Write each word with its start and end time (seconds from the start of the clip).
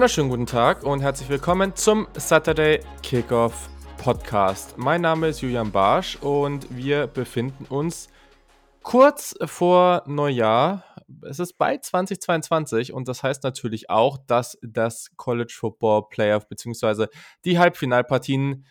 Wunderschönen 0.00 0.30
guten 0.30 0.46
Tag 0.46 0.82
und 0.82 1.02
herzlich 1.02 1.28
willkommen 1.28 1.76
zum 1.76 2.08
Saturday 2.14 2.80
Kickoff 3.02 3.68
Podcast. 3.98 4.78
Mein 4.78 5.02
Name 5.02 5.28
ist 5.28 5.42
Julian 5.42 5.70
Barsch 5.72 6.16
und 6.16 6.74
wir 6.74 7.06
befinden 7.06 7.66
uns 7.66 8.08
kurz 8.82 9.36
vor 9.44 10.02
Neujahr. 10.06 10.84
Es 11.20 11.38
ist 11.38 11.58
bald 11.58 11.84
2022 11.84 12.94
und 12.94 13.08
das 13.08 13.22
heißt 13.22 13.44
natürlich 13.44 13.90
auch, 13.90 14.16
dass 14.16 14.56
das 14.62 15.10
College 15.18 15.54
Football 15.54 16.08
Playoff 16.08 16.48
bzw. 16.48 17.08
die 17.44 17.58
Halbfinalpartien 17.58 18.64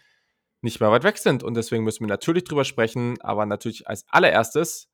nicht 0.62 0.80
mehr 0.80 0.90
weit 0.90 1.04
weg 1.04 1.20
sind 1.20 1.44
und 1.44 1.54
deswegen 1.54 1.84
müssen 1.84 2.06
wir 2.06 2.08
natürlich 2.08 2.46
drüber 2.46 2.66
sprechen, 2.66 3.22
aber 3.22 3.46
natürlich 3.46 3.88
als 3.88 4.04
allererstes 4.10 4.89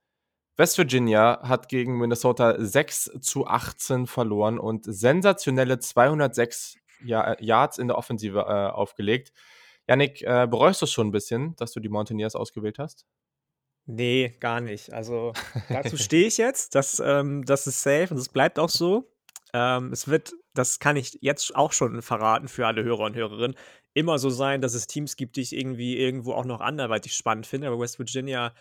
West 0.58 0.78
Virginia 0.78 1.42
hat 1.44 1.68
gegen 1.68 1.98
Minnesota 1.98 2.56
6 2.58 3.18
zu 3.22 3.46
18 3.46 4.08
verloren 4.08 4.58
und 4.58 4.86
sensationelle 4.86 5.80
206 5.80 6.78
Yards 7.04 7.78
in 7.78 7.88
der 7.88 7.98
Offensive 7.98 8.40
äh, 8.40 8.72
aufgelegt. 8.72 9.34
Yannick, 9.88 10.22
äh, 10.22 10.48
bereust 10.50 10.82
du 10.82 10.86
es 10.86 10.92
schon 10.92 11.08
ein 11.08 11.12
bisschen, 11.12 11.56
dass 11.58 11.74
du 11.74 11.80
die 11.80 11.90
Mountaineers 11.90 12.36
ausgewählt 12.36 12.80
hast? 12.80 13.06
Nee, 13.86 14.36
gar 14.40 14.62
nicht. 14.62 14.94
Also 14.94 15.34
dazu 15.70 15.98
stehe 15.98 16.28
ich 16.28 16.38
jetzt. 16.38 16.74
Das, 16.74 17.00
ähm, 17.00 17.44
das 17.46 17.68
ist 17.68 17.84
safe 17.84 18.08
und 18.12 18.18
es 18.18 18.30
bleibt 18.30 18.58
auch 18.58 18.70
so. 18.70 19.12
Ähm, 19.54 19.92
es 19.92 20.08
wird, 20.08 20.34
das 20.54 20.80
kann 20.80 20.96
ich 20.96 21.18
jetzt 21.22 21.56
auch 21.56 21.74
schon 21.74 22.02
verraten 22.02 22.48
für 22.48 22.66
alle 22.66 22.84
Hörer 22.84 23.06
und 23.06 23.16
Hörerinnen, 23.16 23.58
immer 23.94 24.18
so 24.20 24.30
sein, 24.30 24.62
dass 24.62 24.74
es 24.74 24.88
Teams 24.88 25.18
gibt, 25.18 25.36
die 25.36 25.42
ich 25.42 25.56
irgendwie 25.56 25.98
irgendwo 25.98 26.34
auch 26.34 26.46
noch 26.46 26.62
anderweitig 26.62 27.14
spannend 27.14 27.46
finde. 27.46 27.68
Aber 27.68 27.80
West 27.80 28.00
Virginia 28.00 28.54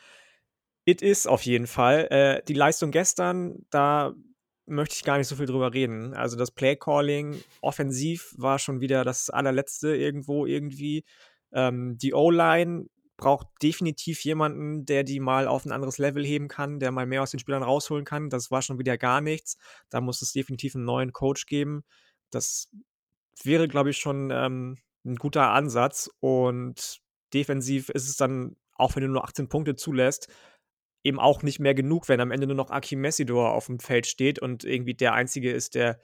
It 0.84 1.02
is 1.02 1.26
auf 1.26 1.42
jeden 1.42 1.66
Fall. 1.66 2.06
Äh, 2.10 2.42
die 2.46 2.54
Leistung 2.54 2.90
gestern, 2.90 3.64
da 3.70 4.14
möchte 4.66 4.96
ich 4.96 5.04
gar 5.04 5.18
nicht 5.18 5.28
so 5.28 5.36
viel 5.36 5.46
drüber 5.46 5.72
reden. 5.72 6.14
Also 6.14 6.36
das 6.36 6.50
Playcalling 6.50 7.42
offensiv 7.60 8.34
war 8.36 8.58
schon 8.58 8.80
wieder 8.80 9.04
das 9.04 9.30
allerletzte 9.30 9.94
irgendwo 9.96 10.46
irgendwie. 10.46 11.04
Ähm, 11.52 11.96
die 11.98 12.14
O-Line 12.14 12.86
braucht 13.16 13.46
definitiv 13.62 14.24
jemanden, 14.24 14.84
der 14.86 15.04
die 15.04 15.20
mal 15.20 15.46
auf 15.46 15.64
ein 15.64 15.72
anderes 15.72 15.98
Level 15.98 16.24
heben 16.24 16.48
kann, 16.48 16.80
der 16.80 16.90
mal 16.90 17.06
mehr 17.06 17.22
aus 17.22 17.30
den 17.30 17.40
Spielern 17.40 17.62
rausholen 17.62 18.04
kann. 18.04 18.28
Das 18.28 18.50
war 18.50 18.62
schon 18.62 18.78
wieder 18.78 18.98
gar 18.98 19.20
nichts. 19.20 19.56
Da 19.88 20.00
muss 20.00 20.22
es 20.22 20.32
definitiv 20.32 20.74
einen 20.74 20.84
neuen 20.84 21.12
Coach 21.12 21.46
geben. 21.46 21.84
Das 22.30 22.70
wäre, 23.42 23.68
glaube 23.68 23.90
ich, 23.90 23.98
schon 23.98 24.30
ähm, 24.32 24.78
ein 25.04 25.16
guter 25.16 25.50
Ansatz. 25.50 26.10
Und 26.20 27.00
defensiv 27.32 27.88
ist 27.90 28.08
es 28.08 28.16
dann, 28.16 28.56
auch 28.74 28.96
wenn 28.96 29.02
du 29.04 29.08
nur 29.08 29.24
18 29.24 29.48
Punkte 29.48 29.76
zulässt, 29.76 30.28
eben 31.04 31.20
auch 31.20 31.42
nicht 31.42 31.60
mehr 31.60 31.74
genug, 31.74 32.08
wenn 32.08 32.20
am 32.20 32.30
Ende 32.32 32.46
nur 32.46 32.56
noch 32.56 32.70
Akim 32.70 33.00
Messidor 33.00 33.52
auf 33.52 33.66
dem 33.66 33.78
Feld 33.78 34.06
steht 34.06 34.38
und 34.40 34.64
irgendwie 34.64 34.94
der 34.94 35.12
Einzige 35.12 35.52
ist, 35.52 35.74
der 35.74 36.00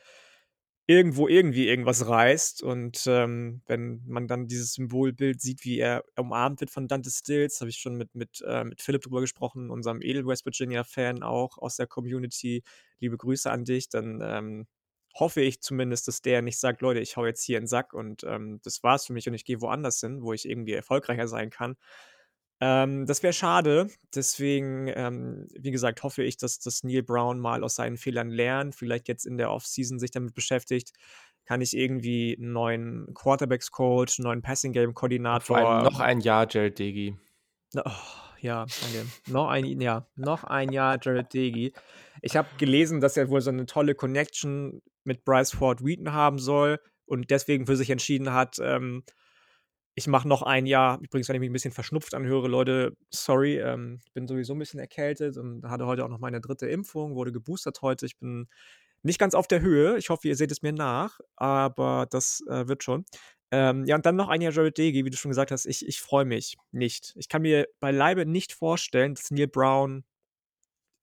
irgendwo 0.87 1.29
irgendwie 1.29 1.69
irgendwas 1.69 2.09
reißt. 2.09 2.63
Und 2.63 3.05
ähm, 3.07 3.63
wenn 3.67 4.03
man 4.07 4.27
dann 4.27 4.49
dieses 4.49 4.75
Symbolbild 4.75 5.41
sieht, 5.41 5.65
wie 5.65 5.79
er 5.79 6.05
umarmt 6.17 6.61
wird 6.61 6.71
von 6.71 6.89
Dante 6.89 7.11
Stills, 7.11 7.61
habe 7.61 7.71
ich 7.71 7.79
schon 7.79 7.97
mit, 7.97 8.15
mit, 8.15 8.43
äh, 8.47 8.65
mit 8.65 8.83
Philipp 8.83 9.03
drüber 9.03 9.21
gesprochen, 9.21 9.71
unserem 9.71 10.03
edel 10.03 10.27
West 10.27 10.45
Virginia-Fan 10.45 11.23
auch 11.23 11.59
aus 11.59 11.77
der 11.77 11.87
Community. 11.87 12.63
Liebe 12.99 13.17
Grüße 13.17 13.51
an 13.51 13.65
dich. 13.65 13.89
Dann 13.89 14.21
ähm, 14.23 14.67
hoffe 15.15 15.41
ich 15.43 15.61
zumindest, 15.61 16.09
dass 16.09 16.23
der 16.23 16.43
nicht 16.43 16.59
sagt, 16.59 16.83
Leute, 16.83 17.01
ich 17.01 17.17
hau 17.17 17.25
jetzt 17.25 17.45
hier 17.45 17.59
in 17.59 17.65
den 17.65 17.69
Sack 17.69 17.95
und 17.95 18.25
ähm, 18.25 18.61
das 18.65 18.83
war's 18.83 19.07
für 19.07 19.13
mich 19.13 19.29
und 19.29 19.35
ich 19.35 19.45
gehe 19.45 19.61
woanders 19.61 20.01
hin, 20.01 20.23
wo 20.23 20.33
ich 20.33 20.49
irgendwie 20.49 20.73
erfolgreicher 20.73 21.29
sein 21.29 21.51
kann. 21.51 21.77
Ähm, 22.61 23.07
das 23.07 23.23
wäre 23.23 23.33
schade. 23.33 23.89
Deswegen, 24.15 24.89
ähm, 24.95 25.49
wie 25.59 25.71
gesagt, 25.71 26.03
hoffe 26.03 26.23
ich, 26.23 26.37
dass, 26.37 26.59
dass 26.59 26.85
Neil 26.85 27.03
Brown 27.03 27.41
mal 27.41 27.65
aus 27.65 27.75
seinen 27.75 27.97
Fehlern 27.97 28.31
lernt, 28.31 28.75
vielleicht 28.75 29.09
jetzt 29.09 29.25
in 29.25 29.39
der 29.39 29.51
Offseason 29.51 29.99
sich 29.99 30.11
damit 30.11 30.35
beschäftigt. 30.35 30.93
Kann 31.47 31.63
ich 31.63 31.77
irgendwie 31.77 32.37
einen 32.39 32.53
neuen 32.53 33.15
Quarterbacks-Coach, 33.15 34.19
einen 34.19 34.25
neuen 34.25 34.43
Passing-Game-Koordinator. 34.43 35.57
Vor 35.57 35.57
allem 35.57 35.85
noch 35.85 36.01
ein 36.01 36.21
Jahr 36.21 36.47
Jared 36.49 36.79
Degi. 36.79 37.17
Oh, 37.75 37.91
ja, 38.41 38.67
danke. 38.83 39.09
noch 39.27 39.49
ein, 39.49 39.81
ja, 39.81 40.07
noch 40.17 40.45
ein 40.45 40.71
Jahr 40.71 40.99
Jared 41.01 41.33
Degi. 41.33 41.73
Ich 42.21 42.37
habe 42.37 42.49
gelesen, 42.59 43.01
dass 43.01 43.17
er 43.17 43.31
wohl 43.31 43.41
so 43.41 43.51
eine 43.51 43.67
tolle 43.67 43.95
Connection 43.95 44.83
mit 45.05 45.25
Bryce 45.25 45.53
Ford 45.53 45.83
Wheaton 45.83 46.13
haben 46.13 46.39
soll 46.39 46.79
und 47.07 47.31
deswegen 47.31 47.67
für 47.67 47.77
sich 47.77 47.91
entschieden 47.91 48.33
hat, 48.33 48.59
ähm, 48.61 49.03
ich 49.95 50.07
mache 50.07 50.29
noch 50.29 50.43
ein 50.43 50.67
Jahr. 50.67 50.99
Übrigens, 51.01 51.29
wenn 51.29 51.37
ich 51.37 51.41
mich 51.41 51.51
ein 51.51 51.53
bisschen 51.53 51.73
verschnupft 51.73 52.15
anhöre, 52.15 52.49
Leute, 52.49 52.97
sorry, 53.11 53.59
ähm, 53.59 54.01
bin 54.15 54.27
sowieso 54.27 54.55
ein 54.55 54.59
bisschen 54.59 54.81
erkältet 54.81 55.37
und 55.37 55.65
hatte 55.69 55.87
heute 55.87 56.05
auch 56.05 56.09
noch 56.09 56.21
meine 56.21 56.41
dritte 56.41 56.69
Impfung, 56.69 57.15
wurde 57.15 57.33
geboostert 57.33 57.83
heute. 57.83 58.07
Ich 58.07 58.19
bin 58.19 58.49
nicht 59.03 59.19
ganz 59.19 59.35
auf 59.35 59.49
der 59.49 59.61
Höhe. 59.61 59.99
Ich 59.99 60.11
hoffe, 60.11 60.29
ihr 60.29 60.37
seht 60.37 60.53
es 60.53 60.63
mir 60.63 60.73
nach, 60.73 61.21
aber 61.37 62.07
das 62.11 62.43
äh, 62.49 62.69
wird 62.69 62.83
schon. 62.85 63.05
Ähm, 63.53 63.85
ja, 63.85 63.97
und 63.97 64.07
dann 64.07 64.17
noch 64.17 64.29
ein 64.29 64.41
Jahr 64.41 64.53
Jared 64.53 64.79
Degi, 64.79 65.05
wie 65.05 65.11
du 65.11 65.17
schon 65.17 65.31
gesagt 65.31 65.51
hast. 65.51 65.67
Ich, 65.67 65.87
ich 65.87 66.01
freue 66.01 66.25
mich 66.25 66.57
nicht. 66.71 67.15
Ich 67.17 67.29
kann 67.29 67.43
mir 67.43 67.67
beileibe 67.81 68.27
nicht 68.27 68.53
vorstellen, 68.53 69.15
dass 69.15 69.31
Neil 69.31 69.49
Brown 69.49 70.05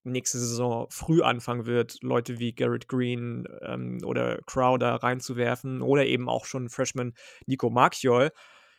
nächste 0.06 0.40
Saison 0.40 0.88
früh 0.90 1.22
anfangen 1.22 1.66
wird, 1.66 1.98
Leute 2.02 2.40
wie 2.40 2.54
Garrett 2.54 2.88
Green 2.88 3.46
ähm, 3.62 4.00
oder 4.06 4.40
Crowder 4.46 4.96
reinzuwerfen 4.96 5.82
oder 5.82 6.06
eben 6.06 6.30
auch 6.30 6.46
schon 6.46 6.70
Freshman 6.70 7.14
Nico 7.46 7.70
Marchiol. 7.70 8.32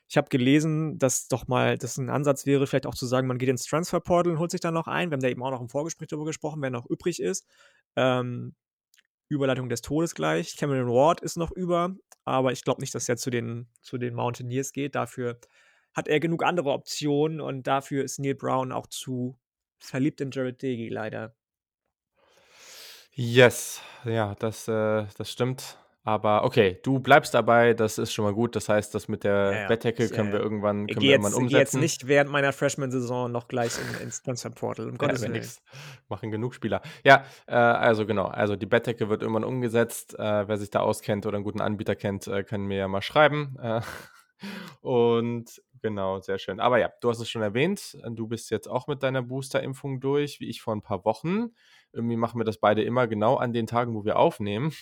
Ich 0.09 0.17
habe 0.17 0.29
gelesen, 0.29 0.99
dass 0.99 1.29
doch 1.29 1.49
mal 1.49 1.77
das 1.77 1.99
ein 1.99 2.09
Ansatz 2.09 2.47
wäre, 2.47 2.67
vielleicht 2.67 2.87
auch 2.87 2.95
zu 2.95 3.07
sagen, 3.07 3.27
man 3.29 3.39
geht 3.39 3.51
ins 3.51 3.67
Transferportal 3.67 4.33
und 4.33 4.39
holt 4.39 4.51
sich 4.51 4.61
dann 4.61 4.75
noch 4.75 4.87
ein. 4.87 5.11
Wir 5.11 5.17
haben 5.17 5.23
da 5.23 5.29
eben 5.29 5.43
auch 5.43 5.51
noch 5.51 5.61
im 5.61 5.69
Vorgespräch 5.69 6.09
darüber 6.09 6.27
gesprochen, 6.27 6.63
wer 6.63 6.71
noch 6.71 6.87
übrig 6.87 7.21
ist. 7.21 7.47
Ähm, 7.95 8.55
Überleitung 9.29 9.69
des 9.69 9.83
Todes 9.83 10.15
gleich. 10.15 10.57
Cameron 10.57 10.89
Ward 10.89 11.21
ist 11.21 11.37
noch 11.37 11.51
über, 11.51 11.95
aber 12.25 12.53
ich 12.53 12.65
glaube 12.65 12.81
nicht, 12.81 12.95
dass 12.95 13.09
er 13.09 13.19
zu 13.19 13.29
den, 13.29 13.69
zu 13.83 13.99
den 13.99 14.15
Mountaineers 14.15 14.73
geht. 14.73 14.95
Dafür 14.95 15.39
hat 15.93 16.09
er 16.09 16.21
genug 16.21 16.43
andere 16.43 16.71
Optionen 16.71 17.41
und 17.41 17.67
dafür 17.67 18.05
ist 18.05 18.19
Neil 18.19 18.35
Brown 18.35 18.73
auch 18.73 18.87
zu 18.87 19.39
verliebt 19.79 20.21
in 20.21 20.31
Jared 20.31 20.63
Degi, 20.63 20.89
leider. 20.89 21.35
Yes, 23.13 23.83
ja, 24.05 24.35
das, 24.37 24.69
äh, 24.69 25.07
das 25.17 25.31
stimmt. 25.31 25.77
Aber 26.09 26.45
okay, 26.45 26.79
du 26.85 27.01
bleibst 27.01 27.35
dabei, 27.35 27.75
das 27.75 27.99
ist 27.99 28.15
schon 28.15 28.25
mal 28.25 28.33
gut. 28.33 28.57
Das 28.57 28.71
heißt, 28.71 28.95
das 28.95 29.09
mit 29.09 29.25
der 29.25 29.35
ja, 29.35 29.53
ja. 29.53 29.69
Bettdecke 29.69 30.09
können 30.09 30.33
wir 30.33 30.41
irgendwann, 30.41 30.87
können 30.87 31.03
wir 31.03 31.11
irgendwann 31.11 31.35
umsetzen. 31.35 31.55
Ich 31.55 31.59
jetzt 31.59 31.75
nicht 31.75 32.09
während 32.09 32.31
meiner 32.31 32.55
Freshman-Saison 32.55 33.31
noch 33.31 33.47
gleich 33.47 33.73
in, 33.79 34.05
ins 34.05 34.23
Transferportal. 34.23 34.89
Um 34.89 34.97
Gottes 34.97 35.21
ja, 35.21 35.29
Willen. 35.29 35.47
Machen 36.09 36.31
genug 36.31 36.55
Spieler. 36.55 36.81
Ja, 37.05 37.27
äh, 37.47 37.53
also 37.53 38.07
genau. 38.07 38.25
Also 38.25 38.57
die 38.57 38.65
Bettdecke 38.65 39.11
wird 39.11 39.21
irgendwann 39.21 39.45
umgesetzt. 39.45 40.19
Äh, 40.19 40.49
wer 40.49 40.57
sich 40.57 40.71
da 40.71 40.81
auskennt 40.81 41.27
oder 41.27 41.37
einen 41.37 41.45
guten 41.45 41.61
Anbieter 41.61 41.95
kennt, 41.95 42.27
äh, 42.27 42.43
kann 42.43 42.63
mir 42.63 42.79
ja 42.79 42.89
mal 42.89 43.03
schreiben. 43.03 43.59
Äh, 43.61 43.83
und 44.81 45.61
genau, 45.83 46.21
sehr 46.21 46.39
schön. 46.39 46.59
Aber 46.59 46.79
ja, 46.79 46.91
du 47.03 47.11
hast 47.11 47.21
es 47.21 47.29
schon 47.29 47.43
erwähnt. 47.43 47.99
Du 48.13 48.29
bist 48.29 48.51
jetzt 48.51 48.67
auch 48.67 48.87
mit 48.87 49.03
deiner 49.03 49.21
Booster-Impfung 49.21 50.01
durch, 50.01 50.41
wie 50.41 50.49
ich 50.49 50.63
vor 50.63 50.75
ein 50.75 50.81
paar 50.81 51.05
Wochen. 51.05 51.51
Irgendwie 51.93 52.17
machen 52.17 52.41
wir 52.41 52.47
das 52.47 52.57
beide 52.57 52.83
immer 52.83 53.07
genau 53.07 53.37
an 53.37 53.53
den 53.53 53.67
Tagen, 53.67 53.95
wo 53.95 54.07
wir 54.07 54.19
aufnehmen. 54.19 54.73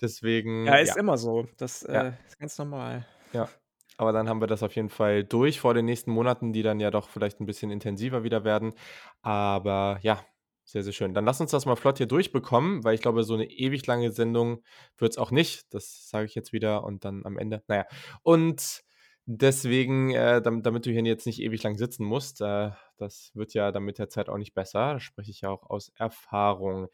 Deswegen. 0.00 0.66
Ja, 0.66 0.76
ist 0.76 0.90
ja. 0.90 1.00
immer 1.00 1.16
so. 1.16 1.46
Das 1.56 1.82
äh, 1.82 2.12
ist 2.26 2.38
ganz 2.38 2.58
normal. 2.58 3.06
Ja. 3.32 3.48
Aber 3.96 4.12
dann 4.12 4.28
haben 4.28 4.40
wir 4.40 4.48
das 4.48 4.62
auf 4.62 4.74
jeden 4.74 4.88
Fall 4.88 5.22
durch 5.24 5.60
vor 5.60 5.74
den 5.74 5.84
nächsten 5.84 6.10
Monaten, 6.10 6.52
die 6.52 6.62
dann 6.62 6.80
ja 6.80 6.90
doch 6.90 7.08
vielleicht 7.08 7.40
ein 7.40 7.46
bisschen 7.46 7.70
intensiver 7.70 8.24
wieder 8.24 8.44
werden. 8.44 8.74
Aber 9.22 9.98
ja, 10.02 10.24
sehr, 10.64 10.82
sehr 10.82 10.92
schön. 10.92 11.14
Dann 11.14 11.24
lass 11.24 11.40
uns 11.40 11.50
das 11.50 11.66
mal 11.66 11.76
flott 11.76 11.98
hier 11.98 12.06
durchbekommen, 12.06 12.84
weil 12.84 12.94
ich 12.94 13.02
glaube, 13.02 13.22
so 13.22 13.34
eine 13.34 13.48
ewig 13.50 13.86
lange 13.86 14.10
Sendung 14.12 14.62
wird 14.98 15.12
es 15.12 15.18
auch 15.18 15.30
nicht. 15.30 15.72
Das 15.72 16.08
sage 16.08 16.26
ich 16.26 16.34
jetzt 16.34 16.52
wieder 16.52 16.84
und 16.84 17.04
dann 17.04 17.24
am 17.24 17.38
Ende. 17.38 17.62
Naja. 17.68 17.86
Und 18.22 18.82
deswegen, 19.26 20.10
äh, 20.10 20.40
damit, 20.42 20.66
damit, 20.66 20.86
du 20.86 20.90
hier 20.90 21.02
jetzt 21.04 21.26
nicht 21.26 21.40
ewig 21.40 21.62
lang 21.62 21.76
sitzen 21.76 22.04
musst, 22.04 22.40
äh, 22.40 22.70
das 22.96 23.30
wird 23.34 23.54
ja 23.54 23.72
dann 23.72 23.84
mit 23.84 23.98
der 23.98 24.08
Zeit 24.08 24.28
auch 24.28 24.38
nicht 24.38 24.54
besser. 24.54 24.94
Da 24.94 25.00
spreche 25.00 25.30
ich 25.30 25.42
ja 25.42 25.50
auch 25.50 25.68
aus 25.68 25.90
Erfahrung. 25.96 26.88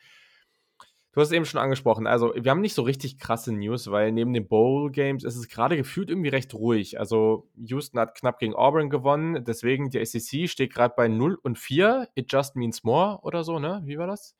Du 1.12 1.20
hast 1.20 1.28
es 1.28 1.32
eben 1.32 1.44
schon 1.44 1.60
angesprochen. 1.60 2.06
Also, 2.06 2.32
wir 2.36 2.50
haben 2.50 2.60
nicht 2.60 2.74
so 2.74 2.82
richtig 2.82 3.18
krasse 3.18 3.52
News, 3.52 3.90
weil 3.90 4.12
neben 4.12 4.32
den 4.32 4.46
Bowl 4.46 4.92
Games 4.92 5.24
ist 5.24 5.36
es 5.36 5.48
gerade 5.48 5.76
gefühlt 5.76 6.08
irgendwie 6.08 6.28
recht 6.28 6.54
ruhig. 6.54 7.00
Also, 7.00 7.48
Houston 7.56 7.98
hat 7.98 8.14
knapp 8.14 8.38
gegen 8.38 8.54
Auburn 8.54 8.90
gewonnen. 8.90 9.44
Deswegen, 9.44 9.90
die 9.90 10.04
SEC 10.04 10.48
steht 10.48 10.72
gerade 10.72 10.94
bei 10.96 11.08
0 11.08 11.36
und 11.42 11.58
4. 11.58 12.08
It 12.14 12.32
just 12.32 12.54
means 12.54 12.84
more 12.84 13.18
oder 13.22 13.42
so, 13.42 13.58
ne? 13.58 13.82
Wie 13.84 13.98
war 13.98 14.06
das? 14.06 14.36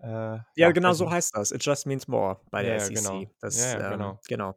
Äh, 0.00 0.08
ja, 0.08 0.44
ja, 0.56 0.70
genau 0.72 0.92
so 0.92 1.10
heißt 1.10 1.36
das. 1.36 1.52
It 1.52 1.64
just 1.64 1.86
means 1.86 2.08
more 2.08 2.40
bei 2.50 2.62
der 2.62 2.74
ja, 2.74 2.80
SEC. 2.80 2.96
Genau. 2.96 3.22
Das, 3.40 3.72
ja, 3.72 3.84
ähm, 3.84 3.92
genau. 3.92 4.20
genau. 4.28 4.54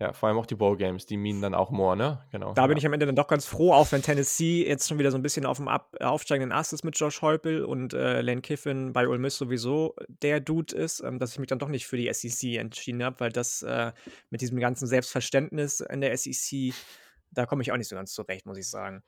Ja, 0.00 0.12
vor 0.12 0.28
allem 0.28 0.38
auch 0.38 0.46
die 0.46 0.54
Bowl 0.54 0.76
Games, 0.76 1.06
die 1.06 1.16
meinen 1.16 1.42
dann 1.42 1.54
auch 1.54 1.70
more, 1.70 1.96
ne? 1.96 2.24
Genau. 2.30 2.52
Da 2.54 2.68
bin 2.68 2.76
ja. 2.76 2.78
ich 2.78 2.86
am 2.86 2.92
Ende 2.92 3.06
dann 3.06 3.16
doch 3.16 3.26
ganz 3.26 3.46
froh, 3.46 3.72
auch 3.72 3.90
wenn 3.90 4.00
Tennessee 4.00 4.64
jetzt 4.64 4.88
schon 4.88 4.98
wieder 4.98 5.10
so 5.10 5.18
ein 5.18 5.22
bisschen 5.22 5.44
auf 5.44 5.56
dem 5.56 5.66
Ab 5.66 5.96
aufsteigenden 6.00 6.52
Ast 6.52 6.72
ist 6.72 6.84
mit 6.84 6.96
Josh 6.96 7.20
Heupel 7.20 7.64
und 7.64 7.94
äh, 7.94 8.20
Lane 8.20 8.40
Kiffin 8.40 8.92
bei 8.92 9.08
Ole 9.08 9.18
Miss 9.18 9.36
sowieso 9.36 9.96
der 10.06 10.38
Dude 10.38 10.76
ist, 10.76 11.00
ähm, 11.00 11.18
dass 11.18 11.32
ich 11.32 11.40
mich 11.40 11.48
dann 11.48 11.58
doch 11.58 11.68
nicht 11.68 11.88
für 11.88 11.96
die 11.96 12.12
SEC 12.12 12.58
entschieden 12.58 13.02
habe, 13.02 13.18
weil 13.18 13.32
das 13.32 13.62
äh, 13.62 13.90
mit 14.30 14.40
diesem 14.40 14.60
ganzen 14.60 14.86
Selbstverständnis 14.86 15.80
in 15.80 16.00
der 16.00 16.16
SEC, 16.16 16.72
da 17.32 17.46
komme 17.46 17.62
ich 17.62 17.72
auch 17.72 17.76
nicht 17.76 17.88
so 17.88 17.96
ganz 17.96 18.12
zurecht, 18.12 18.46
muss 18.46 18.58
ich 18.58 18.70
sagen. 18.70 19.02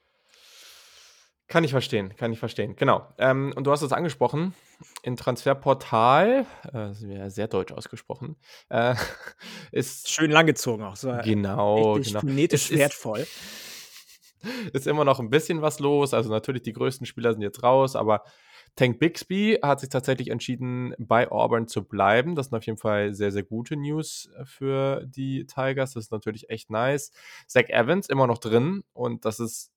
Kann 1.51 1.65
ich 1.65 1.73
verstehen, 1.73 2.15
kann 2.17 2.33
ich 2.33 2.39
verstehen. 2.39 2.77
Genau. 2.77 3.09
Ähm, 3.19 3.53
und 3.57 3.67
du 3.67 3.73
hast 3.73 3.83
es 3.83 3.93
angesprochen, 3.93 4.55
in 5.03 5.17
Transferportal, 5.17 6.47
äh, 6.63 6.71
das 6.73 7.03
ja 7.03 7.29
sehr 7.29 7.49
deutsch 7.49 7.73
ausgesprochen, 7.73 8.37
äh, 8.69 8.95
ist 9.73 10.09
Schön 10.09 10.31
langgezogen 10.31 10.85
auch, 10.85 10.95
so 10.95 11.13
genau, 11.25 11.95
genau. 11.95 12.21
phonetisch 12.21 12.67
Es 12.67 12.71
ist 12.71 12.79
wertvoll. 12.79 13.27
ist 14.73 14.87
immer 14.87 15.05
noch 15.05 15.19
ein 15.19 15.29
bisschen 15.29 15.61
was 15.61 15.81
los. 15.81 16.15
Also, 16.15 16.31
natürlich, 16.31 16.63
die 16.63 16.73
größten 16.73 17.05
Spieler 17.05 17.33
sind 17.33 17.43
jetzt 17.43 17.65
raus, 17.65 17.97
aber 17.97 18.23
Tank 18.77 19.01
Bixby 19.01 19.59
hat 19.61 19.81
sich 19.81 19.89
tatsächlich 19.89 20.29
entschieden, 20.31 20.95
bei 20.99 21.29
Auburn 21.33 21.67
zu 21.67 21.83
bleiben. 21.83 22.37
Das 22.37 22.47
sind 22.47 22.59
auf 22.59 22.65
jeden 22.65 22.79
Fall 22.79 23.13
sehr, 23.13 23.33
sehr 23.33 23.43
gute 23.43 23.75
News 23.77 24.31
für 24.45 25.05
die 25.05 25.47
Tigers. 25.47 25.95
Das 25.95 26.05
ist 26.05 26.13
natürlich 26.13 26.49
echt 26.49 26.71
nice. 26.71 27.11
Zach 27.49 27.69
Evans 27.71 28.09
immer 28.09 28.29
noch 28.29 28.39
drin 28.39 28.85
und 28.93 29.25
das 29.25 29.41
ist 29.41 29.73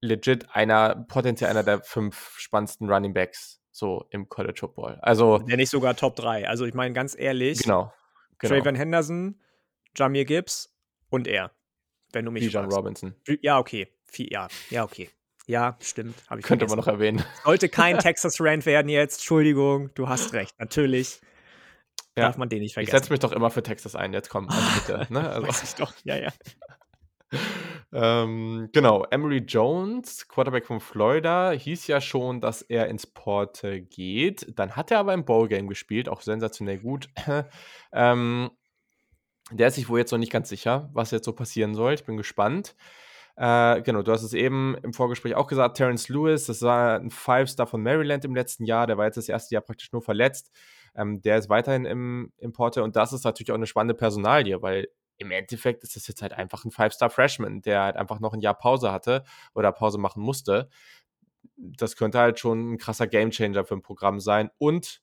legit 0.00 0.54
einer, 0.54 1.04
potenziell 1.08 1.50
einer 1.50 1.62
der 1.62 1.82
fünf 1.82 2.34
spannendsten 2.38 2.90
Running 2.90 3.12
Backs 3.14 3.60
so 3.70 4.06
im 4.10 4.28
College 4.28 4.58
Football. 4.60 4.98
Also, 5.02 5.42
Wenn 5.46 5.56
nicht 5.58 5.70
sogar 5.70 5.94
Top 5.96 6.16
3. 6.16 6.48
Also, 6.48 6.64
ich 6.66 6.74
meine, 6.74 6.92
ganz 6.94 7.16
ehrlich, 7.18 7.60
genau, 7.62 7.92
genau. 8.38 8.54
Trayvon 8.54 8.74
Henderson, 8.74 9.40
Jameer 9.96 10.24
Gibbs 10.24 10.74
und 11.08 11.26
er, 11.28 11.52
wenn 12.12 12.24
du 12.24 12.30
mich 12.30 12.44
Bijan 12.46 12.64
fragst. 12.64 12.76
Robinson. 12.78 13.14
Ja, 13.42 13.58
okay. 13.58 13.88
Ja, 14.16 14.48
ja, 14.70 14.84
okay. 14.84 15.08
Ja, 15.46 15.76
stimmt. 15.80 16.16
Ich 16.18 16.28
Könnte 16.44 16.66
man 16.66 16.68
vergessen. 16.70 16.76
noch 16.76 16.86
erwähnen. 16.88 17.24
Sollte 17.44 17.68
kein 17.68 17.98
Texas 17.98 18.36
Rant 18.40 18.66
werden 18.66 18.88
jetzt. 18.88 19.16
Entschuldigung, 19.18 19.90
du 19.94 20.08
hast 20.08 20.32
recht. 20.32 20.54
Natürlich 20.58 21.20
Ja. 22.16 22.26
darf 22.26 22.36
man 22.36 22.48
den 22.48 22.58
nicht 22.60 22.70
Ich 22.70 22.74
vergessen. 22.74 22.96
setze 22.96 23.12
mich 23.12 23.20
doch 23.20 23.32
immer 23.32 23.50
für 23.50 23.62
Texas 23.62 23.94
ein. 23.96 24.12
Jetzt 24.12 24.28
komm, 24.30 24.48
also 24.48 24.80
bitte. 24.80 25.12
Ne? 25.12 25.20
Also, 25.30 25.46
Weiß 25.48 25.62
ich 25.62 25.74
doch. 25.76 25.92
Ja, 26.04 26.16
ja. 26.16 26.30
Ähm, 27.92 28.68
genau, 28.72 29.04
Emery 29.10 29.38
Jones, 29.38 30.28
Quarterback 30.28 30.66
von 30.66 30.80
Florida, 30.80 31.50
hieß 31.50 31.86
ja 31.86 32.00
schon, 32.00 32.40
dass 32.40 32.62
er 32.62 32.88
ins 32.88 33.06
Portal 33.06 33.80
geht. 33.80 34.46
Dann 34.58 34.76
hat 34.76 34.90
er 34.90 34.98
aber 35.00 35.14
im 35.14 35.24
Bowl-Game 35.24 35.68
gespielt, 35.68 36.08
auch 36.08 36.20
sensationell 36.20 36.78
gut. 36.78 37.08
ähm, 37.92 38.50
der 39.50 39.68
ist 39.68 39.74
sich 39.74 39.88
wohl 39.88 39.98
jetzt 39.98 40.12
noch 40.12 40.18
nicht 40.18 40.32
ganz 40.32 40.48
sicher, 40.48 40.90
was 40.92 41.10
jetzt 41.10 41.24
so 41.24 41.32
passieren 41.32 41.74
soll. 41.74 41.94
Ich 41.94 42.04
bin 42.04 42.16
gespannt. 42.16 42.76
Äh, 43.36 43.82
genau, 43.82 44.02
du 44.02 44.12
hast 44.12 44.22
es 44.22 44.34
eben 44.34 44.76
im 44.82 44.92
Vorgespräch 44.92 45.34
auch 45.34 45.46
gesagt, 45.46 45.76
Terrence 45.76 46.08
Lewis, 46.08 46.46
das 46.46 46.62
war 46.62 47.00
ein 47.00 47.10
Five-Star 47.10 47.66
von 47.66 47.82
Maryland 47.82 48.24
im 48.24 48.34
letzten 48.34 48.64
Jahr, 48.64 48.86
der 48.86 48.98
war 48.98 49.06
jetzt 49.06 49.16
das 49.16 49.28
erste 49.28 49.54
Jahr 49.54 49.62
praktisch 49.62 49.92
nur 49.92 50.02
verletzt. 50.02 50.50
Ähm, 50.94 51.22
der 51.22 51.38
ist 51.38 51.48
weiterhin 51.48 51.86
im, 51.86 52.32
im 52.38 52.52
Portal 52.52 52.82
und 52.82 52.96
das 52.96 53.12
ist 53.12 53.24
natürlich 53.24 53.50
auch 53.50 53.56
eine 53.56 53.66
spannende 53.66 53.94
Personalie, 53.94 54.60
weil 54.60 54.88
im 55.20 55.30
Endeffekt 55.30 55.84
ist 55.84 55.96
das 55.96 56.08
jetzt 56.08 56.22
halt 56.22 56.32
einfach 56.32 56.64
ein 56.64 56.70
Five-Star-Freshman, 56.70 57.60
der 57.62 57.82
halt 57.82 57.96
einfach 57.96 58.20
noch 58.20 58.32
ein 58.32 58.40
Jahr 58.40 58.54
Pause 58.54 58.90
hatte 58.90 59.22
oder 59.54 59.70
Pause 59.70 59.98
machen 59.98 60.22
musste. 60.22 60.68
Das 61.56 61.94
könnte 61.96 62.18
halt 62.18 62.40
schon 62.40 62.72
ein 62.72 62.78
krasser 62.78 63.06
Gamechanger 63.06 63.64
für 63.64 63.74
ein 63.74 63.82
Programm 63.82 64.18
sein 64.18 64.50
und 64.58 65.02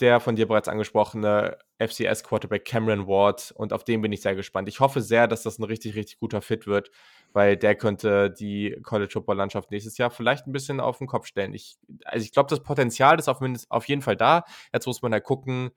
der 0.00 0.20
von 0.20 0.36
dir 0.36 0.46
bereits 0.46 0.68
angesprochene 0.68 1.58
FCS-Quarterback 1.78 2.64
Cameron 2.64 3.08
Ward 3.08 3.52
und 3.56 3.72
auf 3.72 3.82
den 3.82 4.00
bin 4.00 4.12
ich 4.12 4.22
sehr 4.22 4.36
gespannt. 4.36 4.68
Ich 4.68 4.78
hoffe 4.78 5.00
sehr, 5.00 5.26
dass 5.26 5.42
das 5.42 5.58
ein 5.58 5.64
richtig, 5.64 5.96
richtig 5.96 6.20
guter 6.20 6.40
Fit 6.40 6.68
wird, 6.68 6.92
weil 7.32 7.56
der 7.56 7.74
könnte 7.74 8.30
die 8.30 8.78
College-Football-Landschaft 8.84 9.72
nächstes 9.72 9.98
Jahr 9.98 10.10
vielleicht 10.10 10.46
ein 10.46 10.52
bisschen 10.52 10.78
auf 10.78 10.98
den 10.98 11.08
Kopf 11.08 11.26
stellen. 11.26 11.52
Ich, 11.54 11.76
also 12.04 12.24
ich 12.24 12.30
glaube, 12.30 12.48
das 12.48 12.62
Potenzial 12.62 13.18
ist 13.18 13.26
auf, 13.26 13.40
auf 13.68 13.88
jeden 13.88 14.02
Fall 14.02 14.16
da. 14.16 14.44
Jetzt 14.72 14.86
muss 14.86 15.02
man 15.02 15.12
halt 15.12 15.24
gucken, 15.24 15.72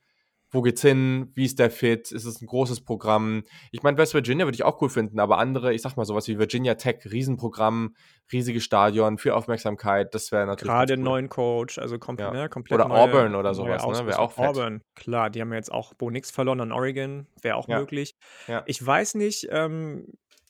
wo 0.51 0.62
geht's 0.62 0.81
hin, 0.81 1.31
wie 1.33 1.45
ist 1.45 1.59
der 1.59 1.71
Fit, 1.71 2.12
ist 2.12 2.25
es 2.25 2.42
ein 2.42 2.45
großes 2.45 2.81
Programm. 2.81 3.44
Ich 3.71 3.83
meine, 3.83 3.98
West 3.98 4.13
Virginia 4.13 4.45
würde 4.45 4.56
ich 4.56 4.63
auch 4.63 4.81
cool 4.81 4.89
finden, 4.89 5.19
aber 5.19 5.38
andere, 5.38 5.74
ich 5.74 5.81
sag 5.81 5.95
mal 5.95 6.06
sowas 6.06 6.27
wie 6.27 6.38
Virginia 6.38 6.75
Tech, 6.75 6.98
Riesenprogramm, 7.09 7.95
riesiges 8.31 8.63
Stadion, 8.63 9.18
viel 9.18 9.31
Aufmerksamkeit, 9.31 10.13
das 10.13 10.31
wäre 10.31 10.45
natürlich 10.45 10.71
Gerade 10.71 10.94
einen 10.94 11.03
cool. 11.03 11.09
neuen 11.09 11.30
Coach, 11.30 11.77
also 11.80 11.98
komp 12.00 12.19
Ja. 12.19 12.31
ne, 12.31 12.50
komplett 12.50 12.80
Oder 12.80 12.89
neue, 12.89 13.00
Auburn 13.00 13.36
oder 13.36 13.53
sowas, 13.53 13.86
ne? 13.88 14.06
Wäre 14.06 14.19
auch 14.19 14.33
fett. 14.33 14.45
Auburn, 14.50 14.81
klar, 14.95 15.30
die 15.30 15.39
haben 15.42 15.51
ja 15.51 15.57
jetzt 15.57 15.71
auch 15.71 15.94
Bo 15.94 16.09
Nix 16.09 16.31
verloren 16.31 16.59
an 16.62 16.71
Oregon, 16.71 17.27
wäre 17.42 17.56
auch 17.56 17.68
Ja. 17.69 17.80
möglich. 17.80 18.15
Ja. 18.48 18.63
Ich 18.65 18.86
weiß 18.86 19.15
nicht, 19.15 19.48
ähm, 19.51 20.06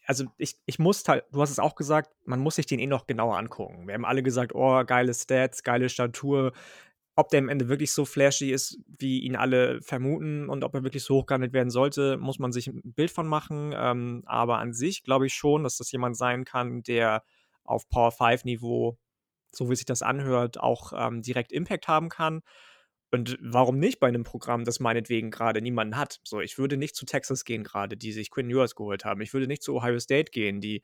also 0.07 0.25
ich, 0.37 0.55
ich 0.65 0.79
muss 0.79 1.07
halt, 1.07 1.25
du 1.31 1.41
hast 1.41 1.51
es 1.51 1.59
auch 1.59 1.75
gesagt, 1.75 2.09
man 2.25 2.39
muss 2.39 2.55
sich 2.55 2.65
den 2.65 2.79
eh 2.79 2.87
noch 2.87 3.05
genauer 3.05 3.37
angucken. 3.37 3.87
Wir 3.87 3.93
haben 3.93 4.03
alle 4.05 4.23
gesagt, 4.23 4.53
oh, 4.55 4.83
geile 4.83 5.13
Stats, 5.13 5.63
geile 5.63 5.89
Statur. 5.89 6.53
Ob 7.21 7.29
der 7.29 7.37
am 7.37 7.49
Ende 7.49 7.69
wirklich 7.69 7.91
so 7.91 8.03
flashy 8.03 8.51
ist, 8.51 8.79
wie 8.97 9.19
ihn 9.19 9.35
alle 9.35 9.79
vermuten 9.83 10.49
und 10.49 10.63
ob 10.63 10.73
er 10.73 10.81
wirklich 10.81 11.03
so 11.03 11.17
hoch 11.17 11.27
gehandelt 11.27 11.53
werden 11.53 11.69
sollte, 11.69 12.17
muss 12.17 12.39
man 12.39 12.51
sich 12.51 12.65
ein 12.65 12.81
Bild 12.83 13.11
von 13.11 13.27
machen. 13.27 13.75
Ähm, 13.75 14.23
aber 14.25 14.57
an 14.57 14.73
sich 14.73 15.03
glaube 15.03 15.27
ich 15.27 15.35
schon, 15.35 15.63
dass 15.63 15.77
das 15.77 15.91
jemand 15.91 16.17
sein 16.17 16.45
kann, 16.45 16.81
der 16.81 17.23
auf 17.63 17.87
Power 17.89 18.11
5 18.11 18.45
Niveau, 18.45 18.97
so 19.51 19.69
wie 19.69 19.75
sich 19.75 19.85
das 19.85 20.01
anhört, 20.01 20.59
auch 20.59 20.93
ähm, 20.95 21.21
direkt 21.21 21.51
Impact 21.51 21.87
haben 21.87 22.09
kann. 22.09 22.41
Und 23.11 23.37
warum 23.39 23.77
nicht 23.77 23.99
bei 23.99 24.07
einem 24.07 24.23
Programm, 24.23 24.63
das 24.63 24.79
meinetwegen 24.79 25.29
gerade 25.29 25.61
niemanden 25.61 25.97
hat? 25.97 26.21
So, 26.23 26.41
ich 26.41 26.57
würde 26.57 26.75
nicht 26.75 26.95
zu 26.95 27.05
Texas 27.05 27.45
gehen 27.45 27.63
gerade, 27.63 27.97
die 27.97 28.13
sich 28.13 28.31
Quinn 28.31 28.49
Ewers 28.49 28.73
geholt 28.73 29.05
haben. 29.05 29.21
Ich 29.21 29.31
würde 29.31 29.45
nicht 29.45 29.61
zu 29.61 29.75
Ohio 29.75 29.99
State 29.99 30.31
gehen, 30.31 30.59
die 30.59 30.81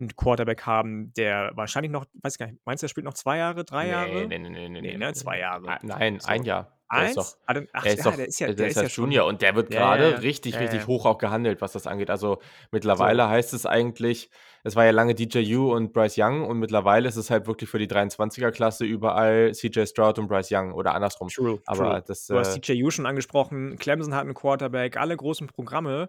einen 0.00 0.14
Quarterback 0.16 0.62
haben, 0.66 1.12
der 1.14 1.52
wahrscheinlich 1.54 1.90
noch, 1.92 2.04
weiß 2.22 2.34
ich 2.34 2.38
gar 2.38 2.46
nicht, 2.46 2.58
meinst 2.64 2.82
du, 2.82 2.86
der 2.86 2.88
spielt 2.90 3.04
noch 3.06 3.14
zwei 3.14 3.38
Jahre, 3.38 3.64
drei 3.64 3.88
Jahre? 3.88 4.26
Nee, 4.26 4.38
nee, 4.38 4.50
nee, 4.50 4.68
nee, 4.68 4.80
Nee, 4.80 4.96
ne, 4.96 5.12
zwei 5.14 5.38
Jahre. 5.38 5.68
Ah, 5.68 5.78
Nein, 5.82 6.20
So. 6.20 6.28
ein 6.28 6.42
Jahr. 6.44 6.72
Der 6.92 7.00
Eins? 7.00 7.10
ist 7.10 7.16
doch, 7.16 7.36
Ah, 7.46 7.54
dann, 7.54 7.66
ach, 7.72 7.84
er 7.84 7.92
ist 7.94 7.98
ja, 7.98 8.04
doch, 8.10 8.16
der 8.16 8.28
ist 8.28 8.38
ja, 8.38 8.46
der, 8.46 8.54
der 8.56 8.66
ist 8.68 8.76
ja 8.76 8.82
ja 8.84 8.88
schon. 8.88 9.04
Junior 9.06 9.26
und 9.26 9.42
der 9.42 9.56
wird 9.56 9.70
gerade 9.70 10.04
ja, 10.04 10.10
ja. 10.10 10.16
richtig, 10.18 10.56
richtig 10.60 10.86
hoch 10.86 11.04
auch 11.04 11.18
gehandelt, 11.18 11.60
was 11.60 11.72
das 11.72 11.88
angeht. 11.88 12.10
Also 12.10 12.38
mittlerweile 12.70 13.28
heißt 13.28 13.54
es 13.54 13.66
eigentlich, 13.66 14.30
es 14.62 14.76
war 14.76 14.84
ja 14.84 14.92
lange 14.92 15.16
DJU 15.16 15.72
und 15.74 15.92
Bryce 15.92 16.14
Young 16.18 16.44
und 16.44 16.60
mittlerweile 16.60 17.08
ist 17.08 17.16
es 17.16 17.28
halt 17.28 17.48
wirklich 17.48 17.68
für 17.68 17.80
die 17.80 17.88
23er-Klasse 17.88 18.84
überall 18.84 19.52
CJ 19.52 19.86
Stroud 19.86 20.20
und 20.20 20.28
Bryce 20.28 20.52
Young 20.52 20.72
oder 20.74 20.94
andersrum. 20.94 21.26
True, 21.28 21.60
Aber 21.66 21.90
true. 21.90 22.04
das, 22.06 22.26
Du 22.26 22.38
hast 22.38 22.56
äh, 22.56 22.60
DJU 22.60 22.90
schon 22.90 23.06
angesprochen, 23.06 23.76
Clemson 23.78 24.14
hat 24.14 24.22
einen 24.22 24.34
Quarterback, 24.34 24.96
alle 24.96 25.16
großen 25.16 25.48
Programme 25.48 26.08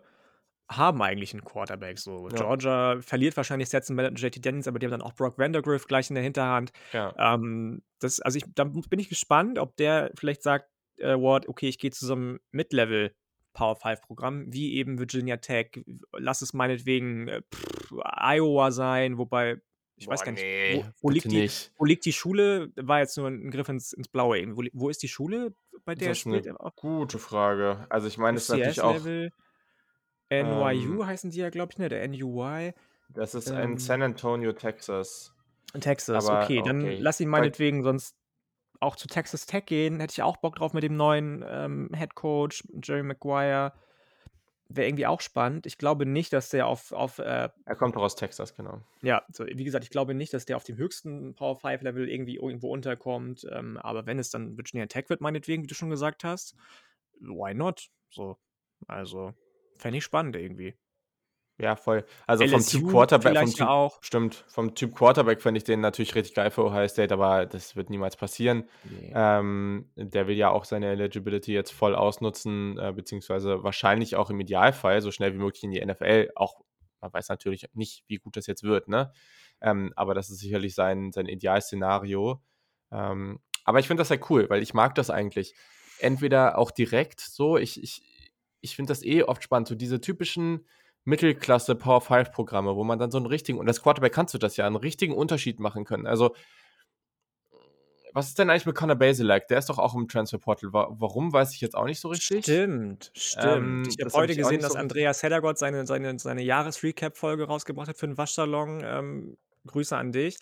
haben 0.69 1.01
eigentlich 1.01 1.33
einen 1.33 1.43
Quarterback. 1.43 1.99
So. 1.99 2.27
Ja. 2.29 2.35
Georgia 2.35 2.97
verliert 3.01 3.37
wahrscheinlich 3.37 3.69
Bennett 3.69 4.11
und 4.11 4.21
JT 4.21 4.45
Daniels, 4.45 4.67
aber 4.67 4.79
die 4.79 4.85
haben 4.85 4.91
dann 4.91 5.01
auch 5.01 5.13
Brock 5.13 5.37
Vandergriff 5.37 5.87
gleich 5.87 6.09
in 6.09 6.15
der 6.15 6.23
Hinterhand. 6.23 6.71
ja. 6.93 7.13
Ähm, 7.17 7.81
das, 7.99 8.19
also 8.19 8.37
ich, 8.37 8.45
da 8.53 8.65
bin 8.65 8.99
ich 8.99 9.09
gespannt, 9.09 9.57
ob 9.57 9.75
der 9.77 10.11
vielleicht 10.15 10.43
sagt, 10.43 10.69
äh, 10.97 11.15
Ward, 11.15 11.47
okay, 11.47 11.67
ich 11.67 11.79
gehe 11.79 11.91
zu 11.91 12.05
so 12.05 12.13
einem 12.13 12.39
Mid-Level 12.51 13.15
Power 13.53 13.75
5 13.75 14.01
Programm, 14.01 14.45
wie 14.53 14.75
eben 14.75 14.99
Virginia 14.99 15.37
Tech, 15.37 15.83
lass 16.13 16.41
es 16.41 16.53
meinetwegen 16.53 17.27
äh, 17.27 17.41
pff, 17.53 17.93
Iowa 18.03 18.71
sein, 18.71 19.17
wobei 19.17 19.61
ich 19.95 20.07
weiß 20.07 20.19
Boah, 20.19 20.25
gar 20.25 20.31
nicht, 20.33 20.43
nee, 20.43 20.83
wo, 21.01 21.07
wo, 21.07 21.09
liegt 21.09 21.31
die, 21.31 21.41
nicht. 21.41 21.71
wo 21.75 21.85
liegt 21.85 22.05
die 22.05 22.13
Schule? 22.13 22.71
War 22.75 22.99
jetzt 22.99 23.17
nur 23.17 23.27
ein 23.27 23.49
Griff 23.49 23.67
ins, 23.67 23.93
ins 23.93 24.07
Blaue. 24.07 24.55
Wo, 24.55 24.63
wo 24.73 24.89
ist 24.89 25.01
die 25.01 25.07
Schule, 25.07 25.55
bei 25.85 25.95
der 25.95 26.09
er 26.09 26.11
Das 26.11 26.19
ist 26.19 26.27
eine 26.27 26.71
gute 26.75 27.17
Frage. 27.17 27.87
Also 27.89 28.07
ich 28.07 28.19
meine, 28.19 28.37
es 28.37 28.43
ist 28.43 28.49
natürlich 28.49 28.81
auch, 28.81 29.03
NYU 30.29 31.01
ähm, 31.01 31.05
heißen 31.05 31.31
die 31.31 31.37
ja, 31.39 31.49
glaube 31.49 31.71
ich, 31.73 31.77
ne? 31.77 31.89
Der 31.89 32.07
NUY. 32.07 32.73
das 33.09 33.35
ist 33.35 33.49
in 33.49 33.57
Ähm, 33.57 33.77
San 33.77 34.01
Antonio, 34.01 34.51
Texas. 34.53 35.33
In 35.73 35.81
Texas, 35.81 36.27
Aber 36.27 36.43
okay, 36.43 36.61
dann 36.63 36.81
okay. 36.81 36.97
lass 36.99 37.19
ihn 37.19 37.29
meinetwegen 37.29 37.83
sonst 37.83 38.15
auch 38.79 38.95
zu 38.95 39.07
Texas 39.07 39.45
Tech 39.45 39.65
gehen. 39.65 39.99
Hätte 39.99 40.11
ich 40.11 40.21
auch 40.21 40.37
Bock 40.37 40.55
drauf 40.55 40.73
mit 40.73 40.83
dem 40.83 40.95
neuen 40.95 41.43
ähm, 41.47 41.89
Head 41.95 42.15
Coach, 42.15 42.63
Jerry 42.83 43.03
Maguire. 43.03 43.73
Wäre 44.69 44.87
irgendwie 44.87 45.07
auch 45.07 45.21
spannend. 45.21 45.65
Ich 45.65 45.77
glaube 45.77 46.05
nicht, 46.05 46.33
dass 46.33 46.49
der 46.49 46.67
auf, 46.67 46.91
auf 46.91 47.19
äh, 47.19 47.49
Er 47.65 47.75
kommt 47.75 47.95
doch 47.95 48.01
aus 48.01 48.15
Texas, 48.15 48.53
genau. 48.53 48.81
ja, 49.01 49.23
so, 49.31 49.45
wie 49.45 49.63
gesagt, 49.63 49.85
ich 49.85 49.89
glaube 49.89 50.13
nicht, 50.13 50.33
dass 50.33 50.45
der 50.45 50.57
auf 50.57 50.65
dem 50.65 50.75
höchsten 50.75 51.35
Power 51.35 51.55
5 51.55 51.81
Level 51.83 52.09
irgendwie 52.09 52.35
irgendwo 52.35 52.71
unterkommt. 52.71 53.47
Ähm, 53.49 53.77
aber 53.77 54.05
wenn 54.05 54.19
es 54.19 54.29
dann 54.29 54.57
Virginia 54.57 54.85
Tech 54.87 55.09
wird, 55.09 55.21
meinetwegen, 55.21 55.63
wie 55.63 55.67
du 55.67 55.75
schon 55.75 55.89
gesagt 55.89 56.25
hast, 56.25 56.55
why 57.21 57.53
not? 57.53 57.87
So, 58.09 58.37
also, 58.87 59.33
fände 59.77 59.97
ich 59.97 60.03
spannend 60.03 60.35
irgendwie. 60.35 60.75
Ja, 61.59 61.75
voll. 61.75 62.05
Also 62.27 62.45
vom 62.47 62.59
Typ 62.59 62.81
LSU 62.83 62.87
Quarterback, 62.87 63.37
vom 63.39 63.49
Typ, 63.51 63.67
auch. 63.67 63.97
stimmt, 64.01 64.45
vom 64.47 64.75
Typ 64.75 64.95
Quarterback 64.95 65.41
finde 65.41 65.57
ich 65.57 65.63
den 65.63 65.79
natürlich 65.81 66.13
richtig 66.13 66.35
geil 66.35 66.51
für 66.51 66.63
Ohio 66.63 66.87
State, 66.87 67.11
aber 67.11 67.47
das 67.47 67.75
wird 67.75 67.89
niemals 67.89 68.15
passieren. 68.15 68.69
Nee. 68.83 69.11
Ähm, 69.15 69.89
der 69.95 70.27
will 70.27 70.35
ja 70.35 70.51
auch 70.51 70.65
seine 70.65 70.87
Eligibility 70.91 71.53
jetzt 71.53 71.71
voll 71.71 71.95
ausnutzen, 71.95 72.77
äh, 72.77 72.93
beziehungsweise 72.93 73.63
wahrscheinlich 73.63 74.15
auch 74.15 74.29
im 74.29 74.39
Idealfall 74.39 75.01
so 75.01 75.11
schnell 75.11 75.33
wie 75.33 75.39
möglich 75.39 75.63
in 75.63 75.71
die 75.71 75.83
NFL. 75.83 76.29
Auch, 76.35 76.61
man 77.01 77.11
weiß 77.11 77.29
natürlich 77.29 77.65
nicht, 77.73 78.03
wie 78.07 78.17
gut 78.17 78.37
das 78.37 78.45
jetzt 78.45 78.61
wird, 78.61 78.87
ne? 78.87 79.11
Ähm, 79.59 79.93
aber 79.95 80.13
das 80.13 80.29
ist 80.29 80.39
sicherlich 80.39 80.75
sein, 80.75 81.11
sein 81.11 81.25
Idealszenario. 81.25 82.39
Ähm, 82.91 83.39
aber 83.65 83.79
ich 83.79 83.87
finde 83.87 84.01
das 84.01 84.11
halt 84.11 84.29
cool, 84.29 84.47
weil 84.49 84.61
ich 84.61 84.75
mag 84.75 84.93
das 84.93 85.09
eigentlich. 85.09 85.55
Entweder 85.99 86.59
auch 86.59 86.69
direkt 86.69 87.19
so, 87.19 87.57
ich, 87.57 87.81
ich, 87.81 88.03
ich 88.67 88.75
finde 88.75 88.91
das 88.91 89.03
eh 89.03 89.23
oft 89.23 89.43
spannend, 89.43 89.67
so 89.67 89.75
diese 89.75 90.01
typischen 90.01 90.65
Mittelklasse 91.05 91.75
Power 91.75 92.01
5 92.01 92.31
Programme, 92.31 92.75
wo 92.75 92.83
man 92.83 92.99
dann 92.99 93.11
so 93.11 93.17
einen 93.17 93.27
richtigen, 93.27 93.59
und 93.59 93.67
als 93.67 93.81
Quarterback 93.81 94.13
kannst 94.13 94.33
du 94.33 94.37
das 94.37 94.57
ja, 94.57 94.67
einen 94.67 94.75
richtigen 94.75 95.13
Unterschied 95.13 95.59
machen 95.59 95.85
können. 95.85 96.05
Also, 96.05 96.35
was 98.13 98.27
ist 98.27 98.39
denn 98.39 98.49
eigentlich 98.49 98.65
mit 98.65 98.75
Connor 98.75 98.95
Basilak? 98.95 99.47
Der 99.47 99.59
ist 99.59 99.69
doch 99.69 99.77
auch 99.77 99.95
im 99.95 100.07
Transfer 100.07 100.37
Portal. 100.37 100.73
Wa 100.73 100.87
warum, 100.89 101.31
weiß 101.31 101.53
ich 101.53 101.61
jetzt 101.61 101.75
auch 101.75 101.85
nicht 101.85 101.99
so 101.99 102.09
richtig. 102.09 102.43
Stimmt, 102.43 103.11
stimmt. 103.15 103.45
Ähm, 103.45 103.83
ich 103.87 103.95
habe 104.03 104.11
hab 104.11 104.19
heute 104.19 104.33
auch 104.33 104.37
gesehen, 104.37 104.61
dass 104.61 104.73
so 104.73 104.79
Andreas 104.79 105.23
Heddergott 105.23 105.57
seine, 105.57 105.85
seine, 105.85 106.17
seine 106.19 106.43
Jahresrecap-Folge 106.43 107.45
rausgebracht 107.45 107.87
hat 107.87 107.97
für 107.97 108.07
den 108.07 108.17
Waschsalon. 108.17 108.81
Ähm, 108.83 109.37
Grüße 109.65 109.95
an 109.95 110.11
dich. 110.11 110.37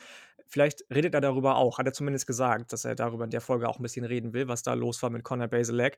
vielleicht 0.47 0.85
redet 0.89 1.13
er 1.13 1.21
darüber 1.21 1.57
auch. 1.57 1.77
Hat 1.77 1.85
er 1.85 1.93
zumindest 1.93 2.27
gesagt, 2.27 2.71
dass 2.73 2.85
er 2.85 2.95
darüber 2.95 3.25
in 3.25 3.29
der 3.29 3.41
Folge 3.41 3.67
auch 3.67 3.77
ein 3.77 3.83
bisschen 3.83 4.05
reden 4.05 4.33
will, 4.33 4.47
was 4.47 4.63
da 4.63 4.73
los 4.73 5.01
war 5.03 5.09
mit 5.09 5.23
Conor 5.23 5.47
Basilek. 5.47 5.97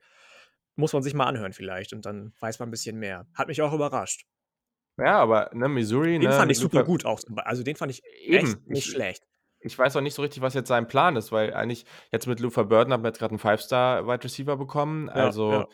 Muss 0.77 0.93
man 0.93 1.03
sich 1.03 1.13
mal 1.13 1.25
anhören 1.27 1.53
vielleicht 1.53 1.93
und 1.93 2.05
dann 2.05 2.33
weiß 2.39 2.59
man 2.59 2.69
ein 2.69 2.71
bisschen 2.71 2.97
mehr. 2.99 3.27
Hat 3.35 3.49
mich 3.49 3.61
auch 3.61 3.73
überrascht. 3.73 4.25
Ja, 4.99 5.19
aber, 5.19 5.49
ne, 5.53 5.67
Missouri, 5.69 6.17
Den 6.21 6.31
ne, 6.31 6.31
fand 6.31 6.51
ich 6.51 6.59
super 6.59 6.83
gut 6.83 7.05
auch. 7.05 7.21
Also, 7.37 7.63
den 7.63 7.75
fand 7.75 7.91
ich 7.91 8.03
Eben, 8.25 8.25
echt 8.29 8.67
nicht 8.67 8.85
ich 8.85 8.87
schlecht. 8.87 9.27
ich 9.61 9.77
weiß 9.77 9.95
auch 9.97 10.01
nicht 10.01 10.13
so 10.15 10.21
richtig, 10.21 10.41
was 10.41 10.53
jetzt 10.53 10.67
sein 10.69 10.87
Plan 10.87 11.15
ist, 11.17 11.31
weil 11.31 11.53
eigentlich 11.53 11.85
jetzt 12.11 12.27
mit 12.27 12.39
Luther 12.39 12.65
Burden 12.65 12.93
haben 12.93 13.03
wir 13.03 13.09
jetzt 13.09 13.19
grad 13.19 13.31
'n 13.31 13.39
Five-Star-Wide 13.39 14.23
Receiver 14.23 14.55
bekommen. 14.57 15.09
Ja, 15.13 15.35
ja. 15.47 15.65
Also, 15.65 15.69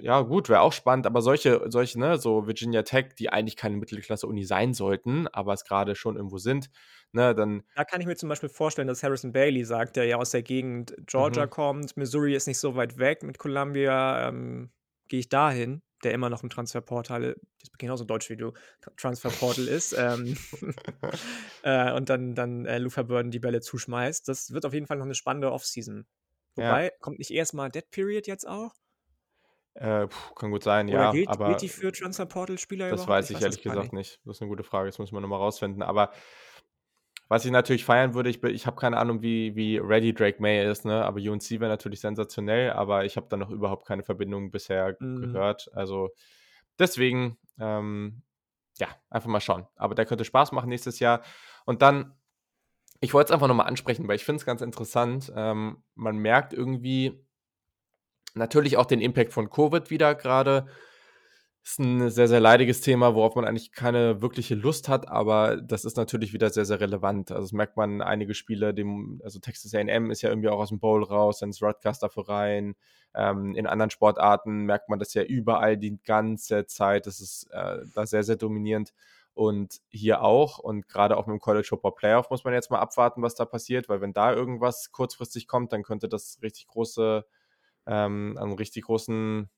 ja 0.00 0.20
gut, 0.22 0.48
wäre 0.50 0.60
auch 0.62 0.72
spannend, 0.74 1.06
aber 1.06 1.22
solche 1.22 1.62
solche, 1.70 1.98
ne, 2.00 2.18
so 2.18 2.46
Virginia 2.48 2.82
Tech, 2.84 3.14
die 3.18 3.30
eigentlich 3.30 3.56
keine 3.56 3.76
Mittelklasse-Uni 3.78 4.44
sein 4.44 4.74
sollten, 4.74 5.28
aber 5.28 5.54
es 5.54 5.64
grade 5.64 5.96
schon 5.96 6.16
irgendwo 6.16 6.38
sind, 6.38 6.70
ne, 7.12 7.34
dann 7.34 7.62
Da 7.76 7.84
kann 7.84 8.00
ich 8.02 8.06
mir 8.06 8.16
zum 8.16 8.28
Beispiel 8.28 8.50
vorstellen, 8.50 8.86
dass 8.88 9.02
Harrison 9.02 9.32
Bailey 9.32 9.64
sagt, 9.64 9.96
der 9.96 10.04
ja 10.04 10.16
aus 10.16 10.30
der 10.30 10.42
Gegend 10.42 10.94
Georgia 11.06 11.46
Mhm. 11.46 11.48
kommt, 11.48 11.96
Missouri 11.96 12.34
ist 12.34 12.46
nicht 12.46 12.58
so 12.58 12.76
weit 12.76 12.98
weg 12.98 13.22
mit 13.22 13.38
Columbia, 13.38 14.28
ähm, 14.28 14.70
gehe 15.08 15.20
ich 15.20 15.30
dahin, 15.30 15.82
der 16.04 16.12
immer 16.12 16.28
noch 16.28 16.42
im 16.42 16.50
Transferportal 16.50 17.34
ich 17.62 17.66
spreche 17.68 17.78
genauso 17.78 18.04
Deutsch 18.04 18.28
wie 18.28 18.36
du, 18.36 18.52
Transferportal 18.98 19.68
ist, 19.68 19.94
ähm, 19.96 20.34
äh, 21.62 21.92
und 21.94 22.10
dann 22.10 22.34
dann, 22.34 22.66
äh, 22.66 22.78
Luther 22.78 23.04
Burden 23.04 23.30
die 23.32 23.40
Bälle 23.40 23.60
zuschmeißt. 23.62 24.28
Das 24.28 24.52
wird 24.52 24.66
auf 24.66 24.74
jeden 24.74 24.86
Fall 24.86 24.98
noch 24.98 25.06
'ne 25.06 25.14
spannende 25.14 25.52
Offseason. 25.52 26.06
Ja. 26.58 26.78
Wobei, 26.78 26.92
kommt 27.00 27.18
nicht 27.20 27.32
erst 27.32 27.54
mal 27.54 27.70
Dead 27.70 27.90
Period 27.90 28.26
jetzt 28.28 28.46
auch? 28.48 28.74
Äh, 29.76 30.08
kann 30.36 30.50
gut 30.50 30.62
sein, 30.64 30.88
Oder 30.90 31.08
ja, 31.08 31.08
gilt 31.08 31.40
gilt 31.42 31.60
aber 31.60 31.62
die 31.62 31.68
für 31.68 31.92
Transferportal-Spieler 31.92 32.90
das 32.90 33.06
überhaupt? 33.06 33.08
weiß 33.08 33.30
Ich 33.30 33.30
ich 33.30 33.40
weiß 33.42 33.44
das 33.46 33.56
ehrlich 33.56 33.62
gesagt 33.62 33.92
nicht. 33.92 33.92
nicht. 33.92 34.20
Das 34.24 34.36
ist 34.36 34.40
'ne 34.42 34.48
gute 34.48 34.64
Frage, 34.64 34.88
das 34.88 34.98
müssen 34.98 35.14
wir 35.14 35.20
noch 35.20 35.28
mal 35.28 35.36
rausfinden. 35.36 35.82
Aber 35.82 36.12
was 37.32 37.46
ich 37.46 37.50
natürlich 37.50 37.84
feiern 37.86 38.12
würde, 38.12 38.28
ich 38.28 38.42
ich 38.44 38.66
habe 38.66 38.76
keine 38.76 38.98
Ahnung, 38.98 39.22
wie 39.22 39.56
wie 39.56 39.78
ready 39.78 40.12
Drake 40.12 40.40
Maye 40.40 40.70
ist, 40.70 40.84
ne, 40.84 41.02
aber 41.02 41.18
UNC 41.18 41.50
wäre 41.60 41.68
natürlich 41.70 42.00
sensationell, 42.00 42.70
aber 42.72 43.06
ich 43.06 43.16
habe 43.16 43.26
da 43.30 43.38
noch 43.38 43.48
überhaupt 43.50 43.86
keine 43.86 44.02
Verbindung 44.02 44.50
bisher 44.50 44.96
Mhm. 45.00 45.32
gehört. 45.32 45.70
Also, 45.74 46.10
deswegen, 46.78 47.38
ähm, 47.58 48.22
ja, 48.78 48.88
einfach 49.08 49.28
mal 49.30 49.40
schauen. 49.40 49.66
Aber 49.76 49.94
der 49.94 50.04
könnte 50.06 50.24
Spaß 50.26 50.52
machen 50.52 50.68
nächstes 50.68 50.98
Jahr. 50.98 51.22
Und 51.64 51.80
dann 51.82 52.14
ich 53.00 53.14
wollte 53.14 53.30
es 53.30 53.32
einfach 53.32 53.48
noch 53.48 53.56
mal 53.56 53.64
ansprechen, 53.64 54.06
weil 54.06 54.14
ich 54.16 54.24
finde 54.24 54.36
es 54.38 54.46
ganz 54.46 54.62
interessant. 54.62 55.32
Ähm, 55.34 55.82
man 55.96 56.18
merkt 56.18 56.52
irgendwie 56.52 57.26
natürlich 58.34 58.76
auch 58.76 58.86
den 58.86 59.00
Impact 59.00 59.32
von 59.32 59.50
Covid 59.50 59.90
wieder 59.90 60.14
grade. 60.14 60.68
Ist 61.66 61.78
'n 61.78 62.10
sehr, 62.10 62.26
sehr 62.26 62.40
leidiges 62.40 62.80
Thema, 62.80 63.14
worauf 63.14 63.36
man 63.36 63.44
eigentlich 63.44 63.70
keine 63.70 64.20
wirkliche 64.20 64.56
Lust 64.56 64.88
hat, 64.88 65.06
aber 65.08 65.56
das 65.58 65.84
ist 65.84 65.96
natürlich 65.96 66.32
wieder 66.32 66.50
sehr, 66.50 66.64
sehr 66.64 66.80
relevant. 66.80 67.30
Also, 67.30 67.42
das 67.42 67.52
merkt 67.52 67.76
man 67.76 68.02
einige 68.02 68.34
Spiele, 68.34 68.74
dem 68.74 69.20
also, 69.22 69.38
Texas 69.38 69.72
A&M 69.72 70.10
ist 70.10 70.22
ja 70.22 70.30
irgendwie 70.30 70.48
auch 70.48 70.60
aus'm 70.60 70.80
Bowl 70.80 71.04
raus, 71.04 71.38
dann 71.38 71.50
ist 71.50 71.62
Rutgers 71.62 72.00
dafür 72.00 72.28
rein. 72.28 72.74
Ähm, 73.14 73.54
in 73.54 73.68
anderen 73.68 73.90
Sportarten 73.90 74.64
merkt 74.64 74.88
man 74.88 74.98
das 74.98 75.14
ja 75.14 75.22
überall 75.22 75.76
die 75.76 75.98
ganze 76.04 76.66
Zeit. 76.66 77.06
Das 77.06 77.20
ist, 77.20 77.46
äh, 77.52 77.78
da 77.94 78.06
sehr, 78.06 78.24
sehr 78.24 78.36
dominierend 78.36 78.92
und 79.32 79.80
hier 79.88 80.22
auch. 80.22 80.58
Und 80.58 80.88
grade 80.88 81.16
auch 81.16 81.28
mit'm 81.28 81.38
College 81.38 81.68
Football 81.68 81.94
Playoff 81.94 82.28
muss 82.30 82.42
man 82.42 82.54
jetzt 82.54 82.72
mal 82.72 82.80
abwarten, 82.80 83.22
was 83.22 83.36
da 83.36 83.44
passiert, 83.44 83.88
weil 83.88 84.00
wenn 84.00 84.12
da 84.12 84.32
irgendwas 84.34 84.90
kurzfristig 84.90 85.46
kommt, 85.46 85.72
dann 85.72 85.84
könnte 85.84 86.08
das 86.08 86.38
richtig 86.42 86.66
große 86.66 87.24
ähm, 87.86 88.36
einen 88.40 88.52
richtig 88.54 88.84
großen 88.84 89.50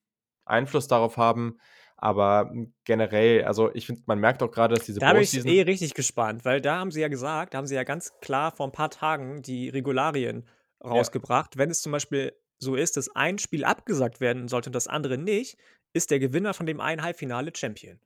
Einfluss 0.47 0.89
darauf 0.89 1.17
haben. 1.19 1.59
Aber, 2.05 2.51
hm, 2.53 2.75
generell 2.85 3.45
also, 3.45 3.75
ich 3.75 3.87
finde, 3.87 4.03
man 4.05 4.19
merkt 4.21 4.43
auch 4.43 4.51
grade, 4.51 4.75
dass 4.75 4.85
diese 4.85 5.01
Da 5.01 5.13
bin 5.13 5.23
ich 5.23 5.45
eh 5.45 5.63
richtig 5.63 5.95
gespannt, 5.95 6.45
weil 6.45 6.61
da 6.61 6.77
haben 6.79 6.91
sie 6.93 7.01
ja 7.01 7.09
gesagt 7.09 7.53
da 7.55 7.59
haben 7.59 7.67
sie 7.67 7.75
ja 7.75 7.83
ganz 7.83 8.13
klar 8.21 8.53
vor 8.53 8.67
'n 8.67 8.73
paar 8.73 8.91
Tagen 8.91 9.43
die 9.43 9.69
Regularien 9.69 10.47
Ja. 10.93 11.09
rausgebracht. 11.09 11.57
Wenn 11.59 11.71
es 11.71 11.83
zum 11.83 11.91
Beispiel 11.93 12.33
so 12.59 12.77
ist, 12.77 12.97
dass 12.97 13.09
ein 13.17 13.39
Spiel 13.39 13.65
abgesagt 13.65 14.21
werden 14.21 14.47
sollte 14.49 14.69
und 14.69 14.75
das 14.75 14.87
andere 14.87 15.19
nicht, 15.19 15.57
ist 15.93 16.11
der 16.11 16.21
Gewinner 16.21 16.55
von 16.55 16.67
dem 16.67 16.81
einen 16.81 17.03
Halbfinale 17.03 17.51
Champion. 17.55 17.99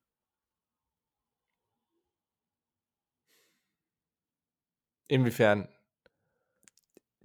Inwiefern? 5.11 5.69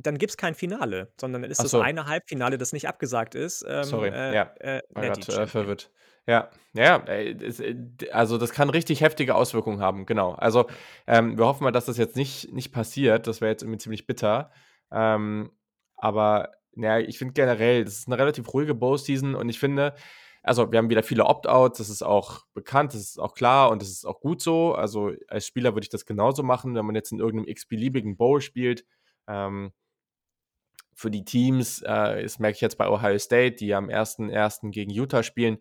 Dann 0.06 0.18
gibt's 0.18 0.36
kein 0.38 0.54
Finale, 0.54 1.14
sondern 1.20 1.44
dann 1.44 1.52
ist 1.52 1.60
Ach 1.60 1.66
das 1.66 1.74
so. 1.74 1.94
eine 1.94 2.06
Halbfinale, 2.08 2.58
das 2.58 2.74
nicht 2.74 2.88
abgesagt 2.90 3.36
ist, 3.36 3.66
ähm, 3.68 3.86
Sorry, 3.86 4.12
äh, 4.12 4.36
ja, 4.36 4.54
äh, 4.60 4.82
war 4.90 5.04
Natty 5.04 5.26
grad, 5.26 5.30
äh, 5.30 5.48
verwirrt. 5.48 5.92
Ja, 6.28 6.52
ja, 6.74 6.98
äh, 7.08 7.36
d 7.36 8.12
also, 8.12 8.38
das 8.38 8.52
kann 8.54 8.70
richtig 8.70 9.02
heftige 9.02 9.36
Auswirkungen 9.36 9.80
haben, 9.82 10.06
genau. 10.06 10.34
Also, 10.34 10.68
ähm, 11.08 11.38
wir 11.38 11.46
hoffen 11.46 11.64
mal, 11.66 11.72
dass 11.72 11.86
das 11.86 11.98
jetzt 11.98 12.16
nicht 12.16 12.54
nicht 12.54 12.72
passiert. 12.74 13.28
Das 13.28 13.42
wäre 13.42 13.52
jetzt 13.52 13.64
irgendwie 13.64 13.80
ziemlich 13.80 14.08
bitter. 14.08 14.52
Ähm, 14.92 15.52
aber, 15.98 16.52
na 16.74 17.00
ja, 17.00 17.08
ich 17.08 17.18
finde 17.18 17.34
generell, 17.34 17.84
das 17.86 17.96
ist 18.00 18.08
'ne 18.10 18.18
relativ 18.18 18.54
ruhige 18.54 18.76
Bowl-Season 18.76 19.36
und 19.36 19.50
ich 19.50 19.60
finde 19.60 19.96
also, 20.46 20.72
wir 20.72 20.80
haben 20.80 20.90
wieder 20.90 21.04
viele 21.04 21.26
Opt-outs, 21.26 21.78
das 21.80 21.90
ist 21.90 22.04
auch 22.04 22.46
bekannt, 22.54 22.94
das 22.94 23.02
ist 23.02 23.20
auch 23.20 23.34
klar 23.34 23.72
und 23.72 23.82
das 23.82 23.90
ist 23.90 24.06
auch 24.06 24.20
gut 24.22 24.42
so. 24.42 24.76
Also, 24.76 25.12
als 25.30 25.48
Spieler 25.48 25.74
würde 25.76 25.86
ich 25.86 25.90
das 25.90 26.06
genauso 26.06 26.44
machen, 26.44 26.76
wenn 26.76 26.86
man 26.86 26.96
jetzt 26.96 27.12
in 27.14 27.20
irgend 27.20 27.36
'nem 27.44 27.48
x-beliebigen 27.48 28.18
Bowl 28.18 28.42
spielt. 28.42 28.86
Ähm 29.28 29.72
für 30.96 31.12
die 31.12 31.26
Teams, 31.26 31.82
äh, 31.82 32.24
das 32.24 32.40
merke 32.40 32.56
ich 32.56 32.62
jetzt 32.62 32.78
bei 32.78 32.88
Ohio 32.88 33.18
State, 33.20 33.56
die 33.56 33.74
am 33.74 33.90
1.1. 33.90 34.72
gegen 34.72 34.92
Utah 34.92 35.24
spielen. 35.24 35.58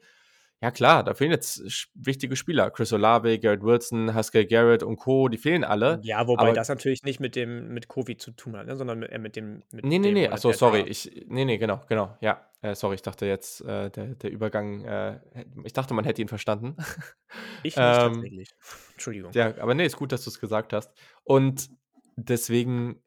Ja 0.63 0.71
klar, 0.71 1.03
da 1.03 1.13
fehlen 1.15 1.33
jetzt 1.33 1.91
wichtige 1.93 2.37
Spieler. 2.37 2.71
Chris 2.71 2.93
Olave, 2.93 3.41
Garrett 3.41 3.65
Wilson, 3.65 4.15
Haskell 4.15 4.47
Garrett 4.47 4.85
und 4.85 4.97
Co., 4.97 5.27
die 5.29 5.37
fehlen 5.37 5.65
alle. 5.65 5.99
Ja, 6.05 6.29
wobei 6.29 6.43
Aber 6.45 6.53
das 6.53 6.69
natürlich 6.69 7.03
nicht 7.03 7.19
mit 7.19 7.35
dem 7.35 7.75
mit 7.75 7.89
Covid 7.89 8.21
zu 8.21 8.31
tun 8.31 8.57
hat, 8.57 8.69
ne, 8.69 8.77
sondern 8.77 9.01
mit, 9.01 9.11
äh, 9.11 9.19
mit 9.19 9.35
dem 9.35 9.65
mit 9.73 9.85
Ne, 9.85 9.99
ne, 9.99 10.07
dem 10.07 10.15
ne. 10.15 10.27
oder 10.27 10.35
Ach 10.35 10.39
so, 10.39 10.51
der 10.51 10.59
sorry. 10.59 10.83
Ich 10.83 11.27
ne, 11.27 11.45
ne, 11.45 11.59
genau, 11.59 11.81
genau. 11.89 12.17
Ja, 12.21 12.47
äh, 12.61 12.77
sorry, 12.77 12.95
ich 12.95 13.03
dachte 13.03 13.27
jetzt, 13.27 13.61
äh, 13.63 13.91
der 13.91 14.15
der 14.15 14.31
Übergang, 14.31 14.85
äh, 14.85 15.19
ich 15.65 15.73
dachte, 15.73 15.95
man 15.95 16.05
hätte 16.05 16.23
ihn 16.23 16.29
verstanden. 16.29 16.77
Ich 17.65 17.77
nicht 17.77 17.79
Ähm, 17.79 18.13
tatsächlich. 18.15 18.51
Entschuldigung. 18.93 19.33
ja, 19.33 19.55
aber 19.59 19.75
ne, 19.75 19.85
ist 19.85 19.97
gut, 19.97 20.13
dass 20.13 20.23
du's 20.23 20.39
gesagt 20.39 20.73
hast. 20.73 20.93
Und 21.25 21.71
deswegen 22.17 23.03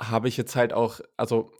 habe 0.00 0.28
ich 0.28 0.36
jetzt 0.38 0.56
halt 0.56 0.72
auch 0.74 1.00
also, 1.18 1.52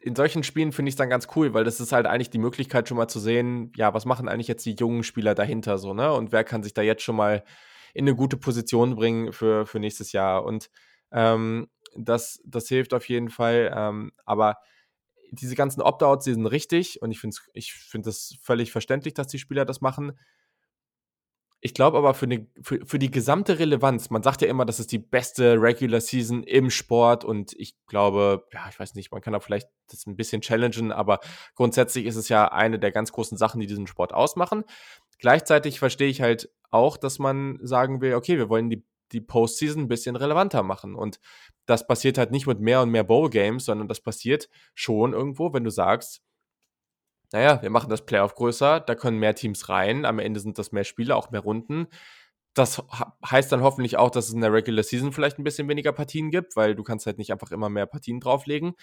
in 0.00 0.16
solchen 0.16 0.44
Spielen 0.44 0.72
finde 0.72 0.90
ich's 0.90 0.96
dann 0.98 1.10
ganz 1.10 1.28
cool, 1.36 1.54
weil 1.54 1.64
das 1.64 1.80
ist 1.80 1.92
halt 1.92 2.06
eigentlich 2.06 2.30
die 2.30 2.38
Möglichkeit, 2.38 2.88
schon 2.88 2.96
mal 2.98 3.08
zu 3.08 3.20
sehen, 3.20 3.72
ja, 3.76 3.94
was 3.94 4.06
machen 4.06 4.28
eigentlich 4.28 4.48
jetzt 4.48 4.66
die 4.66 4.74
jungen 4.74 5.04
Spieler 5.04 5.34
dahinter 5.34 5.78
so, 5.78 5.94
ne? 5.94 6.12
Und 6.14 6.32
wer 6.32 6.44
kann 6.44 6.62
sich 6.62 6.74
da 6.74 6.82
jetzt 6.82 7.02
schon 7.02 7.16
mal 7.16 7.44
in 7.94 8.04
'ne 8.06 8.14
gute 8.16 8.36
Position 8.38 8.96
bringen 8.96 9.32
für 9.32 9.66
für 9.66 9.80
nächstes 9.80 10.12
Jahr? 10.12 10.44
Und, 10.44 10.70
ähm, 11.12 11.68
das 11.96 12.40
das 12.46 12.68
hilft 12.68 12.94
auf 12.94 13.08
jeden 13.08 13.30
Fall. 13.30 13.72
Ähm, 13.76 14.12
aber 14.26 14.56
diese 15.32 15.56
ganzen 15.56 15.82
Opt-outs, 15.82 16.24
die 16.26 16.34
sind 16.34 16.46
richtig 16.46 17.02
und 17.02 17.10
ich 17.12 17.20
finde 17.20 17.34
es 17.36 17.50
ich 17.54 17.74
finde 17.74 18.08
das 18.10 18.36
völlig 18.42 18.72
verständlich, 18.72 19.14
dass 19.14 19.28
die 19.28 19.38
Spieler 19.40 19.64
das 19.66 19.80
machen. 19.82 20.12
Ich 21.62 21.74
glaube 21.74 21.98
aber 21.98 22.14
für 22.14 22.26
'ne 22.28 22.46
für 22.62 22.78
für 22.86 23.00
die 23.00 23.10
gesamte 23.10 23.58
Relevanz 23.58 24.10
man 24.10 24.22
sagt 24.22 24.42
ja 24.42 24.48
immer, 24.48 24.64
das 24.64 24.78
ist 24.78 24.92
die 24.92 24.98
beste 24.98 25.60
Regular 25.60 26.00
Season 26.00 26.44
im 26.44 26.70
Sport 26.70 27.24
und 27.24 27.52
ich 27.58 27.74
glaube 27.88 28.44
ja, 28.52 28.66
ich 28.70 28.78
weiß 28.78 28.94
nicht, 28.94 29.10
man 29.10 29.20
kann 29.20 29.32
da 29.32 29.40
vielleicht 29.40 29.68
das 29.90 30.06
'n 30.06 30.14
bisschen 30.16 30.40
challengen, 30.40 30.92
aber 30.92 31.18
grundsätzlich 31.56 32.06
ist 32.06 32.14
es 32.16 32.28
ja 32.28 32.52
eine 32.52 32.78
der 32.78 32.92
ganz 32.92 33.10
großen 33.10 33.36
Sachen, 33.36 33.60
die 33.60 33.66
diesen 33.66 33.88
Sport 33.88 34.14
ausmachen. 34.14 34.62
Gleichzeitig 35.18 35.80
verstehe 35.80 36.08
ich 36.08 36.20
halt 36.20 36.48
auch, 36.70 36.96
dass 36.96 37.18
man 37.18 37.58
sagen 37.62 38.00
will: 38.00 38.14
„Okay, 38.14 38.38
wir 38.38 38.48
wollen 38.48 38.70
die 38.70 38.84
die 39.10 39.20
Postseason 39.20 39.84
'n 39.84 39.88
bisschen 39.88 40.14
relevanter 40.16 40.62
machen.“ 40.62 40.94
Und 40.94 41.18
das 41.66 41.86
passiert 41.88 42.18
halt 42.18 42.30
nicht 42.30 42.46
mit 42.46 42.60
mehr 42.60 42.82
und 42.82 42.90
mehr 42.90 43.02
Bowl-Games, 43.04 43.64
sondern 43.64 43.88
das 43.88 44.00
passiert 44.00 44.48
schon 44.74 45.12
irgendwo, 45.12 45.52
wenn 45.52 45.64
du 45.64 45.70
sagst 45.70 46.20
na 47.32 47.40
ja, 47.40 47.62
wir 47.62 47.70
machen 47.70 47.90
das 47.90 48.04
Playoff 48.06 48.34
größer, 48.34 48.80
da 48.80 48.94
können 48.94 49.18
mehr 49.18 49.34
Teams 49.34 49.68
rein. 49.68 50.04
Am 50.04 50.18
Ende 50.18 50.40
sind 50.40 50.58
das 50.58 50.72
mehr 50.72 50.84
Spiele, 50.84 51.16
auch 51.16 51.30
mehr 51.30 51.40
Runden. 51.42 51.86
Das 52.54 52.82
heißt 53.30 53.52
dann 53.52 53.62
hoffentlich 53.62 53.98
auch, 53.98 54.10
dass 54.10 54.28
es 54.28 54.34
in 54.34 54.40
der 54.42 54.52
Regular 54.52 54.82
Season 54.84 55.12
vielleicht 55.12 55.38
'n 55.38 55.44
bisschen 55.44 55.68
weniger 55.68 55.92
Partien 55.92 56.30
gibt, 56.30 56.56
weil 56.56 56.74
du 56.74 56.82
kannst 56.84 57.06
halt 57.06 57.18
nicht 57.18 57.32
einfach 57.32 57.52
immer 57.52 57.68
mehr 57.70 57.86
Partien 57.86 58.20
drauflegen. 58.20 58.74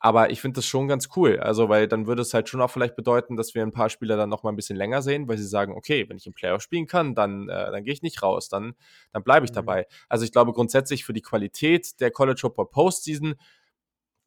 Aber 0.00 0.30
ich 0.30 0.40
finde 0.42 0.56
das 0.58 0.66
schon 0.66 0.88
ganz 0.88 1.08
cool. 1.16 1.40
Also, 1.40 1.68
weil 1.70 1.88
dann 1.88 2.06
würde 2.08 2.22
es 2.22 2.34
halt 2.34 2.48
schon 2.50 2.60
auch 2.62 2.70
vielleicht 2.70 2.96
bedeuten, 2.96 3.36
dass 3.36 3.54
wir 3.54 3.62
'n 3.64 3.72
paar 3.72 3.90
Spieler 3.90 4.16
dann 4.18 4.30
noch 4.30 4.42
mal 4.44 4.50
'n 4.52 4.56
bisschen 4.56 4.76
länger 4.76 5.02
sehen, 5.02 5.28
weil 5.28 5.38
sie 5.38 5.46
sagen: 5.48 5.74
„Okay, 5.76 6.08
wenn 6.08 6.16
ich 6.18 6.26
im 6.26 6.34
Playoff 6.34 6.62
spielen 6.62 6.86
kann, 6.88 7.14
dann 7.16 7.48
äh, 7.50 7.70
dann 7.72 7.84
gehe 7.84 7.94
ich 7.94 8.02
nicht 8.02 8.22
raus, 8.22 8.48
dann 8.50 8.74
dann 9.12 9.24
bleibe 9.24 9.46
ich 9.46 9.52
Mhm. 9.52 9.56
dabei.“ 9.56 9.86
Also, 10.08 10.24
ich 10.24 10.32
glaube 10.32 10.52
grundsätzlich 10.54 11.04
für 11.04 11.12
die 11.14 11.22
Qualität 11.22 12.00
der 12.00 12.10
College 12.12 12.40
Football 12.42 12.68
Postseason 12.70 13.36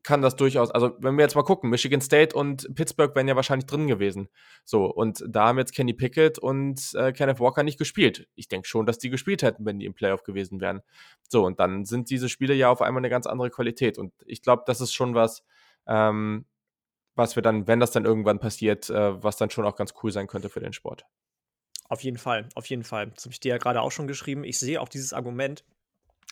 kann 0.04 0.22
das 0.22 0.36
durchaus 0.36 0.72
also, 0.72 0.92
wenn 1.00 1.16
wir 1.18 1.24
jetzt 1.24 1.36
mal 1.36 1.44
gucken, 1.44 1.70
Michigan 1.70 2.02
State 2.02 2.36
und 2.36 2.74
Pittsburgh 2.76 3.16
wären 3.16 3.28
ja 3.28 3.36
wahrscheinlich 3.36 3.68
drin 3.68 3.88
gewesen. 3.88 4.30
So, 4.66 4.86
und 4.86 5.24
da 5.28 5.48
haben 5.48 5.58
jetzt 5.60 5.74
Kenny 5.76 5.94
Pickett 5.94 6.40
und, 6.40 6.94
äh, 6.96 7.12
Kenneth 7.14 7.40
Walker 7.40 7.64
nicht 7.64 7.78
gespielt. 7.78 8.28
Ich 8.36 8.48
denke 8.48 8.68
schon, 8.68 8.86
dass 8.86 8.98
die 8.98 9.10
gespielt 9.10 9.44
hätten, 9.44 9.66
wenn 9.66 9.80
die 9.80 9.86
im 9.86 9.94
Playoff 9.94 10.24
gewesen 10.24 10.60
wären. 10.62 10.82
So, 11.30 11.46
und 11.46 11.60
dann 11.60 11.86
sind 11.86 12.10
diese 12.10 12.30
Spiele 12.30 12.54
ja 12.54 12.70
auf 12.72 12.82
einmal 12.82 13.02
'ne 13.02 13.10
ganz 13.10 13.28
andere 13.28 13.50
Qualität. 13.52 13.98
Und 13.98 14.14
ich 14.26 14.42
glaube, 14.42 14.64
das 14.66 14.82
ist 14.82 14.94
schon 14.94 15.14
was, 15.16 15.44
ähm, 15.88 16.46
was 17.16 17.36
wir 17.36 17.44
dann, 17.44 17.68
wenn 17.68 17.80
das 17.80 17.92
dann 17.92 18.06
irgendwann 18.06 18.40
passiert 18.40 18.90
äh, 18.90 19.24
was 19.24 19.38
dann 19.38 19.50
schon 19.52 19.66
auch 19.66 19.76
ganz 19.76 19.94
cool 20.04 20.12
sein 20.12 20.28
könnte 20.28 20.50
für 20.50 20.62
den 20.62 20.74
Sport. 20.74 21.06
Auf 21.90 22.04
jeden 22.04 22.18
Fall, 22.18 22.48
auf 22.56 22.66
jeden 22.68 22.86
Fall. 22.86 23.12
Das 23.14 23.26
habe 23.26 23.34
ich 23.34 23.42
dir 23.42 23.50
ja 23.50 23.58
grade 23.58 23.82
auch 23.82 23.92
schon 23.92 24.08
geschrieben. 24.08 24.46
Ich 24.46 24.58
sehe 24.60 24.80
auch 24.80 24.88
dieses 24.88 25.12
Argument 25.12 25.66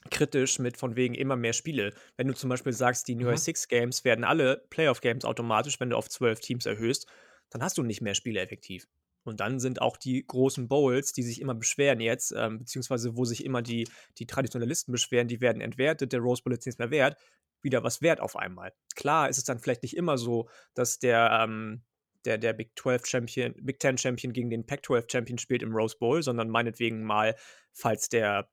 kritisch 0.10 0.60
mit 0.60 0.78
von 0.78 0.96
wegen 0.96 1.14
immer 1.14 1.36
mehr 1.36 1.54
Spiele. 1.54 1.94
Wenn 2.18 2.28
du 2.28 2.34
zum 2.34 2.50
Beispiel 2.50 2.74
sagst, 2.74 3.08
die 3.08 3.16
New 3.16 3.30
Mhm. 3.30 3.38
Six 3.38 3.68
Games 3.68 4.04
werden 4.06 4.24
alle 4.24 4.66
Playoff-Games 4.70 5.26
automatisch, 5.26 5.80
wenn 5.80 5.90
du 5.90 5.98
auf 5.98 6.10
12 6.10 6.40
Teams 6.40 6.66
erhöhst, 6.66 7.08
dann 7.50 7.62
hast 7.62 7.78
du 7.78 7.84
nicht 7.84 8.02
mehr 8.02 8.16
Spiele 8.16 8.40
effektiv. 8.40 8.88
Und 9.24 9.42
dann 9.42 9.60
sind 9.60 9.82
auch 9.82 9.98
die 9.98 10.26
großen 10.26 10.68
Bowls, 10.68 11.12
die 11.12 11.24
sich 11.24 11.42
immer 11.42 11.54
beschweren 11.54 12.00
jetzt, 12.00 12.34
ähm, 12.36 12.60
beziehungsweise 12.60 13.18
wo 13.18 13.26
sich 13.26 13.44
immer 13.44 13.62
die, 13.62 13.88
die 14.18 14.26
Traditionalisten 14.26 14.92
beschweren, 14.92 15.28
die 15.28 15.42
werden 15.42 15.62
entwertet, 15.62 16.14
der 16.14 16.22
Rose 16.22 16.42
Bowl 16.42 16.54
ist 16.54 16.66
nichts 16.66 16.80
mehr 16.80 16.92
wert, 16.92 17.18
wieder 17.62 17.84
was 17.84 18.02
wert 18.02 18.22
auf 18.22 18.36
einmal. 18.38 18.74
Klar 18.96 19.30
ist 19.30 19.38
es 19.38 19.44
dann 19.44 19.60
vielleicht 19.60 19.84
nicht 19.84 19.98
immer 19.98 20.18
so, 20.18 20.50
dass 20.74 21.00
der, 21.00 21.42
ähm, 21.44 21.84
der, 22.26 22.38
der 22.38 22.54
Big 22.54 22.72
12 22.80 23.06
Champion, 23.06 23.54
Big 23.62 23.82
10 23.82 23.98
Champion 23.98 24.34
gegen 24.34 24.50
den 24.50 24.66
Pac 24.66 24.86
12 24.86 25.06
Champion 25.12 25.38
spielt 25.38 25.64
im 25.64 25.76
Rose 25.76 25.98
Bowl, 26.00 26.24
sondern 26.24 26.50
meinetwegen 26.50 27.04
mal, 27.04 27.36
falls 27.74 28.08
der 28.10 28.50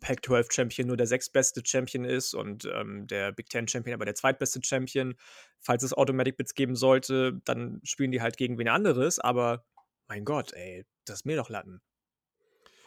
Pac-12 0.00 0.52
Champion 0.52 0.88
nur 0.88 0.96
der 0.96 1.06
sechstbeste 1.06 1.62
Champion 1.64 2.04
ist 2.04 2.34
und 2.34 2.64
ähm, 2.66 3.06
der 3.06 3.32
Big 3.32 3.48
Ten 3.48 3.68
Champion 3.68 3.94
aber 3.94 4.04
der 4.04 4.14
zweitbeste 4.14 4.60
Champion. 4.62 5.16
Falls 5.60 5.82
es 5.82 5.94
Automatic 5.94 6.36
Bits 6.36 6.54
geben 6.54 6.76
sollte, 6.76 7.40
dann 7.44 7.80
spielen 7.84 8.12
die 8.12 8.22
halt 8.22 8.36
gegen 8.36 8.58
wen 8.58 8.68
anderes, 8.68 9.18
aber 9.18 9.64
mein 10.08 10.24
Gott, 10.24 10.52
ey, 10.52 10.84
das 11.04 11.20
ist 11.20 11.26
mir 11.26 11.36
doch 11.36 11.48
Latten. 11.48 11.80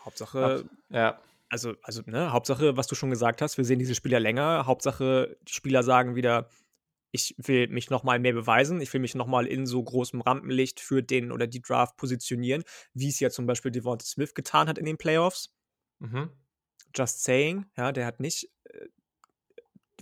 Hauptsache, 0.03 0.65
ja. 0.89 1.19
also, 1.49 1.75
also, 1.83 2.01
ne, 2.05 2.31
Hauptsache, 2.31 2.77
was 2.77 2.87
du 2.87 2.95
schon 2.95 3.11
gesagt 3.11 3.41
hast, 3.41 3.57
wir 3.57 3.65
sehen 3.65 3.79
diese 3.79 3.95
Spieler 3.95 4.19
länger. 4.19 4.65
Hauptsache, 4.65 5.37
die 5.47 5.53
Spieler 5.53 5.83
sagen 5.83 6.15
wieder, 6.15 6.49
ich 7.11 7.35
will 7.37 7.67
mich 7.67 7.89
nochmal 7.89 8.19
mehr 8.19 8.33
beweisen, 8.33 8.81
ich 8.81 8.91
will 8.93 9.01
mich 9.01 9.15
nochmal 9.15 9.45
in 9.45 9.65
so 9.65 9.83
großem 9.83 10.21
Rampenlicht 10.21 10.79
für 10.79 11.03
den 11.03 11.31
oder 11.31 11.45
die 11.45 11.61
Draft 11.61 11.97
positionieren, 11.97 12.63
wie 12.93 13.09
es 13.09 13.19
ja 13.19 13.29
zum 13.29 13.45
Beispiel 13.45 13.71
Devonta 13.71 14.05
Smith 14.05 14.33
getan 14.33 14.67
hat 14.67 14.77
in 14.77 14.85
den 14.85 14.97
Playoffs. 14.97 15.53
Mhm. 15.99 16.31
Just 16.95 17.23
saying, 17.23 17.65
ja, 17.77 17.91
der 17.91 18.05
hat 18.05 18.19
nicht 18.19 18.49
äh, 18.65 18.87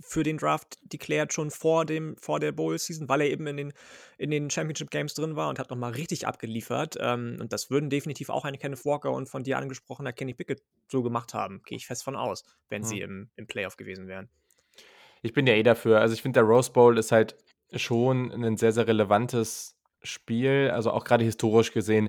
für 0.02 0.22
den 0.22 0.38
Draft 0.38 0.78
declared 0.82 1.32
schon 1.32 1.50
vor 1.50 1.84
dem 1.84 2.16
vor 2.16 2.40
der 2.40 2.52
Bowl 2.52 2.78
Season, 2.78 3.08
weil 3.08 3.20
er 3.20 3.28
eben 3.30 3.46
in 3.46 3.56
den 3.58 3.72
in 4.16 4.30
den 4.30 4.48
Championship 4.50 4.90
Games 4.90 5.14
drin 5.14 5.36
war 5.36 5.48
und 5.50 5.58
hat 5.58 5.70
noch 5.70 5.76
mal 5.76 5.92
richtig 5.92 6.26
abgeliefert. 6.26 6.96
Ähm, 6.98 7.36
und 7.40 7.52
das 7.52 7.70
würden 7.70 7.90
definitiv 7.90 8.30
auch 8.30 8.44
eine 8.44 8.56
Kenneth 8.58 8.84
Walker 8.84 9.12
und 9.12 9.28
von 9.28 9.44
dir 9.44 9.58
angesprochener 9.58 10.12
Kenny 10.12 10.32
Pickett 10.34 10.62
so 10.88 11.02
gemacht 11.02 11.34
haben, 11.34 11.62
gehe 11.64 11.76
ich 11.76 11.86
fest 11.86 12.02
von 12.02 12.16
aus, 12.16 12.44
wenn 12.70 12.82
Mhm. 12.82 12.86
sie 12.86 13.00
im, 13.00 13.30
im 13.36 13.46
Playoff 13.46 13.76
gewesen 13.76 14.08
wären. 14.08 14.30
Ich 15.22 15.32
bin 15.34 15.46
ja 15.46 15.54
eh 15.54 15.62
dafür. 15.62 16.00
Also 16.00 16.14
ich 16.14 16.22
finde, 16.22 16.40
der 16.40 16.44
Rose 16.48 16.72
Bowl 16.72 16.96
ist 16.98 17.12
halt 17.12 17.36
schon 17.74 18.32
ein 18.32 18.56
sehr, 18.56 18.72
sehr 18.72 18.86
relevantes 18.86 19.76
Spiel, 20.02 20.70
also 20.72 20.90
auch 20.92 21.04
gerade 21.04 21.24
historisch 21.24 21.72
gesehen. 21.72 22.08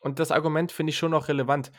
Und 0.00 0.20
das 0.20 0.30
Argument 0.30 0.70
finde 0.70 0.90
ich 0.90 0.96
schon 0.98 1.10
noch 1.10 1.26
relevant. 1.28 1.72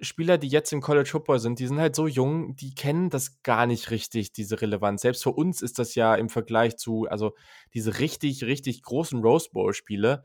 Spieler, 0.00 0.36
die 0.36 0.48
jetzt 0.48 0.72
im 0.72 0.80
College 0.80 1.08
Football 1.08 1.38
sind, 1.38 1.58
die 1.58 1.66
sind 1.66 1.78
halt 1.78 1.96
so 1.96 2.06
jung, 2.06 2.54
die 2.56 2.74
kennen 2.74 3.08
das 3.08 3.42
gar 3.42 3.66
nicht 3.66 3.90
richtig, 3.90 4.32
diese 4.32 4.60
Relevanz. 4.60 5.02
Selbst 5.02 5.22
für 5.22 5.30
uns 5.30 5.62
ist 5.62 5.78
das 5.78 5.94
ja 5.94 6.14
im 6.14 6.28
Vergleich 6.28 6.76
zu, 6.76 7.06
also 7.08 7.34
diese 7.72 7.98
richtig, 7.98 8.44
richtig 8.44 8.82
großen 8.82 9.20
Rose 9.20 9.48
Bowl-Spiele, 9.52 10.24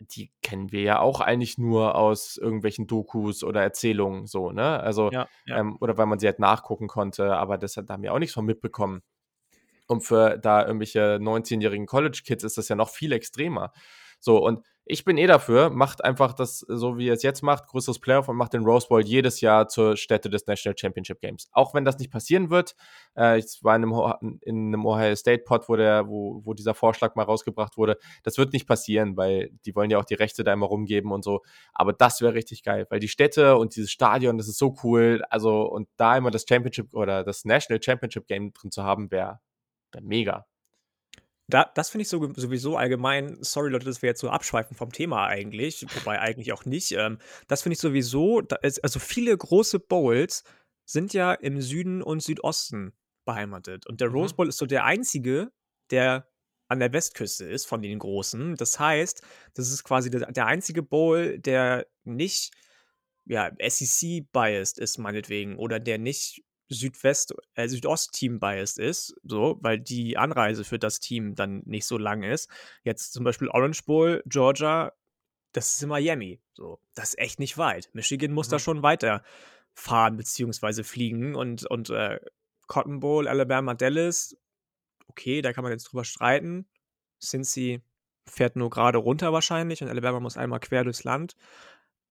die 0.00 0.30
kennen 0.42 0.72
wir 0.72 0.82
ja 0.82 1.00
auch 1.00 1.20
eigentlich 1.20 1.58
nur 1.58 1.94
aus 1.94 2.36
irgendwelchen 2.36 2.86
Dokus 2.86 3.42
oder 3.42 3.62
Erzählungen 3.62 4.26
so, 4.26 4.52
ne? 4.52 4.80
Also, 4.80 5.10
Ja, 5.10 5.26
ja. 5.46 5.58
ähm, 5.58 5.76
oder 5.80 5.96
weil 5.96 6.06
man 6.06 6.18
sie 6.18 6.26
halt 6.26 6.38
nachgucken 6.38 6.86
konnte, 6.86 7.34
aber 7.36 7.58
das 7.58 7.76
hat, 7.76 7.88
da 7.88 7.94
haben 7.94 8.02
wir 8.02 8.12
auch 8.12 8.18
nichts 8.18 8.34
von 8.34 8.44
mitbekommen. 8.44 9.02
Und 9.88 10.02
für 10.02 10.36
da 10.38 10.66
irgendwelche 10.66 11.18
19-jährigen 11.20 11.86
College-Kids 11.86 12.44
ist 12.44 12.58
das 12.58 12.68
ja 12.68 12.76
noch 12.76 12.90
viel 12.90 13.12
extremer. 13.12 13.72
So, 14.18 14.44
und 14.44 14.60
ich 14.88 15.04
bin 15.04 15.18
eh 15.18 15.26
dafür, 15.26 15.68
macht 15.68 16.04
einfach 16.04 16.32
das, 16.32 16.60
so 16.60 16.96
wie 16.96 17.06
ihr 17.06 17.12
es 17.12 17.24
jetzt 17.24 17.42
macht, 17.42 17.66
größeres 17.66 17.98
Playoff 17.98 18.28
und 18.28 18.36
macht 18.36 18.52
den 18.52 18.64
Rose 18.64 18.86
Bowl 18.86 19.04
jedes 19.04 19.40
Jahr 19.40 19.66
zur 19.66 19.96
Stätte 19.96 20.30
des 20.30 20.46
National 20.46 20.78
Championship 20.78 21.20
Games. 21.20 21.48
Auch 21.50 21.74
wenn 21.74 21.84
das 21.84 21.98
nicht 21.98 22.12
passieren 22.12 22.50
wird. 22.50 22.76
Äh, 23.16 23.38
ich 23.40 23.58
war 23.62 23.74
in 23.74 23.82
einem, 23.82 24.38
in 24.42 24.68
einem 24.68 24.86
Ohio 24.86 25.16
State 25.16 25.42
Pod, 25.42 25.68
wo, 25.68 25.74
der, 25.74 26.06
wo, 26.06 26.40
wo 26.44 26.54
dieser 26.54 26.74
Vorschlag 26.74 27.16
mal 27.16 27.24
rausgebracht 27.24 27.76
wurde. 27.76 27.98
Das 28.22 28.38
wird 28.38 28.52
nicht 28.52 28.68
passieren, 28.68 29.16
weil 29.16 29.50
die 29.66 29.74
wollen 29.74 29.90
ja 29.90 29.98
auch 29.98 30.04
die 30.04 30.14
Rechte 30.14 30.44
da 30.44 30.52
immer 30.52 30.66
rumgeben 30.66 31.10
und 31.10 31.24
so. 31.24 31.42
Aber 31.74 31.92
das 31.92 32.20
wäre 32.20 32.34
richtig 32.34 32.62
geil, 32.62 32.86
weil 32.88 33.00
die 33.00 33.08
Städte 33.08 33.56
und 33.56 33.74
dieses 33.74 33.90
Stadion, 33.90 34.38
das 34.38 34.46
ist 34.46 34.58
so 34.58 34.76
cool. 34.84 35.22
Also, 35.30 35.62
und 35.62 35.88
da 35.96 36.16
immer 36.16 36.30
das 36.30 36.44
Championship 36.48 36.94
oder 36.94 37.24
das 37.24 37.44
National 37.44 37.82
Championship 37.82 38.28
Game 38.28 38.52
drin 38.52 38.70
zu 38.70 38.84
haben, 38.84 39.10
wäre 39.10 39.40
wär 39.92 40.02
mega. 40.02 40.46
Da, 41.48 41.70
das 41.74 41.90
finde 41.90 42.02
ich 42.02 42.08
so, 42.08 42.32
sowieso 42.34 42.76
allgemein, 42.76 43.36
sorry 43.40 43.70
Leute, 43.70 43.86
dass 43.86 44.02
wir 44.02 44.08
jetzt 44.08 44.20
so 44.20 44.30
abschweifen 44.30 44.76
vom 44.76 44.90
Thema 44.92 45.26
eigentlich, 45.26 45.86
wobei 45.94 46.18
eigentlich 46.20 46.52
auch 46.52 46.64
nicht. 46.64 46.92
Ähm, 46.92 47.18
das 47.46 47.62
finde 47.62 47.74
ich 47.74 47.80
sowieso, 47.80 48.40
da 48.40 48.56
ist, 48.56 48.82
also 48.82 48.98
viele 48.98 49.36
große 49.36 49.78
Bowls 49.78 50.42
sind 50.84 51.12
ja 51.14 51.32
im 51.34 51.60
Süden 51.60 52.02
und 52.02 52.20
Südosten 52.22 52.92
beheimatet. 53.24 53.86
Und 53.86 54.00
der 54.00 54.08
Mhm. 54.08 54.14
Rose 54.16 54.34
Bowl 54.34 54.48
ist 54.48 54.58
so 54.58 54.66
der 54.66 54.84
einzige, 54.84 55.52
der 55.90 56.28
an 56.68 56.80
der 56.80 56.92
Westküste 56.92 57.44
ist 57.44 57.66
von 57.66 57.80
den 57.80 58.00
großen. 58.00 58.56
Das 58.56 58.80
heißt, 58.80 59.22
das 59.54 59.70
ist 59.70 59.84
quasi 59.84 60.10
der, 60.10 60.32
der 60.32 60.46
einzige 60.46 60.82
Bowl, 60.82 61.38
der 61.38 61.86
nicht 62.04 62.52
ja, 63.24 63.50
SEC-biased 63.60 64.78
ist, 64.78 64.98
meinetwegen, 64.98 65.56
oder 65.58 65.80
der 65.80 65.98
nicht 65.98 66.42
Südwest, 66.68 67.34
äh, 67.54 67.68
Südost-Team-biased 67.68 68.78
ist, 68.78 69.14
so, 69.22 69.58
weil 69.60 69.78
die 69.78 70.16
Anreise 70.16 70.64
für 70.64 70.78
das 70.78 71.00
Team 71.00 71.34
dann 71.34 71.62
nicht 71.64 71.86
so 71.86 71.98
lang 71.98 72.22
ist. 72.22 72.48
Jetzt 72.82 73.12
zum 73.12 73.24
Beispiel 73.24 73.48
Orange 73.48 73.84
Bowl, 73.84 74.22
Georgia, 74.26 74.92
das 75.52 75.74
ist 75.74 75.82
in 75.82 75.88
Miami. 75.88 76.40
So, 76.54 76.80
das 76.94 77.10
ist 77.10 77.18
echt 77.18 77.38
nicht 77.38 77.56
weit. 77.56 77.90
Michigan 77.92 78.32
muss 78.32 78.48
da 78.48 78.56
Mhm. 78.56 78.60
schon 78.60 78.82
weiter 78.82 79.22
fahren 79.74 80.16
beziehungsweise 80.16 80.84
fliegen 80.84 81.34
und, 81.34 81.64
und 81.66 81.90
äh, 81.90 82.18
Cotton 82.66 83.00
Bowl, 83.00 83.28
Alabama, 83.28 83.74
Dallas, 83.74 84.36
okay, 85.08 85.42
da 85.42 85.52
kann 85.52 85.62
man 85.62 85.72
jetzt 85.72 85.84
drüber 85.84 86.04
streiten. 86.04 86.66
Cincy 87.22 87.80
fährt 88.26 88.56
nur 88.56 88.70
gerade 88.70 88.98
runter 88.98 89.32
wahrscheinlich 89.32 89.82
und 89.82 89.88
Alabama 89.88 90.18
muss 90.20 90.36
einmal 90.36 90.60
quer 90.60 90.82
durchs 90.84 91.04
Land, 91.04 91.36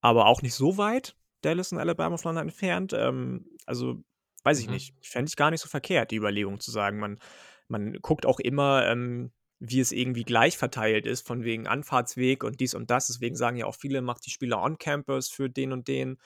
aber 0.01 0.27
auch 0.27 0.41
nicht 0.41 0.53
so 0.53 0.77
weit. 0.77 1.15
Dallas 1.41 1.71
und 1.71 1.79
Alabama 1.79 2.17
voneinander 2.17 2.51
entfernt. 2.51 2.93
Ähm, 2.93 3.45
also 3.65 4.03
weiß 4.45 4.59
ich 4.59 4.67
Mhm. 4.67 4.69
nicht. 4.69 4.93
Fände 5.01 5.29
ich 5.29 5.35
gar 5.35 5.51
nicht 5.51 5.61
so 5.61 5.69
verkehrt, 5.69 6.11
die 6.11 6.17
Überlegung 6.17 6.59
zu 6.59 6.71
sagen. 6.71 6.99
Man, 6.99 7.19
man 7.67 7.93
guckt 8.01 8.25
auch 8.25 8.39
immer, 8.39 8.85
ähm, 8.87 9.31
wie 9.59 9.79
es 9.79 9.91
irgendwie 9.91 10.23
gleich 10.23 10.57
verteilt 10.57 11.05
ist, 11.07 11.25
von 11.27 11.43
wegen 11.43 11.67
Anfahrtsweg 11.67 12.43
und 12.43 12.59
dies 12.59 12.75
und 12.75 12.91
das. 12.91 13.07
Deswegen 13.07 13.35
sagen 13.35 13.57
ja 13.57 13.65
auch 13.65 13.75
viele, 13.75 14.01
macht 14.01 14.25
die 14.25 14.31
Spieler 14.31 14.61
on 14.61 14.77
Campus 14.77 15.29
für 15.29 15.49
den 15.49 15.71
und 15.73 15.87
den, 15.87 16.17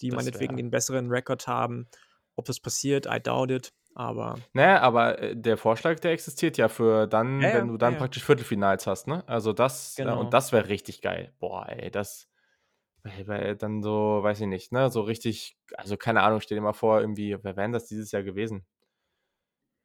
die 0.00 0.10
Das 0.10 0.16
meinetwegen 0.16 0.56
wär- 0.56 0.56
den 0.56 0.70
besseren 0.70 1.08
Rekord 1.10 1.46
haben. 1.48 1.88
Ob 2.36 2.44
das 2.46 2.60
passiert, 2.60 3.06
I 3.06 3.20
doubt 3.22 3.50
it. 3.50 3.72
Aber 3.94 4.46
Naja, 4.52 4.80
aber 4.80 5.18
äh, 5.20 5.36
der 5.36 5.56
Vorschlag, 5.56 6.00
der 6.00 6.12
existiert 6.12 6.56
ja 6.58 6.68
für 6.68 7.06
dann, 7.06 7.40
Ja, 7.40 7.52
wenn 7.52 7.68
du 7.68 7.76
dann 7.76 7.92
ja, 7.92 7.98
ja. 7.98 7.98
praktisch 7.98 8.24
Viertelfinals 8.24 8.86
hast, 8.86 9.06
ne? 9.06 9.26
Also 9.28 9.52
das, 9.52 10.00
äh, 10.02 10.02
Genau. 10.02 10.20
und 10.20 10.32
das 10.34 10.52
wäre 10.52 10.68
richtig 10.68 11.00
geil. 11.02 11.32
Boah, 11.38 11.68
ey, 11.68 11.90
das, 11.90 12.28
weil, 13.06 13.26
weil 13.28 13.56
dann 13.56 13.82
so, 13.82 14.20
weiß 14.22 14.40
ich 14.40 14.46
nicht, 14.46 14.72
ne? 14.72 14.90
So 14.90 15.00
richtig, 15.02 15.56
also 15.76 15.96
keine 15.96 16.22
Ahnung, 16.22 16.40
stell 16.40 16.56
dir 16.56 16.62
mal 16.62 16.72
vor, 16.72 17.00
irgendwie, 17.00 17.36
wer 17.42 17.56
wären 17.56 17.72
das 17.72 17.86
dieses 17.86 18.12
Jahr 18.12 18.22
gewesen? 18.22 18.66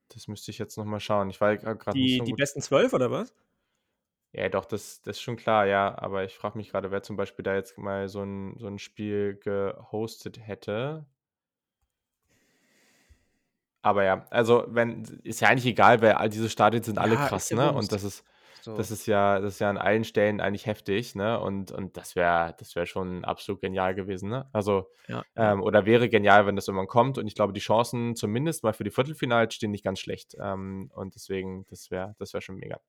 Das 0.10 0.28
müsste 0.28 0.52
ich 0.52 0.58
jetzt 0.60 0.78
nochmal 0.78 1.00
schauen. 1.00 1.30
Ich 1.30 1.40
war 1.42 1.56
gerade 1.58 2.00
nicht 2.00 2.14
die, 2.14 2.18
so 2.18 2.26
die 2.26 2.34
besten 2.34 2.62
zwölf 2.62 2.94
oder 2.94 3.10
was? 3.12 3.34
Ja, 4.34 4.48
doch, 4.50 4.66
das, 4.66 5.02
das 5.02 5.18
ist 5.18 5.22
schon 5.22 5.36
klar, 5.38 5.66
ja. 5.66 5.98
Aber 5.98 6.24
ich 6.24 6.36
frage 6.38 6.58
mich 6.58 6.70
gerade, 6.72 6.92
wer 6.92 7.04
zum 7.04 7.18
Beispiel 7.18 7.44
da 7.44 7.56
jetzt 7.56 7.78
mal 7.78 8.08
so 8.10 8.22
ein, 8.24 8.58
so 8.58 8.68
ein 8.68 8.80
Spiel 8.80 9.36
gehostet 9.36 10.40
hätte. 10.40 11.06
Aber 13.82 14.04
ja, 14.04 14.26
also 14.30 14.66
wenn, 14.68 15.04
ist 15.24 15.42
ja 15.42 15.50
eigentlich 15.50 15.66
egal, 15.66 16.02
weil 16.02 16.14
all 16.14 16.30
diese 16.30 16.50
Stadien 16.50 16.84
sind 16.84 17.00
alle 17.00 17.16
Ja, 17.16 17.28
krass, 17.28 17.52
ne? 17.52 17.72
Und 17.74 17.92
das 17.92 18.04
ist, 18.04 18.24
So. 18.62 18.76
das 18.76 18.92
ist 18.92 19.08
ja, 19.08 19.40
das 19.40 19.56
ist 19.56 19.60
ja 19.60 19.70
an 19.70 19.78
allen 19.78 20.04
Stellen 20.04 20.40
eigentlich 20.40 20.68
heftig, 20.68 21.16
ne? 21.16 21.40
Und, 21.40 21.72
und 21.72 21.98
das 21.98 22.16
wäre, 22.16 22.56
das 22.60 22.76
wäre 22.76 22.86
schon 22.86 23.26
absolut 23.26 23.62
genial 23.62 23.96
gewesen, 23.96 24.30
ne? 24.30 24.48
Also, 24.54 24.90
ja, 25.08 25.24
ähm, 25.36 25.62
oder 25.62 25.86
wäre 25.86 26.10
genial, 26.10 26.46
wenn 26.46 26.56
das 26.56 26.68
irgendwann 26.68 26.88
kommt. 26.88 27.18
Und 27.18 27.28
ich 27.28 27.36
glaube, 27.36 27.54
die 27.54 27.60
Chancen 27.60 28.16
zumindest 28.16 28.64
mal 28.64 28.74
für 28.74 28.84
die 28.84 28.92
Viertelfinals 28.92 29.56
stehen 29.56 29.72
nicht 29.72 29.84
ganz 29.84 30.00
schlecht. 30.00 30.36
Ähm, 30.40 30.92
und 30.94 31.16
deswegen, 31.16 31.66
das 31.70 31.92
wäre, 31.92 32.16
das 32.20 32.34
wäre 32.34 32.42
schon 32.42 32.58
mega. 32.58 32.80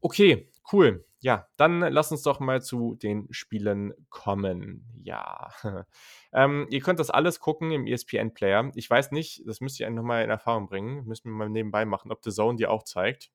Okay, 0.00 0.50
cool. 0.72 1.06
Ja, 1.20 1.48
dann 1.56 1.80
lass 1.80 2.12
uns 2.12 2.22
doch 2.22 2.38
mal 2.38 2.60
zu 2.60 2.94
den 2.96 3.26
Spielen 3.30 3.94
kommen. 4.10 4.84
Ja. 5.02 5.50
ähm, 6.34 6.66
ihr 6.68 6.80
könnt 6.80 7.00
das 7.00 7.08
alles 7.08 7.40
gucken 7.40 7.70
im 7.70 7.86
ESPN-Player. 7.86 8.70
Ich 8.74 8.90
weiß 8.90 9.12
nicht, 9.12 9.42
das 9.46 9.62
müsst 9.62 9.80
ihr 9.80 9.88
nochmal 9.88 10.22
in 10.22 10.28
Erfahrung 10.28 10.68
bringen. 10.68 11.06
Müssen 11.06 11.30
wir 11.30 11.36
mal 11.36 11.48
nebenbei 11.48 11.86
machen, 11.86 12.12
ob 12.12 12.22
The 12.22 12.30
Zone 12.30 12.58
die 12.58 12.66
auch 12.66 12.82
zeigt. 12.82 13.30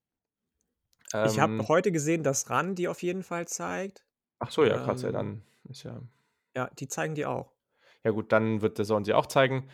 Ich 1.23 1.39
habe 1.39 1.53
Ähm, 1.53 1.67
heute 1.67 1.91
gesehen, 1.91 2.23
dass 2.23 2.49
RAN 2.49 2.75
die 2.75 2.87
auf 2.87 3.01
jeden 3.03 3.23
Fall 3.23 3.47
zeigt. 3.47 4.05
ach 4.39 4.51
so, 4.51 4.63
ja, 4.65 4.77
krass, 4.77 5.01
ja, 5.01 5.09
Ähm, 5.09 5.13
dann 5.13 5.43
ist 5.69 5.83
ja. 5.83 6.01
Ja, 6.55 6.69
die 6.79 6.87
zeigen 6.87 7.15
die 7.15 7.25
auch. 7.25 7.53
Ja, 8.03 8.11
gut, 8.11 8.31
dann 8.31 8.61
wird 8.61 8.77
The 8.77 8.83
Zone 8.83 9.05
sie 9.05 9.13
auch 9.13 9.25
zeigen. 9.25 9.69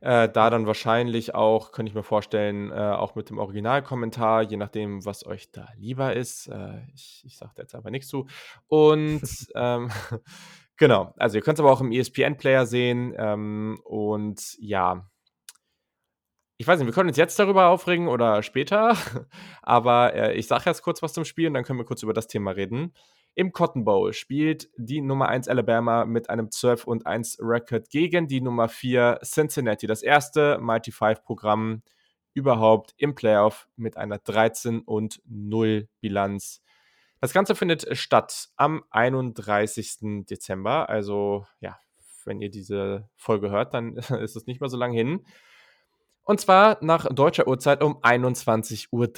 Äh, 0.00 0.28
da 0.30 0.48
dann 0.50 0.66
wahrscheinlich 0.66 1.34
auch, 1.34 1.72
könnte 1.72 1.90
ich 1.90 1.94
mir 1.94 2.02
vorstellen, 2.02 2.70
äh, 2.70 2.74
auch 2.74 3.14
mit 3.14 3.28
dem 3.30 3.38
Originalkommentar, 3.38 4.42
je 4.42 4.56
nachdem, 4.56 5.04
was 5.04 5.26
euch 5.26 5.50
da 5.52 5.68
lieber 5.76 6.14
ist. 6.16 6.48
Äh, 6.48 6.80
ich 6.94 7.22
ich 7.26 7.36
sage 7.36 7.52
jetzt 7.58 7.74
aber 7.74 7.90
nichts 7.90 8.08
zu. 8.08 8.26
Und 8.66 9.22
ähm, 9.54 9.90
genau, 10.76 11.12
also 11.18 11.36
ihr 11.36 11.42
könnt 11.42 11.58
es 11.58 11.60
aber 11.60 11.72
auch 11.72 11.80
im 11.82 11.92
ESPN-Player 11.92 12.66
sehen. 12.66 13.14
Ähm, 13.16 13.78
und 13.84 14.56
ja, 14.58 15.09
ich 16.60 16.66
weiß 16.66 16.78
nicht, 16.78 16.86
wir 16.86 16.92
können 16.92 17.08
uns 17.08 17.16
jetzt 17.16 17.38
darüber 17.38 17.68
aufregen 17.68 18.06
oder 18.06 18.42
später, 18.42 18.94
aber 19.62 20.12
äh, 20.12 20.34
ich 20.34 20.46
sage 20.46 20.64
jetzt 20.66 20.82
kurz 20.82 21.00
was 21.00 21.14
zum 21.14 21.24
Spiel 21.24 21.46
und 21.46 21.54
dann 21.54 21.64
können 21.64 21.78
wir 21.78 21.86
kurz 21.86 22.02
über 22.02 22.12
das 22.12 22.26
Thema 22.26 22.50
reden. 22.50 22.92
Im 23.34 23.52
Cotton 23.52 23.86
Bowl 23.86 24.12
spielt 24.12 24.68
die 24.76 25.00
Nummer 25.00 25.30
1 25.30 25.48
Alabama 25.48 26.04
mit 26.04 26.28
einem 26.28 26.50
12 26.50 26.84
und 26.84 27.06
1 27.06 27.38
Record 27.40 27.88
gegen 27.88 28.28
die 28.28 28.42
Nummer 28.42 28.68
4 28.68 29.20
Cincinnati. 29.24 29.86
Das 29.86 30.02
erste 30.02 30.58
Mighty 30.58 30.92
Five 30.92 31.24
Programm 31.24 31.80
überhaupt 32.34 32.92
im 32.98 33.14
Playoff 33.14 33.66
mit 33.76 33.96
einer 33.96 34.18
13 34.18 34.80
und 34.82 35.22
0 35.24 35.88
Bilanz. 36.02 36.60
Das 37.22 37.32
Ganze 37.32 37.54
findet 37.54 37.96
statt 37.96 38.50
am 38.56 38.84
31. 38.90 40.26
Dezember. 40.28 40.90
Also, 40.90 41.46
ja, 41.60 41.78
wenn 42.26 42.42
ihr 42.42 42.50
diese 42.50 43.08
Folge 43.16 43.48
hört, 43.48 43.72
dann 43.72 43.96
ist 43.96 44.36
es 44.36 44.44
nicht 44.44 44.60
mehr 44.60 44.68
so 44.68 44.76
lange 44.76 44.94
hin. 44.94 45.24
Und 46.22 46.40
zwar 46.40 46.78
nach 46.80 47.06
deutscher 47.06 47.48
Uhrzeit 47.48 47.82
um 47.82 47.98
21.30 48.02 48.88
Uhr. 48.92 49.10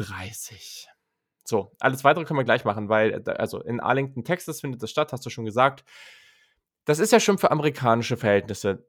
So, 1.45 1.73
alles 1.81 2.05
weitere 2.05 2.25
können 2.25 2.39
wir 2.39 2.45
gleich 2.45 2.65
machen, 2.65 2.89
weil, 2.89 3.23
also 3.29 3.61
in 3.61 3.81
Arlington, 3.81 4.25
Texas 4.25 4.61
findet 4.61 4.83
das 4.83 4.91
statt, 4.91 5.13
hast 5.13 5.27
du 5.27 5.31
schon 5.31 5.45
gesagt. 5.45 5.85
Das 6.85 6.99
ist 6.99 7.13
ja 7.13 7.21
schon 7.21 7.39
für 7.39 7.51
amerikanische 7.51 8.17
Verhältnisse 8.17 8.87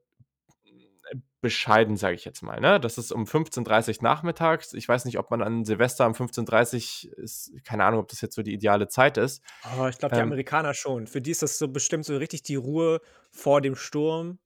bescheiden, 1.44 1.98
sage 1.98 2.14
ich 2.14 2.24
jetzt 2.24 2.42
mal. 2.42 2.58
Ne? 2.58 2.80
Das 2.80 2.96
ist 2.96 3.12
um 3.12 3.24
15.30 3.24 3.98
Uhr 3.98 4.02
nachmittags. 4.02 4.72
Ich 4.72 4.88
weiß 4.88 5.04
nicht, 5.04 5.18
ob 5.18 5.30
man 5.30 5.42
an 5.42 5.66
Silvester 5.66 6.06
um 6.06 6.14
15.30 6.14 7.08
Uhr 7.08 7.18
ist, 7.18 7.52
keine 7.64 7.84
Ahnung, 7.84 8.00
ob 8.00 8.08
das 8.08 8.22
jetzt 8.22 8.34
so 8.34 8.42
die 8.42 8.54
ideale 8.54 8.88
Zeit 8.88 9.18
ist. 9.18 9.42
Oh, 9.78 9.86
ich 9.86 9.98
glaube, 9.98 10.14
die 10.14 10.22
ähm, 10.22 10.28
Amerikaner 10.28 10.72
schon. 10.72 11.06
Für 11.06 11.20
die 11.20 11.32
ist 11.32 11.42
das 11.42 11.58
so 11.58 11.68
bestimmt 11.68 12.06
so 12.06 12.16
richtig 12.16 12.44
die 12.44 12.56
Ruhe 12.56 13.02
vor 13.30 13.60
dem 13.60 13.76
Sturm. 13.76 14.38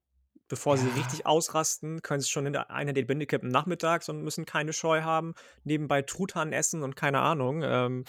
Bevor 0.49 0.77
ja. 0.77 0.83
sie 0.83 0.89
richtig 0.99 1.27
ausrasten, 1.27 2.03
können 2.03 2.21
sie 2.21 2.29
schon 2.29 2.47
in 2.47 2.57
einer 2.57 2.93
der 2.93 3.05
Binde 3.05 3.27
kippen 3.27 3.51
nachmittags 3.51 4.09
und 4.09 4.23
müssen 4.23 4.47
keine 4.47 4.73
Scheu 4.73 5.03
haben, 5.03 5.35
nebenbei 5.65 6.03
Truthahn 6.03 6.53
essen 6.53 6.83
und 6.83 6.97
keine 6.97 7.21
Ahnung. 7.21 7.63
Ähm, 7.65 8.05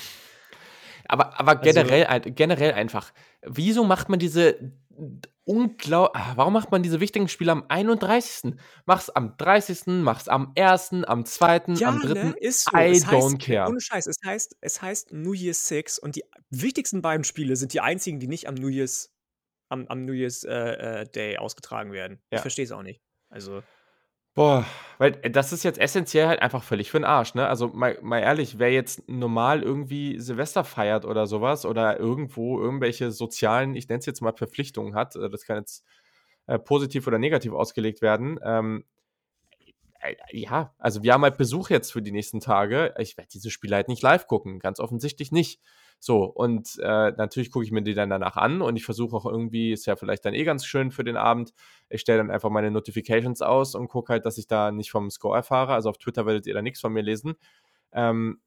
aber, 1.08 1.40
aber 1.40 1.60
also 1.60 1.64
generell, 1.64 2.06
also, 2.06 2.30
generell 2.32 2.74
einfach, 2.74 3.12
wieso 3.42 3.84
macht 3.84 4.10
man 4.10 4.20
diese 4.20 4.74
unglaublich. 5.50 6.22
Ah, 6.22 6.34
warum 6.36 6.54
macht 6.54 6.72
man 6.72 6.84
diese 6.84 7.00
wichtigen 7.00 7.28
Spiele 7.28 7.52
am 7.52 7.66
31.? 7.68 8.54
Mach's 8.86 9.10
am 9.10 9.36
30., 9.38 10.04
mach's 10.04 10.28
am 10.28 10.54
1., 10.56 11.06
am 11.06 11.26
2., 11.26 11.64
ja, 11.76 11.90
am 11.90 12.00
3. 12.02 12.24
Ne? 12.24 12.36
Ist 12.40 12.66
so. 12.66 12.78
I 12.78 12.92
es 12.92 13.06
don't 13.06 13.34
heißt, 13.34 13.40
care. 13.40 13.70
Ohne 13.70 13.82
Scheiß, 13.82 14.08
es 14.08 14.18
heißt, 14.24 14.58
es 14.62 14.82
heißt 14.82 15.12
New 15.12 15.34
Year's 15.34 15.68
Six 15.68 15.98
und 15.98 16.16
die 16.16 16.24
wichtigsten 16.52 17.02
beiden 17.02 17.24
Spiele 17.24 17.56
sind 17.56 17.74
die 17.74 17.82
einzigen, 17.82 18.20
die 18.20 18.28
nicht 18.28 18.48
am 18.48 18.54
New 18.54 18.68
Year's, 18.68 19.12
am, 19.70 19.88
am 19.88 20.06
New 20.06 20.14
Year's 20.14 20.44
äh, 20.44 21.02
äh 21.02 21.06
Day 21.10 21.38
ausgetragen 21.38 21.92
werden. 21.92 22.22
Ja. 22.32 22.38
Ich 22.38 22.42
verstehe 22.42 22.66
es 22.66 22.72
auch 22.72 22.84
nicht. 22.84 23.02
Also. 23.30 23.64
Boah, 24.36 24.66
weil 24.98 25.18
äh, 25.22 25.32
das 25.32 25.52
ist 25.54 25.64
jetzt 25.64 25.80
essentiell 25.80 26.28
halt 26.28 26.42
einfach 26.42 26.64
völlig 26.64 26.92
für 26.92 27.00
den 27.00 27.06
Arsch, 27.06 27.34
ne? 27.34 27.48
Also 27.48 27.68
mal, 27.70 27.98
mal 28.02 28.20
ehrlich, 28.20 28.60
wer 28.60 28.72
jetzt 28.72 29.08
normal 29.10 29.64
irgendwie 29.64 30.20
Silvester 30.20 30.64
feiert 30.64 31.06
oder 31.06 31.28
sowas 31.28 31.66
oder 31.66 32.00
irgendwo 32.00 32.60
irgendwelche 32.60 33.12
sozialen, 33.12 33.76
ich 33.76 33.88
nenne 33.90 34.00
es 34.00 34.06
jetzt 34.06 34.22
mal 34.22 34.34
Verpflichtungen 34.34 34.96
hat, 34.96 35.16
äh, 35.16 35.30
das 35.30 35.46
kann 35.46 35.58
jetzt 35.58 35.84
äh, 36.48 36.60
positiv 36.60 37.08
oder 37.08 37.18
negativ 37.18 37.54
ausgelegt 37.54 38.02
werden. 38.02 38.40
Ähm, 38.44 38.86
äh, 40.00 40.16
ja, 40.32 40.74
also 40.78 41.04
wir 41.04 41.14
haben 41.14 41.24
halt 41.24 41.38
Besuch 41.38 41.70
jetzt 41.70 41.92
für 41.92 42.02
die 42.02 42.12
nächsten 42.12 42.40
Tage. 42.40 42.94
Ich 42.98 43.18
werde 43.18 43.30
diese 43.34 43.52
Spiele 43.52 43.76
halt 43.76 43.88
nicht 43.88 44.02
live 44.02 44.28
gucken, 44.28 44.60
ganz 44.60 44.80
offensichtlich 44.80 45.32
nicht. 45.32 45.60
So, 46.00 46.24
und 46.24 46.80
äh, 46.82 47.12
natürlich 47.12 47.52
gucke 47.52 47.66
ich 47.66 47.72
mir 47.72 47.82
die 47.82 47.94
dann 47.94 48.10
danach 48.10 48.38
an 48.38 48.62
und 48.62 48.78
ich 48.78 48.86
versuche 48.86 49.16
auch 49.18 49.26
irgendwie, 49.26 49.74
ist 49.74 49.86
ja 49.86 49.98
vielleicht 49.98 50.24
dann 50.24 50.34
eh 50.34 50.46
ganz 50.46 50.66
schön 50.66 50.92
für 50.92 51.04
den 51.04 51.18
Abend, 51.18 51.54
ich 51.90 52.02
stelle 52.02 52.20
dann 52.20 52.32
einfach 52.32 52.50
meine 52.50 52.72
Notifications 52.72 53.42
aus 53.42 53.76
und 53.76 53.90
gucke 53.90 54.14
halt, 54.14 54.26
dass 54.26 54.38
ich 54.38 54.48
da 54.48 54.72
nicht 54.72 54.92
vom 54.92 55.10
Score 55.10 55.36
erfahre. 55.36 55.74
Also 55.74 55.90
auf 55.90 55.98
Twitter 55.98 56.26
werdet 56.26 56.48
ihr 56.48 56.54
da 56.54 56.62
nichts 56.62 56.80
von 56.80 56.94
mir 56.94 57.02
lesen. 57.02 57.36
Ähm, 57.92 58.40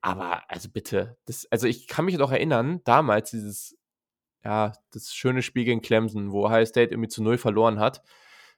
aber 0.00 0.42
also 0.48 0.68
bitte, 0.70 1.16
das, 1.26 1.46
also 1.50 1.66
ich 1.66 1.88
kann 1.88 2.04
mich 2.04 2.16
doch 2.16 2.30
erinnern, 2.30 2.80
damals 2.84 3.30
dieses, 3.32 3.76
ja, 4.44 4.72
das 4.92 5.12
schöne 5.12 5.42
Spiel 5.42 5.64
gegen 5.64 5.82
Clemson, 5.82 6.32
wo 6.32 6.46
Ohio 6.46 6.64
State 6.64 6.92
irgendwie 6.92 7.08
zu 7.08 7.22
null 7.22 7.38
verloren 7.38 7.80
hat. 7.80 8.02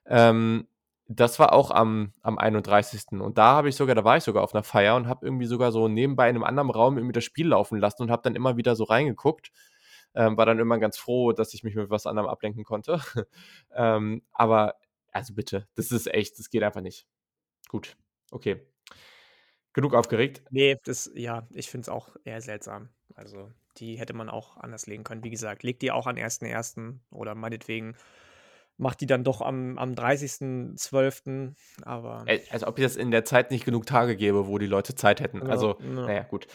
Ähm, 0.07 0.69
das 1.13 1.41
war 1.41 1.53
auch 1.53 1.73
am, 1.73 2.13
am 2.23 2.39
31. 2.39 3.21
Und 3.21 3.37
da 3.37 3.57
habe 3.57 3.69
ich 3.69 3.75
sogar, 3.75 3.97
da 3.97 4.05
war 4.05 4.17
ich 4.17 4.23
sogar 4.23 4.45
auf 4.45 4.55
einer 4.55 4.63
Feier 4.63 4.95
und 4.95 5.09
habe 5.09 5.27
irgendwie 5.27 5.47
sogar 5.47 5.73
so 5.73 5.89
nebenbei 5.89 6.31
in 6.31 6.37
einem 6.37 6.45
anderen 6.45 6.71
Raum 6.71 6.99
irgendwie 6.99 7.13
das 7.13 7.25
Spiel 7.25 7.49
laufen 7.49 7.81
lassen 7.81 8.03
und 8.03 8.13
habe 8.13 8.23
dann 8.23 8.37
immer 8.37 8.57
wieder 8.57 8.77
so 8.77 8.85
reingeguckt. 8.85 9.51
Ähm, 10.15 10.37
war 10.37 10.47
dann 10.47 10.61
immer 10.61 10.79
ganz 10.79 10.99
froh, 10.99 11.33
dass 11.33 11.53
ich 11.53 11.65
mich 11.65 11.75
mit 11.75 11.91
was 11.91 12.07
anderem 12.07 12.29
ablenken 12.29 12.63
konnte. 12.63 13.01
ähm, 13.75 14.23
aber, 14.31 14.77
also 15.11 15.35
bitte, 15.35 15.67
das 15.75 15.91
ist 15.91 16.07
echt, 16.07 16.39
das 16.39 16.49
geht 16.49 16.63
einfach 16.63 16.81
nicht. 16.81 17.09
Gut, 17.69 17.97
okay. 18.31 18.65
Genug 19.73 19.95
aufgeregt? 19.95 20.43
Nee, 20.51 20.77
das, 20.85 21.11
ja, 21.15 21.49
ich 21.51 21.71
finde 21.71 21.83
es 21.83 21.89
auch 21.89 22.15
eher 22.23 22.41
seltsam. 22.41 22.89
Also, 23.17 23.51
die 23.79 23.99
hätte 23.99 24.15
man 24.15 24.29
auch 24.29 24.57
anders 24.57 24.87
legen 24.87 25.03
können. 25.03 25.25
Wie 25.25 25.31
gesagt, 25.31 25.65
legt 25.65 25.83
die 25.83 25.91
auch 25.91 26.07
an 26.07 26.17
1.1. 26.17 26.99
oder 27.11 27.35
meinetwegen 27.35 27.97
macht 28.81 29.01
die 29.01 29.07
dann 29.07 29.23
doch 29.23 29.41
am, 29.43 29.79
am 29.79 29.93
30.12. 29.93 31.53
Aber. 31.83 32.25
Als 32.51 32.65
ob 32.65 32.79
ich 32.79 32.85
das 32.85 32.97
in 32.97 33.11
der 33.11 33.25
Zeit 33.25 33.51
nicht 33.51 33.65
genug 33.65 33.87
Tage 33.87 34.17
gäbe, 34.17 34.47
wo 34.47 34.59
die 34.59 34.67
Leute 34.67 34.95
Zeit 34.95 35.21
hätten. 35.21 35.39
Ja, 35.39 35.45
also, 35.45 35.77
ja. 35.81 36.07
naja, 36.07 36.23
gut. 36.23 36.47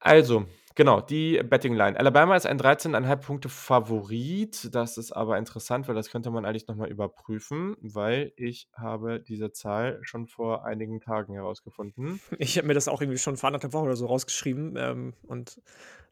Also, 0.00 0.46
Genau, 0.76 1.00
die 1.00 1.42
Betting 1.42 1.74
Line. 1.74 1.98
Alabama 1.98 2.36
ist 2.36 2.46
ein 2.46 2.58
13,5 2.58 3.16
Punkte 3.16 3.48
Favorit. 3.48 4.72
Das 4.72 4.98
ist 4.98 5.10
aber 5.12 5.36
interessant, 5.36 5.88
weil 5.88 5.96
das 5.96 6.10
könnte 6.10 6.30
man 6.30 6.44
eigentlich 6.44 6.68
nochmal 6.68 6.88
überprüfen, 6.88 7.76
weil 7.80 8.32
ich 8.36 8.68
habe 8.74 9.20
diese 9.20 9.50
Zahl 9.50 9.98
schon 10.02 10.28
vor 10.28 10.64
einigen 10.64 11.00
Tagen 11.00 11.34
herausgefunden. 11.34 12.20
Ich 12.38 12.56
habe 12.56 12.68
mir 12.68 12.74
das 12.74 12.88
auch 12.88 13.00
irgendwie 13.00 13.18
schon 13.18 13.36
vor 13.36 13.48
anderthalb 13.48 13.72
Wochen 13.74 13.86
oder 13.86 13.96
so 13.96 14.06
rausgeschrieben 14.06 14.76
ähm, 14.76 15.14
und 15.26 15.60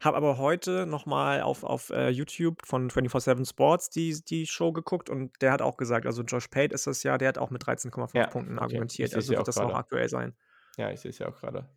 habe 0.01 0.17
aber 0.17 0.39
heute 0.39 0.87
nochmal 0.87 1.41
auf, 1.41 1.65
auf 1.65 1.91
uh, 1.91 2.09
YouTube 2.09 2.65
von 2.65 2.91
24-7 2.91 3.49
Sports 3.49 3.91
die, 3.91 4.23
die 4.25 4.47
Show 4.47 4.73
geguckt 4.73 5.09
und 5.09 5.41
der 5.41 5.53
hat 5.53 5.63
auch 5.63 5.77
gesagt, 5.77 6.07
also 6.07 6.23
Josh 6.23 6.49
Pate 6.49 6.75
ist 6.75 6.87
das 6.87 7.03
ja, 7.03 7.17
der 7.19 7.29
hat 7.29 7.39
auch 7.39 7.51
mit 7.51 7.65
13,5 7.65 8.11
ja, 8.15 8.27
Punkten 8.27 8.55
okay. 8.55 8.65
argumentiert. 8.65 9.15
Also 9.15 9.35
wird 9.35 9.49
das 9.49 9.59
auch 9.59 9.75
aktuell 9.75 10.09
sein. 10.09 10.35
Ja, 10.77 10.91
ich 10.91 11.01
sehe 11.01 11.11
es 11.11 11.19
ja 11.19 11.29
auch 11.29 11.41
gerade. 11.41 11.69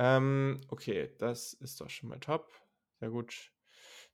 Ähm, 0.00 0.62
okay, 0.68 1.10
das 1.18 1.52
ist 1.52 1.78
doch 1.78 1.90
schon 1.90 2.08
mal 2.08 2.18
top. 2.18 2.50
Sehr 3.00 3.10
gut. 3.10 3.52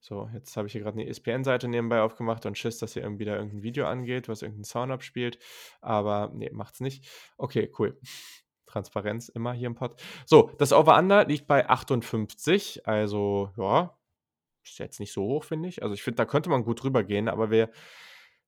So, 0.01 0.29
jetzt 0.35 0.57
habe 0.57 0.67
ich 0.67 0.73
hier 0.73 0.83
gerade 0.83 0.99
eine 0.99 1.09
ESPN-Seite 1.09 1.69
nebenbei 1.69 2.01
aufgemacht 2.01 2.45
und 2.45 2.59
Schiss, 2.59 2.79
dass 2.79 2.95
hier 2.95 3.05
irgendwie 3.05 3.25
da 3.25 3.37
irgendein 3.37 3.63
Video 3.63 3.87
angeht, 3.87 4.29
was 4.29 4.43
irgendeinen 4.43 4.65
Sound 4.65 4.91
abspielt. 4.91 5.39
Aber 5.81 6.33
nee, 6.35 6.51
macht's 6.53 6.81
nicht. 6.81 7.09
Okay, 7.39 7.73
cool. 7.79 7.99
Transparenz 8.67 9.29
immer 9.29 9.53
hier 9.53 9.69
im 9.69 9.77
Pod. 9.77 9.95
So, 10.27 10.51
das 10.59 10.73
Over-Under 10.73 11.25
liegt 11.25 11.47
bei 11.47 11.69
58. 11.69 12.87
Also, 12.87 13.53
ja, 13.57 13.97
ist 14.65 14.81
jetzt 14.81 14.99
nicht 14.99 15.13
so 15.13 15.23
hoch, 15.23 15.45
finde 15.45 15.69
ich. 15.69 15.85
Also, 15.85 15.95
ich 15.95 16.03
finde, 16.03 16.17
da 16.17 16.25
könnte 16.25 16.51
man 16.51 16.65
gut 16.65 16.83
drüber 16.83 17.05
gehen, 17.05 17.29
aber 17.29 17.53
wir 17.53 17.71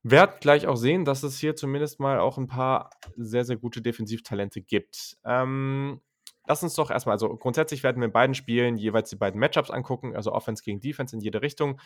werden 0.03 0.37
gleich 0.41 0.67
auch 0.67 0.77
sehen, 0.77 1.05
dass 1.05 1.23
es 1.23 1.39
hier 1.39 1.55
zumindest 1.55 2.01
mal 2.01 2.19
auch 2.19 2.37
ein 2.37 2.49
paar 2.49 2.91
sehr, 3.17 3.45
sehr 3.45 3.57
gute 3.57 3.81
Defensivtalente 3.81 4.61
gibt. 4.61 5.17
Ähm, 5.25 6.01
Lass 6.49 6.63
uns 6.63 6.75
doch 6.75 6.91
erstmal, 6.91 7.13
also 7.13 7.37
grundsätzlich 7.37 7.83
werden 7.83 8.01
wir 8.01 8.07
in 8.07 8.13
beiden 8.13 8.35
Spielen 8.35 8.79
jeweils 8.79 9.11
die 9.11 9.17
beiden 9.17 9.39
Matchups 9.39 9.71
angucken, 9.71 10.17
also 10.17 10.33
Offense 10.33 10.63
gegen 10.63 10.81
Defense 10.81 11.15
in 11.15 11.21
jede 11.21 11.43
Richtung. 11.43 11.79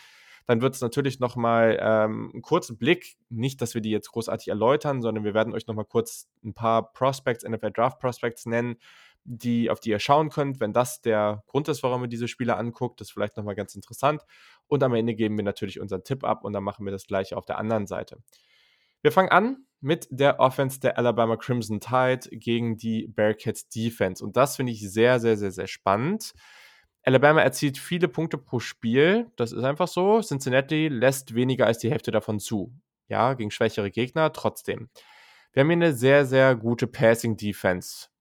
Dann 0.46 0.62
wird 0.62 0.77
es 0.77 0.81
natürlich 0.81 1.18
nochmal 1.18 1.79
ähm, 1.81 2.31
einen 2.33 2.42
kurzen 2.42 2.79
Blick, 2.79 3.16
nicht, 3.29 3.61
dass 3.61 3.75
wir 3.75 3.81
die 3.81 3.90
jetzt 3.90 4.12
großartig 4.12 4.48
erläutern, 4.48 5.03
sondern 5.03 5.25
wir 5.25 5.35
werden 5.35 5.53
euch 5.53 5.66
nochmal 5.66 5.85
kurz 5.85 6.29
ein 6.44 6.55
paar 6.55 6.92
Prospects, 6.92 7.44
NFL 7.44 7.72
Draft 7.72 7.98
Prospects 7.98 8.46
nennen, 8.46 8.77
die, 9.25 9.68
auf 9.68 9.81
die 9.81 9.90
ihr 9.90 9.98
schauen 9.98 10.31
könnt, 10.31 10.61
wenn 10.61 10.72
das 10.72 11.01
der 11.01 11.42
Grund 11.48 11.66
ist, 11.66 11.83
warum 11.83 12.03
ihr 12.03 12.09
diese 12.09 12.29
Spiele 12.29 12.57
anguckt. 12.57 13.01
Ist 13.01 13.12
vielleicht 13.12 13.37
nochmal 13.37 13.57
ganz 13.57 13.75
interessant. 13.75 14.22
Und 14.68 14.85
am 14.85 14.94
Ende 14.94 15.14
geben 15.14 15.37
wir 15.37 15.44
natürlich 15.44 15.81
unseren 15.81 16.05
Tipp 16.05 16.22
ab 16.22 16.44
und 16.44 16.53
dann 16.53 16.62
machen 16.62 16.85
wir 16.85 16.92
das 16.92 17.07
gleiche 17.09 17.37
auf 17.37 17.46
der 17.46 17.59
anderen 17.59 17.88
Seite. 17.88 18.18
Wir 19.02 19.12
fangen 19.12 19.30
an 19.30 19.66
mit 19.80 20.06
der 20.10 20.38
Offense 20.38 20.78
der 20.78 20.96
Alabama 20.96 21.36
Crimson 21.36 21.80
Tide 21.80 22.28
gegen 22.30 22.76
die 22.76 23.08
Bearcats 23.08 23.68
Defense. 23.68 24.24
Und 24.24 24.36
das 24.36 24.56
finde 24.56 24.72
ich 24.72 24.88
sehr, 24.88 25.18
sehr, 25.18 25.36
sehr, 25.36 25.50
sehr 25.50 25.66
spannend. 25.66 26.32
Alabama 27.02 27.40
erzielt 27.40 27.78
viele 27.78 28.06
Punkte 28.06 28.38
pro 28.38 28.60
Spiel. 28.60 29.30
Das 29.36 29.50
ist 29.50 29.64
einfach 29.64 29.88
so. 29.88 30.20
Cincinnati 30.20 30.86
lässt 30.86 31.34
weniger 31.34 31.66
als 31.66 31.78
die 31.78 31.90
Hälfte 31.90 32.12
davon 32.12 32.38
zu. 32.38 32.72
Ja, 33.08 33.34
gegen 33.34 33.50
schwächere 33.50 33.90
Gegner 33.90 34.32
trotzdem. 34.32 34.88
Wir 35.52 35.62
haben 35.62 35.68
hier 35.68 35.76
eine 35.76 35.92
sehr, 35.94 36.24
sehr 36.24 36.54
gute 36.54 36.86
Passing 36.86 37.36
Defense 37.36 38.12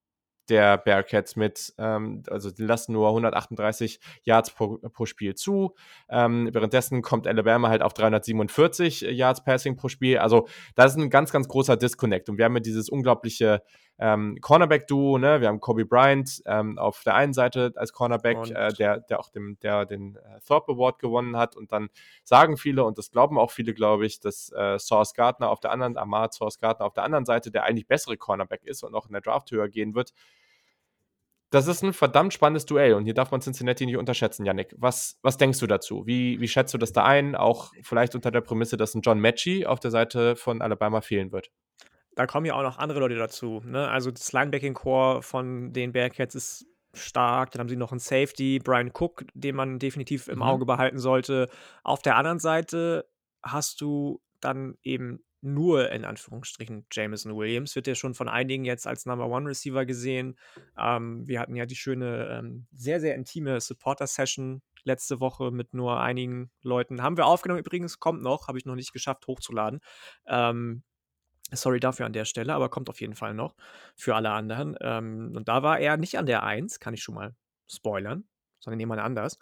der 0.50 0.78
Bearcats 0.78 1.36
mit, 1.36 1.74
ähm, 1.78 2.24
also 2.30 2.52
die 2.52 2.64
lassen 2.64 2.94
nur 2.94 3.08
138 3.08 4.00
Yards 4.24 4.52
pro, 4.52 4.78
pro 4.78 5.06
Spiel 5.06 5.36
zu. 5.36 5.76
Ähm, 6.10 6.50
währenddessen 6.52 7.02
kommt 7.02 7.28
Alabama 7.28 7.70
halt 7.70 7.82
auf 7.82 7.94
347 7.94 9.02
Yards 9.02 9.44
Passing 9.44 9.76
pro 9.76 9.88
Spiel. 9.88 10.18
Also 10.18 10.48
das 10.76 10.94
ist 10.94 10.98
ein 10.98 11.10
ganz, 11.10 11.32
ganz 11.32 11.48
großer 11.48 11.78
Disconnect. 11.78 12.30
Und 12.30 12.38
wir 12.38 12.46
haben 12.46 12.56
ja 12.56 12.62
dieses 12.62 12.90
unglaubliche 12.90 13.64
ähm, 14.00 14.38
Cornerback-Duo, 14.42 15.18
ne? 15.20 15.42
Wir 15.42 15.48
haben 15.48 15.60
Kobe 15.60 15.86
Bryant 15.86 16.42
ähm, 16.46 16.80
auf 16.80 17.04
der 17.04 17.16
einen 17.16 17.34
Seite 17.34 17.72
als 17.76 17.94
Cornerback, 17.94 18.50
äh, 18.50 18.74
der, 18.74 19.00
der 19.00 19.20
auch 19.20 19.30
dem, 19.30 19.60
der 19.62 19.86
den 19.86 20.16
äh, 20.16 20.40
Thorpe 20.46 20.72
Award 20.72 21.00
gewonnen 21.00 21.38
hat. 21.38 21.56
Und 21.56 21.72
dann 21.72 21.90
sagen 22.24 22.58
viele, 22.58 22.84
und 22.84 22.98
das 22.98 23.12
glauben 23.12 23.38
auch 23.38 23.52
viele, 23.52 23.74
glaube 23.74 24.06
ich, 24.06 24.20
dass 24.20 24.52
äh, 24.54 24.80
Source 24.80 25.14
Gardner 25.14 25.50
auf 25.50 25.60
der 25.60 25.72
anderen, 25.72 25.98
Ahmad 25.98 26.34
Source 26.34 26.58
Gardner 26.58 26.86
auf 26.88 26.94
der 26.94 27.04
anderen 27.04 27.26
Seite, 27.26 27.52
der 27.52 27.64
eigentlich 27.64 27.88
bessere 27.88 28.18
Cornerback 28.18 28.64
ist 28.64 28.84
und 28.84 28.96
auch 28.96 29.06
in 29.06 29.14
der 29.14 29.22
Draft 29.22 29.52
höher 29.52 29.70
gehen 29.70 29.94
wird. 29.94 30.14
Das 31.52 31.68
ist 31.68 31.84
ein 31.84 31.92
verdammt 31.92 32.34
spannendes 32.34 32.66
Duell 32.66 32.94
und 32.94 33.04
hier 33.04 33.14
darf 33.14 33.30
man 33.30 33.42
Cincinnati 33.42 33.86
nicht 33.86 33.98
unterschätzen, 33.98 34.46
Yannick. 34.46 34.74
Was, 34.78 35.20
was 35.22 35.36
denkst 35.36 35.60
du 35.60 35.68
dazu? 35.68 36.08
Wie, 36.08 36.40
wie 36.40 36.48
schätzt 36.48 36.74
du 36.74 36.78
das 36.78 36.94
da 36.94 37.04
ein? 37.04 37.36
Auch 37.36 37.74
vielleicht 37.84 38.16
unter 38.16 38.32
der 38.32 38.40
Prämisse, 38.40 38.78
dass 38.78 38.96
ein 38.96 39.02
John 39.02 39.20
Matchy 39.20 39.66
auf 39.66 39.82
der 39.82 39.92
Seite 39.92 40.38
von 40.38 40.62
Alabama 40.62 41.02
fehlen 41.02 41.34
wird. 41.34 41.52
Da 42.15 42.28
kommen 42.28 42.45
ja 42.45 42.56
auch 42.56 42.63
noch 42.63 42.78
andere 42.78 43.00
Leute 43.00 43.15
dazu. 43.15 43.62
Ne? 43.65 43.88
Also 43.88 44.12
das 44.12 44.32
Linebacking-Core 44.34 45.21
von 45.21 45.71
den 45.74 45.93
Bearcats 45.93 46.36
ist 46.36 46.65
stark. 46.93 47.52
Dann 47.52 47.62
haben 47.62 47.69
sie 47.69 47.76
noch 47.76 47.91
einen 47.91 48.00
Safety, 48.00 48.60
Brian 48.60 48.91
Cook, 48.93 49.26
den 49.34 49.56
man 49.56 49.80
definitiv 49.80 50.28
im 50.28 50.38
mhm. 50.38 50.43
Auge 50.43 50.65
behalten 50.65 51.00
sollte. 51.00 51.50
Auf 51.84 52.02
der 52.02 52.17
anderen 52.17 52.39
Seite 52.39 53.08
hast 53.43 53.82
du 53.82 54.21
dann 54.39 54.78
eben 54.84 55.24
nur 55.41 55.91
in 55.91 56.06
Anführungsstrichen 56.06 56.86
Jameson 56.91 57.36
Williams 57.36 57.76
wird 57.76 57.88
ja 57.88 57.95
schon 57.95 58.13
von 58.13 58.30
einigen 58.30 58.63
jetzt 58.63 58.86
als 58.86 59.08
Number 59.08 59.28
One 59.28 59.50
Receiver 59.50 59.86
gesehen. 59.86 60.38
Ähm, 60.78 61.28
wir 61.28 61.39
hatten 61.39 61.56
ja 61.56 61.65
die 61.65 61.76
schöne, 61.76 62.28
ähm, 62.30 62.67
sehr, 62.71 63.00
sehr 63.00 63.15
intime 63.15 63.60
Supporter-Session 63.60 64.62
letzte 64.84 65.19
Woche 65.19 65.52
mit 65.52 65.74
nur 65.74 66.00
einigen 66.00 66.52
Leuten. 66.62 67.02
Haben 67.02 67.17
wir 67.17 67.26
aufgenommen 67.26 67.60
übrigens, 67.60 68.00
kommt 68.00 68.21
noch, 68.21 68.47
habe 68.47 68.58
ich 68.58 68.65
noch 68.65 68.76
nicht 68.76 68.93
geschafft 68.93 69.28
hochzuladen. 69.28 69.80
Ähm, 70.28 70.84
sorry 71.52 71.80
dafür 71.80 72.06
an 72.06 72.14
der 72.14 72.26
Stelle, 72.26 72.54
aber 72.54 72.70
kommt 72.70 72.90
auf 72.90 73.02
jeden 73.02 73.16
Fall 73.16 73.34
noch 73.34 73.56
für 73.96 74.16
alle 74.16 74.32
anderen. 74.32 74.76
Ähm, 74.82 75.34
und 75.36 75.48
da 75.48 75.64
war 75.64 75.80
er 75.80 75.98
nicht 75.98 76.18
an 76.18 76.26
der 76.26 76.44
Eins, 76.44 76.80
kann 76.80 76.94
ich 76.94 77.04
schon 77.04 77.16
mal 77.16 77.36
spoilern, 77.70 78.26
sondern 78.60 78.80
jemand 78.80 79.02
anders. 79.02 79.38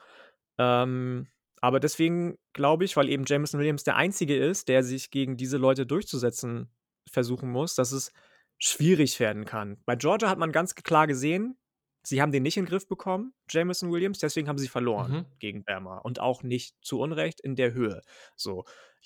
Ähm, 0.57 1.27
aber 1.61 1.79
deswegen 1.79 2.37
glaube 2.53 2.85
ich, 2.85 2.95
weil 2.95 3.09
eben 3.09 3.25
Jameson 3.25 3.59
Williams 3.59 3.83
der 3.83 3.95
Einzige 3.95 4.37
ist, 4.37 4.67
der 4.67 4.83
sich 4.83 5.11
gegen 5.11 5.37
diese 5.37 5.57
Leute 5.57 5.85
durchzusetzen 5.85 6.69
versuchen 7.09 7.49
muss, 7.49 7.75
dass 7.75 7.91
es 7.91 8.11
schwierig 8.59 9.19
werden 9.19 9.45
kann. 9.45 9.81
Bei 9.85 9.95
Georgia 9.95 10.29
hat 10.29 10.37
man 10.37 10.51
ganz 10.51 10.75
klar 10.75 11.07
gesehen, 11.07 11.57
sie 12.03 12.21
haben 12.21 12.31
den 12.31 12.43
nicht 12.43 12.57
in 12.57 12.65
den 12.65 12.69
Griff 12.69 12.87
bekommen, 12.87 13.33
Jameson 13.49 13.91
Williams, 13.91 14.19
deswegen 14.19 14.47
haben 14.47 14.57
sie 14.57 14.67
verloren 14.67 15.11
mhm. 15.11 15.25
gegen 15.39 15.63
Bama 15.63 15.97
und 15.99 16.19
auch 16.19 16.43
nicht 16.43 16.75
zu 16.81 16.99
Unrecht 16.99 17.39
in 17.41 17.55
der 17.55 17.73
Höhe. 17.73 18.01
So, 18.35 18.65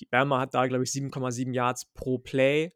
Bama 0.09 0.39
hat 0.39 0.53
da, 0.53 0.67
glaube 0.67 0.83
ich, 0.83 0.89
7,7 0.89 1.53
Yards 1.53 1.85
pro 1.93 2.17
Play 2.17 2.71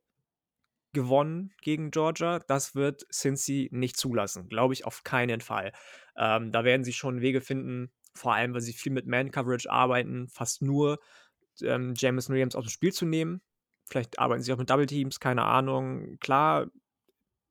gewonnen 0.94 1.54
gegen 1.62 1.92
Georgia. 1.92 2.40
Das 2.40 2.76
wird 2.76 3.06
Cincy 3.12 3.70
nicht 3.72 3.98
zulassen, 3.98 4.50
glaube 4.50 4.74
ich 4.74 4.86
auf 4.86 5.04
keinen 5.04 5.42
Fall. 5.42 5.72
Ähm, 6.16 6.52
da 6.52 6.64
werden 6.64 6.84
sie 6.84 6.94
schon 6.94 7.22
Wege 7.22 7.42
finden, 7.42 7.92
vor 8.14 8.34
allem, 8.34 8.54
weil 8.54 8.62
sie 8.62 8.74
viel 8.74 8.92
mit 8.92 9.08
Man-Coverage 9.08 9.70
arbeiten, 9.70 10.28
fast 10.28 10.62
nur 10.62 11.00
ähm, 11.62 11.94
Jameson 11.96 12.34
Williams 12.34 12.56
aus 12.56 12.66
dem 12.66 12.70
Spiel 12.70 12.94
zu 12.94 13.06
nehmen. 13.06 13.42
Vielleicht 13.86 14.20
arbeiten 14.20 14.42
sie 14.42 14.52
auch 14.52 14.58
mit 14.58 14.70
Double 14.70 14.86
Teams, 14.86 15.20
keine 15.20 15.44
Ahnung. 15.44 16.18
Klar 16.20 16.68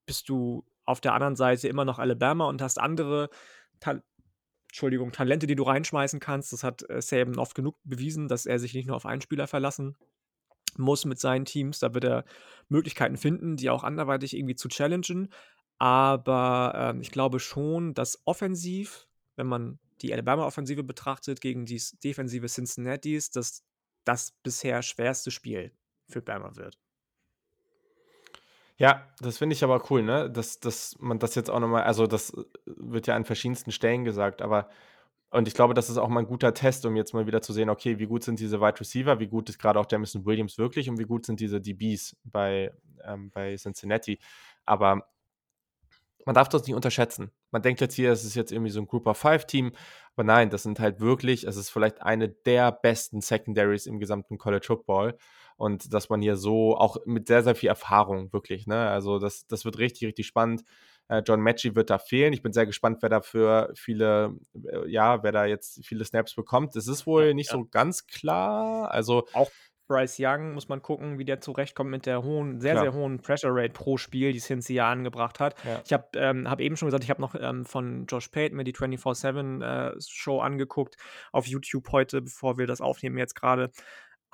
bist 0.06 0.28
du 0.28 0.64
auf 0.84 1.00
der 1.00 1.14
anderen 1.14 1.36
Seite 1.36 1.68
immer 1.68 1.84
noch 1.84 1.98
Alabama 1.98 2.46
und 2.46 2.62
hast 2.62 2.78
andere 2.78 3.30
Ta 3.80 4.02
Entschuldigung, 4.68 5.12
Talente, 5.12 5.46
die 5.46 5.54
du 5.54 5.62
reinschmeißen 5.62 6.20
kannst. 6.20 6.52
Das 6.52 6.62
hat 6.62 6.88
äh, 6.90 7.00
Saban 7.00 7.38
oft 7.38 7.54
genug 7.54 7.76
bewiesen, 7.84 8.28
dass 8.28 8.44
er 8.44 8.58
sich 8.58 8.74
nicht 8.74 8.86
nur 8.86 8.96
auf 8.96 9.06
einen 9.06 9.22
Spieler 9.22 9.46
verlassen 9.46 9.96
muss 10.78 11.04
mit 11.04 11.18
seinen 11.18 11.44
Teams. 11.44 11.78
Da 11.78 11.94
wird 11.94 12.04
er 12.04 12.24
Möglichkeiten 12.68 13.16
finden, 13.16 13.56
die 13.56 13.70
auch 13.70 13.84
anderweitig 13.84 14.36
irgendwie 14.36 14.56
zu 14.56 14.68
challengen. 14.68 15.28
Aber 15.78 16.72
ähm, 16.74 17.00
ich 17.00 17.10
glaube 17.10 17.40
schon, 17.40 17.94
dass 17.94 18.20
offensiv, 18.24 19.06
wenn 19.36 19.46
man 19.46 19.78
die 20.02 20.12
Alabama-Offensive 20.12 20.82
betrachtet 20.84 21.40
gegen 21.40 21.66
die 21.66 21.82
defensive 22.02 22.46
Cincinnatis, 22.46 23.30
dass 23.30 23.62
das 24.04 24.32
bisher 24.42 24.82
schwerste 24.82 25.30
Spiel 25.30 25.72
für 26.08 26.22
Bama 26.22 26.56
wird. 26.56 26.78
Ja, 28.78 29.08
das 29.20 29.38
finde 29.38 29.54
ich 29.54 29.64
aber 29.64 29.82
cool, 29.90 30.02
ne? 30.02 30.30
Dass, 30.30 30.60
dass 30.60 30.96
man 30.98 31.18
das 31.18 31.34
jetzt 31.34 31.50
auch 31.50 31.60
nochmal, 31.60 31.84
also 31.84 32.06
das 32.06 32.30
äh, 32.30 32.44
wird 32.66 33.06
ja 33.06 33.16
an 33.16 33.24
verschiedensten 33.24 33.72
Stellen 33.72 34.04
gesagt, 34.04 34.42
aber 34.42 34.68
und 35.30 35.48
ich 35.48 35.54
glaube, 35.54 35.74
das 35.74 35.90
ist 35.90 35.98
auch 35.98 36.08
mal 36.08 36.20
ein 36.20 36.26
guter 36.26 36.54
Test, 36.54 36.86
um 36.86 36.96
jetzt 36.96 37.12
mal 37.12 37.26
wieder 37.26 37.42
zu 37.42 37.52
sehen, 37.52 37.68
okay, 37.68 37.98
wie 37.98 38.06
gut 38.06 38.22
sind 38.22 38.38
diese 38.38 38.60
Wide 38.60 38.80
Receiver, 38.80 39.18
wie 39.20 39.26
gut 39.26 39.48
ist 39.48 39.58
gerade 39.58 39.78
auch 39.80 39.86
Jamison 39.90 40.24
Williams 40.24 40.58
wirklich 40.58 40.88
und 40.88 40.98
wie 40.98 41.04
gut 41.04 41.26
sind 41.26 41.40
diese 41.40 41.60
DBs 41.60 42.16
bei, 42.24 42.72
ähm, 43.04 43.30
bei 43.30 43.56
Cincinnati. 43.56 44.18
Aber 44.64 45.06
man 46.26 46.34
darf 46.34 46.48
das 46.48 46.66
nicht 46.66 46.74
unterschätzen. 46.74 47.30
Man 47.50 47.62
denkt 47.62 47.80
jetzt 47.80 47.94
hier, 47.94 48.10
es 48.12 48.24
ist 48.24 48.34
jetzt 48.34 48.52
irgendwie 48.52 48.70
so 48.70 48.80
ein 48.80 48.86
Group 48.86 49.06
of 49.06 49.16
Five 49.16 49.46
Team, 49.46 49.72
aber 50.14 50.24
nein, 50.24 50.50
das 50.50 50.64
sind 50.64 50.80
halt 50.80 51.00
wirklich, 51.00 51.44
es 51.44 51.56
ist 51.56 51.70
vielleicht 51.70 52.02
eine 52.02 52.28
der 52.28 52.72
besten 52.72 53.20
Secondaries 53.20 53.86
im 53.86 54.00
gesamten 54.00 54.36
College 54.36 54.66
Football 54.66 55.16
und 55.56 55.94
dass 55.94 56.08
man 56.08 56.20
hier 56.20 56.36
so 56.36 56.76
auch 56.76 56.96
mit 57.06 57.28
sehr, 57.28 57.42
sehr 57.44 57.54
viel 57.54 57.68
Erfahrung 57.68 58.32
wirklich, 58.32 58.66
ne, 58.66 58.88
also 58.88 59.18
das, 59.18 59.46
das 59.46 59.64
wird 59.64 59.78
richtig, 59.78 60.06
richtig 60.08 60.26
spannend. 60.26 60.62
Äh, 61.08 61.22
John 61.26 61.40
Matchy 61.40 61.74
wird 61.74 61.90
da 61.90 61.98
fehlen. 61.98 62.32
Ich 62.32 62.42
bin 62.42 62.52
sehr 62.52 62.66
gespannt, 62.66 62.98
wer 63.00 63.08
dafür 63.08 63.72
viele, 63.74 64.36
äh, 64.54 64.88
ja, 64.88 65.22
wer 65.22 65.32
da 65.32 65.44
jetzt 65.44 65.84
viele 65.84 66.04
Snaps 66.04 66.34
bekommt. 66.34 66.76
Es 66.76 66.88
ist 66.88 67.06
wohl 67.06 67.34
nicht 67.34 67.50
ja. 67.50 67.56
so 67.56 67.64
ganz 67.64 68.06
klar. 68.06 68.90
Also 68.90 69.26
auch 69.32 69.50
Bryce 69.88 70.16
Young 70.18 70.52
muss 70.54 70.68
man 70.68 70.82
gucken, 70.82 71.18
wie 71.18 71.24
der 71.24 71.40
zurechtkommt 71.40 71.90
mit 71.90 72.06
der 72.06 72.22
hohen, 72.22 72.60
sehr, 72.60 72.72
Klar. 72.72 72.84
sehr 72.84 72.92
hohen 72.92 73.20
Pressure 73.20 73.50
Rate 73.52 73.72
pro 73.72 73.96
Spiel, 73.96 74.32
die 74.32 74.40
Cincy 74.40 74.74
ja 74.74 74.90
angebracht 74.90 75.40
hat. 75.40 75.54
Ja. 75.64 75.80
Ich 75.84 75.92
habe 75.92 76.06
ähm, 76.14 76.50
hab 76.50 76.60
eben 76.60 76.76
schon 76.76 76.88
gesagt, 76.88 77.04
ich 77.04 77.10
habe 77.10 77.20
noch 77.20 77.34
ähm, 77.34 77.64
von 77.64 78.06
Josh 78.06 78.28
Payton 78.28 78.56
mir 78.56 78.64
die 78.64 78.74
24-7-Show 78.74 80.38
äh, 80.38 80.42
angeguckt 80.42 80.96
auf 81.32 81.46
YouTube 81.46 81.92
heute, 81.92 82.22
bevor 82.22 82.58
wir 82.58 82.66
das 82.66 82.80
aufnehmen 82.80 83.18
jetzt 83.18 83.34
gerade. 83.34 83.70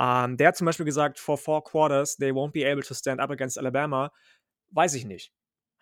Ähm, 0.00 0.36
der 0.36 0.48
hat 0.48 0.56
zum 0.56 0.64
Beispiel 0.64 0.86
gesagt, 0.86 1.18
for 1.18 1.36
four 1.36 1.62
quarters, 1.62 2.16
they 2.16 2.30
won't 2.30 2.52
be 2.52 2.66
able 2.66 2.82
to 2.82 2.94
stand 2.94 3.20
up 3.20 3.30
against 3.30 3.58
Alabama. 3.58 4.10
Weiß 4.70 4.94
ich 4.94 5.04
nicht. 5.04 5.32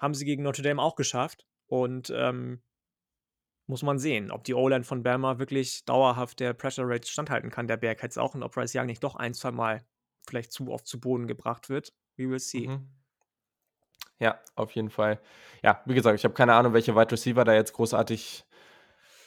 Haben 0.00 0.14
sie 0.14 0.24
gegen 0.24 0.42
Notre 0.42 0.62
Dame 0.62 0.82
auch 0.82 0.96
geschafft. 0.96 1.46
Und 1.68 2.12
ähm, 2.16 2.60
muss 3.66 3.82
man 3.82 4.00
sehen, 4.00 4.32
ob 4.32 4.42
die 4.42 4.54
O-Line 4.54 4.82
von 4.82 5.04
Bama 5.04 5.38
wirklich 5.38 5.84
dauerhaft 5.84 6.40
der 6.40 6.54
Pressure 6.54 6.88
Rate 6.88 7.08
standhalten 7.08 7.50
kann, 7.50 7.68
der 7.68 7.76
Bearcats 7.76 8.18
auch, 8.18 8.34
und 8.34 8.42
ob 8.42 8.52
Bryce 8.52 8.74
Young 8.74 8.86
nicht 8.86 9.04
doch 9.04 9.14
ein, 9.14 9.32
zwei 9.32 9.52
Mal 9.52 9.84
vielleicht 10.26 10.50
zu 10.50 10.68
oft 10.72 10.86
zu 10.86 10.98
Boden 10.98 11.28
gebracht 11.28 11.68
wird. 11.68 11.94
We 12.16 12.28
will 12.28 12.40
see. 12.40 12.66
Mhm. 12.66 12.88
Ja, 14.18 14.40
auf 14.56 14.72
jeden 14.72 14.90
Fall. 14.90 15.20
Ja, 15.62 15.80
wie 15.86 15.94
gesagt, 15.94 16.18
ich 16.18 16.24
habe 16.24 16.34
keine 16.34 16.54
Ahnung, 16.54 16.72
welche 16.72 16.96
Wide 16.96 17.12
Receiver 17.12 17.44
da 17.44 17.54
jetzt 17.54 17.72
großartig 17.72 18.44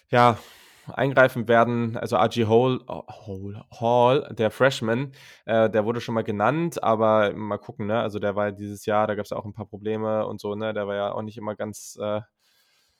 ja, 0.10 0.38
eingreifen 0.88 1.48
werden. 1.48 1.98
Also 1.98 2.17
RG 2.17 2.46
Hall, 2.48 2.80
Hall, 2.88 3.63
Hall 3.72 4.36
der 4.38 4.52
Freshman, 4.52 5.13
äh, 5.46 5.69
der 5.69 5.86
wurde 5.86 6.02
schon 6.02 6.15
mal 6.15 6.24
genannt, 6.24 6.84
aber 6.84 7.34
mal 7.34 7.58
gucken, 7.58 7.88
ne? 7.88 8.00
Also 8.02 8.19
der 8.19 8.36
war 8.36 8.52
dieses 8.52 8.86
Jahr, 8.86 9.08
da 9.08 9.15
gab 9.15 9.26
es 9.26 9.32
auch 9.32 9.46
ein 9.46 9.54
paar 9.54 9.67
Probleme 9.67 10.26
und 10.28 10.41
so, 10.41 10.56
ne? 10.56 10.74
Der 10.74 10.88
war 10.88 10.96
ja 10.96 11.12
auch 11.13 11.22
nicht 11.22 11.38
immer 11.38 11.56
ganz 11.56 11.98
äh, 12.02 12.22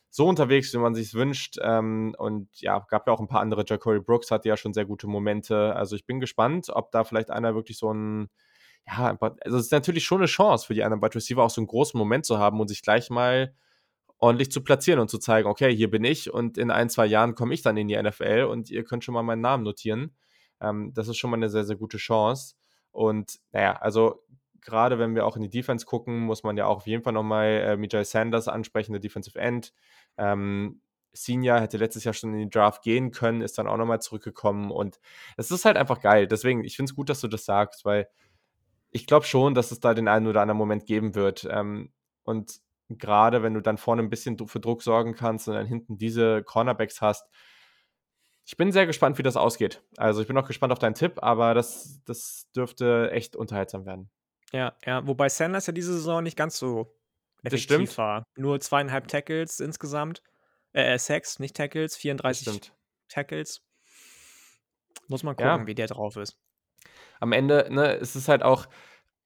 so 0.10 0.28
unterwegs, 0.28 0.74
wie 0.74 0.78
man 0.78 0.94
sich 0.96 1.14
wünscht. 1.14 1.58
Ähm, 1.62 2.16
und 2.18 2.50
ja, 2.62 2.80
gab 2.90 3.08
ja 3.08 3.14
auch 3.14 3.20
ein 3.20 3.28
paar 3.28 3.42
andere. 3.42 3.66
Jacory 3.68 4.00
Brooks 4.00 4.30
hatte 4.32 4.48
ja 4.50 4.58
schon 4.58 4.74
sehr 4.74 4.86
gute 4.86 5.08
Momente. 5.08 5.76
Also 5.76 5.96
ich 5.96 6.06
bin 6.06 6.20
gespannt, 6.20 6.70
ob 6.72 6.92
da 6.92 7.04
vielleicht 7.04 7.32
einer 7.32 7.56
wirklich 7.56 7.78
so 7.80 7.92
ein, 7.94 8.30
ja, 8.88 9.18
also 9.20 9.58
es 9.58 9.66
ist 9.66 9.72
natürlich 9.72 10.06
schon 10.06 10.20
eine 10.20 10.28
Chance 10.28 10.68
für 10.68 10.74
die 10.76 10.84
anderen 10.84 11.02
Wide 11.02 11.16
Receiver 11.16 11.44
auch 11.44 11.50
so 11.50 11.62
einen 11.62 11.68
großen 11.68 11.98
Moment 11.98 12.26
zu 12.26 12.38
haben 12.38 12.60
und 12.62 12.68
sich 12.68 12.82
gleich 12.84 13.10
mal 13.10 13.56
ordentlich 14.24 14.50
zu 14.52 14.64
platzieren 14.64 15.02
und 15.02 15.10
zu 15.10 15.18
zeigen, 15.18 15.50
okay, 15.50 15.76
hier 15.76 15.92
bin 15.92 16.06
ich 16.06 16.34
und 16.34 16.58
in 16.58 16.72
ein, 16.72 16.90
zwei 16.90 17.06
Jahren 17.06 17.36
komme 17.36 17.54
ich 17.54 17.62
dann 17.62 17.76
in 17.76 17.90
die 17.90 18.02
NFL 18.02 18.48
und 18.50 18.70
ihr 18.70 18.86
könnt 18.86 19.04
schon 19.04 19.14
mal 19.14 19.22
meinen 19.22 19.42
Namen 19.42 19.64
notieren. 19.64 20.16
Ähm, 20.62 20.94
das 20.94 21.10
ist 21.10 21.18
schon 21.18 21.30
mal 21.30 21.36
eine 21.36 21.50
sehr, 21.50 21.66
sehr 21.66 21.76
gute 21.76 21.98
Chance. 21.98 22.56
Und 22.92 23.40
naja, 23.52 23.74
also 23.74 24.24
gerade 24.62 24.98
wenn 24.98 25.14
wir 25.14 25.26
auch 25.26 25.36
in 25.36 25.42
die 25.42 25.50
Defense 25.50 25.86
gucken, 25.86 26.22
muss 26.22 26.44
man 26.44 26.56
ja 26.56 26.68
auch 26.68 26.78
auf 26.78 26.88
jeden 26.88 27.04
Fall 27.04 27.12
nochmal 27.12 27.48
äh, 27.48 27.76
Mijay 27.76 28.06
Sanders 28.06 28.48
ansprechen, 28.48 28.94
der 28.94 29.02
Defensive 29.02 29.38
End. 29.38 29.74
Ähm, 30.18 30.80
Senior 31.12 31.60
hätte 31.60 31.76
letztes 31.76 32.06
Jahr 32.06 32.14
schon 32.14 32.32
in 32.32 32.40
den 32.40 32.50
Draft 32.50 32.82
gehen 32.82 33.12
können, 33.12 33.42
ist 33.42 33.58
dann 33.58 33.68
auch 33.68 33.76
nochmal 33.76 34.02
zurückgekommen 34.02 34.72
und 34.72 35.02
es 35.36 35.52
ist 35.52 35.66
halt 35.66 35.76
einfach 35.76 36.00
geil. 36.00 36.28
Deswegen, 36.28 36.64
ich 36.64 36.78
finde 36.78 36.90
es 36.90 36.96
gut, 36.96 37.10
dass 37.10 37.20
du 37.20 37.28
das 37.28 37.44
sagst, 37.44 37.84
weil 37.84 38.08
ich 38.90 39.06
glaube 39.06 39.26
schon, 39.26 39.54
dass 39.54 39.72
es 39.72 39.82
da 39.82 39.94
den 39.94 40.08
einen 40.08 40.28
oder 40.28 40.42
anderen 40.42 40.58
Moment 40.58 40.86
geben 40.86 41.14
wird. 41.14 41.46
Ähm, 41.52 41.92
und 42.24 42.62
gerade 42.98 43.44
wenn 43.44 43.54
du 43.54 43.62
dann 43.62 43.78
vorne 43.78 44.02
ein 44.02 44.10
bisschen 44.10 44.38
für 44.48 44.60
Druck 44.60 44.84
sorgen 44.84 45.14
kannst 45.16 45.48
und 45.48 45.56
dann 45.56 45.66
hinten 45.66 45.98
diese 45.98 46.44
Cornerbacks 46.44 47.02
hast, 47.02 47.28
ich 48.46 48.58
bin 48.58 48.72
sehr 48.72 48.86
gespannt, 48.86 49.18
wie 49.18 49.24
das 49.24 49.38
ausgeht. 49.38 49.82
Also 49.98 50.22
ich 50.22 50.28
bin 50.28 50.38
auch 50.38 50.48
gespannt 50.48 50.74
auf 50.74 50.80
deinen 50.80 50.96
Tipp, 50.96 51.20
aber 51.22 51.54
das, 51.54 52.02
das 52.06 52.50
dürfte 52.56 53.10
echt 53.12 53.36
unterhaltsam 53.36 53.86
werden. 53.86 54.10
Ja, 54.52 54.76
ja, 54.86 55.06
wobei 55.08 55.30
Sanders 55.30 55.66
ja 55.66 55.74
diese 55.74 55.94
Saison 55.94 56.22
nicht 56.24 56.38
ganz 56.38 56.58
so 56.58 56.96
stimmt. 57.54 57.98
war. 57.98 58.24
Nur 58.36 58.60
zweieinhalb 58.60 59.08
Tackles 59.08 59.60
insgesamt. 59.60 60.22
Äh, 60.74 60.94
äh 60.94 61.00
Sacks, 61.00 61.40
nicht 61.40 61.56
Tackles, 61.56 61.96
34 61.96 62.72
Tackles. 63.08 63.62
Muss 65.08 65.24
man 65.24 65.36
gucken, 65.36 65.62
ja. 65.62 65.68
wie 65.68 65.76
der 65.76 65.88
drauf 65.88 66.16
ist. 66.18 66.38
Am 67.20 67.32
Ende, 67.32 67.68
ne, 67.70 67.98
es 67.98 68.16
ist 68.16 68.28
halt 68.28 68.44
auch, 68.44 68.68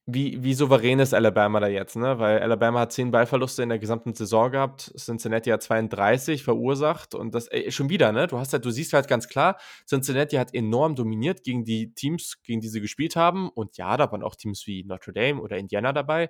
wie, 0.09 0.41
wie 0.41 0.53
souverän 0.53 0.99
ist 0.99 1.13
Alabama 1.13 1.59
da 1.59 1.67
jetzt, 1.67 1.97
ne? 1.97 2.17
Weil 2.17 2.39
Alabama 2.39 2.79
hat 2.79 2.93
10 2.93 3.11
Ballverluste 3.11 3.61
in 3.61 3.67
der 3.67 3.77
gesamten 3.77 4.13
Saison 4.13 4.49
gehabt, 4.49 4.93
Cincinnati 4.97 5.49
hat 5.49 5.61
32 5.61 6.43
verursacht 6.43 7.13
und 7.13 7.35
das 7.35 7.49
ey, 7.49 7.69
schon 7.73 7.89
wieder, 7.89 8.13
ne? 8.13 8.25
Du 8.27 8.39
hast 8.39 8.53
halt, 8.53 8.63
du 8.63 8.71
siehst 8.71 8.93
halt 8.93 9.09
ganz 9.09 9.27
klar, 9.27 9.57
Cincinnati 9.85 10.37
hat 10.37 10.53
enorm 10.53 10.95
dominiert 10.95 11.43
gegen 11.43 11.65
die 11.65 11.93
Teams, 11.93 12.41
gegen 12.41 12.61
die 12.61 12.69
sie 12.69 12.79
gespielt 12.79 13.17
haben. 13.17 13.49
Und 13.49 13.75
ja, 13.75 13.97
da 13.97 14.09
waren 14.09 14.23
auch 14.23 14.35
Teams 14.35 14.65
wie 14.65 14.85
Notre 14.85 15.11
Dame 15.11 15.41
oder 15.41 15.57
Indiana 15.57 15.91
dabei. 15.91 16.29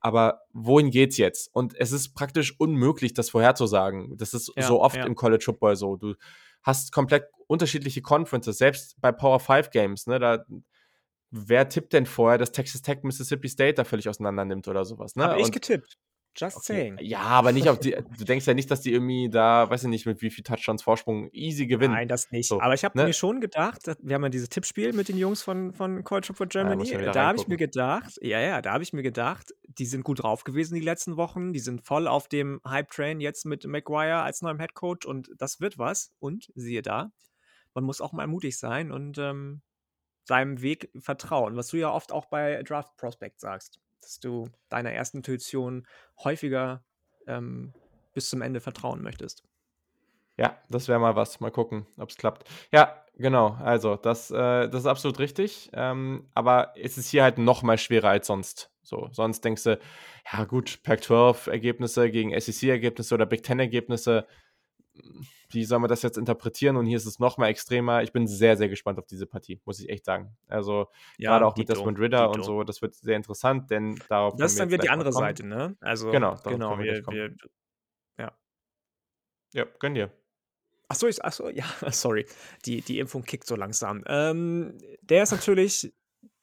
Aber 0.00 0.42
wohin 0.52 0.90
geht's 0.90 1.16
jetzt? 1.16 1.48
Und 1.54 1.74
es 1.74 1.92
ist 1.92 2.14
praktisch 2.14 2.60
unmöglich, 2.60 3.14
das 3.14 3.30
vorherzusagen. 3.30 4.18
Das 4.18 4.34
ist 4.34 4.52
Ja, 4.56 4.62
so 4.62 4.82
oft 4.82 4.96
ja. 4.96 5.06
im 5.06 5.14
College 5.14 5.42
Football 5.42 5.76
so. 5.76 5.96
Du 5.96 6.16
hast 6.62 6.92
komplett 6.92 7.24
unterschiedliche 7.46 8.02
Conferences, 8.02 8.58
selbst 8.58 9.00
bei 9.00 9.10
Power 9.10 9.40
5 9.40 9.70
Games, 9.70 10.06
ne? 10.06 10.18
Da 10.18 10.44
wer 11.36 11.68
tippt 11.68 11.92
denn 11.92 12.06
vorher, 12.06 12.38
dass 12.38 12.52
Texas 12.52 12.82
Tech 12.82 12.98
Mississippi 13.02 13.48
State 13.48 13.74
da 13.74 13.84
völlig 13.84 14.08
auseinander 14.08 14.44
nimmt 14.44 14.68
oder 14.68 14.84
sowas, 14.84 15.16
ne? 15.16 15.24
Habe 15.24 15.40
ich 15.40 15.52
getippt. 15.52 15.98
Just 16.38 16.58
okay, 16.58 16.66
saying. 16.66 16.98
ja, 17.00 17.20
aber 17.20 17.52
nicht 17.52 17.68
auf 17.68 17.80
die 17.80 17.92
du 17.92 18.24
denkst 18.24 18.46
ja 18.46 18.52
nicht, 18.52 18.70
dass 18.70 18.82
die 18.82 18.92
irgendwie 18.92 19.30
da, 19.30 19.70
weiß 19.70 19.84
ich 19.84 19.88
nicht, 19.88 20.04
mit 20.04 20.20
wie 20.20 20.28
viel 20.28 20.44
Touchdowns 20.44 20.82
Vorsprung 20.82 21.30
easy 21.32 21.66
gewinnen. 21.66 21.94
Nein, 21.94 22.08
das 22.08 22.30
nicht. 22.30 22.48
So, 22.48 22.60
Aber 22.60 22.74
ich 22.74 22.84
habe 22.84 22.98
ne? 22.98 23.04
mir 23.06 23.14
schon 23.14 23.40
gedacht, 23.40 23.80
wir 24.02 24.14
haben 24.14 24.22
ja 24.22 24.28
dieses 24.28 24.50
Tippspiel 24.50 24.92
mit 24.92 25.08
den 25.08 25.16
Jungs 25.16 25.42
von, 25.42 25.72
von 25.72 26.04
da 26.04 26.20
muss 26.20 26.48
Germany. 26.50 26.90
ja 26.90 27.12
da 27.12 27.28
habe 27.28 27.38
ich 27.38 27.48
mir 27.48 27.56
gedacht, 27.56 28.18
ja, 28.20 28.38
ja, 28.40 28.60
da 28.60 28.74
habe 28.74 28.82
ich 28.82 28.92
mir 28.92 29.02
gedacht, 29.02 29.54
die 29.66 29.86
sind 29.86 30.04
gut 30.04 30.22
drauf 30.22 30.44
gewesen 30.44 30.74
die 30.74 30.82
letzten 30.82 31.16
Wochen. 31.16 31.54
Die 31.54 31.60
sind 31.60 31.80
voll 31.86 32.06
auf 32.06 32.28
dem 32.28 32.60
Hype-Train 32.68 33.20
jetzt 33.20 33.46
mit 33.46 33.64
McGuire 33.66 34.22
als 34.22 34.42
neuem 34.42 34.58
Headcoach 34.58 35.06
und 35.06 35.30
das 35.38 35.60
wird 35.60 35.78
was. 35.78 36.12
Und 36.18 36.52
siehe 36.54 36.82
da, 36.82 37.12
man 37.72 37.84
muss 37.84 38.02
auch 38.02 38.12
mal 38.12 38.26
mutig 38.26 38.58
sein 38.58 38.92
und 38.92 39.16
ähm, 39.16 39.62
seinem 40.26 40.60
Weg 40.62 40.90
vertrauen, 40.98 41.56
was 41.56 41.68
du 41.68 41.76
ja 41.76 41.90
oft 41.90 42.12
auch 42.12 42.26
bei 42.26 42.62
Draft 42.62 42.96
Prospect 42.96 43.40
sagst, 43.40 43.80
dass 44.00 44.20
du 44.20 44.48
deiner 44.68 44.92
ersten 44.92 45.18
Intuition 45.18 45.86
häufiger 46.22 46.84
ähm, 47.26 47.72
bis 48.12 48.28
zum 48.28 48.42
Ende 48.42 48.60
vertrauen 48.60 49.02
möchtest. 49.02 49.44
Ja, 50.38 50.58
das 50.68 50.88
wäre 50.88 50.98
mal 50.98 51.16
was. 51.16 51.40
Mal 51.40 51.50
gucken, 51.50 51.86
ob 51.96 52.10
es 52.10 52.16
klappt. 52.16 52.48
Ja, 52.70 53.02
genau. 53.14 53.56
Also, 53.62 53.96
das, 53.96 54.30
äh, 54.30 54.68
das 54.68 54.80
ist 54.80 54.86
absolut 54.86 55.18
richtig. 55.18 55.70
Ähm, 55.72 56.28
aber 56.34 56.74
es 56.76 56.98
ist 56.98 57.08
hier 57.08 57.22
halt 57.22 57.38
noch 57.38 57.62
mal 57.62 57.78
schwerer 57.78 58.10
als 58.10 58.26
sonst. 58.26 58.70
So, 58.82 59.08
sonst 59.12 59.44
denkst 59.44 59.64
du, 59.64 59.78
ja 60.32 60.44
gut, 60.44 60.80
Pac-12-Ergebnisse 60.82 62.10
gegen 62.10 62.38
SEC-Ergebnisse 62.38 63.14
oder 63.14 63.26
Big 63.26 63.42
Ten-Ergebnisse, 63.42 64.26
wie 65.50 65.64
soll 65.64 65.78
man 65.78 65.88
das 65.88 66.02
jetzt 66.02 66.18
interpretieren? 66.18 66.76
Und 66.76 66.86
hier 66.86 66.96
ist 66.96 67.06
es 67.06 67.18
noch 67.18 67.38
mal 67.38 67.48
extremer. 67.48 68.02
Ich 68.02 68.12
bin 68.12 68.26
sehr, 68.26 68.56
sehr 68.56 68.68
gespannt 68.68 68.98
auf 68.98 69.06
diese 69.06 69.26
Partie, 69.26 69.60
muss 69.64 69.80
ich 69.80 69.88
echt 69.88 70.04
sagen. 70.04 70.36
Also, 70.48 70.88
gerade 71.18 71.46
auch 71.46 71.56
mit 71.56 71.68
Dito, 71.68 71.78
Desmond 71.78 71.98
Ritter 71.98 72.28
und 72.28 72.36
Dito. 72.36 72.46
so, 72.46 72.64
das 72.64 72.82
wird 72.82 72.94
sehr 72.94 73.16
interessant, 73.16 73.70
denn 73.70 73.98
darauf 74.08 74.36
Das 74.36 74.52
ist 74.52 74.60
dann 74.60 74.70
wieder 74.70 74.82
die 74.82 74.90
andere. 74.90 75.12
Seite, 75.12 75.46
ne? 75.46 75.76
Also, 75.80 76.10
Genau, 76.10 76.36
genau, 76.44 76.78
wir 76.78 77.06
wir, 77.06 77.06
wir, 77.06 77.36
ja. 78.18 78.32
Ja, 79.52 79.66
gönn 79.78 79.94
dir. 79.94 80.10
Achso, 80.88 81.06
ich, 81.06 81.24
achso, 81.24 81.48
ja, 81.48 81.64
sorry. 81.90 82.26
Die, 82.64 82.80
die 82.82 82.98
Impfung 82.98 83.24
kickt 83.24 83.46
so 83.46 83.56
langsam. 83.56 84.04
Ähm, 84.06 84.78
der 85.02 85.22
ist 85.22 85.32
natürlich 85.32 85.92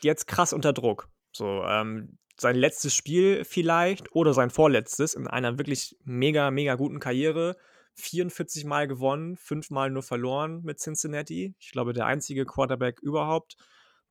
jetzt 0.02 0.28
krass 0.28 0.54
unter 0.54 0.74
Druck. 0.74 1.10
So, 1.32 1.64
ähm, 1.64 2.18
sein 2.40 2.56
letztes 2.56 2.96
Spiel 2.96 3.46
vielleicht 3.46 4.14
oder 4.16 4.34
sein 4.34 4.50
vorletztes 4.50 5.14
in 5.14 5.28
einer 5.28 5.58
wirklich 5.58 5.96
mega, 6.04 6.52
mega 6.52 6.76
guten 6.76 7.00
Karriere. 7.00 7.56
44 7.96 8.66
Mal 8.66 8.88
gewonnen, 8.88 9.38
5 9.38 9.70
Mal 9.70 9.90
nur 9.90 10.04
verloren 10.04 10.62
mit 10.64 10.80
Cincinnati. 10.80 11.56
Ich 11.60 11.72
glaube, 11.72 11.94
der 11.94 12.06
einzige 12.06 12.46
Quarterback 12.46 13.00
überhaupt, 13.02 13.56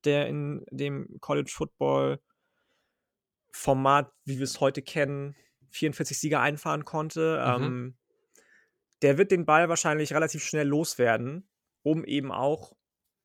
der 0.05 0.29
in 0.29 0.64
dem 0.71 1.18
College 1.21 1.51
Football 1.53 2.21
Format, 3.53 4.12
wie 4.25 4.38
wir 4.38 4.45
es 4.45 4.61
heute 4.61 4.83
kennen, 4.83 5.37
44 5.71 6.18
Sieger 6.18 6.40
einfahren 6.40 6.85
konnte. 6.85 7.42
Mhm. 7.59 7.64
Ähm, 7.64 7.97
der 9.03 9.18
wird 9.18 9.31
den 9.31 9.47
Ball 9.47 9.68
wahrscheinlich 9.68 10.12
relativ 10.14 10.45
schnell 10.45 10.66
loswerden, 10.66 11.49
um 11.83 12.05
eben 12.05 12.31
auch, 12.31 12.73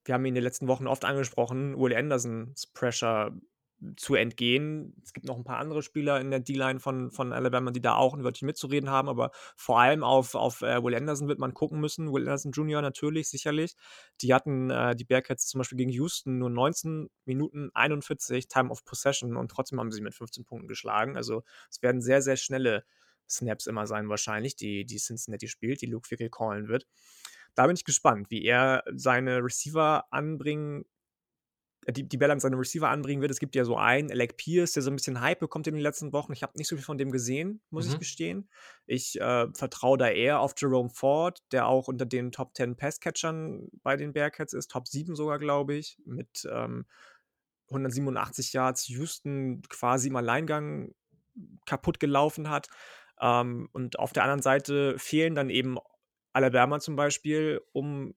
wir 0.06 0.15
haben 0.15 0.26
ihn 0.26 0.30
in 0.30 0.36
den 0.36 0.43
letzten 0.43 0.67
Wochen 0.67 0.88
oft 0.88 1.06
angesprochen, 1.06 1.78
Will 1.78 1.96
Andersons 1.96 2.67
Pressure 2.67 3.32
zu 3.96 4.16
entgehen. 4.16 4.96
Es 5.04 5.13
gibt 5.13 5.28
noch 5.28 5.38
ein 5.38 5.44
paar 5.44 5.60
andere 5.60 5.84
Spieler 5.84 6.20
in 6.20 6.32
der 6.32 6.40
D-Line 6.40 6.80
von, 6.80 7.12
von 7.12 7.32
Alabama, 7.32 7.72
die 7.72 7.82
da 7.82 7.96
auch 7.96 8.13
ein 8.13 8.24
Wörtchen 8.24 8.48
mitzureden 8.48 8.90
haben, 8.90 9.08
aber 9.08 9.32
vor 9.56 9.80
allem 9.80 10.04
auf, 10.04 10.34
auf 10.34 10.62
äh, 10.62 10.84
Will 10.84 10.96
Anderson 10.96 11.28
wird 11.28 11.40
man 11.40 11.54
gucken 11.54 11.80
müssen. 11.80 12.12
Will 12.12 12.24
Anderson 12.24 12.52
Jr. 12.52 12.82
natürlich, 12.82 13.30
sicherlich. 13.30 13.76
Die 14.22 14.34
hatten 14.34 14.72
äh, 14.72 14.96
die 14.96 15.06
Bearcats 15.06 15.48
zum 15.48 15.60
Beispiel 15.60 15.78
gegen 15.78 15.92
Houston 15.92 16.40
nur 16.40 16.50
19 16.50 17.10
Minuten 17.26 17.70
41 17.74 18.48
Time 18.48 18.70
of 18.70 18.84
Possession 18.84 19.36
und 19.36 19.52
trotzdem 19.52 19.80
haben 19.80 19.92
sie 19.92 20.02
mit 20.02 20.16
15 20.16 20.44
Punkten 20.44 20.68
geschlagen. 20.68 21.16
Also 21.16 21.44
es 21.70 21.82
werden 21.82 22.02
sehr, 22.02 22.22
sehr 22.22 22.38
schnelle 22.38 22.84
Snaps 23.30 23.68
immer 23.68 23.86
sein, 23.86 24.10
wahrscheinlich, 24.10 24.56
die, 24.56 24.86
die 24.86 24.98
Cincinnati 24.98 25.48
spielt, 25.48 25.82
die 25.82 25.88
Luke 25.88 26.08
Fickel 26.08 26.30
callen 26.30 26.68
wird. 26.68 26.88
Da 27.56 27.68
bin 27.68 27.76
ich 27.76 27.86
gespannt, 27.86 28.30
wie 28.30 28.44
er 28.44 28.84
seine 28.94 29.44
Receiver 29.44 30.06
anbringen 30.12 30.86
die, 31.91 32.08
die 32.08 32.17
Bälle 32.17 32.34
an 32.34 32.39
seine 32.39 32.58
Receiver 32.58 32.89
anbringen 32.89 33.21
wird. 33.21 33.32
Es 33.32 33.39
gibt 33.39 33.56
ja 33.56 33.63
so 33.63 33.78
einen, 33.78 34.12
Alec 34.12 34.36
Pierce, 34.38 34.73
der 34.73 34.84
so 34.84 34.89
ein 34.91 34.95
bisschen 34.95 35.21
Hype 35.21 35.39
bekommt 35.39 35.67
in 35.67 35.73
den 35.73 35.82
letzten 35.82 36.12
Wochen. 36.13 36.34
Ich 36.34 36.43
habe 36.43 36.58
nicht 36.58 36.67
so 36.67 36.76
viel 36.76 36.84
von 36.84 36.97
dem 36.97 37.12
gesehen, 37.12 37.62
muss 37.69 37.88
ich 37.88 37.93
Mhm. 37.93 38.00
gestehen. 38.00 38.50
Ich 38.86 39.19
äh, 39.21 39.47
vertraue 39.54 39.97
da 39.97 40.10
eher 40.10 40.39
auf 40.41 40.54
Jerome 40.58 40.89
Ford, 40.89 41.41
der 41.52 41.67
auch 41.67 41.88
unter 41.88 42.06
den 42.06 42.32
Top 42.32 42.56
10 42.56 42.76
Passcatchern 42.76 43.69
bei 43.84 43.95
den 43.95 44.13
Bearcats 44.13 44.54
ist, 44.54 44.69
Top 44.71 44.88
7 44.88 45.15
sogar, 45.15 45.39
glaube 45.39 45.76
ich, 45.76 45.97
mit 46.06 46.47
ähm, 46.52 46.86
187 47.69 48.54
Yards 48.54 48.88
Houston 48.88 49.62
quasi 49.69 50.10
im 50.10 50.15
Alleingang 50.15 50.93
kaputt 51.65 52.00
gelaufen 52.00 52.50
hat. 52.50 52.67
Ähm, 53.21 53.69
und 53.73 54.00
auf 54.00 54.13
der 54.13 54.23
anderen 54.23 54.41
Seite 54.41 54.97
fehlen 55.00 55.36
dann 55.36 55.50
eben 55.50 55.78
Alabama 56.34 56.80
zum 56.80 56.95
Beispiel, 56.95 57.62
um 57.73 58.13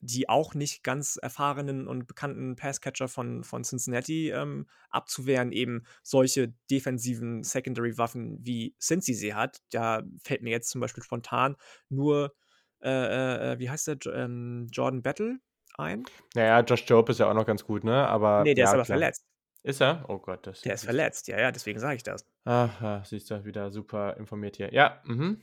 die 0.00 0.28
auch 0.28 0.54
nicht 0.54 0.84
ganz 0.84 1.16
erfahrenen 1.20 1.88
und 1.88 2.06
bekannten 2.06 2.56
Passcatcher 2.56 3.08
von, 3.08 3.42
von 3.42 3.64
Cincinnati 3.64 4.30
ähm, 4.30 4.66
abzuwehren, 4.90 5.52
eben 5.52 5.84
solche 6.02 6.54
defensiven 6.70 7.42
Secondary-Waffen 7.42 8.38
wie 8.40 8.74
Cincy 8.80 9.14
sie 9.14 9.34
hat. 9.34 9.58
Da 9.70 10.02
fällt 10.22 10.42
mir 10.42 10.50
jetzt 10.50 10.70
zum 10.70 10.80
Beispiel 10.80 11.02
spontan 11.02 11.56
nur, 11.88 12.34
äh, 12.80 13.52
äh, 13.52 13.58
wie 13.58 13.70
heißt 13.70 13.88
der, 13.88 13.98
ähm, 14.14 14.68
Jordan 14.70 15.02
Battle 15.02 15.38
ein? 15.76 16.04
Naja, 16.34 16.60
Josh 16.60 16.84
Job 16.86 17.08
ist 17.08 17.18
ja 17.18 17.28
auch 17.28 17.34
noch 17.34 17.46
ganz 17.46 17.64
gut, 17.64 17.84
ne? 17.84 18.06
Aber 18.06 18.42
nee, 18.44 18.54
der 18.54 18.64
ja, 18.64 18.70
ist 18.70 18.74
aber 18.74 18.84
klar. 18.84 18.98
verletzt. 18.98 19.24
Ist 19.64 19.80
er? 19.82 20.04
Oh 20.08 20.18
Gott, 20.18 20.46
das 20.46 20.60
Der 20.62 20.74
ist 20.74 20.84
verletzt, 20.84 21.28
ja, 21.28 21.38
ja, 21.38 21.50
deswegen 21.50 21.78
sage 21.80 21.96
ich 21.96 22.02
das. 22.02 22.24
Ach, 22.44 22.80
ja, 22.80 23.02
siehst 23.04 23.30
du, 23.30 23.44
wieder 23.44 23.70
super 23.70 24.16
informiert 24.16 24.56
hier. 24.56 24.72
Ja, 24.72 25.02
mhm. 25.04 25.40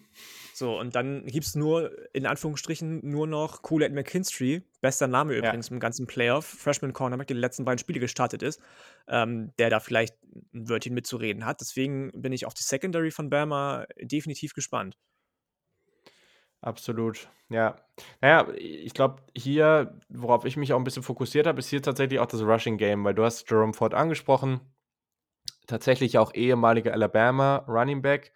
So, 0.53 0.79
und 0.79 0.95
dann 0.95 1.25
gibt 1.25 1.45
es 1.45 1.53
nur, 1.55 1.91
in 2.13 2.25
Anführungsstrichen, 2.25 3.07
nur 3.07 3.27
noch 3.27 3.61
Coolette 3.61 3.93
McKinstry, 3.93 4.63
bester 4.81 5.07
Name 5.07 5.33
Ja. 5.33 5.39
übrigens 5.39 5.69
im 5.69 5.79
ganzen 5.79 6.07
Playoff, 6.07 6.45
Freshman 6.45 6.93
Cornerback, 6.93 7.27
der 7.27 7.35
die 7.35 7.41
letzten 7.41 7.65
beiden 7.65 7.77
Spiele 7.77 7.99
gestartet 7.99 8.41
ist, 8.41 8.61
ähm, 9.07 9.51
der 9.59 9.69
da 9.69 9.79
vielleicht 9.79 10.15
ein 10.53 10.69
Wörtchen 10.69 10.93
mitzureden 10.93 11.45
hat. 11.45 11.61
Deswegen 11.61 12.11
bin 12.15 12.31
ich 12.31 12.45
auf 12.45 12.53
die 12.53 12.63
Secondary 12.63 13.11
von 13.11 13.29
Bama 13.29 13.85
definitiv 14.01 14.53
gespannt. 14.53 14.97
Absolut, 16.61 17.27
ja. 17.49 17.75
Naja, 18.21 18.47
ich 18.55 18.93
glaube, 18.93 19.21
hier, 19.35 19.99
worauf 20.09 20.45
ich 20.45 20.57
mich 20.57 20.73
auch 20.73 20.77
ein 20.77 20.83
bisschen 20.83 21.03
fokussiert 21.03 21.47
habe, 21.47 21.59
ist 21.59 21.69
hier 21.69 21.81
tatsächlich 21.81 22.19
auch 22.19 22.25
das 22.25 22.41
Rushing 22.41 22.77
Game, 22.77 23.03
weil 23.03 23.13
du 23.13 23.23
hast 23.23 23.49
Jerome 23.49 23.73
Ford 23.73 23.93
angesprochen, 23.93 24.61
tatsächlich 25.67 26.17
auch 26.17 26.33
ehemaliger 26.33 26.93
Alabama 26.93 27.57
Running 27.67 28.01
Back, 28.01 28.33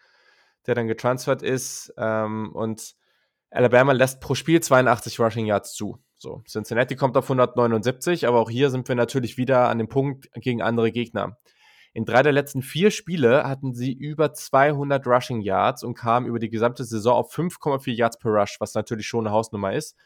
der 0.68 0.76
dann 0.76 0.88
getransfert 0.88 1.42
ist 1.42 1.94
ähm, 1.98 2.52
und 2.54 2.96
Alabama 3.52 3.94
lässt 3.94 4.22
pro 4.22 4.36
Spiel 4.36 4.62
82 4.62 5.20
Rushing 5.20 5.46
Yards 5.46 5.74
zu. 5.74 5.98
So, 6.18 6.44
Cincinnati 6.48 6.96
kommt 6.96 7.18
auf 7.18 7.26
179, 7.26 8.28
aber 8.28 8.40
auch 8.40 8.50
hier 8.50 8.70
sind 8.70 8.88
wir 8.88 8.96
natürlich 8.96 9.38
wieder 9.38 9.70
an 9.70 9.78
dem 9.78 9.88
Punkt 9.88 10.30
gegen 10.34 10.62
andere 10.62 10.92
Gegner. 10.92 11.38
In 11.94 12.06
drei 12.06 12.22
der 12.22 12.32
letzten 12.32 12.62
vier 12.62 12.92
Spiele 12.92 13.44
hatten 13.44 13.74
sie 13.74 13.94
über 13.94 14.34
200 14.34 15.06
Rushing 15.08 15.42
Yards 15.42 15.84
und 15.84 15.96
kamen 15.96 16.28
über 16.28 16.40
die 16.40 16.50
gesamte 16.50 16.84
Saison 16.84 17.16
auf 17.16 17.34
5,4 17.34 17.92
Yards 17.92 18.20
per 18.20 18.32
Rush, 18.32 18.58
was 18.60 18.74
natürlich 18.74 19.08
schon 19.08 19.26
eine 19.26 19.34
Hausnummer 19.34 19.74
ist. 19.74 19.98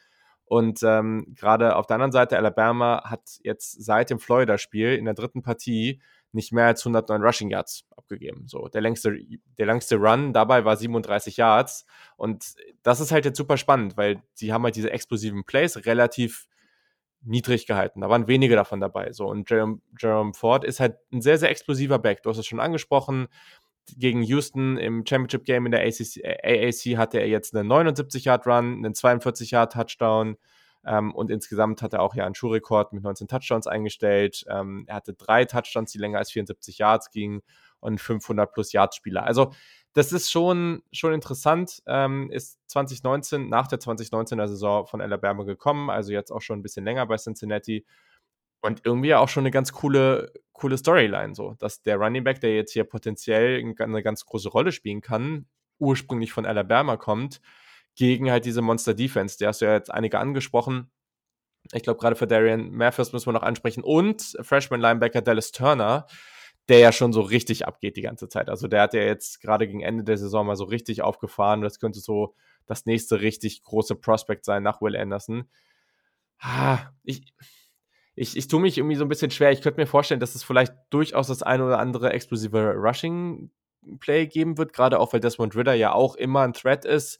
Und 0.46 0.84
ähm, 0.84 1.26
gerade 1.36 1.76
auf 1.76 1.88
der 1.88 1.96
anderen 1.96 2.12
Seite, 2.12 2.38
Alabama 2.38 3.04
hat 3.06 3.40
jetzt 3.44 3.84
seit 3.84 4.10
dem 4.10 4.20
Florida-Spiel 4.20 4.96
in 4.96 5.06
der 5.06 5.14
dritten 5.14 5.42
Partie 5.42 6.02
nicht 6.32 6.52
mehr 6.52 6.66
als 6.66 6.82
109 6.82 7.22
Rushing 7.22 7.50
Yards 7.50 7.86
abgegeben. 7.96 8.48
So, 8.48 8.68
der 8.68 8.82
längste, 8.82 9.18
der 9.58 9.66
längste 9.66 9.98
Run 9.98 10.34
dabei 10.34 10.66
war 10.66 10.76
37 10.76 11.38
Yards. 11.38 11.86
Und 12.18 12.56
das 12.82 13.00
ist 13.00 13.12
halt 13.12 13.26
jetzt 13.26 13.38
super 13.38 13.58
spannend, 13.58 13.98
weil 13.98 14.22
sie 14.34 14.52
haben 14.52 14.64
halt 14.64 14.76
diese 14.76 14.92
explosiven 14.92 15.44
Plays 15.44 15.86
relativ 15.86 16.48
niedrig 17.24 17.66
gehalten. 17.66 18.02
Da 18.02 18.10
waren 18.10 18.28
wenige 18.28 18.56
davon 18.56 18.80
dabei. 18.80 19.12
So, 19.12 19.28
und 19.28 19.50
Jerome, 19.50 19.82
Jerome 20.00 20.34
Ford 20.34 20.64
ist 20.64 20.80
halt 20.80 20.98
ein 21.12 21.22
sehr, 21.22 21.38
sehr 21.38 21.50
explosiver 21.50 22.00
Back. 22.00 22.24
Du 22.24 22.30
hast 22.30 22.38
es 22.38 22.46
schon 22.46 22.60
angesprochen. 22.60 23.28
Gegen 23.98 24.24
Houston 24.24 24.78
im 24.78 25.06
Championship 25.06 25.44
Game 25.46 25.66
in 25.66 25.72
der 25.74 25.82
ACC, 25.82 26.24
AAC 26.24 26.98
hatte 26.98 27.20
er 27.20 27.28
jetzt 27.28 27.56
einen 27.56 27.70
79-Yard-Run, 27.70 28.86
einen 28.86 28.94
42-Yard-Touchdown. 28.94 30.38
Ähm, 30.86 31.14
und 31.16 31.32
insgesamt 31.32 31.82
hat 31.82 31.94
er 31.94 32.02
auch 32.02 32.16
ja 32.16 32.26
einen 32.26 32.36
Schuhrekord 32.36 32.94
mit 32.94 33.04
19 33.04 33.28
Touchdowns 33.28 33.68
eingestellt. 33.68 34.46
Ähm, 34.50 34.86
er 34.88 34.96
hatte 34.96 35.14
drei 35.14 35.46
Touchdowns, 35.46 35.92
die 35.92 35.98
länger 35.98 36.18
als 36.18 36.32
74 36.32 36.78
Yards 36.78 37.10
gingen 37.12 37.42
und 37.80 38.00
500 38.00 38.52
plus 38.54 38.74
Yards 38.74 38.96
Spieler. 38.96 39.26
Also 39.26 39.54
das 39.94 40.12
ist 40.12 40.32
schon, 40.32 40.82
schon 40.92 41.14
interessant. 41.14 41.82
Ähm, 41.86 42.30
ist 42.32 42.60
2019, 42.68 43.50
nach 43.50 43.68
der 43.68 43.80
2019er 43.80 44.48
Saison 44.48 44.86
von 44.88 45.02
Alabama 45.02 45.44
gekommen, 45.44 45.90
also 45.90 46.12
jetzt 46.12 46.32
auch 46.32 46.42
schon 46.42 46.60
ein 46.60 46.64
bisschen 46.64 46.86
länger 46.86 47.06
bei 47.06 47.18
Cincinnati. 47.18 47.86
Und 48.62 48.82
irgendwie 48.86 49.14
auch 49.14 49.30
schon 49.30 49.44
eine 49.44 49.52
ganz 49.52 49.74
coole, 49.74 50.32
coole 50.54 50.78
Storyline, 50.78 51.36
so, 51.36 51.56
dass 51.60 51.82
der 51.82 51.98
Running 51.98 52.24
Back, 52.24 52.40
der 52.40 52.56
jetzt 52.56 52.72
hier 52.72 52.86
potenziell 52.86 53.62
eine 53.78 54.04
ganz 54.04 54.26
große 54.26 54.50
Rolle 54.50 54.72
spielen 54.72 55.02
kann, 55.02 55.48
ursprünglich 55.80 56.32
von 56.32 56.46
Alabama 56.46 56.98
kommt, 56.98 57.42
gegen 57.96 58.32
halt 58.32 58.46
diese 58.46 58.62
Monster 58.62 58.94
Defense. 58.94 59.38
Der 59.38 59.50
hast 59.50 59.62
du 59.62 59.66
ja 59.66 59.74
jetzt 59.74 59.92
einige 59.92 60.18
angesprochen. 60.18 60.90
Ich 61.72 61.84
glaube, 61.84 62.00
gerade 62.00 62.16
für 62.16 62.28
Darian 62.28 62.72
Mathis 62.72 63.14
müssen 63.14 63.28
wir 63.28 63.34
noch 63.34 63.44
ansprechen. 63.44 63.84
Und 63.84 64.38
Freshman 64.42 64.82
Linebacker 64.82 65.22
Dallas 65.22 65.52
Turner, 65.52 66.08
der 66.70 66.80
ja 66.80 66.92
schon 66.92 67.12
so 67.12 67.22
richtig 67.22 67.68
abgeht 67.68 67.98
die 67.98 68.02
ganze 68.02 68.30
Zeit. 68.30 68.50
Also 68.50 68.68
der 68.68 68.82
hat 68.82 68.94
ja 68.94 69.02
jetzt 69.02 69.42
gerade 69.42 69.68
gegen 69.68 69.82
Ende 69.82 70.04
der 70.04 70.18
Saison 70.18 70.48
mal 70.48 70.56
so 70.56 70.64
richtig 70.64 71.02
aufgefahren. 71.02 71.62
Das 71.62 71.80
könnte 71.80 72.00
so 72.00 72.36
das 72.66 72.86
nächste 72.86 73.22
richtig 73.22 73.64
große 73.64 73.96
Prospect 73.96 74.46
sein 74.46 74.64
nach 74.64 74.82
Will 74.82 74.96
Anderson. 74.96 75.50
Ah, 76.40 76.92
ich, 77.04 77.34
ich, 78.16 78.38
ich 78.38 78.48
tue 78.48 78.62
mich 78.62 78.78
irgendwie 78.78 78.96
so 78.96 79.04
ein 79.04 79.10
bisschen 79.10 79.32
schwer. 79.32 79.52
Ich 79.52 79.62
könnte 79.62 79.80
mir 79.80 79.88
vorstellen, 79.88 80.20
dass 80.20 80.36
es 80.36 80.44
vielleicht 80.44 80.74
durchaus 80.90 81.28
das 81.28 81.44
eine 81.44 81.66
oder 81.66 81.80
andere 81.80 82.14
explosive 82.14 82.74
Rushing-Play 82.76 84.28
geben 84.28 84.58
wird, 84.58 84.74
gerade 84.74 85.00
auch 85.00 85.12
weil 85.12 85.20
Desmond 85.20 85.56
Ritter 85.56 85.74
ja 85.74 85.94
auch 85.94 86.16
immer 86.16 86.42
ein 86.42 86.54
Threat 86.54 86.86
ist, 86.86 87.20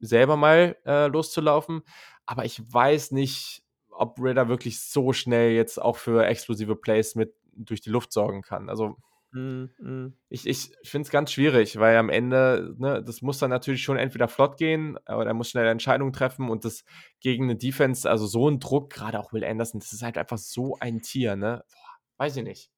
selber 0.00 0.36
mal 0.36 0.76
äh, 0.86 1.08
loszulaufen. 1.08 1.82
Aber 2.24 2.44
ich 2.44 2.60
weiß 2.72 3.10
nicht, 3.12 3.62
ob 3.90 4.20
Ritter 4.20 4.48
wirklich 4.48 4.80
so 4.80 5.12
schnell 5.12 5.52
jetzt 5.52 5.80
auch 5.80 5.96
für 5.96 6.24
explosive 6.24 6.76
Plays 6.76 7.14
mit 7.14 7.34
durch 7.64 7.80
die 7.80 7.90
Luft 7.90 8.12
sorgen 8.12 8.42
kann. 8.42 8.68
Also 8.68 8.96
mm, 9.32 9.64
mm. 9.78 10.14
ich, 10.28 10.46
ich 10.46 10.72
finde 10.82 11.06
es 11.06 11.10
ganz 11.10 11.32
schwierig, 11.32 11.78
weil 11.78 11.96
am 11.96 12.10
Ende, 12.10 12.74
ne, 12.78 13.02
das 13.02 13.22
muss 13.22 13.38
dann 13.38 13.50
natürlich 13.50 13.82
schon 13.82 13.96
entweder 13.96 14.28
flott 14.28 14.56
gehen 14.56 14.96
oder 15.06 15.26
er 15.26 15.34
muss 15.34 15.50
schnell 15.50 15.66
Entscheidungen 15.66 16.12
treffen 16.12 16.48
und 16.48 16.64
das 16.64 16.84
gegen 17.20 17.44
eine 17.44 17.56
Defense, 17.56 18.08
also 18.08 18.26
so 18.26 18.48
ein 18.48 18.60
Druck, 18.60 18.90
gerade 18.90 19.18
auch 19.18 19.32
Will 19.32 19.44
Anderson, 19.44 19.80
das 19.80 19.92
ist 19.92 20.02
halt 20.02 20.18
einfach 20.18 20.38
so 20.38 20.76
ein 20.80 21.00
Tier, 21.00 21.36
ne? 21.36 21.64
Boah, 21.70 22.24
weiß 22.24 22.36
ich 22.36 22.44
nicht. 22.44 22.70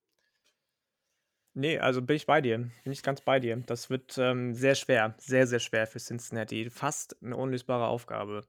Nee, 1.55 1.79
also 1.79 2.01
bin 2.01 2.17
ich 2.17 2.27
bei 2.27 2.41
dir. 2.41 2.59
Bin 2.85 2.93
ich 2.93 3.03
ganz 3.03 3.21
bei 3.23 3.41
dir. 3.41 3.57
Das 3.67 3.91
wird 3.91 4.17
ähm, 4.19 4.55
sehr 4.55 4.77
schwer, 4.77 5.17
sehr, 5.19 5.47
sehr 5.49 5.59
schwer 5.59 5.87
für 5.87 5.99
Cincinnati. 5.99 6.71
Fast 6.71 7.17
eine 7.23 7.37
unlösbare 7.37 7.89
Aufgabe 7.89 8.47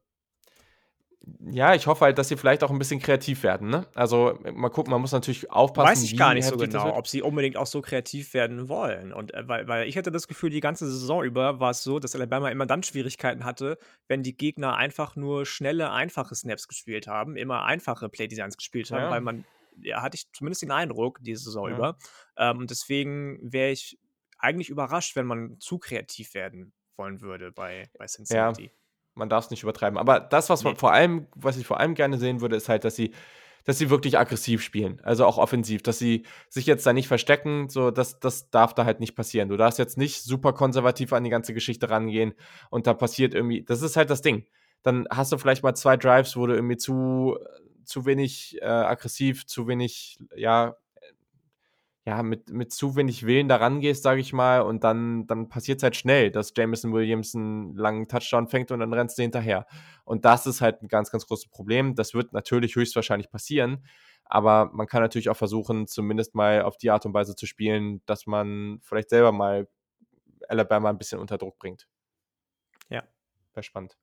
ja, 1.51 1.76
ich 1.76 1.86
hoffe 1.86 2.05
halt, 2.05 2.17
dass 2.17 2.30
sie 2.30 2.38
vielleicht 2.38 2.63
auch 2.63 2.72
ein 2.72 2.80
bisschen 2.80 2.99
kreativ 2.99 3.43
werden. 3.43 3.69
Ne? 3.69 3.86
Also 3.93 4.39
mal 4.53 4.69
gucken, 4.69 4.91
man 4.91 5.01
muss 5.01 5.11
natürlich 5.11 5.51
aufpassen. 5.51 5.89
Weiß 5.89 6.03
ich 6.03 6.17
gar 6.17 6.34
nicht 6.34 6.45
so 6.45 6.57
genau, 6.57 6.95
ob 6.95 7.07
sie 7.07 7.22
unbedingt 7.22 7.57
auch 7.57 7.67
so 7.67 7.82
kreativ 7.82 8.34
werden 8.34 8.69
wollen. 8.69 9.13
Und 9.13 9.34
äh, 9.34 9.47
weil, 9.47 9.67
weil 9.67 9.88
ich 9.88 9.97
hatte 9.97 10.11
das 10.11 10.28
Gefühl, 10.28 10.49
die 10.49 10.61
ganze 10.61 10.89
Saison 10.89 11.24
über 11.24 11.59
war 11.59 11.72
es 11.72 11.84
so, 11.84 11.99
dass 11.99 12.15
Alabama 12.15 12.49
immer 12.49 12.65
dann 12.65 12.82
Schwierigkeiten 12.82 13.45
hatte, 13.45 13.78
wenn 14.07 14.24
die 14.24 14.36
Gegner 14.36 14.76
einfach 14.76 15.15
nur 15.15 15.45
schnelle, 15.45 15.91
einfache 15.91 16.34
Snaps 16.34 16.67
gespielt 16.67 17.05
haben, 17.05 17.38
immer 17.38 17.65
einfache 17.65 18.09
Playdesigns 18.09 18.57
gespielt 18.57 18.89
haben, 18.89 19.03
ja. 19.03 19.11
weil 19.11 19.22
man, 19.22 19.45
ja, 19.80 20.01
hatte 20.01 20.15
ich 20.15 20.32
zumindest 20.34 20.63
den 20.63 20.72
Eindruck, 20.72 21.19
die 21.22 21.36
Saison 21.36 21.69
ja. 21.69 21.76
über. 21.76 21.97
Ähm, 22.36 22.59
und 22.59 22.72
deswegen 22.72 23.39
wäre 23.41 23.72
ich 23.72 23.99
eigentlich 24.39 24.69
überrascht, 24.69 25.15
wenn 25.15 25.28
man 25.28 25.59
zu 25.59 25.78
kreativ 25.78 26.34
werden 26.34 26.74
wollen 26.97 27.22
würde 27.22 27.51
bei, 27.51 27.89
bei 27.97 28.07
Cincinnati. 28.07 28.65
Ja 28.65 28.80
man 29.16 29.30
darf 29.30 29.45
es 29.45 29.51
nicht 29.51 29.64
übertreiben. 29.64 29.97
Aber 29.97 30.20
das, 30.20 30.49
was 30.49 30.64
man 30.64 30.74
nee. 30.74 30.80
vor 30.80 30.93
allem, 30.93 31.28
was 31.36 31.57
ich 31.57 31.66
vor 31.66 31.80
allem 31.80 31.95
gerne 31.95 32.18
sehen 32.18 32.41
würde, 32.41 32.55
ist 32.55 32.70
halt, 32.70 32.84
dass 32.84 32.95
sie, 32.95 33.12
dass 33.64 33.78
sie 33.78 33.89
wirklich 33.89 34.18
aggressiv 34.18 34.64
spielen, 34.64 34.99
also 35.03 35.26
auch 35.26 35.38
offensiv, 35.38 35.84
dass 35.84 35.99
sie 35.99 36.26
sich 36.49 36.66
jetzt 36.66 36.86
da 36.86 36.93
nicht 36.93 37.07
verstecken, 37.07 37.70
so 37.70 37.91
das, 37.91 38.20
das 38.20 38.49
darf 38.49 38.74
da 38.74 38.86
halt 38.86 38.99
nicht 38.99 39.16
passieren. 39.16 39.49
Du 39.49 39.57
darfst 39.57 39.80
jetzt 39.80 39.97
nicht 39.97 40.24
super 40.24 40.53
konservativ 40.53 41.14
an 41.14 41.24
die 41.24 41.30
ganze 41.30 41.53
Geschichte 41.53 41.89
rangehen 41.89 42.34
und 42.70 42.88
da 42.88 42.93
passiert 42.93 43.34
irgendwie, 43.34 43.64
das 43.64 43.82
ist 43.82 43.97
halt 43.97 44.09
das 44.09 44.22
Ding. 44.22 44.45
Dann 44.84 45.07
hast 45.12 45.32
du 45.32 45.38
vielleicht 45.38 45.64
mal 45.64 45.76
zwei 45.76 45.95
Drives, 45.95 46.36
wo 46.36 46.47
du 46.47 46.55
irgendwie 46.55 46.78
zu, 46.78 47.38
zu 47.86 48.05
wenig 48.05 48.57
äh, 48.62 48.66
aggressiv, 48.66 49.45
zu 49.45 49.68
wenig, 49.68 50.18
ja, 50.36 50.76
ja, 52.06 52.24
mit, 52.24 52.49
mit 52.49 52.72
zu 52.72 52.95
wenig 52.95 53.26
Willen 53.26 53.47
da 53.47 53.58
rangehst, 53.58 54.02
sage 54.02 54.22
ich 54.22 54.34
mal, 54.34 54.62
und 54.62 54.84
dann, 54.84 55.28
dann 55.28 55.49
passiert 55.49 55.78
es 55.78 55.84
halt 55.84 55.95
schnell, 55.95 56.32
dass 56.32 56.54
Jameson 56.56 56.93
Williams 56.93 57.36
einen 57.36 57.76
langen 57.76 58.08
Touchdown 58.08 58.47
fängt 58.47 58.72
und 58.72 58.80
dann 58.80 58.91
rennst 58.91 59.20
du 59.20 59.22
hinterher. 59.22 59.68
Und 60.04 60.26
das 60.26 60.47
ist 60.47 60.62
halt 60.62 60.82
ein 60.82 60.88
ganz, 60.88 61.12
ganz 61.12 61.28
großes 61.28 61.49
Problem. 61.49 61.93
Das 61.93 62.16
wird 62.16 62.34
natürlich 62.34 62.76
höchstwahrscheinlich 62.76 63.30
passieren, 63.30 63.86
aber 64.26 64.72
man 64.74 64.88
kann 64.88 65.02
natürlich 65.02 65.30
auch 65.30 65.38
versuchen, 65.38 65.86
zumindest 65.88 66.34
mal 66.34 66.64
auf 66.64 66.78
die 66.78 66.89
Art 66.89 67.06
und 67.06 67.14
Weise 67.14 67.36
zu 67.36 67.45
spielen, 67.45 68.02
dass 68.08 68.26
man 68.26 68.80
vielleicht 68.82 69.10
selber 69.10 69.32
mal 69.32 69.68
Alabama 70.47 70.89
ein 70.89 70.97
bisschen 70.97 71.20
unter 71.20 71.38
Druck 71.38 71.60
bringt. 71.60 71.88
Ja. 72.89 73.04
Wäre 73.54 73.64
spannend. 73.64 73.95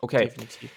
Okay. 0.00 0.24
Definitiv. 0.24 0.70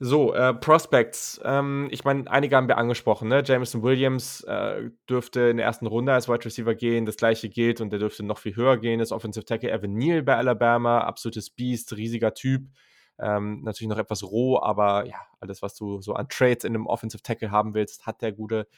So, 0.00 0.32
äh, 0.32 0.54
Prospects. 0.54 1.40
Ähm, 1.44 1.88
ich 1.90 2.04
meine, 2.04 2.30
einige 2.30 2.54
haben 2.54 2.68
wir 2.68 2.78
angesprochen. 2.78 3.28
Ne? 3.28 3.42
Jameson 3.44 3.82
Williams 3.82 4.44
äh, 4.44 4.90
dürfte 5.10 5.40
in 5.48 5.56
der 5.56 5.66
ersten 5.66 5.86
Runde 5.86 6.12
als 6.12 6.28
Wide 6.28 6.44
Receiver 6.44 6.76
gehen. 6.76 7.04
Das 7.04 7.16
gleiche 7.16 7.48
gilt 7.48 7.80
und 7.80 7.90
der 7.90 7.98
dürfte 7.98 8.22
noch 8.22 8.38
viel 8.38 8.54
höher 8.54 8.76
gehen. 8.76 9.00
Das 9.00 9.10
Offensive 9.10 9.44
Tackle 9.44 9.72
Evan 9.72 9.94
Neal 9.94 10.22
bei 10.22 10.36
Alabama. 10.36 11.00
Absolutes 11.00 11.50
Beast, 11.50 11.96
riesiger 11.96 12.32
Typ. 12.32 12.68
Ähm, 13.18 13.62
natürlich 13.64 13.88
noch 13.88 13.98
etwas 13.98 14.22
roh, 14.22 14.60
aber 14.60 15.04
ja, 15.06 15.16
alles, 15.40 15.62
was 15.62 15.74
du 15.74 16.00
so 16.00 16.14
an 16.14 16.28
Trades 16.28 16.62
in 16.62 16.76
einem 16.76 16.86
Offensive 16.86 17.22
Tackle 17.22 17.50
haben 17.50 17.74
willst, 17.74 18.06
hat 18.06 18.22
der 18.22 18.30
gute. 18.30 18.68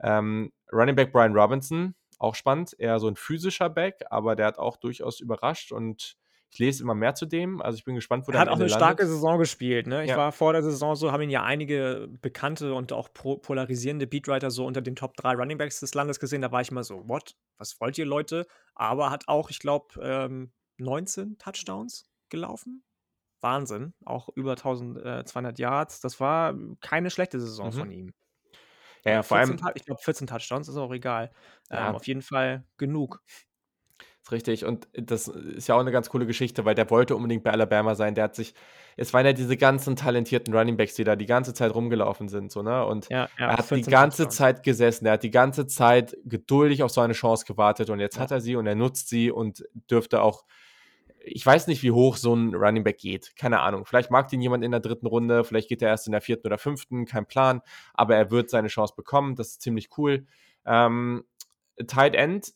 Ähm, 0.00 0.52
Running 0.72 0.96
Back 0.96 1.12
Brian 1.12 1.36
Robinson, 1.36 1.94
auch 2.18 2.34
spannend. 2.34 2.74
Eher 2.78 2.98
so 2.98 3.08
ein 3.08 3.16
physischer 3.16 3.68
Back, 3.68 4.04
aber 4.08 4.36
der 4.36 4.46
hat 4.46 4.58
auch 4.58 4.78
durchaus 4.78 5.20
überrascht 5.20 5.70
und 5.70 6.16
ich 6.52 6.58
lese 6.58 6.82
immer 6.82 6.94
mehr 6.94 7.14
zu 7.14 7.24
dem. 7.24 7.62
Also 7.62 7.78
ich 7.78 7.84
bin 7.84 7.94
gespannt, 7.94 8.26
wo 8.26 8.30
er 8.30 8.32
der 8.32 8.40
hat 8.42 8.48
auch 8.48 8.56
eine 8.56 8.64
landet. 8.64 8.76
starke 8.76 9.06
Saison 9.06 9.38
gespielt. 9.38 9.86
Ne? 9.86 10.04
Ich 10.04 10.10
ja. 10.10 10.18
war 10.18 10.32
vor 10.32 10.52
der 10.52 10.62
Saison 10.62 10.94
so, 10.94 11.10
haben 11.10 11.22
ihn 11.22 11.30
ja 11.30 11.42
einige 11.42 12.08
bekannte 12.20 12.74
und 12.74 12.92
auch 12.92 13.08
polarisierende 13.14 14.06
Beatwriter 14.06 14.50
so 14.50 14.66
unter 14.66 14.82
den 14.82 14.94
Top 14.94 15.16
3 15.16 15.36
Runningbacks 15.36 15.80
des 15.80 15.94
Landes 15.94 16.20
gesehen. 16.20 16.42
Da 16.42 16.52
war 16.52 16.60
ich 16.60 16.70
mal 16.70 16.84
so, 16.84 17.08
what? 17.08 17.36
Was 17.56 17.80
wollt 17.80 17.96
ihr, 17.96 18.04
Leute? 18.04 18.46
Aber 18.74 19.10
hat 19.10 19.28
auch, 19.28 19.48
ich 19.48 19.60
glaube, 19.60 19.98
ähm, 20.02 20.52
19 20.76 21.38
Touchdowns 21.38 22.04
gelaufen. 22.28 22.84
Wahnsinn. 23.40 23.94
Auch 24.04 24.28
über 24.34 24.52
1200 24.52 25.58
äh, 25.58 25.62
Yards. 25.62 26.00
Das 26.00 26.20
war 26.20 26.54
keine 26.82 27.08
schlechte 27.08 27.40
Saison 27.40 27.68
mhm. 27.68 27.72
von 27.72 27.90
ihm. 27.90 28.14
Ja, 29.06 29.22
vor 29.22 29.38
allem. 29.38 29.58
Ich 29.74 29.86
glaube, 29.86 30.02
14 30.02 30.26
Touchdowns 30.26 30.68
ist 30.68 30.76
auch 30.76 30.92
egal. 30.92 31.32
Ja. 31.70 31.88
Ähm, 31.88 31.94
auf 31.94 32.06
jeden 32.06 32.22
Fall 32.22 32.66
genug. 32.76 33.22
Ist 34.22 34.30
richtig. 34.30 34.64
Und 34.64 34.88
das 34.92 35.26
ist 35.26 35.66
ja 35.68 35.74
auch 35.74 35.80
eine 35.80 35.90
ganz 35.90 36.08
coole 36.08 36.26
Geschichte, 36.26 36.64
weil 36.64 36.76
der 36.76 36.88
wollte 36.90 37.16
unbedingt 37.16 37.42
bei 37.42 37.50
Alabama 37.50 37.96
sein. 37.96 38.14
Der 38.14 38.24
hat 38.24 38.36
sich, 38.36 38.54
es 38.96 39.12
waren 39.12 39.26
ja 39.26 39.32
diese 39.32 39.56
ganzen 39.56 39.96
talentierten 39.96 40.54
Runningbacks, 40.54 40.94
die 40.94 41.02
da 41.02 41.16
die 41.16 41.26
ganze 41.26 41.54
Zeit 41.54 41.74
rumgelaufen 41.74 42.28
sind, 42.28 42.52
so, 42.52 42.62
ne? 42.62 42.86
Und 42.86 43.08
ja, 43.08 43.28
ja, 43.36 43.48
er 43.48 43.56
hat 43.56 43.70
die 43.70 43.82
ganze 43.82 44.28
Zeit 44.28 44.62
gesessen, 44.62 45.06
er 45.06 45.14
hat 45.14 45.24
die 45.24 45.32
ganze 45.32 45.66
Zeit 45.66 46.16
geduldig 46.24 46.84
auf 46.84 46.92
seine 46.92 47.14
Chance 47.14 47.46
gewartet 47.46 47.90
und 47.90 47.98
jetzt 47.98 48.14
ja. 48.16 48.22
hat 48.22 48.30
er 48.30 48.40
sie 48.40 48.54
und 48.54 48.66
er 48.66 48.76
nutzt 48.76 49.08
sie 49.08 49.32
und 49.32 49.64
dürfte 49.90 50.22
auch, 50.22 50.44
ich 51.24 51.44
weiß 51.44 51.66
nicht, 51.66 51.82
wie 51.82 51.90
hoch 51.90 52.16
so 52.16 52.34
ein 52.34 52.54
Running 52.54 52.84
Back 52.84 52.98
geht. 52.98 53.34
Keine 53.36 53.60
Ahnung. 53.60 53.86
Vielleicht 53.86 54.10
mag 54.10 54.32
ihn 54.32 54.40
jemand 54.40 54.64
in 54.64 54.70
der 54.70 54.80
dritten 54.80 55.06
Runde, 55.06 55.42
vielleicht 55.42 55.68
geht 55.68 55.82
er 55.82 55.88
erst 55.88 56.06
in 56.06 56.12
der 56.12 56.20
vierten 56.20 56.46
oder 56.46 56.58
fünften, 56.58 57.06
kein 57.06 57.26
Plan. 57.26 57.60
Aber 57.94 58.14
er 58.16 58.30
wird 58.30 58.50
seine 58.50 58.68
Chance 58.68 58.94
bekommen. 58.96 59.34
Das 59.36 59.48
ist 59.48 59.62
ziemlich 59.62 59.90
cool. 59.98 60.26
Ähm, 60.64 61.24
Tight 61.86 62.14
End 62.14 62.52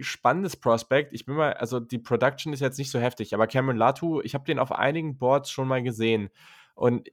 spannendes 0.00 0.56
Prospect. 0.56 1.12
Ich 1.12 1.26
bin 1.26 1.34
mal, 1.34 1.54
also 1.54 1.80
die 1.80 1.98
Production 1.98 2.52
ist 2.52 2.60
jetzt 2.60 2.78
nicht 2.78 2.90
so 2.90 2.98
heftig, 2.98 3.34
aber 3.34 3.46
Cameron 3.46 3.76
Latu, 3.76 4.20
ich 4.22 4.34
habe 4.34 4.44
den 4.44 4.58
auf 4.58 4.72
einigen 4.72 5.18
Boards 5.18 5.50
schon 5.50 5.68
mal 5.68 5.82
gesehen 5.82 6.30
und 6.74 7.08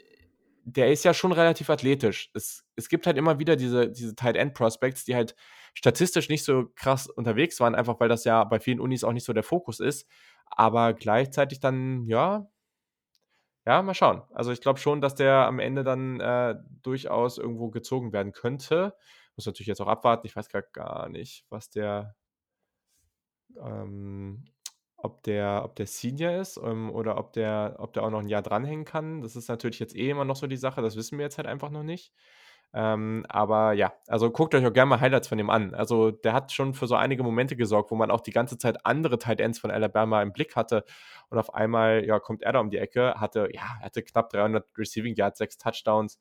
der 0.64 0.92
ist 0.92 1.04
ja 1.04 1.14
schon 1.14 1.32
relativ 1.32 1.70
athletisch. 1.70 2.30
Es, 2.34 2.66
es 2.76 2.88
gibt 2.88 3.08
halt 3.08 3.18
immer 3.18 3.40
wieder 3.40 3.56
diese, 3.56 3.90
diese 3.90 4.16
Tight 4.16 4.36
End 4.36 4.54
Prospects, 4.54 5.06
die 5.06 5.16
halt 5.16 5.36
statistisch 5.74 6.30
nicht 6.30 6.44
so 6.44 6.66
krass 6.76 7.08
unterwegs 7.08 7.60
waren, 7.60 7.76
einfach 7.76 8.00
weil 8.00 8.10
das 8.10 8.26
ja 8.26 8.44
bei 8.44 8.60
vielen 8.60 8.80
Unis 8.80 9.04
auch 9.04 9.14
nicht 9.14 9.26
so 9.26 9.34
der 9.34 9.44
Fokus 9.44 9.80
ist, 9.80 10.08
aber 10.46 10.94
gleichzeitig 10.94 11.60
dann, 11.60 12.06
ja, 12.06 12.48
ja, 13.66 13.82
mal 13.82 13.94
schauen. 13.94 14.24
Also 14.34 14.52
ich 14.52 14.62
glaube 14.62 14.80
schon, 14.80 15.02
dass 15.02 15.16
der 15.16 15.46
am 15.46 15.60
Ende 15.60 15.84
dann 15.84 16.20
äh, 16.20 16.56
durchaus 16.82 17.38
irgendwo 17.38 17.70
gezogen 17.70 18.12
werden 18.12 18.32
könnte. 18.32 18.96
Muss 19.36 19.46
natürlich 19.46 19.68
jetzt 19.68 19.82
auch 19.82 19.88
abwarten. 19.88 20.26
Ich 20.26 20.36
weiß 20.36 20.50
gar 20.74 21.10
nicht, 21.10 21.46
was 21.50 21.70
der 21.70 22.16
ähm, 23.64 24.45
ob 24.97 25.24
der, 25.24 25.62
ob 25.66 25.76
der 25.76 25.88
Senior 25.88 26.34
ist 26.39 26.58
ähm, 26.58 26.91
oder 26.91 27.18
ob 27.18 27.34
der, 27.34 27.76
ob 27.80 27.93
der 27.93 28.04
auch 28.04 28.12
noch 28.12 28.20
ein 28.20 28.30
Jahr 28.30 28.41
dranhängen 28.41 28.86
kann. 28.86 29.22
Das 29.22 29.36
ist 29.36 29.49
natürlich 29.49 29.80
jetzt 29.80 29.95
eh 29.95 30.10
immer 30.10 30.26
noch 30.26 30.36
so 30.36 30.47
die 30.47 30.58
Sache, 30.58 30.82
das 30.82 30.95
wissen 30.95 31.18
wir 31.18 31.26
jetzt 31.26 31.38
halt 31.38 31.47
einfach 31.47 31.72
noch 31.72 31.84
nicht. 31.84 32.14
Ähm, 32.74 33.26
aber 33.28 33.74
ja, 33.74 33.93
also 34.08 34.32
guckt 34.32 34.56
euch 34.56 34.66
auch 34.66 34.72
gerne 34.72 34.89
mal 34.89 35.02
Highlights 35.02 35.28
von 35.28 35.38
ihm 35.39 35.49
an. 35.49 35.74
Also 35.74 36.12
der 36.12 36.34
hat 36.34 36.54
schon 36.54 36.74
für 36.74 36.88
so 36.88 36.95
einige 36.95 37.22
Momente 37.24 37.56
gesorgt, 37.58 37.91
wo 37.91 37.95
man 37.95 38.12
auch 38.12 38.22
die 38.22 38.32
ganze 38.32 38.58
Zeit 38.58 38.86
andere 38.86 39.20
Tight 39.20 39.41
Ends 39.41 39.60
von 39.60 39.72
Alabama 39.72 40.22
im 40.22 40.32
Blick 40.32 40.56
hatte. 40.56 40.86
Und 41.30 41.38
auf 41.38 41.54
einmal, 41.54 42.06
ja, 42.06 42.20
kommt 42.20 42.43
er 42.43 42.54
da 42.54 42.60
um 42.60 42.70
die 42.70 42.78
Ecke, 42.78 43.16
hatte, 43.18 43.49
ja, 43.52 43.62
hatte 43.82 44.04
knapp 44.04 44.30
300 44.30 44.66
Receiving 44.78 45.16
Yards, 45.16 45.39
sechs 45.39 45.58
Touchdowns. 45.58 46.18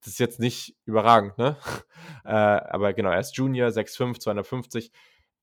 Das 0.00 0.08
ist 0.12 0.18
jetzt 0.20 0.40
nicht 0.40 0.76
überragend, 0.84 1.38
ne? 1.38 1.56
äh, 2.24 2.28
aber 2.28 2.92
genau, 2.92 3.10
er 3.10 3.20
ist 3.20 3.36
Junior, 3.36 3.70
6'5, 3.70 4.20
250. 4.20 4.92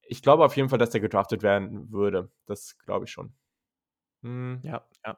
Ich 0.08 0.22
glaube 0.22 0.46
auf 0.46 0.56
jeden 0.56 0.70
Fall, 0.70 0.80
dass 0.80 0.92
der 0.92 1.02
gedraftet 1.02 1.44
werden 1.44 1.92
würde. 1.92 2.30
Das 2.46 2.78
glaube 2.80 3.06
ich 3.06 3.12
schon. 3.12 3.34
Hm. 4.24 4.60
Ja, 4.64 4.86
ja. 5.06 5.18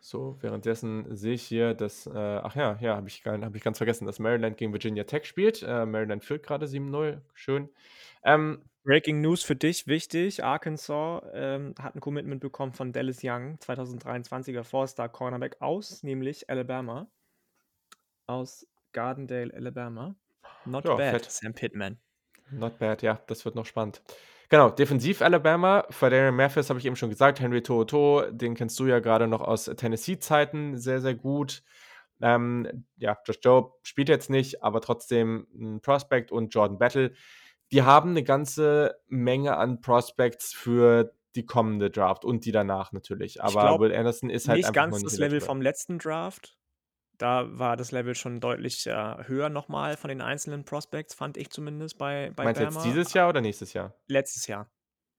So, 0.00 0.36
währenddessen 0.40 1.16
sehe 1.16 1.34
ich 1.34 1.42
hier, 1.42 1.74
dass, 1.74 2.06
äh, 2.06 2.10
ach 2.16 2.54
ja, 2.54 2.78
ja, 2.80 2.94
habe 2.94 3.08
ich, 3.08 3.24
hab 3.26 3.56
ich 3.56 3.62
ganz 3.64 3.78
vergessen, 3.78 4.06
dass 4.06 4.20
Maryland 4.20 4.56
gegen 4.56 4.72
Virginia 4.72 5.02
Tech 5.02 5.24
spielt. 5.24 5.64
Äh, 5.64 5.84
Maryland 5.84 6.24
führt 6.24 6.46
gerade 6.46 6.66
7-0. 6.66 7.20
Schön. 7.34 7.68
Ähm, 8.22 8.62
Breaking 8.84 9.20
News 9.20 9.42
für 9.42 9.56
dich, 9.56 9.88
wichtig. 9.88 10.44
Arkansas 10.44 11.24
ähm, 11.32 11.74
hat 11.80 11.96
ein 11.96 12.00
Commitment 12.00 12.40
bekommen 12.40 12.72
von 12.72 12.92
Dallas 12.92 13.18
Young, 13.24 13.58
2023er 13.58 14.62
Four-Star 14.62 15.08
Cornerback 15.08 15.60
aus, 15.60 16.04
nämlich 16.04 16.48
Alabama. 16.48 17.10
Aus 18.28 18.64
Gardendale, 18.92 19.52
Alabama. 19.52 20.14
Not 20.66 20.84
ja, 20.84 20.94
bad, 20.94 21.10
fett. 21.10 21.30
Sam 21.32 21.52
Pittman. 21.52 21.98
Not 22.50 22.78
bad, 22.78 23.02
ja, 23.02 23.20
das 23.26 23.44
wird 23.44 23.54
noch 23.54 23.66
spannend. 23.66 24.02
Genau, 24.48 24.70
defensiv 24.70 25.22
Alabama. 25.22 25.84
Fadarian 25.90 26.34
Memphis 26.34 26.68
habe 26.70 26.78
ich 26.78 26.86
eben 26.86 26.96
schon 26.96 27.10
gesagt. 27.10 27.40
Henry 27.40 27.58
To'oto, 27.58 28.30
den 28.30 28.54
kennst 28.54 28.78
du 28.78 28.86
ja 28.86 29.00
gerade 29.00 29.26
noch 29.26 29.40
aus 29.40 29.64
Tennessee-Zeiten 29.64 30.78
sehr, 30.78 31.00
sehr 31.00 31.14
gut. 31.14 31.62
Ähm, 32.20 32.86
ja, 32.96 33.18
Josh 33.26 33.40
Joe 33.42 33.72
spielt 33.82 34.08
jetzt 34.08 34.30
nicht, 34.30 34.62
aber 34.62 34.80
trotzdem 34.80 35.46
ein 35.54 35.80
Prospect 35.80 36.30
und 36.32 36.54
Jordan 36.54 36.78
Battle. 36.78 37.12
Die 37.72 37.82
haben 37.82 38.10
eine 38.10 38.22
ganze 38.22 38.96
Menge 39.08 39.56
an 39.56 39.80
Prospects 39.80 40.52
für 40.52 41.12
die 41.34 41.44
kommende 41.44 41.90
Draft 41.90 42.24
und 42.24 42.44
die 42.44 42.52
danach 42.52 42.92
natürlich. 42.92 43.42
Aber 43.42 43.62
glaub, 43.62 43.80
Will 43.80 43.94
Anderson 43.94 44.30
ist 44.30 44.48
halt 44.48 44.58
nicht 44.58 44.72
ganz 44.72 45.02
das 45.02 45.18
Level 45.18 45.40
vom 45.40 45.60
letzten 45.60 45.98
Draft. 45.98 46.56
Da 47.18 47.58
war 47.58 47.76
das 47.76 47.92
Level 47.92 48.14
schon 48.14 48.40
deutlich 48.40 48.86
äh, 48.86 49.16
höher 49.26 49.48
nochmal 49.48 49.96
von 49.96 50.08
den 50.08 50.20
einzelnen 50.20 50.64
Prospects, 50.64 51.14
fand 51.14 51.36
ich 51.36 51.50
zumindest 51.50 51.98
bei, 51.98 52.30
bei 52.36 52.44
Meinst 52.44 52.60
du 52.60 52.64
jetzt 52.64 52.84
dieses 52.84 53.12
Jahr 53.14 53.28
oder 53.28 53.40
nächstes 53.40 53.72
Jahr? 53.72 53.94
Letztes 54.06 54.46
Jahr. 54.46 54.70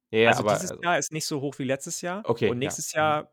Ja, 0.10 0.30
also 0.30 0.44
aber 0.44 0.54
dieses 0.54 0.72
also 0.72 0.84
Jahr 0.84 0.98
ist 0.98 1.12
nicht 1.12 1.26
so 1.26 1.42
hoch 1.42 1.58
wie 1.60 1.64
letztes 1.64 2.02
Jahr. 2.02 2.22
Okay. 2.26 2.50
Und 2.50 2.60
nächstes 2.60 2.94
ja. 2.94 3.02
Jahr, 3.02 3.32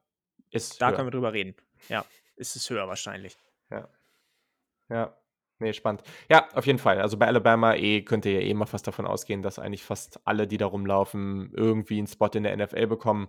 ist 0.50 0.80
da 0.80 0.88
höher. 0.88 0.96
können 0.96 1.06
wir 1.08 1.12
drüber 1.12 1.32
reden. 1.32 1.54
Ja, 1.88 2.04
ist 2.36 2.56
es 2.56 2.68
höher 2.70 2.88
wahrscheinlich. 2.88 3.36
Ja. 3.70 3.88
Ja. 4.88 5.16
Nee, 5.60 5.72
spannend. 5.72 6.02
Ja, 6.28 6.48
auf 6.54 6.66
jeden 6.66 6.78
Fall. 6.80 7.00
Also 7.00 7.16
bei 7.16 7.26
Alabama 7.26 7.74
eh 7.74 8.02
könnt 8.02 8.26
ihr 8.26 8.32
ja 8.32 8.40
eh 8.40 8.50
immer 8.50 8.66
fast 8.66 8.86
davon 8.86 9.06
ausgehen, 9.06 9.42
dass 9.42 9.58
eigentlich 9.58 9.84
fast 9.84 10.20
alle, 10.26 10.48
die 10.48 10.56
da 10.56 10.66
rumlaufen, 10.66 11.52
irgendwie 11.54 11.98
einen 11.98 12.08
Spot 12.08 12.28
in 12.34 12.42
der 12.42 12.56
NFL 12.56 12.88
bekommen. 12.88 13.28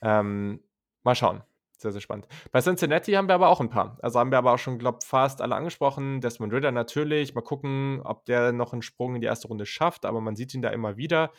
Ähm, 0.00 0.62
mal 1.02 1.14
schauen. 1.14 1.42
Sehr, 1.78 1.92
sehr 1.92 2.00
spannend. 2.00 2.26
Bei 2.52 2.62
Cincinnati 2.62 3.12
haben 3.12 3.28
wir 3.28 3.34
aber 3.34 3.48
auch 3.48 3.60
ein 3.60 3.68
paar. 3.68 3.98
Also 4.00 4.18
haben 4.18 4.30
wir 4.30 4.38
aber 4.38 4.54
auch 4.54 4.58
schon, 4.58 4.78
glaube 4.78 4.98
ich, 5.02 5.06
fast 5.06 5.42
alle 5.42 5.54
angesprochen. 5.54 6.22
Desmond 6.22 6.52
Ritter 6.52 6.72
natürlich. 6.72 7.34
Mal 7.34 7.42
gucken, 7.42 8.00
ob 8.02 8.24
der 8.24 8.52
noch 8.52 8.72
einen 8.72 8.80
Sprung 8.80 9.14
in 9.14 9.20
die 9.20 9.26
erste 9.26 9.48
Runde 9.48 9.66
schafft. 9.66 10.06
Aber 10.06 10.22
man 10.22 10.36
sieht 10.36 10.54
ihn 10.54 10.62
da 10.62 10.70
immer 10.70 10.96
wieder. 10.96 11.32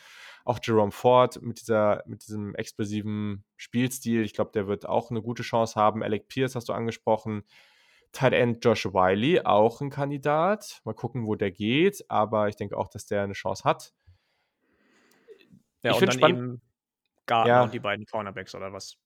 Auch 0.44 0.60
Jerome 0.62 0.92
Ford 0.92 1.42
mit, 1.42 1.60
dieser, 1.60 2.04
mit 2.06 2.22
diesem 2.22 2.54
explosiven 2.54 3.44
Spielstil. 3.56 4.22
Ich 4.22 4.32
glaube, 4.32 4.52
der 4.52 4.68
wird 4.68 4.86
auch 4.86 5.10
eine 5.10 5.22
gute 5.22 5.42
Chance 5.42 5.74
haben. 5.74 6.04
Alec 6.04 6.28
Pierce 6.28 6.54
hast 6.54 6.68
du 6.68 6.72
angesprochen. 6.72 7.42
Tight 8.12 8.32
End 8.32 8.64
Josh 8.64 8.86
Wiley, 8.86 9.40
auch 9.40 9.80
ein 9.80 9.90
Kandidat. 9.90 10.80
Mal 10.84 10.94
gucken, 10.94 11.26
wo 11.26 11.34
der 11.34 11.50
geht. 11.50 12.08
Aber 12.08 12.48
ich 12.48 12.54
denke 12.54 12.76
auch, 12.76 12.88
dass 12.88 13.06
der 13.06 13.24
eine 13.24 13.32
Chance 13.32 13.64
hat. 13.64 13.92
Ja, 15.82 15.90
ich 15.90 16.00
und 16.00 16.06
dann 16.06 16.12
spannend. 16.12 16.38
eben 16.38 16.62
Gardner 17.26 17.52
ja. 17.52 17.62
und 17.64 17.74
die 17.74 17.80
beiden 17.80 18.06
Cornerbacks 18.06 18.54
oder 18.54 18.72
was? 18.72 18.96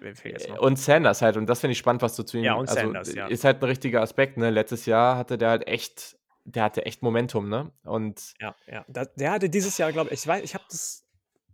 Äh, 0.00 0.58
und 0.58 0.78
Sanders 0.78 1.22
halt, 1.22 1.36
und 1.36 1.46
das 1.46 1.60
finde 1.60 1.72
ich 1.72 1.78
spannend, 1.78 2.02
was 2.02 2.16
du 2.16 2.22
zu 2.22 2.38
ihm 2.38 2.44
Ja, 2.44 2.54
und 2.54 2.68
also, 2.68 2.80
Sanders, 2.80 3.14
ja. 3.14 3.26
Ist 3.26 3.44
halt 3.44 3.62
ein 3.62 3.64
richtiger 3.64 4.02
Aspekt, 4.02 4.36
ne? 4.36 4.50
Letztes 4.50 4.86
Jahr 4.86 5.16
hatte 5.16 5.38
der 5.38 5.50
halt 5.50 5.66
echt, 5.66 6.18
der 6.44 6.64
hatte 6.64 6.86
echt 6.86 7.02
Momentum, 7.02 7.48
ne? 7.48 7.72
Und 7.84 8.34
ja, 8.40 8.54
ja. 8.66 8.84
der 8.88 9.30
hatte 9.30 9.50
dieses 9.50 9.78
Jahr, 9.78 9.92
glaube 9.92 10.10
ich, 10.10 10.20
ich 10.20 10.26
weiß, 10.26 10.42
ich 10.44 10.54
habe 10.54 10.64
das 10.70 11.04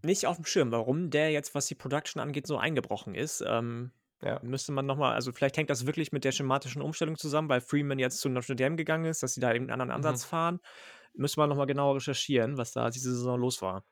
nicht 0.03 0.26
auf 0.26 0.36
dem 0.36 0.45
Schirm, 0.45 0.70
warum 0.70 1.11
der 1.11 1.30
jetzt, 1.30 1.55
was 1.55 1.66
die 1.66 1.74
Production 1.74 2.20
angeht, 2.20 2.47
so 2.47 2.59
eingebrochen 2.59 3.14
ist. 3.14 3.42
Ähm, 3.47 3.92
ja. 4.22 4.40
Müsste 4.42 4.72
man 4.72 4.86
nochmal, 4.86 5.14
also 5.14 5.32
vielleicht 5.32 5.57
hängt 5.57 5.70
das 5.70 5.86
wirklich 5.86 6.12
mit 6.12 6.24
der 6.24 6.32
schematischen 6.32 6.82
Umstellung 6.82 7.16
zusammen, 7.16 7.49
weil 7.49 7.61
Freeman 7.61 7.99
jetzt 7.99 8.20
zu 8.20 8.28
Notre 8.28 8.57
Dame 8.57 8.76
gegangen 8.76 9.05
ist, 9.05 9.22
dass 9.22 9.34
sie 9.34 9.40
da 9.40 9.53
eben 9.53 9.64
einen 9.64 9.80
anderen 9.80 9.90
Ansatz 9.90 10.24
mhm. 10.24 10.28
fahren. 10.28 10.61
Müsste 11.14 11.40
man 11.40 11.49
nochmal 11.49 11.66
genauer 11.66 11.97
recherchieren, 11.97 12.57
was 12.57 12.72
da 12.72 12.90
diese 12.90 13.14
Saison 13.14 13.38
los 13.38 13.61
war. 13.62 13.84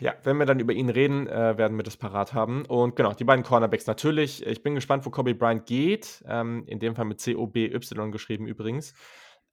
Ja, 0.00 0.14
wenn 0.24 0.36
wir 0.38 0.46
dann 0.46 0.60
über 0.60 0.72
ihn 0.72 0.88
reden, 0.88 1.26
äh, 1.26 1.56
werden 1.56 1.76
wir 1.76 1.84
das 1.84 1.96
parat 1.96 2.34
haben. 2.34 2.64
Und 2.66 2.96
genau, 2.96 3.12
die 3.12 3.24
beiden 3.24 3.44
Cornerbacks 3.44 3.86
natürlich. 3.86 4.46
Ich 4.46 4.62
bin 4.62 4.74
gespannt, 4.74 5.06
wo 5.06 5.10
Kobe 5.10 5.34
Bryant 5.34 5.66
geht. 5.66 6.24
Ähm, 6.26 6.64
in 6.66 6.78
dem 6.78 6.94
Fall 6.96 7.04
mit 7.04 7.20
C-O-B-Y 7.20 8.10
geschrieben 8.10 8.46
übrigens. 8.46 8.94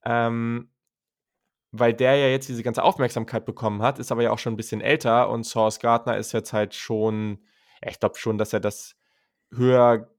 Ähm, 0.06 0.70
weil 1.72 1.94
der 1.94 2.16
ja 2.16 2.28
jetzt 2.28 2.50
diese 2.50 2.64
ganze 2.64 2.84
Aufmerksamkeit 2.84 3.46
bekommen 3.46 3.82
hat, 3.82 4.00
ist 4.00 4.12
aber 4.12 4.24
ja 4.24 4.32
auch 4.32 4.40
schon 4.40 4.54
ein 4.54 4.58
bisschen 4.58 4.82
älter 4.82 5.30
und 5.30 5.44
Source 5.44 5.80
Gardner 5.80 6.18
ist 6.18 6.32
jetzt 6.32 6.52
halt 6.52 6.74
schon, 6.74 7.46
ich 7.88 8.00
glaube 8.00 8.18
schon, 8.18 8.38
dass 8.38 8.54
er 8.54 8.60
das 8.60 8.96
höher 9.52 10.10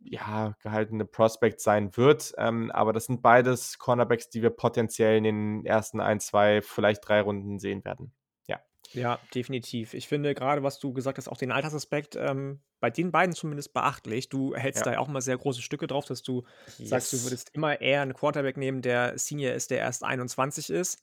ja, 0.00 0.54
gehaltene 0.62 1.04
Prospect 1.04 1.60
sein 1.60 1.96
wird. 1.96 2.32
Ähm, 2.38 2.70
aber 2.70 2.92
das 2.92 3.06
sind 3.06 3.22
beides 3.22 3.78
Cornerbacks, 3.78 4.30
die 4.30 4.42
wir 4.42 4.50
potenziell 4.50 5.16
in 5.16 5.24
den 5.24 5.66
ersten 5.66 6.00
ein, 6.00 6.20
zwei, 6.20 6.62
vielleicht 6.62 7.06
drei 7.08 7.20
Runden 7.20 7.58
sehen 7.58 7.84
werden. 7.84 8.12
Ja, 8.94 9.18
definitiv. 9.34 9.94
Ich 9.94 10.08
finde 10.08 10.34
gerade, 10.34 10.62
was 10.62 10.78
du 10.78 10.92
gesagt 10.92 11.18
hast, 11.18 11.28
auch 11.28 11.36
den 11.36 11.52
Altersaspekt, 11.52 12.16
ähm, 12.16 12.60
bei 12.80 12.90
den 12.90 13.10
beiden 13.10 13.34
zumindest 13.34 13.72
beachtlich. 13.72 14.28
Du 14.28 14.54
hältst 14.54 14.80
ja. 14.80 14.84
da 14.84 14.92
ja 14.94 14.98
auch 14.98 15.08
mal 15.08 15.20
sehr 15.20 15.36
große 15.36 15.62
Stücke 15.62 15.86
drauf, 15.86 16.04
dass 16.04 16.22
du 16.22 16.44
yes. 16.78 16.88
sagst, 16.88 17.12
du 17.12 17.22
würdest 17.24 17.50
immer 17.54 17.80
eher 17.80 18.02
einen 18.02 18.14
Quarterback 18.14 18.56
nehmen, 18.56 18.82
der 18.82 19.18
Senior 19.18 19.54
ist, 19.54 19.70
der 19.70 19.78
erst 19.78 20.04
21 20.04 20.70
ist. 20.70 21.02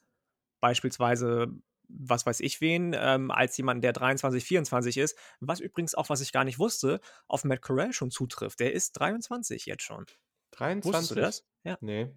Beispielsweise, 0.60 1.48
was 1.88 2.26
weiß 2.26 2.40
ich 2.40 2.62
wen, 2.62 2.96
ähm, 2.98 3.32
als 3.32 3.58
jemand, 3.58 3.84
der 3.84 3.94
23, 3.94 4.44
24 4.44 4.98
ist. 4.98 5.18
Was 5.40 5.60
übrigens 5.60 5.96
auch, 5.96 6.10
was 6.10 6.22
ich 6.22 6.32
gar 6.32 6.44
nicht 6.44 6.60
wusste, 6.60 7.00
auf 7.28 7.44
Matt 7.44 7.62
Corral 7.62 7.94
schon 7.94 8.12
zutrifft. 8.12 8.60
Der 8.60 8.74
ist 8.74 8.94
23 8.94 9.66
jetzt 9.66 9.84
schon. 9.84 10.06
23? 10.52 10.94
Wusstest 10.94 11.12
du 11.12 11.16
das? 11.16 11.46
Ja. 11.64 11.78
Nee. 11.82 12.12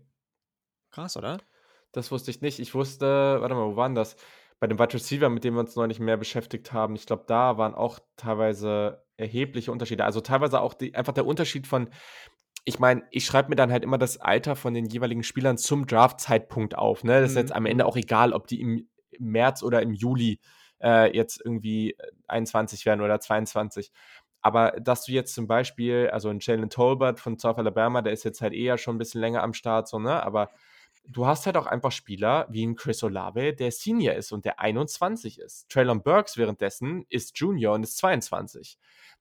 Krass, 0.90 1.16
oder? 1.16 1.38
Das 1.92 2.10
wusste 2.10 2.30
ich 2.30 2.40
nicht. 2.40 2.58
Ich 2.58 2.74
wusste, 2.74 3.06
warte 3.06 3.54
mal, 3.54 3.68
wo 3.72 3.76
waren 3.76 3.94
das? 3.94 4.16
Bei 4.58 4.66
dem 4.66 4.78
Wide 4.78 4.94
Receiver, 4.94 5.28
mit 5.28 5.44
dem 5.44 5.54
wir 5.54 5.60
uns 5.60 5.76
neulich 5.76 6.00
mehr 6.00 6.16
beschäftigt 6.16 6.72
haben, 6.72 6.94
ich 6.96 7.06
glaube, 7.06 7.24
da 7.26 7.58
waren 7.58 7.74
auch 7.74 7.98
teilweise 8.16 9.04
erhebliche 9.16 9.72
Unterschiede. 9.72 10.04
Also 10.04 10.20
teilweise 10.20 10.60
auch 10.60 10.74
die, 10.74 10.94
einfach 10.94 11.12
der 11.12 11.26
Unterschied 11.26 11.66
von, 11.66 11.90
ich 12.64 12.78
meine, 12.78 13.04
ich 13.10 13.24
schreibe 13.24 13.50
mir 13.50 13.56
dann 13.56 13.70
halt 13.70 13.84
immer 13.84 13.98
das 13.98 14.18
Alter 14.18 14.56
von 14.56 14.74
den 14.74 14.86
jeweiligen 14.86 15.22
Spielern 15.22 15.58
zum 15.58 15.86
Draft-Zeitpunkt 15.86 16.76
auf. 16.76 17.04
Ne? 17.04 17.20
Das 17.20 17.30
ist 17.30 17.36
jetzt 17.36 17.52
am 17.52 17.64
mhm. 17.64 17.70
Ende 17.70 17.86
auch 17.86 17.96
egal, 17.96 18.32
ob 18.32 18.46
die 18.46 18.60
im 18.60 18.88
März 19.18 19.62
oder 19.62 19.82
im 19.82 19.92
Juli 19.92 20.40
äh, 20.82 21.14
jetzt 21.14 21.40
irgendwie 21.44 21.96
21 22.28 22.84
werden 22.86 23.00
oder 23.02 23.20
22. 23.20 23.92
Aber 24.42 24.72
dass 24.80 25.04
du 25.04 25.12
jetzt 25.12 25.34
zum 25.34 25.46
Beispiel, 25.46 26.08
also 26.12 26.28
ein 26.28 26.38
Jalen 26.40 26.70
Tolbert 26.70 27.20
von 27.20 27.38
South 27.38 27.58
Alabama, 27.58 28.02
der 28.02 28.12
ist 28.12 28.24
jetzt 28.24 28.40
halt 28.40 28.52
eher 28.52 28.78
schon 28.78 28.96
ein 28.96 28.98
bisschen 28.98 29.20
länger 29.20 29.42
am 29.42 29.54
Start, 29.54 29.88
so, 29.88 29.98
ne? 29.98 30.22
Aber 30.22 30.50
du 31.08 31.26
hast 31.26 31.46
halt 31.46 31.56
auch 31.56 31.66
einfach 31.66 31.92
Spieler 31.92 32.46
wie 32.50 32.64
ein 32.66 32.76
Chris 32.76 33.02
Olave, 33.02 33.54
der 33.54 33.70
Senior 33.70 34.14
ist 34.14 34.32
und 34.32 34.44
der 34.44 34.60
21 34.60 35.38
ist. 35.38 35.68
Traylon 35.68 36.02
Burks 36.02 36.36
währenddessen 36.36 37.06
ist 37.08 37.38
Junior 37.38 37.74
und 37.74 37.82
ist 37.82 37.96
22. 37.98 38.78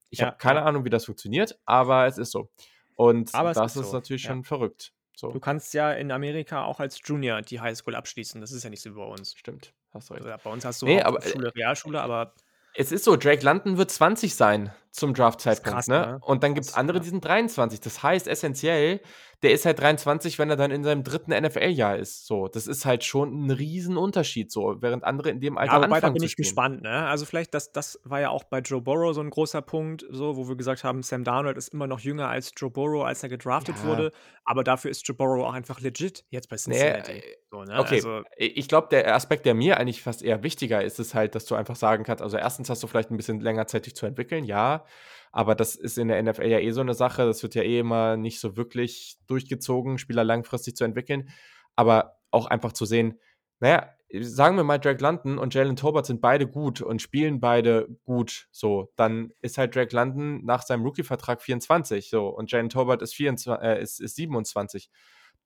Ich 0.10 0.20
ja, 0.20 0.28
habe 0.28 0.38
keine. 0.38 0.64
Ahnung, 0.64 0.86
wie 0.86 0.90
das 0.90 1.06
funktioniert, 1.06 1.60
aber 1.66 2.06
es 2.06 2.18
ist 2.18 2.32
so. 2.32 2.50
Und 2.96 3.34
aber 3.36 3.54
das 3.54 3.76
ist, 3.76 3.90
so. 3.90 3.94
natürlich 3.94 4.24
ja. 4.24 4.30
schon 4.30 4.44
verrückt. 4.44 4.94
So. 5.16 5.32
Du 5.32 5.40
kannst 5.40 5.74
ja 5.74 5.92
in 5.94 6.12
Amerika 6.12 6.64
auch 6.64 6.80
als 6.80 7.00
Junior 7.04 7.42
die 7.42 7.60
Highschool 7.60 7.96
abschließen. 7.96 8.42
Das 8.42 8.52
ist 8.52 8.64
ja 8.64 8.70
nicht 8.70 8.82
so 8.82 8.92
wie 8.92 9.00
bei 9.00 9.06
uns. 9.06 9.36
Stimmt, 9.36 9.74
hast 9.94 10.12
recht. 10.12 10.26
Also 10.26 10.44
bei 10.44 10.50
uns 10.50 10.66
hast 10.66 10.82
du 10.82 10.86
nee, 10.86 11.02
aber, 11.02 11.22
Schule, 11.22 11.54
Realschule, 11.56 12.02
aber 12.02 12.34
es 12.74 12.92
ist 12.92 13.06
so, 13.06 13.16
Drake 13.16 13.44
London 13.44 13.78
wird 13.78 13.90
20 13.90 14.36
sein 14.36 14.74
zum 14.96 15.14
Draft-Zeitpunkt. 15.14 15.88
Ne? 15.88 16.00
ne? 16.00 16.20
Und 16.22 16.44
dann 16.44 16.54
gibt 16.54 16.66
es 16.68 16.74
andere, 16.74 17.00
die 17.00 17.10
sind 17.10 17.24
23. 17.24 17.80
Das 17.80 18.04
heißt 18.04 18.28
essentiell, 18.28 19.02
der 19.44 19.52
ist 19.52 19.66
halt 19.66 19.80
23, 19.80 20.40
wenn 20.40 20.50
er 20.50 20.56
dann 20.56 20.72
in 20.72 20.84
seinem 20.84 21.04
dritten 21.04 21.32
NFL-Jahr 21.32 21.98
ist. 21.98 22.26
So, 22.26 22.48
das 22.48 22.68
ist 22.68 22.86
halt 22.86 23.04
schon 23.04 23.46
ein 23.46 23.52
Riesenunterschied, 23.52 24.52
so, 24.52 24.78
während 24.80 25.04
andere 25.04 25.30
in 25.30 25.40
dem 25.40 25.58
Alter 25.58 25.74
ja, 25.74 25.80
anfangen 25.82 26.02
da 26.02 26.10
bin 26.10 26.24
ich 26.24 26.36
gespannt, 26.36 26.82
ne? 26.82 27.08
Also 27.08 27.26
vielleicht, 27.26 27.54
das, 27.54 27.72
das 27.72 28.00
war 28.04 28.22
ja 28.22 28.30
auch 28.30 28.44
bei 28.44 28.60
Joe 28.60 28.82
Burrow 28.82 29.14
so 29.14 29.22
ein 29.22 29.30
großer 29.30 29.62
Punkt, 29.62 30.06
so, 30.10 30.38
wo 30.38 30.48
wir 30.48 30.56
gesagt 30.56 30.84
haben, 30.84 31.04
Sam 31.04 31.24
Darnold 31.24 31.58
ist 31.58 31.70
immer 31.74 31.88
noch 31.88 32.00
jünger 32.00 32.30
als 32.30 32.54
Joe 32.56 32.72
Burrow, 32.72 33.06
als 33.06 33.24
er 33.24 33.30
gedraftet 33.30 33.76
ja. 33.84 33.88
wurde, 33.88 34.12
aber 34.46 34.64
dafür 34.64 34.92
ist 34.92 35.08
Joe 35.08 35.16
Burrow 35.16 35.46
auch 35.46 35.54
einfach 35.54 35.82
legit 35.82 36.26
jetzt 36.30 36.50
bei 36.50 36.56
Cincinnati. 36.56 37.14
Nee, 37.14 37.24
so, 37.52 37.64
ne? 37.64 37.80
Okay, 37.80 37.96
also, 37.96 38.22
ich 38.38 38.68
glaube, 38.68 38.88
der 38.90 39.14
Aspekt, 39.16 39.46
der 39.46 39.54
mir 39.54 39.78
eigentlich 39.78 40.02
fast 40.02 40.24
eher 40.24 40.44
wichtiger 40.44 40.84
ist, 40.84 41.00
ist 41.00 41.14
halt, 41.14 41.36
dass 41.36 41.46
du 41.46 41.56
einfach 41.56 41.76
sagen 41.76 42.04
kannst, 42.04 42.24
also 42.24 42.38
erstens 42.38 42.70
hast 42.70 42.82
du 42.84 42.88
vielleicht 42.88 43.12
ein 43.12 43.18
bisschen 43.18 43.42
länger 43.42 43.68
Zeit, 43.68 43.86
dich 43.86 43.96
zu 43.96 44.06
entwickeln, 44.06 44.44
ja, 44.46 44.85
aber 45.32 45.56
das 45.56 45.76
ist 45.76 45.98
in 45.98 46.08
der 46.08 46.22
NFL 46.22 46.48
ja 46.48 46.60
eh 46.60 46.72
so 46.72 46.82
eine 46.82 46.94
Sache. 46.94 47.26
Das 47.26 47.44
wird 47.44 47.56
ja 47.56 47.64
eh 47.64 47.80
immer 47.80 48.18
nicht 48.18 48.40
so 48.40 48.56
wirklich 48.58 49.18
durchgezogen, 49.28 49.98
Spieler 49.98 50.24
langfristig 50.24 50.76
zu 50.76 50.84
entwickeln. 50.84 51.30
aber 51.76 52.18
auch 52.32 52.48
einfach 52.48 52.74
zu 52.74 52.86
sehen, 52.86 53.20
naja, 53.60 53.90
sagen 54.22 54.58
wir 54.58 54.64
mal, 54.64 54.78
Drake 54.78 55.02
London 55.02 55.38
und 55.38 55.54
Jalen 55.54 55.76
Tobert 55.76 56.06
sind 56.06 56.22
beide 56.22 56.48
gut 56.48 56.82
und 56.82 57.02
spielen 57.02 57.40
beide 57.40 57.88
gut, 58.04 58.48
so, 58.52 58.92
dann 58.96 59.32
ist 59.42 59.58
halt 59.58 59.76
Drake 59.76 59.96
London 59.96 60.44
nach 60.46 60.62
seinem 60.62 60.84
Rookie-Vertrag 60.84 61.42
24, 61.42 62.10
so, 62.10 62.28
und 62.28 62.52
Jalen 62.52 62.70
Tobert 62.70 63.02
ist, 63.02 63.14
24, 63.16 63.64
äh, 63.64 63.82
ist, 63.82 64.00
ist 64.02 64.16
27. 64.16 64.90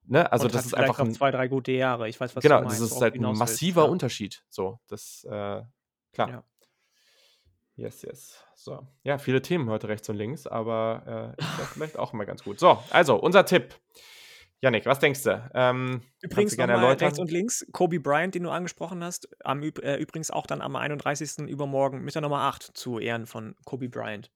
Ne? 0.05 0.31
Also 0.31 0.45
Und 0.45 0.55
das 0.55 0.65
ist 0.65 0.73
einfach 0.73 0.99
ein, 0.99 1.13
zwei, 1.13 1.31
drei 1.31 1.47
gute 1.47 1.71
Jahre. 1.71 2.09
Ich 2.09 2.19
weiß, 2.19 2.35
was 2.35 2.41
genau, 2.43 2.63
das 2.63 2.79
ist 2.79 2.99
halt 2.99 3.15
ein 3.15 3.21
massiver 3.21 3.83
Ja. 3.85 3.89
Unterschied, 3.89 4.43
so, 4.49 4.79
das, 4.87 5.23
äh, 5.25 5.61
klar. 6.13 6.29
Ja. 6.29 6.43
Yes, 7.79 8.01
yes. 8.01 8.43
So. 8.55 8.85
Ja, 9.03 9.17
viele 9.17 9.41
Themen 9.41 9.69
heute 9.69 9.87
rechts 9.87 10.09
und 10.09 10.17
links, 10.17 10.45
aber 10.45 11.35
äh, 11.37 11.41
ist 11.41 11.59
ja 11.59 11.65
vielleicht 11.65 11.97
auch 11.97 12.13
immer 12.13 12.25
ganz 12.25 12.43
gut. 12.43 12.59
So, 12.59 12.77
also 12.89 13.15
unser 13.15 13.45
Tipp. 13.45 13.73
Yannick, 14.61 14.85
was 14.85 14.99
denkst 14.99 15.23
du? 15.23 15.49
Ähm, 15.53 16.01
Übrigens 16.21 16.57
gerne 16.57 16.73
erläutern? 16.73 17.07
rechts 17.07 17.19
und 17.19 17.31
links, 17.31 17.65
Kobe 17.71 18.01
Bryant, 18.01 18.35
den 18.35 18.43
du 18.43 18.49
angesprochen 18.49 19.01
hast, 19.01 19.29
am, 19.45 19.63
äh, 19.63 19.95
übrigens 19.95 20.31
auch 20.31 20.45
dann 20.45 20.61
am 20.61 20.75
31. 20.75 21.47
übermorgen 21.47 22.01
mit 22.01 22.13
der 22.13 22.21
Nummer 22.21 22.41
8 22.41 22.63
zu 22.63 22.99
Ehren 22.99 23.25
von 23.25 23.55
Kobe 23.63 23.87
Bryant. 23.87 24.29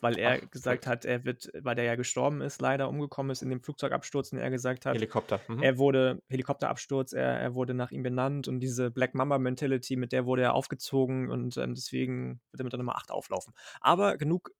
Weil 0.00 0.18
er 0.18 0.40
Ach, 0.42 0.50
gesagt 0.50 0.86
hat, 0.86 1.04
er 1.04 1.24
wird, 1.24 1.50
weil 1.60 1.74
der 1.74 1.84
ja 1.84 1.94
gestorben 1.94 2.40
ist, 2.40 2.60
leider 2.60 2.88
umgekommen 2.88 3.30
ist 3.30 3.42
in 3.42 3.50
dem 3.50 3.62
Flugzeugabsturz, 3.62 4.32
und 4.32 4.38
er 4.38 4.50
gesagt 4.50 4.86
hat, 4.86 4.94
Helikopter. 4.94 5.40
Mhm. 5.48 5.62
er 5.62 5.78
wurde, 5.78 6.22
Helikopterabsturz, 6.28 7.12
er, 7.12 7.40
er 7.40 7.54
wurde 7.54 7.74
nach 7.74 7.90
ihm 7.90 8.02
benannt 8.02 8.48
und 8.48 8.60
diese 8.60 8.90
Black 8.90 9.14
Mamba 9.14 9.38
Mentality, 9.38 9.96
mit 9.96 10.12
der 10.12 10.26
wurde 10.26 10.42
er 10.42 10.54
aufgezogen 10.54 11.30
und 11.30 11.56
ähm, 11.56 11.74
deswegen 11.74 12.40
wird 12.50 12.60
er 12.60 12.64
mit 12.64 12.72
der 12.72 12.78
Nummer 12.78 12.96
8 12.96 13.10
auflaufen. 13.10 13.54
Aber 13.80 14.16
genug 14.16 14.52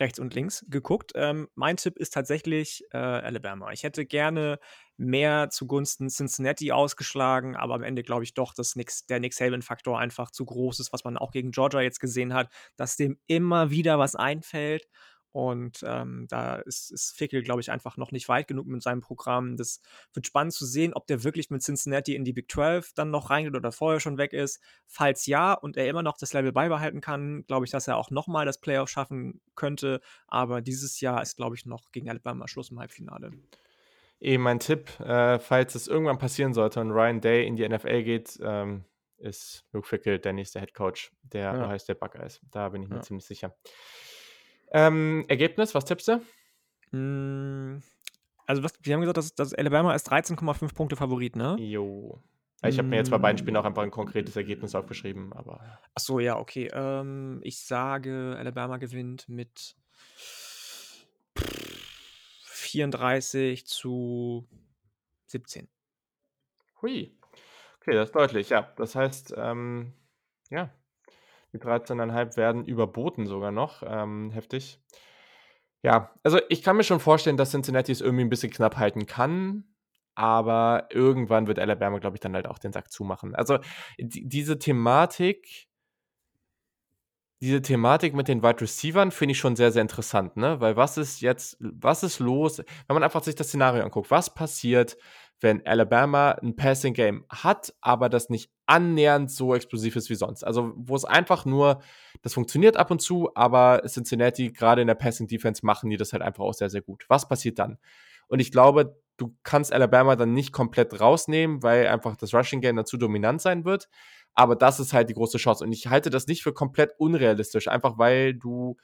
rechts 0.00 0.18
und 0.18 0.34
links 0.34 0.64
geguckt. 0.68 1.12
Ähm, 1.14 1.48
mein 1.54 1.76
Tipp 1.76 1.98
ist 1.98 2.14
tatsächlich 2.14 2.84
äh, 2.92 2.98
Alabama. 2.98 3.72
Ich 3.72 3.82
hätte 3.82 4.06
gerne 4.06 4.58
mehr 4.96 5.50
zugunsten 5.50 6.08
Cincinnati 6.08 6.72
ausgeschlagen, 6.72 7.56
aber 7.56 7.74
am 7.74 7.82
Ende 7.82 8.02
glaube 8.02 8.24
ich 8.24 8.34
doch, 8.34 8.54
dass 8.54 8.76
Nick, 8.76 8.90
der 9.08 9.20
Nick 9.20 9.34
Saban-Faktor 9.34 9.98
einfach 9.98 10.30
zu 10.30 10.44
groß 10.44 10.80
ist, 10.80 10.92
was 10.92 11.04
man 11.04 11.16
auch 11.16 11.32
gegen 11.32 11.50
Georgia 11.50 11.80
jetzt 11.80 12.00
gesehen 12.00 12.34
hat, 12.34 12.50
dass 12.76 12.96
dem 12.96 13.18
immer 13.26 13.70
wieder 13.70 13.98
was 13.98 14.14
einfällt. 14.14 14.86
Und 15.32 15.80
ähm, 15.86 16.26
da 16.28 16.56
ist, 16.56 16.90
ist 16.90 17.14
Fickel, 17.16 17.42
glaube 17.42 17.60
ich, 17.60 17.70
einfach 17.70 17.98
noch 17.98 18.10
nicht 18.10 18.28
weit 18.28 18.48
genug 18.48 18.66
mit 18.66 18.82
seinem 18.82 19.02
Programm. 19.02 19.56
Das 19.56 19.80
wird 20.14 20.26
spannend 20.26 20.54
zu 20.54 20.64
sehen, 20.64 20.94
ob 20.94 21.06
der 21.06 21.24
wirklich 21.24 21.50
mit 21.50 21.62
Cincinnati 21.62 22.14
in 22.14 22.24
die 22.24 22.32
Big 22.32 22.50
12 22.50 22.94
dann 22.94 23.10
noch 23.10 23.28
reingeht 23.28 23.54
oder 23.54 23.70
vorher 23.70 24.00
schon 24.00 24.16
weg 24.16 24.32
ist. 24.32 24.60
Falls 24.86 25.26
ja 25.26 25.52
und 25.52 25.76
er 25.76 25.88
immer 25.88 26.02
noch 26.02 26.16
das 26.16 26.32
Level 26.32 26.52
beibehalten 26.52 27.00
kann, 27.02 27.44
glaube 27.46 27.66
ich, 27.66 27.70
dass 27.70 27.86
er 27.86 27.98
auch 27.98 28.10
nochmal 28.10 28.46
das 28.46 28.58
Playoff 28.60 28.88
schaffen 28.88 29.40
könnte. 29.54 30.00
Aber 30.26 30.62
dieses 30.62 31.00
Jahr 31.00 31.20
ist, 31.20 31.36
glaube 31.36 31.54
ich, 31.54 31.66
noch 31.66 31.92
gegen 31.92 32.08
Alabama 32.08 32.48
Schluss 32.48 32.70
im 32.70 32.78
Halbfinale. 32.80 33.32
Eh, 34.18 34.38
mein 34.38 34.58
Tipp, 34.58 34.98
äh, 35.00 35.38
falls 35.38 35.74
es 35.74 35.88
irgendwann 35.88 36.16
passieren 36.18 36.54
sollte 36.54 36.80
und 36.80 36.90
Ryan 36.90 37.20
Day 37.20 37.46
in 37.46 37.56
die 37.56 37.68
NFL 37.68 38.02
geht, 38.02 38.38
ähm, 38.42 38.84
ist 39.18 39.66
Luke 39.72 39.86
Fickle 39.86 40.18
der 40.18 40.32
nächste 40.32 40.60
Head 40.60 40.72
Coach 40.72 41.12
der 41.22 41.52
Ja. 41.52 41.66
Ohio 41.66 41.78
State 41.78 41.98
Buckeyes. 41.98 42.40
Da 42.50 42.70
bin 42.70 42.82
ich 42.82 42.88
mir 42.88 42.96
Ja. 42.96 43.02
ziemlich 43.02 43.26
sicher. 43.26 43.54
Ähm, 44.72 45.24
Ergebnis, 45.28 45.74
was 45.74 45.84
tippst 45.84 46.08
du? 46.08 46.96
Mm, 46.96 47.82
Also, 48.46 48.62
was, 48.62 48.74
wir 48.82 48.94
haben 48.94 49.00
gesagt, 49.00 49.16
dass, 49.18 49.34
dass 49.34 49.54
Alabama 49.54 49.94
ist 49.94 50.10
13,5 50.10 50.74
Punkte 50.74 50.96
Favorit, 50.96 51.36
ne? 51.36 51.56
Jo. 51.58 52.22
Ich 52.64 52.78
habe 52.78 52.88
mir 52.88 52.96
jetzt 52.96 53.10
bei 53.10 53.18
beiden 53.18 53.38
Spielen 53.38 53.56
auch 53.56 53.64
Mm. 53.64 53.66
einfach 53.66 53.82
ein 53.82 53.90
konkretes 53.90 54.34
Ergebnis 54.36 54.74
aufgeschrieben, 54.74 55.32
aber. 55.32 55.60
Ach 55.94 56.00
so, 56.00 56.20
ja, 56.20 56.38
okay. 56.38 56.68
Ähm, 56.72 57.40
ich 57.42 57.60
sage, 57.60 58.34
Alabama 58.38 58.78
gewinnt 58.78 59.28
mit 59.28 59.76
34 62.42 63.66
zu 63.66 64.48
17. 65.26 65.68
Hui. 66.82 67.16
Okay, 67.80 67.94
das 67.94 68.08
ist 68.08 68.14
deutlich, 68.16 68.50
ja. 68.50 68.72
Das 68.76 68.94
heißt, 68.94 69.34
ähm, 69.36 69.92
ja, 70.50 70.70
die 71.52 71.58
13,5 71.58 72.36
werden 72.36 72.64
überboten 72.64 73.26
sogar 73.26 73.52
noch. 73.52 73.82
Ähm, 73.86 74.30
heftig. 74.30 74.80
Ja, 75.82 76.10
also 76.22 76.40
ich 76.48 76.62
kann 76.62 76.76
mir 76.76 76.84
schon 76.84 77.00
vorstellen, 77.00 77.36
dass 77.36 77.52
Cincinnati 77.52 77.92
es 77.92 78.00
irgendwie 78.00 78.24
ein 78.24 78.30
bisschen 78.30 78.50
knapp 78.52 78.76
halten 78.76 79.06
kann, 79.06 79.64
aber 80.16 80.88
irgendwann 80.90 81.46
wird 81.46 81.58
Alabama, 81.58 81.98
glaube 81.98 82.16
ich, 82.16 82.20
dann 82.20 82.34
halt 82.34 82.48
auch 82.48 82.58
den 82.58 82.72
Sack 82.72 82.90
zumachen. 82.90 83.34
Also 83.34 83.58
die, 83.98 84.26
diese 84.26 84.58
Thematik, 84.58 85.68
diese 87.40 87.60
Thematik 87.60 88.14
mit 88.14 88.28
den 88.28 88.42
Wide 88.42 88.62
Receivern 88.62 89.10
finde 89.12 89.32
ich 89.32 89.38
schon 89.38 89.56
sehr, 89.56 89.70
sehr 89.70 89.82
interessant, 89.82 90.36
ne? 90.36 90.58
Weil 90.60 90.76
was 90.76 90.96
ist 90.96 91.20
jetzt, 91.20 91.58
was 91.60 92.02
ist 92.02 92.18
los, 92.18 92.58
wenn 92.58 92.94
man 92.94 93.02
einfach 93.02 93.22
sich 93.22 93.34
das 93.34 93.48
Szenario 93.48 93.84
anguckt, 93.84 94.10
was 94.10 94.34
passiert, 94.34 94.96
wenn 95.40 95.64
Alabama 95.66 96.32
ein 96.42 96.56
Passing 96.56 96.94
Game 96.94 97.24
hat, 97.28 97.74
aber 97.80 98.08
das 98.08 98.30
nicht 98.30 98.50
annähernd 98.66 99.30
so 99.30 99.54
explosiv 99.54 99.96
ist 99.96 100.08
wie 100.10 100.14
sonst. 100.14 100.44
Also, 100.44 100.72
wo 100.76 100.96
es 100.96 101.04
einfach 101.04 101.44
nur, 101.44 101.82
das 102.22 102.34
funktioniert 102.34 102.76
ab 102.76 102.90
und 102.90 103.02
zu, 103.02 103.30
aber 103.34 103.82
Cincinnati, 103.86 104.50
gerade 104.50 104.80
in 104.80 104.86
der 104.86 104.94
Passing 104.94 105.28
Defense, 105.28 105.64
machen 105.64 105.90
die 105.90 105.96
das 105.96 106.12
halt 106.12 106.22
einfach 106.22 106.44
auch 106.44 106.54
sehr, 106.54 106.70
sehr 106.70 106.80
gut. 106.80 107.04
Was 107.08 107.28
passiert 107.28 107.58
dann? 107.58 107.78
Und 108.28 108.40
ich 108.40 108.50
glaube, 108.50 108.98
du 109.18 109.36
kannst 109.42 109.72
Alabama 109.72 110.16
dann 110.16 110.32
nicht 110.32 110.52
komplett 110.52 111.00
rausnehmen, 111.00 111.62
weil 111.62 111.86
einfach 111.86 112.16
das 112.16 112.34
Rushing 112.34 112.60
Game 112.60 112.76
dazu 112.76 112.96
dominant 112.96 113.40
sein 113.40 113.64
wird. 113.64 113.88
Aber 114.34 114.56
das 114.56 114.80
ist 114.80 114.92
halt 114.92 115.08
die 115.08 115.14
große 115.14 115.38
Chance. 115.38 115.64
Und 115.64 115.72
ich 115.72 115.88
halte 115.88 116.10
das 116.10 116.26
nicht 116.26 116.42
für 116.42 116.52
komplett 116.52 116.94
unrealistisch, 116.98 117.68
einfach 117.68 117.98
weil 117.98 118.34
du 118.34 118.76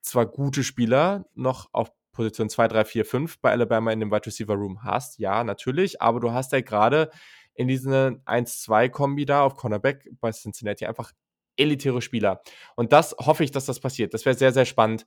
zwar 0.00 0.26
gute 0.26 0.64
Spieler 0.64 1.26
noch 1.34 1.68
auf 1.72 1.90
Position 2.16 2.48
2, 2.50 2.68
3, 2.68 2.84
4, 2.84 3.04
5 3.04 3.38
bei 3.40 3.52
Alabama 3.52 3.92
in 3.92 4.00
dem 4.00 4.10
Wide 4.10 4.26
Receiver 4.26 4.54
Room 4.54 4.82
hast, 4.82 5.18
ja, 5.18 5.44
natürlich, 5.44 6.00
aber 6.02 6.18
du 6.18 6.32
hast 6.32 6.52
halt 6.52 6.66
gerade 6.66 7.10
in 7.54 7.68
diesen 7.68 8.22
1-2-Kombi 8.24 9.24
da 9.26 9.42
auf 9.42 9.56
Cornerback 9.56 10.08
bei 10.20 10.32
Cincinnati 10.32 10.86
einfach 10.86 11.12
elitäre 11.56 12.02
Spieler. 12.02 12.42
Und 12.74 12.92
das 12.92 13.14
hoffe 13.18 13.44
ich, 13.44 13.50
dass 13.50 13.64
das 13.66 13.80
passiert. 13.80 14.12
Das 14.12 14.24
wäre 14.26 14.36
sehr, 14.36 14.52
sehr 14.52 14.66
spannend. 14.66 15.06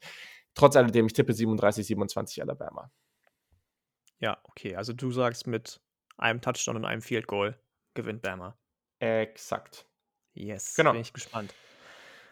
Trotz 0.56 0.76
alledem, 0.76 1.06
ich 1.06 1.14
tippe 1.14 1.34
37, 1.34 1.86
27 1.86 2.42
Alabama. 2.42 2.92
Ja, 4.20 4.40
okay. 4.44 4.76
Also 4.76 4.94
du 4.94 5.12
sagst 5.12 5.48
mit 5.48 5.80
einem 6.18 6.42
Touchdown 6.42 6.78
und 6.78 6.86
einem 6.86 7.02
Field 7.02 7.28
Goal 7.28 7.60
gewinnt 7.94 8.22
Bama. 8.22 8.58
Exakt. 9.00 9.88
Yes, 10.34 10.76
Genau. 10.76 10.92
bin 10.92 11.02
ich 11.02 11.14
gespannt. 11.14 11.54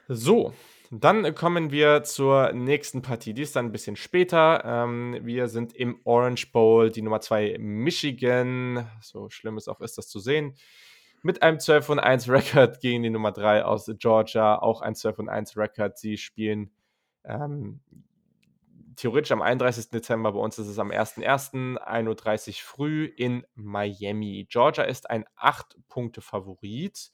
So, 0.08 0.54
dann 0.92 1.36
kommen 1.36 1.72
wir 1.72 2.04
zur 2.04 2.54
nächsten 2.54 3.02
Partie. 3.02 3.34
Die 3.34 3.42
ist 3.42 3.56
dann 3.56 3.66
ein 3.66 3.72
bisschen 3.72 3.96
später. 3.96 4.64
Ähm, 4.64 5.18
wir 5.24 5.48
sind 5.50 5.74
im 5.74 6.00
Orange 6.04 6.52
Bowl, 6.52 6.90
die 6.90 7.02
Nummer 7.02 7.20
2 7.20 7.58
Michigan. 7.60 8.90
So 9.02 9.30
schlimm 9.30 9.58
es 9.58 9.68
auch 9.68 9.82
ist, 9.82 9.98
das 9.98 10.08
zu 10.08 10.20
sehen. 10.20 10.56
Mit 11.24 11.42
einem 11.44 11.60
12 11.60 11.90
und 11.90 12.00
1 12.00 12.30
Record 12.30 12.80
gegen 12.80 13.04
die 13.04 13.10
Nummer 13.10 13.32
3 13.32 13.66
aus 13.66 13.92
Georgia. 14.00 14.60
Auch 14.60 14.82
ein 14.82 14.96
12 14.96 15.20
und 15.20 15.30
1 15.30 15.58
Record. 15.58 15.98
Sie 15.98 16.18
spielen 16.18 16.72
ähm, 17.26 17.82
theoretisch 18.96 19.32
am 19.32 19.42
31. 19.42 19.90
Dezember. 19.90 20.32
Bei 20.34 20.40
uns 20.40 20.58
ist 20.60 20.68
es 20.68 20.80
am 20.80 20.92
1.1. 20.92 21.78
1.30 21.78 22.48
Uhr 22.48 22.54
früh 22.56 23.06
in 23.06 23.46
Miami. 23.56 24.48
Georgia 24.50 24.84
ist 24.84 25.10
ein 25.10 25.26
8-Punkte-Favorit. 25.38 27.12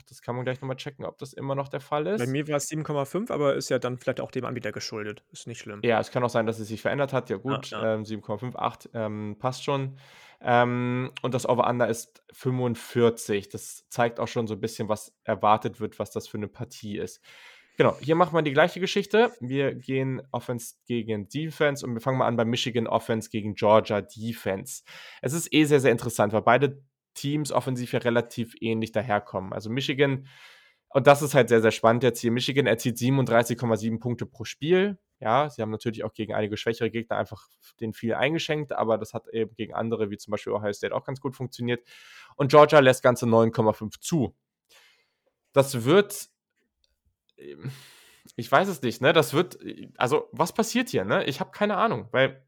Auch 0.00 0.06
das 0.08 0.22
kann 0.22 0.34
man 0.34 0.44
gleich 0.44 0.60
nochmal 0.60 0.76
checken, 0.76 1.04
ob 1.04 1.18
das 1.18 1.34
immer 1.34 1.54
noch 1.54 1.68
der 1.68 1.80
Fall 1.80 2.06
ist. 2.06 2.20
Bei 2.20 2.26
mir 2.26 2.48
war 2.48 2.56
es 2.56 2.70
7,5, 2.70 3.30
aber 3.30 3.54
ist 3.54 3.68
ja 3.68 3.78
dann 3.78 3.98
vielleicht 3.98 4.20
auch 4.20 4.30
dem 4.30 4.46
Anbieter 4.46 4.72
geschuldet. 4.72 5.22
Ist 5.30 5.46
nicht 5.46 5.58
schlimm. 5.58 5.80
Ja, 5.82 6.00
es 6.00 6.10
kann 6.10 6.24
auch 6.24 6.30
sein, 6.30 6.46
dass 6.46 6.58
es 6.58 6.68
sich 6.68 6.80
verändert 6.80 7.12
hat. 7.12 7.28
Ja, 7.28 7.36
gut, 7.36 7.70
ja. 7.70 7.94
Ähm, 7.94 8.04
7,58 8.04 8.88
ähm, 8.94 9.36
passt 9.38 9.62
schon. 9.62 9.98
Ähm, 10.40 11.10
und 11.20 11.34
das 11.34 11.46
Over-Under 11.46 11.86
ist 11.88 12.22
45. 12.32 13.50
Das 13.50 13.86
zeigt 13.90 14.20
auch 14.20 14.28
schon 14.28 14.46
so 14.46 14.54
ein 14.54 14.60
bisschen, 14.60 14.88
was 14.88 15.14
erwartet 15.24 15.80
wird, 15.80 15.98
was 15.98 16.10
das 16.10 16.28
für 16.28 16.38
eine 16.38 16.48
Partie 16.48 16.96
ist. 16.96 17.20
Genau, 17.76 17.96
hier 18.00 18.14
machen 18.14 18.34
wir 18.34 18.42
die 18.42 18.52
gleiche 18.52 18.80
Geschichte. 18.80 19.32
Wir 19.40 19.74
gehen 19.74 20.22
Offense 20.32 20.76
gegen 20.86 21.28
Defense 21.28 21.84
und 21.86 21.94
wir 21.94 22.00
fangen 22.00 22.18
mal 22.18 22.26
an 22.26 22.36
bei 22.36 22.44
Michigan 22.44 22.86
Offense 22.86 23.28
gegen 23.30 23.54
Georgia 23.54 24.00
Defense. 24.00 24.82
Es 25.20 25.32
ist 25.32 25.52
eh 25.52 25.64
sehr, 25.64 25.80
sehr 25.80 25.92
interessant, 25.92 26.32
weil 26.32 26.42
beide 26.42 26.82
Teams 27.20 27.52
offensiv 27.52 27.92
ja 27.92 27.98
relativ 28.00 28.54
ähnlich 28.60 28.92
daherkommen. 28.92 29.52
Also 29.52 29.68
Michigan, 29.70 30.26
und 30.88 31.06
das 31.06 31.22
ist 31.22 31.34
halt 31.34 31.48
sehr, 31.48 31.60
sehr 31.60 31.70
spannend 31.70 32.02
jetzt 32.02 32.20
hier. 32.20 32.30
Michigan 32.30 32.66
erzielt 32.66 32.96
37,7 32.96 34.00
Punkte 34.00 34.26
pro 34.26 34.44
Spiel. 34.44 34.98
Ja, 35.20 35.50
sie 35.50 35.60
haben 35.60 35.70
natürlich 35.70 36.02
auch 36.02 36.14
gegen 36.14 36.32
einige 36.32 36.56
schwächere 36.56 36.90
Gegner 36.90 37.18
einfach 37.18 37.46
den 37.78 37.92
viel 37.92 38.14
eingeschenkt, 38.14 38.72
aber 38.72 38.96
das 38.96 39.12
hat 39.12 39.28
eben 39.28 39.54
gegen 39.54 39.74
andere, 39.74 40.10
wie 40.10 40.16
zum 40.16 40.30
Beispiel 40.30 40.54
Ohio 40.54 40.72
State, 40.72 40.94
auch 40.94 41.04
ganz 41.04 41.20
gut 41.20 41.36
funktioniert. 41.36 41.86
Und 42.36 42.50
Georgia 42.50 42.80
lässt 42.80 43.02
ganze 43.02 43.26
9,5 43.26 44.00
zu. 44.00 44.34
Das 45.52 45.84
wird, 45.84 46.30
ich 48.36 48.50
weiß 48.50 48.68
es 48.68 48.80
nicht, 48.80 49.02
ne? 49.02 49.12
Das 49.12 49.34
wird, 49.34 49.58
also 49.98 50.28
was 50.32 50.54
passiert 50.54 50.88
hier, 50.88 51.04
ne? 51.04 51.24
Ich 51.24 51.40
habe 51.40 51.50
keine 51.50 51.76
Ahnung, 51.76 52.08
weil 52.12 52.42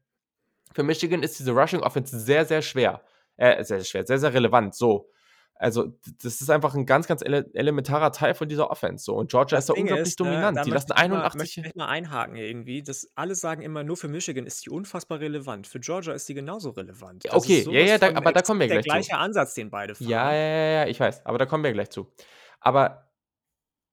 für 0.73 0.83
Michigan 0.83 1.21
ist 1.21 1.37
diese 1.37 1.51
Rushing 1.51 1.81
Offense 1.81 2.19
sehr, 2.19 2.45
sehr 2.45 2.63
schwer. 2.63 3.03
Äh, 3.37 3.63
sehr, 3.63 3.77
sehr 3.79 3.85
schwer, 3.85 4.05
sehr, 4.07 4.19
sehr 4.19 4.33
relevant. 4.33 4.75
So. 4.75 5.09
Also, 5.55 5.97
das 6.23 6.41
ist 6.41 6.49
einfach 6.49 6.75
ein 6.75 6.85
ganz, 6.85 7.07
ganz 7.07 7.21
ele 7.21 7.49
elementarer 7.53 8.11
Teil 8.11 8.33
von 8.35 8.49
dieser 8.49 8.69
Offense 8.71 9.05
so 9.05 9.15
und 9.15 9.29
Georgia 9.31 9.57
Das 9.57 9.63
ist 9.63 9.69
da 9.69 9.73
Ding 9.73 9.87
unglaublich 9.87 10.15
ist, 10.15 10.21
ne, 10.21 10.49
dominant. 10.49 10.55
da 10.55 10.65
Die 10.65 10.71
lassen 10.71 10.71
möchte 10.71 10.93
ich 10.95 11.07
mal 11.07 11.31
81 11.31 11.33
möchte 11.33 11.61
ich 11.61 11.75
mal 11.75 11.87
einhaken 11.87 12.35
irgendwie, 12.35 12.83
dass 12.83 13.09
alle 13.15 13.35
sagen 13.35 13.61
immer, 13.61 13.83
nur 13.83 13.97
für 13.97 14.07
Michigan 14.07 14.45
ist 14.45 14.65
die 14.65 14.69
unfassbar 14.69 15.19
relevant. 15.19 15.67
Für 15.67 15.79
Georgia 15.79 16.13
ist 16.13 16.27
die 16.29 16.33
genauso 16.33 16.71
relevant. 16.71 17.25
Das 17.25 17.33
Okay, 17.33 17.67
ja, 17.69 17.81
ja, 17.81 17.97
da 17.97 18.11
aber 18.15 18.31
da 18.33 18.41
kommen 18.41 18.59
wir 18.61 18.69
der 18.69 18.79
gleich 18.79 18.87
zu. 18.89 19.05
gleiche 19.05 19.17
Ansatz, 19.17 19.53
den 19.55 19.69
beide 19.69 19.93
Ja, 19.99 20.19
fahren. 20.19 20.31
ja, 20.31 20.33
ja, 20.35 20.71
ja, 20.83 20.87
ich 20.87 20.99
weiß, 20.99 21.25
aber 21.25 21.37
da 21.37 21.45
kommen 21.45 21.63
wir 21.63 21.73
gleich 21.73 21.89
zu. 21.91 22.11
Aber 22.59 23.11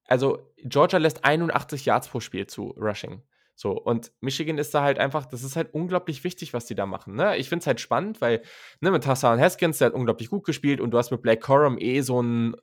also, 0.06 0.52
Georgia 0.58 0.98
lässt 0.98 1.24
81 1.24 1.84
Yards 1.86 2.08
pro 2.08 2.20
Spiel 2.20 2.46
zu, 2.46 2.70
Rushing. 2.78 3.22
So, 3.62 3.72
und 3.72 4.10
Michigan 4.22 4.56
ist 4.56 4.74
da 4.74 4.82
halt 4.82 4.98
einfach 4.98 5.26
das 5.26 5.42
ist 5.44 5.54
halt 5.54 5.74
unglaublich 5.74 6.24
wichtig, 6.24 6.54
was 6.54 6.64
die 6.64 6.74
da 6.74 6.86
machen, 6.86 7.14
ne? 7.14 7.36
Ich 7.36 7.50
finde 7.50 7.60
es 7.60 7.66
halt 7.66 7.78
spannend, 7.78 8.22
weil, 8.22 8.40
ne, 8.80 8.90
mit 8.90 9.06
Hassan 9.06 9.38
Haskins, 9.38 9.76
der 9.76 9.88
hat 9.88 9.94
unglaublich 9.94 10.30
gut 10.30 10.44
gespielt 10.44 10.80
und 10.80 10.92
du 10.92 10.96
hast 10.98 11.10
mit 11.10 11.20
Blake 11.20 11.42
Corum 11.42 11.76
eh 11.78 12.00
so 12.00 12.20
'n 12.22 12.56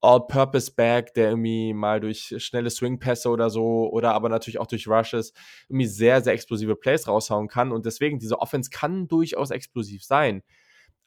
All-Purpose-Back, 0.00 1.12
der 1.14 1.30
irgendwie 1.30 1.74
mal 1.74 1.98
durch 1.98 2.34
schnelle 2.38 2.70
Swing-Pässe 2.70 3.28
oder 3.30 3.50
so 3.50 3.90
oder 3.90 4.14
aber 4.14 4.28
natürlich 4.28 4.60
auch 4.60 4.68
durch 4.68 4.86
Rushes 4.86 5.32
irgendwie 5.68 5.86
sehr, 5.86 6.22
sehr 6.22 6.34
explosive 6.34 6.76
Plays 6.76 7.08
raushauen 7.08 7.48
kann 7.48 7.72
und 7.72 7.84
deswegen, 7.84 8.20
diese 8.20 8.38
Offense 8.40 8.70
kann 8.70 9.08
durchaus 9.08 9.50
explosiv 9.50 10.04
sein. 10.04 10.44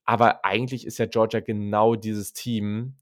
Aber 0.05 0.45
eigentlich 0.45 0.85
ist 0.87 0.99
ja 0.99 1.05
Georgia 1.07 1.39
genau 1.41 1.95
dieses 1.95 2.33
Team, 2.33 2.95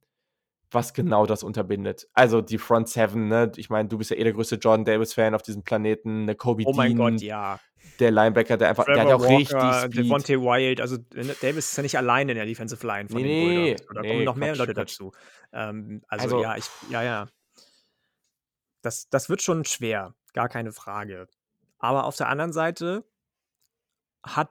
was 0.71 0.93
genau 0.93 1.25
das 1.25 1.43
unterbindet. 1.43 2.07
Also, 2.13 2.41
die 2.41 2.57
Front 2.57 2.89
Seven, 2.89 3.27
ne? 3.27 3.51
Ich 3.55 3.69
meine, 3.69 3.87
du 3.89 3.97
bist 3.97 4.11
ja 4.11 4.17
eh 4.17 4.23
der 4.23 4.33
größte 4.33 4.55
Jordan 4.55 4.85
Davis-Fan 4.85 5.33
auf 5.35 5.41
diesem 5.43 5.63
Planeten, 5.63 6.25
ne, 6.25 6.35
Kobe 6.35 6.63
Oh 6.65 6.73
mein 6.73 6.95
Gott, 6.95 7.13
Dean, 7.13 7.17
ja. 7.19 7.59
der 7.99 8.11
Linebacker, 8.11 8.57
der 8.57 8.69
einfach 8.69 8.85
der 8.85 8.99
hat 8.99 9.07
Trevor 9.07 9.15
auch 9.15 9.29
richtig 9.29 9.53
Walker, 9.53 9.89
Speed. 9.91 9.97
Devontae 9.97 10.41
Wyatt, 10.41 10.81
also, 10.81 10.97
ne, 11.13 11.35
Davis 11.41 11.69
ist 11.71 11.77
ja 11.77 11.83
nicht 11.83 11.97
alleine 11.97 12.31
in 12.33 12.37
der 12.37 12.45
Defensive 12.45 12.85
Line 12.85 13.09
von 13.09 13.21
Ne, 13.21 13.23
den 13.23 13.39
Bulldogs. 13.39 13.85
Da 13.93 14.03
kommen 14.03 14.19
ne, 14.19 14.23
noch 14.23 14.35
mehr 14.35 14.55
Quatsch, 14.55 14.59
Leute 14.59 14.73
Quatsch. 14.73 14.99
dazu. 14.99 15.11
Ähm, 15.53 16.01
also, 16.07 16.23
Also 16.25 16.41
ja, 16.41 16.57
ich 16.57 16.65
ja, 16.89 17.03
ja. 17.03 17.27
Das 18.81 19.09
das 19.09 19.29
wird 19.29 19.41
schon 19.41 19.65
schwer, 19.65 20.13
gar 20.33 20.49
keine 20.49 20.71
Frage. 20.71 21.27
Aber 21.79 22.05
auf 22.05 22.15
der 22.17 22.29
anderen 22.29 22.53
Seite 22.53 23.05
hat 24.23 24.49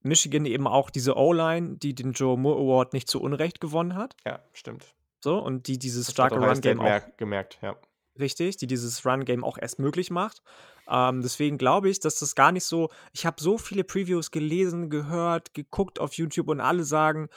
Michigan 0.00 0.46
eben 0.46 0.66
auch 0.66 0.90
diese 0.90 1.16
O-Line, 1.16 1.76
die 1.76 1.94
den 1.94 2.12
Joe 2.12 2.38
Moore 2.38 2.60
Award 2.60 2.92
nicht 2.92 3.08
zu 3.08 3.20
Unrecht 3.20 3.60
gewonnen 3.60 3.94
hat. 3.94 4.16
Ja, 4.24 4.40
stimmt. 4.52 4.94
So, 5.20 5.38
und 5.38 5.66
die 5.66 5.78
dieses 5.78 6.06
Das 6.06 6.12
starke 6.12 6.36
Run-Game 6.36 6.80
auch 6.80 6.84
merk 6.84 7.18
gemerkt, 7.18 7.58
ja. 7.62 7.76
Richtig, 8.18 8.56
die 8.56 8.66
dieses 8.66 9.04
Run-Game 9.04 9.44
auch 9.44 9.58
erst 9.58 9.78
möglich 9.78 10.10
macht. 10.10 10.42
Ähm, 10.88 11.22
deswegen 11.22 11.58
glaube 11.58 11.88
ich, 11.88 12.00
dass 12.00 12.18
das 12.18 12.34
gar 12.34 12.52
nicht 12.52 12.64
so 12.64 12.90
ich 13.12 13.26
habe 13.26 13.40
so 13.40 13.58
viele 13.58 13.84
Previews 13.84 14.30
gelesen, 14.30 14.90
gehört, 14.90 15.54
geguckt 15.54 16.00
auf 16.00 16.14
YouTube 16.14 16.48
und 16.48 16.60
alle 16.60 16.84
sagen, 16.84 17.28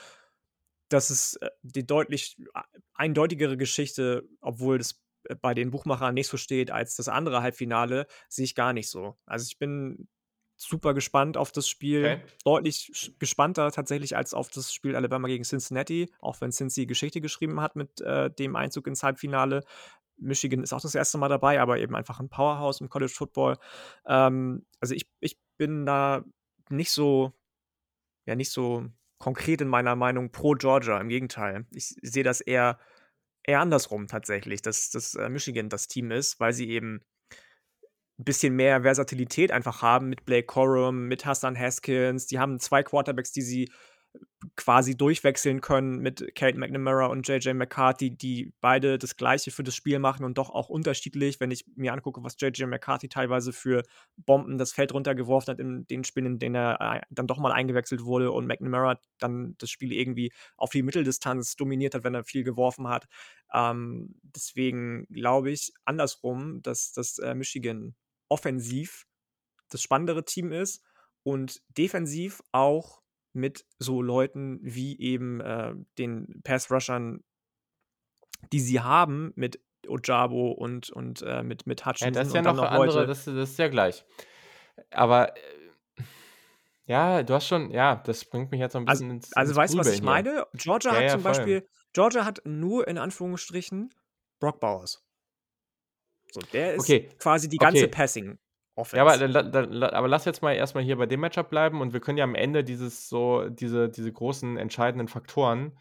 das 0.92 1.10
ist, 1.10 1.36
äh, 1.36 1.50
die 1.62 1.86
deutlich 1.86 2.36
a 2.54 2.64
eindeutigere 2.94 3.56
Geschichte, 3.56 4.28
obwohl 4.40 4.78
das, 4.78 5.00
äh, 5.24 5.34
bei 5.34 5.54
den 5.54 5.70
Buchmachern 5.70 6.14
nicht 6.14 6.28
so 6.28 6.36
steht 6.36 6.70
als 6.70 6.96
das 6.96 7.08
andere 7.08 7.42
Halbfinale, 7.42 8.06
sehe 8.28 8.44
ich 8.44 8.54
gar 8.54 8.72
nicht 8.72 8.88
so. 8.88 9.16
Also, 9.26 9.46
ich 9.48 9.58
bin 9.58 10.08
super 10.62 10.94
gespannt 10.94 11.36
auf 11.36 11.52
das 11.52 11.68
Spiel. 11.68 12.02
Okay. 12.04 12.22
Deutlich 12.44 13.14
gespannter 13.18 13.70
tatsächlich 13.72 14.16
als 14.16 14.34
auf 14.34 14.50
das 14.50 14.72
Spiel 14.72 14.96
Alabama 14.96 15.28
gegen 15.28 15.44
Cincinnati, 15.44 16.10
auch 16.20 16.40
wenn 16.40 16.52
Cincy 16.52 16.86
Geschichte 16.86 17.20
geschrieben 17.20 17.60
hat 17.60 17.76
mit, 17.76 18.00
äh, 18.00 18.30
dem 18.30 18.56
Einzug 18.56 18.86
ins 18.86 19.02
Halbfinale. 19.02 19.62
Michigan 20.18 20.62
ist 20.62 20.72
auch 20.72 20.80
das 20.80 20.94
erste 20.94 21.18
Mal 21.18 21.28
dabei, 21.28 21.60
aber 21.60 21.78
eben 21.78 21.96
einfach 21.96 22.20
'n 22.20 22.28
Powerhouse 22.28 22.80
im 22.80 22.88
College 22.88 23.12
Football. 23.14 23.58
Ähm, 24.06 24.66
also, 24.80 24.94
ich 24.94 25.06
ich 25.20 25.38
bin 25.58 25.86
da 25.86 26.24
nicht 26.70 26.90
so 26.92 27.32
ja, 28.26 28.34
nicht 28.36 28.50
so 28.52 28.86
konkret 29.18 29.60
in 29.62 29.68
meiner 29.68 29.96
Meinung 29.96 30.30
pro 30.32 30.52
Georgia, 30.54 31.00
im 31.00 31.08
Gegenteil. 31.08 31.66
Ich 31.72 31.96
sehe 32.02 32.24
das 32.24 32.40
eher 32.40 32.78
eher 33.44 33.60
andersrum 33.60 34.08
tatsächlich, 34.08 34.62
dass 34.62 34.90
dass, 34.90 35.14
äh, 35.16 35.28
Michigan 35.30 35.68
das 35.70 35.88
Team 35.88 36.10
ist, 36.12 36.40
weil 36.40 36.52
sie 36.54 36.70
eben 36.70 37.02
'n 38.22 38.24
bisschen 38.24 38.54
mehr 38.56 38.82
Versatilität 38.82 39.52
einfach 39.52 39.82
haben 39.82 40.08
mit 40.08 40.24
Blake 40.24 40.46
Corum, 40.46 41.08
mit 41.08 41.26
Hassan 41.26 41.58
Haskins. 41.58 42.26
Die 42.26 42.38
haben 42.38 42.58
2 42.60 42.82
Quarterbacks, 42.82 43.32
die 43.32 43.42
sie 43.42 43.70
quasi 44.56 44.96
durchwechseln 44.96 45.60
können 45.60 46.00
mit 46.00 46.34
Cade 46.34 46.58
McNamara 46.58 47.06
und 47.06 47.26
JJ 47.26 47.50
McCarthy, 47.54 48.10
die 48.10 48.52
beide 48.60 48.98
das 48.98 49.16
Gleiche 49.16 49.50
für 49.50 49.62
das 49.62 49.74
Spiel 49.74 49.98
machen 49.98 50.24
und 50.24 50.36
doch 50.36 50.50
auch 50.50 50.68
unterschiedlich. 50.68 51.40
Wenn 51.40 51.50
ich 51.50 51.64
mir 51.76 51.92
angucke, 51.92 52.22
was 52.24 52.36
JJ 52.38 52.64
McCarthy 52.64 53.08
teilweise 53.08 53.52
für 53.52 53.82
Bomben 54.16 54.58
das 54.58 54.72
Feld 54.72 54.92
runtergeworfen 54.92 55.52
hat 55.52 55.60
in 55.60 55.86
den 55.86 56.04
Spielen, 56.04 56.26
in 56.26 56.38
denen 56.38 56.56
er, 56.56 56.80
äh, 56.80 57.00
dann 57.10 57.26
doch 57.26 57.38
mal 57.38 57.52
eingewechselt 57.52 58.04
wurde 58.04 58.32
und 58.32 58.46
McNamara 58.46 58.98
dann 59.18 59.54
das 59.58 59.70
Spiel 59.70 59.92
irgendwie 59.92 60.32
auf 60.56 60.70
die 60.70 60.82
Mitteldistanz 60.82 61.56
dominiert 61.56 61.94
hat, 61.94 62.04
wenn 62.04 62.14
er 62.14 62.24
viel 62.24 62.44
geworfen 62.44 62.88
hat. 62.88 63.06
Ähm, 63.54 64.14
deswegen 64.22 65.06
glaube 65.10 65.50
ich 65.50 65.72
andersrum, 65.84 66.62
dass 66.62 66.92
dass, 66.92 67.18
äh, 67.18 67.34
Michigan 67.34 67.94
offensiv 68.32 69.06
das 69.70 69.82
spannendere 69.82 70.24
Team 70.26 70.52
ist 70.52 70.84
und 71.24 71.62
defensiv 71.78 72.42
auch 72.52 73.02
mit 73.34 73.66
so 73.78 74.02
Leuten 74.02 74.60
wie 74.62 74.98
eben, 75.00 75.40
äh, 75.40 75.74
den 75.98 76.42
Pass-Rushern 76.44 77.24
die 78.52 78.60
sie 78.60 78.80
haben 78.80 79.32
mit 79.36 79.60
Ojabo 79.88 80.52
und 80.52 80.90
und, 80.90 81.22
äh, 81.22 81.42
mit 81.42 81.66
mit 81.66 81.84
Ja, 82.00 82.10
Hutchinson 82.10 82.10
das 82.10 82.28
ist 82.28 82.34
ja 82.34 82.42
noch 82.42 82.62
noch 82.70 82.70
andere 82.70 83.06
das 83.06 83.24
das 83.24 83.50
ist 83.50 83.58
ja 83.58 83.68
gleich. 83.68 84.04
Aber, 84.92 85.36
äh, 85.36 85.40
ja, 86.86 87.22
du 87.22 87.34
hast 87.34 87.46
schon 87.48 87.70
ja, 87.70 87.96
das 87.96 88.24
bringt 88.24 88.50
mich 88.50 88.60
jetzt 88.60 88.72
so 88.72 88.78
'n 88.78 88.86
Also 88.86 89.04
bisschen 89.04 89.10
ins 89.10 89.34
also, 89.34 89.54
ins 89.56 89.56
weißt 89.56 89.74
du, 89.74 89.78
was 89.78 89.90
ich 89.90 90.02
hier. 90.02 90.02
meine? 90.02 90.46
Georgia 90.54 90.94
Ja, 90.94 90.98
hat 90.98 91.08
ja, 91.08 91.18
zum 91.18 91.22
voll. 91.26 91.56
Beispiel 91.56 91.66
Georgia 91.94 92.24
hat 92.24 92.42
nur 92.44 92.86
in 92.88 92.98
Anführungsstrichen 92.98 93.94
Brock 94.40 94.60
Bowers. 94.60 95.01
So, 96.32 96.42
der 96.42 96.74
ist 96.74 96.96
Okay, 96.96 97.10
quasi 97.18 97.48
die 97.48 97.58
ganze 97.58 97.88
okay. 97.88 97.88
Passing 97.88 98.38
Ja, 98.94 99.02
aber 99.02 99.16
Offense. 99.16 99.24
dann 99.28 99.82
aber 99.84 100.08
lass 100.08 100.24
jetzt 100.26 100.42
mal 100.42 100.54
erst 100.54 100.74
mal 100.74 100.84
hier 100.84 100.96
bei 100.96 101.06
dem 101.06 101.20
Matchup 101.20 101.50
bleiben 101.50 101.80
und 101.80 101.92
wir 101.94 102.00
können 102.00 102.18
ja 102.18 102.24
am 102.24 102.34
Ende 102.34 102.64
dieses 102.64 103.08
so 103.08 103.48
diese 103.48 103.88
diese 103.90 104.12
großen 104.12 104.56
entscheidenden 104.58 105.08
Faktoren, 105.08 105.78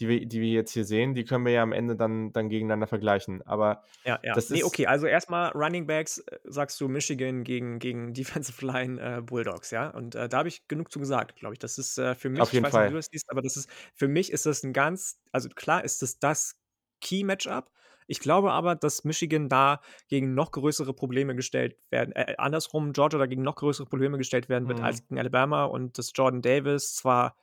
die 0.00 0.08
wir 0.08 0.26
die 0.26 0.40
wir 0.40 0.48
jetzt 0.50 0.72
hier 0.72 0.84
sehen, 0.84 1.14
die 1.14 1.24
können 1.24 1.44
wir 1.46 1.52
ja 1.52 1.62
am 1.62 1.72
Ende 1.72 1.96
dann 1.96 2.32
dann 2.32 2.48
gegeneinander 2.50 2.86
vergleichen. 2.88 3.42
Aber 3.46 3.84
Ja, 4.06 4.18
ja. 4.22 4.34
das 4.34 4.50
Ne, 4.50 4.64
ist 4.64 4.64
okay, 4.64 4.86
also 4.86 5.06
erst 5.06 5.28
mal 5.28 5.48
Running 5.50 5.86
Backs, 5.86 6.18
äh, 6.18 6.38
sagst 6.44 6.80
du 6.80 6.88
Michigan 6.88 7.44
gegen 7.44 7.78
gegen 7.78 8.14
Defensive 8.14 8.64
Line, 8.64 8.98
äh, 9.18 9.20
Bulldogs, 9.20 9.70
ja? 9.70 9.90
Und, 9.90 10.14
äh, 10.14 10.26
da 10.28 10.38
habe 10.38 10.48
ich 10.48 10.66
genug 10.68 10.90
zu 10.90 10.98
gesagt, 11.00 11.36
glaube 11.36 11.54
ich. 11.54 11.58
Das 11.58 11.76
ist, 11.76 11.98
äh, 11.98 12.14
für 12.14 12.30
mich 12.30 12.40
Auf 12.40 12.52
ich 12.52 12.54
jeden 12.54 12.66
weiß 12.66 12.78
nicht, 12.78 12.86
wie 12.86 12.90
du 12.90 12.94
Fall. 12.94 12.96
das 12.96 13.08
siehst, 13.10 13.30
aber 13.30 13.42
das 13.42 13.56
ist 13.58 13.68
für 13.94 14.08
mich 14.08 14.32
ist 14.32 14.46
das 14.46 14.62
'n 14.64 14.72
ganz 14.72 15.20
also, 15.32 15.50
klar 15.50 15.84
ist 15.84 16.02
es 16.02 16.18
das 16.18 16.56
Key-Matchup. 17.02 17.70
Ich 18.10 18.18
glaube 18.20 18.50
aber, 18.52 18.74
dass 18.74 19.04
Michigan 19.04 19.48
da 19.48 19.80
gegen 20.08 20.34
noch 20.34 20.50
größere 20.50 20.92
Probleme 20.92 21.36
gestellt 21.36 21.76
werden 21.90 22.12
äh, 22.12 22.34
andersrum, 22.38 22.92
Georgia 22.92 23.18
dagegen 23.20 23.42
noch 23.42 23.54
größere 23.56 23.86
Probleme 23.86 24.18
gestellt 24.18 24.48
werden 24.48 24.66
wird 24.68 24.80
als 24.80 25.00
Mhm. 25.02 25.06
gegen 25.08 25.18
Alabama 25.20 25.64
und 25.64 25.96
dass 25.96 26.10
Jordan 26.14 26.42
Davis 26.42 26.94
zwar 26.96 27.36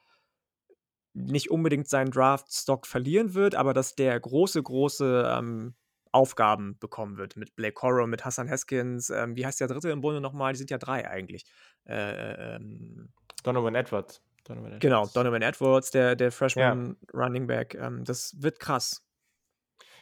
nicht 1.14 1.50
unbedingt 1.50 1.88
seinen 1.88 2.12
Draftstock 2.12 2.86
verlieren 2.86 3.34
wird, 3.34 3.56
aber 3.56 3.74
dass 3.74 3.96
der 3.96 4.20
große, 4.20 4.62
große, 4.62 5.32
ähm, 5.38 5.74
Aufgaben 6.12 6.78
bekommen 6.80 7.18
wird 7.18 7.36
mit 7.38 7.56
Blake 7.56 7.74
Corum, 7.74 8.10
mit 8.10 8.24
Hassan 8.26 8.50
Haskins. 8.50 9.10
Ähm, 9.10 9.36
wie 9.36 9.46
heißt 9.46 9.60
der 9.60 9.68
3. 9.68 9.92
im 9.92 10.02
Bunde 10.02 10.22
noch 10.22 10.34
mal? 10.34 10.54
Die 10.54 10.58
sind 10.58 10.70
ja 10.72 10.78
3 10.78 11.08
eigentlich. 11.08 11.46
Äh, 11.86 11.94
äh, 11.96 12.56
ähm 12.56 13.10
Donovan 13.44 13.76
Edwards. 13.76 14.22
Donovan 14.46 14.80
Genau, 14.80 15.00
Edwards. 15.04 15.14
Donovan 15.14 15.42
Edwards, 15.42 15.92
der 15.92 16.16
der 16.16 16.28
Ja. 16.28 16.32
Freshman 16.32 16.98
Running 17.14 17.48
Back. 17.48 17.76
Ähm, 17.76 18.04
das 18.04 18.36
wird 18.42 18.60
krass. 18.60 19.07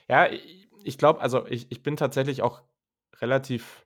Ja, 0.09 0.27
i 0.31 0.67
ich 0.83 0.97
glaube 0.99 1.19
also, 1.21 1.47
ich 1.47 1.71
ich 1.71 1.81
bin 1.81 1.97
tatsächlich 1.97 2.41
auch 2.43 2.61
relativ 3.19 3.85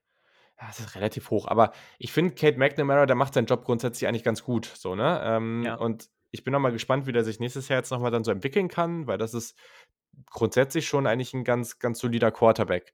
ja, 0.62 0.68
was 0.70 0.80
heißt 0.80 0.96
relativ 0.96 1.30
hoch, 1.32 1.48
aber 1.48 1.74
ich 2.00 2.12
finde, 2.14 2.36
Cade 2.36 2.58
McNamara, 2.58 3.06
der 3.08 3.16
macht 3.18 3.34
seinen 3.36 3.48
Job 3.48 3.66
grundsätzlich 3.66 4.08
eigentlich 4.10 4.24
ganz 4.26 4.44
gut 4.44 4.66
so, 4.68 4.96
ne? 4.96 5.22
Ähm, 5.26 5.66
Ja. 5.66 5.76
und 5.78 6.10
ich 6.32 6.44
bin 6.46 6.56
auch 6.56 6.60
mal 6.62 6.72
gespannt, 6.74 7.08
wie 7.08 7.14
der 7.14 7.24
sich 7.26 7.40
nächstes 7.42 7.70
Jahr 7.70 7.80
jetzt 7.80 7.92
noch 7.92 8.00
mal 8.02 8.12
dann 8.12 8.24
so 8.26 8.32
entwickeln 8.32 8.70
kann, 8.70 9.08
weil 9.08 9.18
das 9.20 9.34
ist 9.36 9.58
grundsätzlich 10.32 10.88
schon 10.88 11.08
eigentlich 11.08 11.34
'n 11.36 11.44
ganz, 11.46 11.80
ganz 11.80 12.00
solider 12.00 12.32
Quarterback. 12.32 12.94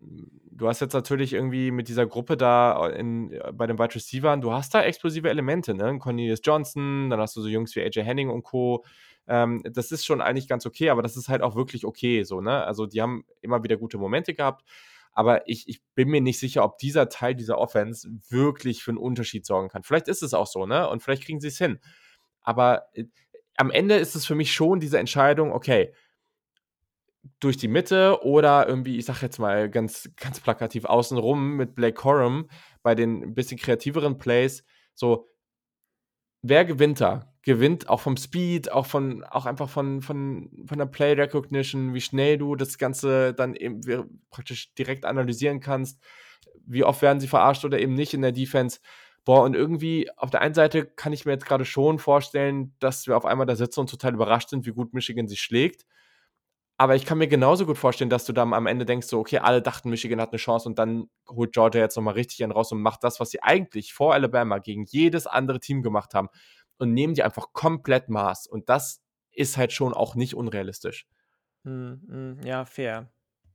Du 0.00 0.68
hast 0.68 0.80
jetzt 0.80 0.94
natürlich 0.94 1.32
irgendwie 1.34 1.70
mit 1.70 1.88
dieser 1.88 2.06
Gruppe 2.06 2.36
da 2.36 2.88
in 2.90 3.32
äh, 3.32 3.52
bei 3.52 3.66
den 3.66 3.78
Wide 3.78 3.94
Receivern 3.94 4.40
du 4.40 4.52
hast 4.52 4.74
da 4.74 4.82
explosive 4.82 5.28
Elemente, 5.30 5.74
ne? 5.74 5.98
Cornelius 5.98 6.40
Johnson, 6.44 7.10
dann 7.10 7.20
hast 7.20 7.36
du 7.36 7.42
so 7.42 7.48
Jungs 7.48 7.74
wie 7.76 7.82
AJ 7.82 8.02
Henning 8.04 8.30
und 8.30 8.42
Co. 8.44 8.84
Ähm, 9.28 9.62
das 9.64 9.92
ist 9.92 10.06
schon 10.06 10.20
eigentlich 10.22 10.48
ganz 10.48 10.66
okay, 10.66 10.90
aber 10.90 11.02
das 11.02 11.16
ist 11.16 11.28
halt 11.28 11.42
auch 11.42 11.56
wirklich 11.56 11.84
okay 11.86 12.24
so, 12.24 12.40
ne? 12.40 12.64
Also, 12.64 12.86
die 12.86 13.02
haben 13.02 13.24
immer 13.42 13.62
wieder 13.64 13.76
gute 13.76 13.98
Momente 13.98 14.34
gehabt, 14.34 14.64
aber 15.12 15.48
ich 15.48 15.68
ich 15.68 15.82
bin 15.94 16.08
mir 16.10 16.20
nicht 16.22 16.38
sicher, 16.40 16.64
ob 16.64 16.78
dieser 16.78 17.08
Teil 17.10 17.34
dieser 17.34 17.58
Offense 17.58 18.08
wirklich 18.30 18.82
für 18.84 18.92
'n 18.92 18.98
Unterschied 18.98 19.46
sorgen 19.46 19.68
kann. 19.70 19.82
Vielleicht 19.84 20.08
ist 20.08 20.22
es 20.22 20.34
auch 20.34 20.46
so, 20.46 20.66
ne? 20.66 20.88
Und 20.88 21.02
vielleicht 21.02 21.24
kriegen 21.24 21.40
sie's 21.40 21.58
hin. 21.58 21.80
Aber, 22.42 22.84
äh, 22.94 23.04
am 23.56 23.70
Ende 23.72 23.96
ist 23.96 24.16
es 24.16 24.26
für 24.26 24.34
mich 24.36 24.52
schon 24.52 24.80
diese 24.80 24.98
Entscheidung, 25.00 25.52
okay 25.52 25.92
durch 27.40 27.56
die 27.56 27.68
Mitte 27.68 28.20
oder 28.24 28.66
irgendwie, 28.68 28.96
ich 28.98 29.04
sage 29.04 29.20
jetzt 29.22 29.38
mal 29.38 29.70
ganz 29.70 30.10
ganz 30.16 30.40
plakativ 30.40 30.84
außenrum 30.84 31.56
mit 31.56 31.74
Blake 31.74 31.94
Corum 31.94 32.48
bei 32.82 32.94
den 32.94 33.22
'n 33.22 33.34
bisschen 33.34 33.58
kreativeren 33.58 34.18
Plays, 34.18 34.64
so 34.94 35.28
wer 36.44 36.64
gewinnt 36.64 37.00
da? 37.00 37.27
Gewinnt 37.42 37.88
auch 37.88 38.00
vom 38.00 38.16
Speed, 38.16 38.70
auch 38.72 38.86
von, 38.86 39.24
auch 39.24 39.46
einfach 39.46 39.68
von, 39.68 40.02
von, 40.02 40.50
von 40.66 40.78
der 40.78 40.86
Play 40.86 41.12
Recognition, 41.12 41.94
wie 41.94 42.00
schnell 42.00 42.38
du 42.38 42.56
das 42.56 42.78
Ganze 42.78 43.32
dann 43.32 43.54
eben 43.54 43.80
praktisch 44.30 44.74
direkt 44.74 45.04
analysieren 45.04 45.60
kannst. 45.60 46.02
Wie 46.66 46.84
oft 46.84 47.00
werden 47.00 47.20
sie 47.20 47.28
verarscht 47.28 47.64
oder 47.64 47.78
eben 47.78 47.94
nicht 47.94 48.12
in 48.14 48.22
der 48.22 48.32
Defense. 48.32 48.80
Boah, 49.24 49.44
und 49.44 49.54
irgendwie 49.54 50.10
auf 50.16 50.30
der 50.30 50.40
einen 50.40 50.54
Seite 50.54 50.86
kann 50.86 51.12
ich 51.12 51.26
mir 51.26 51.32
jetzt 51.32 51.46
gerade 51.46 51.64
schon 51.64 51.98
vorstellen, 51.98 52.74
dass 52.80 53.06
wir 53.06 53.16
auf 53.16 53.24
einmal 53.24 53.46
da 53.46 53.56
sitzen 53.56 53.80
und 53.80 53.90
total 53.90 54.14
überrascht 54.14 54.50
sind, 54.50 54.66
wie 54.66 54.72
gut 54.72 54.94
Michigan 54.94 55.28
sich 55.28 55.40
schlägt. 55.40 55.84
Aber 56.80 56.94
ich 56.94 57.04
kann 57.04 57.18
mir 57.18 57.26
genauso 57.26 57.66
gut 57.66 57.76
vorstellen, 57.76 58.08
dass 58.08 58.24
du 58.24 58.32
dann 58.32 58.54
am 58.54 58.66
Ende 58.66 58.86
denkst, 58.86 59.08
so, 59.08 59.18
okay, 59.18 59.38
alle 59.38 59.60
dachten, 59.60 59.90
Michigan 59.90 60.20
hat 60.20 60.30
eine 60.30 60.38
Chance 60.38 60.68
und 60.68 60.78
dann 60.78 61.10
holt 61.28 61.52
Georgia 61.52 61.80
jetzt 61.80 61.96
nochmal 61.96 62.14
richtig 62.14 62.42
einen 62.42 62.52
raus 62.52 62.70
und 62.70 62.80
macht 62.80 63.02
das, 63.02 63.18
was 63.18 63.30
sie 63.30 63.42
eigentlich 63.42 63.92
vor 63.92 64.14
Alabama 64.14 64.58
gegen 64.58 64.84
jedes 64.84 65.26
andere 65.26 65.58
Team 65.58 65.82
gemacht 65.82 66.14
haben 66.14 66.28
und 66.78 66.94
nehmen 66.94 67.14
die 67.14 67.22
einfach 67.22 67.52
komplett 67.52 68.08
Maß. 68.08 68.46
Und 68.46 68.68
das 68.68 69.02
ist 69.32 69.56
halt 69.56 69.72
schon 69.72 69.94
auch 69.94 70.14
nicht 70.14 70.34
unrealistisch. 70.34 71.06
Mm, 71.64 72.40
ja, 72.44 72.64
fair. 72.64 73.12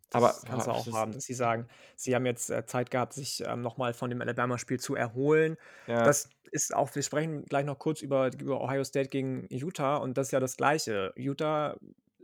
Das 0.10 0.24
Aber 0.24 0.28
kannst 0.46 0.68
du 0.68 0.72
das 0.72 0.80
auch 0.80 0.88
ist, 0.88 0.94
haben, 0.94 1.12
dass 1.14 1.26
sie 1.26 1.34
sagen, 1.34 1.68
sie 1.96 2.14
haben 2.16 2.26
jetzt 2.26 2.50
äh, 2.50 2.66
Zeit 2.66 2.92
gehabt, 2.92 3.14
sich 3.14 3.44
ähm, 3.46 3.62
nochmal 3.62 3.94
von 3.94 4.10
dem 4.10 4.22
Alabama-Spiel 4.22 4.80
zu 4.80 4.96
erholen. 4.96 5.58
ja, 5.88 6.04
Das 6.04 6.30
ist 6.52 6.76
auch, 6.76 6.94
wir 6.94 7.02
sprechen 7.02 7.46
gleich 7.46 7.66
noch 7.66 7.80
kurz 7.80 8.02
über, 8.02 8.32
über 8.32 8.62
Ohio 8.62 8.84
State 8.84 9.10
gegen 9.10 9.48
Utah 9.50 9.98
und 9.98 10.18
das 10.18 10.28
ist 10.28 10.32
ja 10.32 10.40
das 10.40 10.56
Gleiche. 10.56 11.14
Utah 11.16 11.78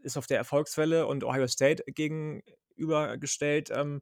ist 0.04 0.18
auf 0.18 0.28
der 0.28 0.38
Erfolgswelle 0.38 1.08
und 1.08 1.24
Ohio 1.24 1.47
State 1.47 1.84
gegenübergestellt, 1.88 3.72
ähm, 3.74 4.02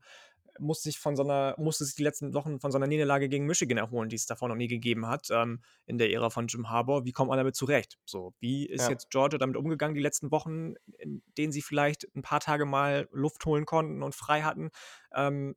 muss 0.59 0.81
sich 0.81 0.99
von 0.99 1.15
so 1.15 1.23
einer, 1.23 1.55
musste 1.57 1.85
sich 1.85 1.95
die 1.95 2.03
letzten 2.03 2.33
Wochen 2.33 2.59
von 2.59 2.71
so 2.71 2.77
einer 2.77 2.87
Niederlage 2.87 3.29
gegen 3.29 3.45
Michigan 3.45 3.77
erholen, 3.77 4.09
die 4.09 4.15
es 4.15 4.25
davor 4.25 4.49
noch 4.49 4.55
nie 4.55 4.67
gegeben 4.67 5.07
hat, 5.07 5.27
ähm, 5.31 5.61
in 5.85 5.97
der 5.97 6.11
Ära 6.11 6.29
von 6.29 6.47
Jim 6.47 6.69
Harbour. 6.69 7.05
Wie 7.05 7.11
kommt 7.11 7.29
man 7.29 7.37
damit 7.37 7.55
zurecht? 7.55 7.97
So, 8.05 8.33
wie 8.39 8.65
ist 8.65 8.83
ja. 8.83 8.91
jetzt 8.91 9.09
Georgia 9.09 9.37
damit 9.37 9.57
umgegangen, 9.57 9.95
die 9.95 10.01
letzten 10.01 10.31
Wochen, 10.31 10.73
in 10.99 11.21
denen 11.37 11.51
sie 11.51 11.61
vielleicht 11.61 12.07
ein 12.15 12.21
paar 12.21 12.39
Tage 12.39 12.65
mal 12.65 13.07
Luft 13.11 13.45
holen 13.45 13.65
konnten 13.65 14.03
und 14.03 14.15
frei 14.15 14.41
hatten? 14.41 14.69
Ähm, 15.13 15.55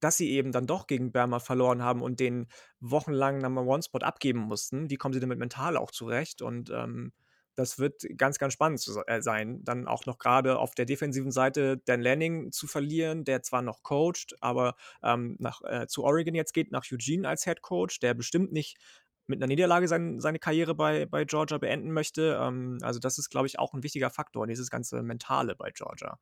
dass 0.00 0.18
sie 0.18 0.30
eben 0.32 0.52
dann 0.52 0.66
doch 0.66 0.86
gegen 0.86 1.12
Berma 1.12 1.38
verloren 1.38 1.82
haben 1.82 2.02
und 2.02 2.20
den 2.20 2.46
wochenlangen 2.80 3.40
Number 3.40 3.62
One-Spot 3.62 4.00
abgeben 4.00 4.40
mussten. 4.40 4.90
Wie 4.90 4.96
kommen 4.96 5.14
sie 5.14 5.20
damit 5.20 5.38
mental 5.38 5.78
auch 5.78 5.90
zurecht? 5.90 6.42
Und 6.42 6.68
ähm, 6.68 7.12
das 7.56 7.78
wird 7.78 8.04
ganz, 8.16 8.38
ganz 8.38 8.52
spannend 8.52 8.80
zu 8.80 9.00
äh, 9.06 9.22
sein. 9.22 9.62
Dann 9.64 9.86
auch 9.86 10.06
noch 10.06 10.18
gerade 10.18 10.58
auf 10.58 10.74
der 10.74 10.86
defensiven 10.86 11.30
Seite 11.30 11.78
Dan 11.84 12.02
Lanning 12.02 12.52
zu 12.52 12.66
verlieren, 12.66 13.24
der 13.24 13.42
zwar 13.42 13.62
noch 13.62 13.82
coacht, 13.82 14.36
aber 14.40 14.74
ähm, 15.02 15.36
nach, 15.38 15.62
äh, 15.62 15.86
zu 15.86 16.04
Oregon 16.04 16.34
jetzt 16.34 16.52
geht, 16.52 16.72
nach 16.72 16.84
Eugene 16.90 17.28
als 17.28 17.44
Head 17.44 17.62
Coach, 17.62 18.00
der 18.00 18.14
bestimmt 18.14 18.52
nicht 18.52 18.78
mit 19.26 19.38
einer 19.38 19.46
Niederlage 19.46 19.88
sein, 19.88 20.20
seine 20.20 20.38
Karriere 20.38 20.74
bei, 20.74 21.06
bei 21.06 21.24
Georgia 21.24 21.58
beenden 21.58 21.92
möchte. 21.92 22.38
Ähm, 22.40 22.78
also 22.82 23.00
das 23.00 23.18
ist, 23.18 23.30
glaube 23.30 23.46
ich, 23.46 23.58
auch 23.58 23.72
ein 23.72 23.82
wichtiger 23.82 24.10
Faktor, 24.10 24.46
dieses 24.46 24.70
ganze 24.70 25.02
Mentale 25.02 25.54
bei 25.54 25.70
Georgia. 25.70 26.18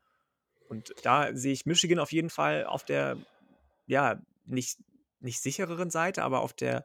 Und 0.69 0.95
da 1.03 1.35
sehe 1.35 1.53
ich 1.53 1.67
Michigan 1.67 1.99
auf 1.99 2.13
jeden 2.13 2.31
Fall 2.31 2.65
auf 2.65 2.85
der, 2.85 3.17
ja, 3.87 4.21
nicht, 4.45 4.79
nicht 5.21 5.41
sichereren 5.41 5.91
Seite, 5.91 6.23
aber 6.23 6.41
auf 6.41 6.53
der 6.53 6.85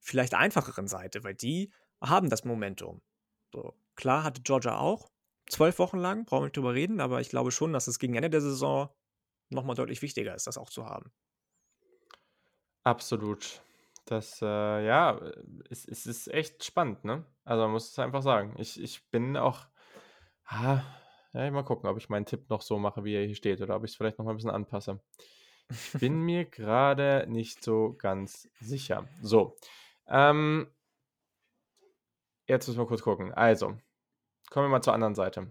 vielleicht 0.00 0.34
einfacheren 0.34 0.88
Seite, 0.88 1.24
weil 1.24 1.34
die 1.34 1.72
haben 2.00 2.30
das 2.30 2.44
Momentum. 2.44 3.02
So, 3.54 3.72
klar 3.94 4.24
hatte 4.24 4.42
Georgia 4.42 4.78
auch 4.78 5.12
zwölf 5.48 5.78
Wochen 5.78 5.98
lang, 5.98 6.24
brauchen 6.24 6.42
wir 6.42 6.46
nicht 6.46 6.56
drüber 6.56 6.74
reden, 6.74 7.00
aber 7.00 7.20
ich 7.20 7.28
glaube 7.28 7.52
schon, 7.52 7.72
dass 7.72 7.86
es 7.86 8.00
gegen 8.00 8.16
Ende 8.16 8.30
der 8.30 8.40
Saison 8.40 8.90
nochmal 9.50 9.76
deutlich 9.76 10.02
wichtiger 10.02 10.34
ist, 10.34 10.46
das 10.48 10.58
auch 10.58 10.70
zu 10.70 10.86
haben. 10.86 11.12
absolut. 12.82 13.62
Das, 14.06 14.42
äh, 14.42 14.46
ja, 14.86 15.18
es, 15.70 15.86
es 15.86 16.06
ist 16.06 16.28
echt 16.28 16.62
spannend, 16.64 17.04
ne? 17.04 17.24
Also 17.44 17.62
man 17.62 17.72
muss 17.72 17.90
es 17.90 17.98
einfach 17.98 18.22
sagen. 18.22 18.54
Ich, 18.58 18.80
ich 18.82 19.10
bin 19.10 19.36
auch, 19.36 19.66
ah, 20.46 20.82
ja, 21.32 21.50
mal 21.50 21.64
gucken, 21.64 21.88
ob 21.88 21.96
ich 21.98 22.10
meinen 22.10 22.26
Tipp 22.26 22.50
noch 22.50 22.62
so 22.62 22.78
mache, 22.78 23.04
wie 23.04 23.14
er 23.14 23.24
hier 23.26 23.34
steht, 23.34 23.60
oder 23.62 23.76
ob 23.76 23.84
ich 23.84 23.92
es 23.92 23.96
vielleicht 23.96 24.18
noch 24.18 24.26
mal 24.26 24.32
ein 24.32 24.36
bisschen 24.36 24.50
anpasse. 24.50 25.00
Ich 25.70 25.98
bin 25.98 26.20
mir 26.22 26.44
gerade 26.44 27.26
nicht 27.28 27.64
so 27.64 27.94
ganz 27.98 28.50
sicher. 28.60 29.08
So, 29.22 29.56
ähm, 30.08 30.68
jetzt 32.46 32.66
müssen 32.68 32.78
wir 32.80 32.86
kurz 32.86 33.02
gucken. 33.02 33.32
Also, 33.32 33.76
kommen 34.50 34.66
wir 34.66 34.70
mal 34.70 34.82
zur 34.82 34.94
anderen 34.94 35.14
Seite. 35.14 35.50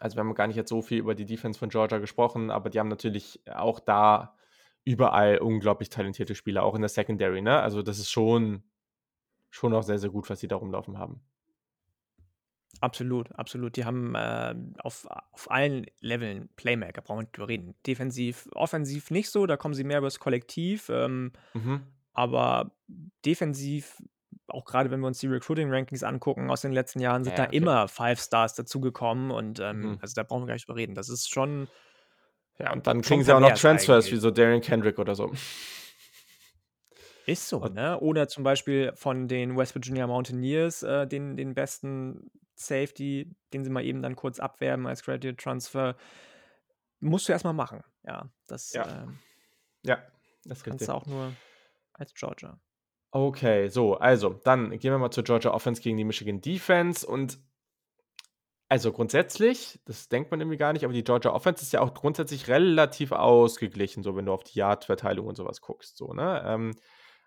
Also, 0.00 0.16
wir 0.16 0.20
haben 0.20 0.34
gar 0.34 0.46
nicht 0.48 0.56
jetzt 0.56 0.70
so 0.70 0.82
viel 0.82 0.98
über 0.98 1.14
die 1.14 1.26
Defense 1.26 1.58
von 1.58 1.68
Georgia 1.70 1.98
gesprochen, 1.98 2.50
aber 2.50 2.70
die 2.70 2.80
haben 2.80 2.88
natürlich 2.88 3.40
auch 3.52 3.80
da 3.80 4.36
überall 4.84 5.38
unglaublich 5.38 5.90
talentierte 5.90 6.34
Spieler, 6.34 6.64
auch 6.64 6.74
in 6.74 6.82
der 6.82 6.88
Secondary, 6.88 7.42
ne? 7.42 7.60
Also, 7.60 7.82
das 7.82 7.98
ist 7.98 8.10
schon, 8.10 8.64
schon 9.50 9.74
auch 9.74 9.82
sehr, 9.82 9.98
sehr 9.98 10.10
gut, 10.10 10.28
was 10.30 10.40
sie 10.40 10.48
da 10.48 10.56
rumlaufen 10.56 10.98
haben. 10.98 11.22
Absolut, 12.80 13.30
absolut. 13.38 13.76
Die 13.76 13.84
haben 13.84 14.14
äh, 14.14 14.54
auf, 14.78 15.06
auf 15.30 15.50
allen 15.50 15.86
Leveln 16.00 16.48
Playmaker, 16.56 17.02
brauchen 17.02 17.18
wir 17.18 17.22
nicht 17.22 17.36
drüber 17.36 17.48
reden. 17.48 17.74
Defensiv, 17.86 18.48
offensiv 18.54 19.10
nicht 19.10 19.30
so, 19.30 19.46
da 19.46 19.56
kommen 19.56 19.74
sie 19.74 19.84
mehr 19.84 19.98
übers 19.98 20.18
Kollektiv. 20.18 20.88
Ähm, 20.88 21.32
Mhm. 21.54 21.82
aber 22.12 22.72
defensiv, 23.24 24.02
auch 24.48 24.64
gerade 24.64 24.90
wenn 24.90 25.00
wir 25.00 25.06
uns 25.06 25.18
die 25.18 25.28
Recruiting-Rankings 25.28 26.02
angucken 26.02 26.50
aus 26.50 26.60
den 26.62 26.72
letzten 26.72 27.00
Jahren, 27.00 27.24
sind 27.24 27.38
Ja, 27.38 27.44
da 27.44 27.48
okay. 27.48 27.56
immer 27.56 27.88
Five 27.88 28.20
Stars 28.20 28.54
dazugekommen 28.54 29.30
und 29.30 29.60
ähm, 29.60 29.80
Mhm. 29.80 29.98
also 30.00 30.14
da 30.14 30.22
brauchen 30.24 30.42
wir 30.42 30.46
gar 30.48 30.54
nicht 30.54 30.68
drüber 30.68 30.78
reden. 30.78 30.94
Das 30.94 31.08
ist 31.08 31.30
schon, 31.30 31.68
Ja, 32.58 32.72
und 32.72 32.86
dann 32.86 33.00
kriegen 33.02 33.22
sie 33.24 33.32
auch 33.34 33.40
noch 33.40 33.54
Transfers, 33.54 34.06
wie 34.06 34.10
eigentlich. 34.10 34.20
so 34.20 34.30
Darian 34.30 34.60
Kendrick 34.60 34.98
oder 34.98 35.14
so. 35.14 35.32
Ist 37.26 37.48
so, 37.48 37.58
Und, 37.58 37.74
ne? 37.74 37.98
Oder 38.00 38.26
zum 38.28 38.42
Beispiel 38.42 38.92
von 38.96 39.28
den 39.28 39.56
West 39.56 39.74
Virginia 39.74 40.06
Mountaineers, 40.06 40.82
äh, 40.82 41.06
den, 41.06 41.36
den 41.36 41.54
besten 41.54 42.30
Safety, 42.56 43.34
den 43.52 43.64
sie 43.64 43.70
mal 43.70 43.84
eben 43.84 44.02
dann 44.02 44.16
kurz 44.16 44.40
abwerben 44.40 44.86
als 44.86 45.02
Graduate 45.04 45.36
Transfer. 45.36 45.96
Musst 47.00 47.28
du 47.28 47.32
erstmal 47.32 47.54
machen. 47.54 47.82
Ja, 48.04 48.28
das 48.48 48.72
ja, 48.72 49.02
ähm, 49.04 49.18
ja, 49.84 50.02
das 50.44 50.64
kannst 50.64 50.88
du 50.88 50.92
auch 50.92 51.06
nur 51.06 51.32
als 51.92 52.12
Georgia. 52.14 52.58
Okay, 53.14 53.68
so, 53.68 53.96
also, 53.96 54.30
dann 54.42 54.70
gehen 54.78 54.90
wir 54.90 54.98
mal 54.98 55.10
zur 55.10 55.24
Georgia 55.24 55.52
Offense 55.52 55.82
gegen 55.82 55.98
die 55.98 56.04
Michigan 56.04 56.40
Defense 56.40 57.06
und 57.06 57.38
also 58.70 58.90
grundsätzlich, 58.90 59.80
das 59.84 60.08
denkt 60.08 60.30
man 60.30 60.40
irgendwie 60.40 60.56
gar 60.56 60.72
nicht, 60.72 60.82
aber 60.84 60.94
die 60.94 61.04
Georgia 61.04 61.30
Offense 61.30 61.62
ist 61.62 61.72
ja 61.74 61.80
auch 61.82 61.92
grundsätzlich 61.92 62.48
relativ 62.48 63.12
ausgeglichen, 63.12 64.02
so 64.02 64.16
wenn 64.16 64.24
du 64.24 64.32
auf 64.32 64.44
die 64.44 64.58
Yard-Verteilung 64.58 65.26
und 65.26 65.36
sowas 65.36 65.60
guckst, 65.60 65.98
so, 65.98 66.14
ne? 66.14 66.42
Ähm, 66.46 66.70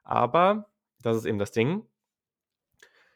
aber 0.03 0.71
das 1.03 1.17
ist 1.17 1.25
eben 1.25 1.37
das 1.37 1.51
Ding. 1.51 1.87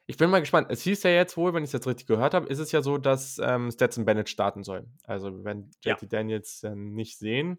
Ich 0.06 0.18
bin 0.18 0.30
mal 0.30 0.40
gespannt. 0.40 0.68
Es 0.70 0.84
hieß 0.84 1.04
ja 1.04 1.12
jetzt 1.12 1.38
wohl, 1.38 1.54
wenn 1.56 1.64
ich 1.64 1.70
es 1.70 1.74
jetzt 1.74 1.88
richtig 1.88 2.06
gehört 2.08 2.36
habe, 2.36 2.48
ist 2.48 2.60
es 2.60 2.72
ja 2.72 2.84
so, 2.84 3.00
dass 3.00 3.40
ähm, 3.44 3.72
Stetson 3.72 4.06
Bennett 4.06 4.30
starten 4.30 4.64
soll. 4.64 4.88
Also 5.04 5.36
wir 5.36 5.44
werden 5.44 5.72
Ja, 5.84 5.94
JT 5.94 6.12
Daniels 6.14 6.64
äh, 6.64 6.76
nicht 6.76 7.18
sehen. 7.18 7.58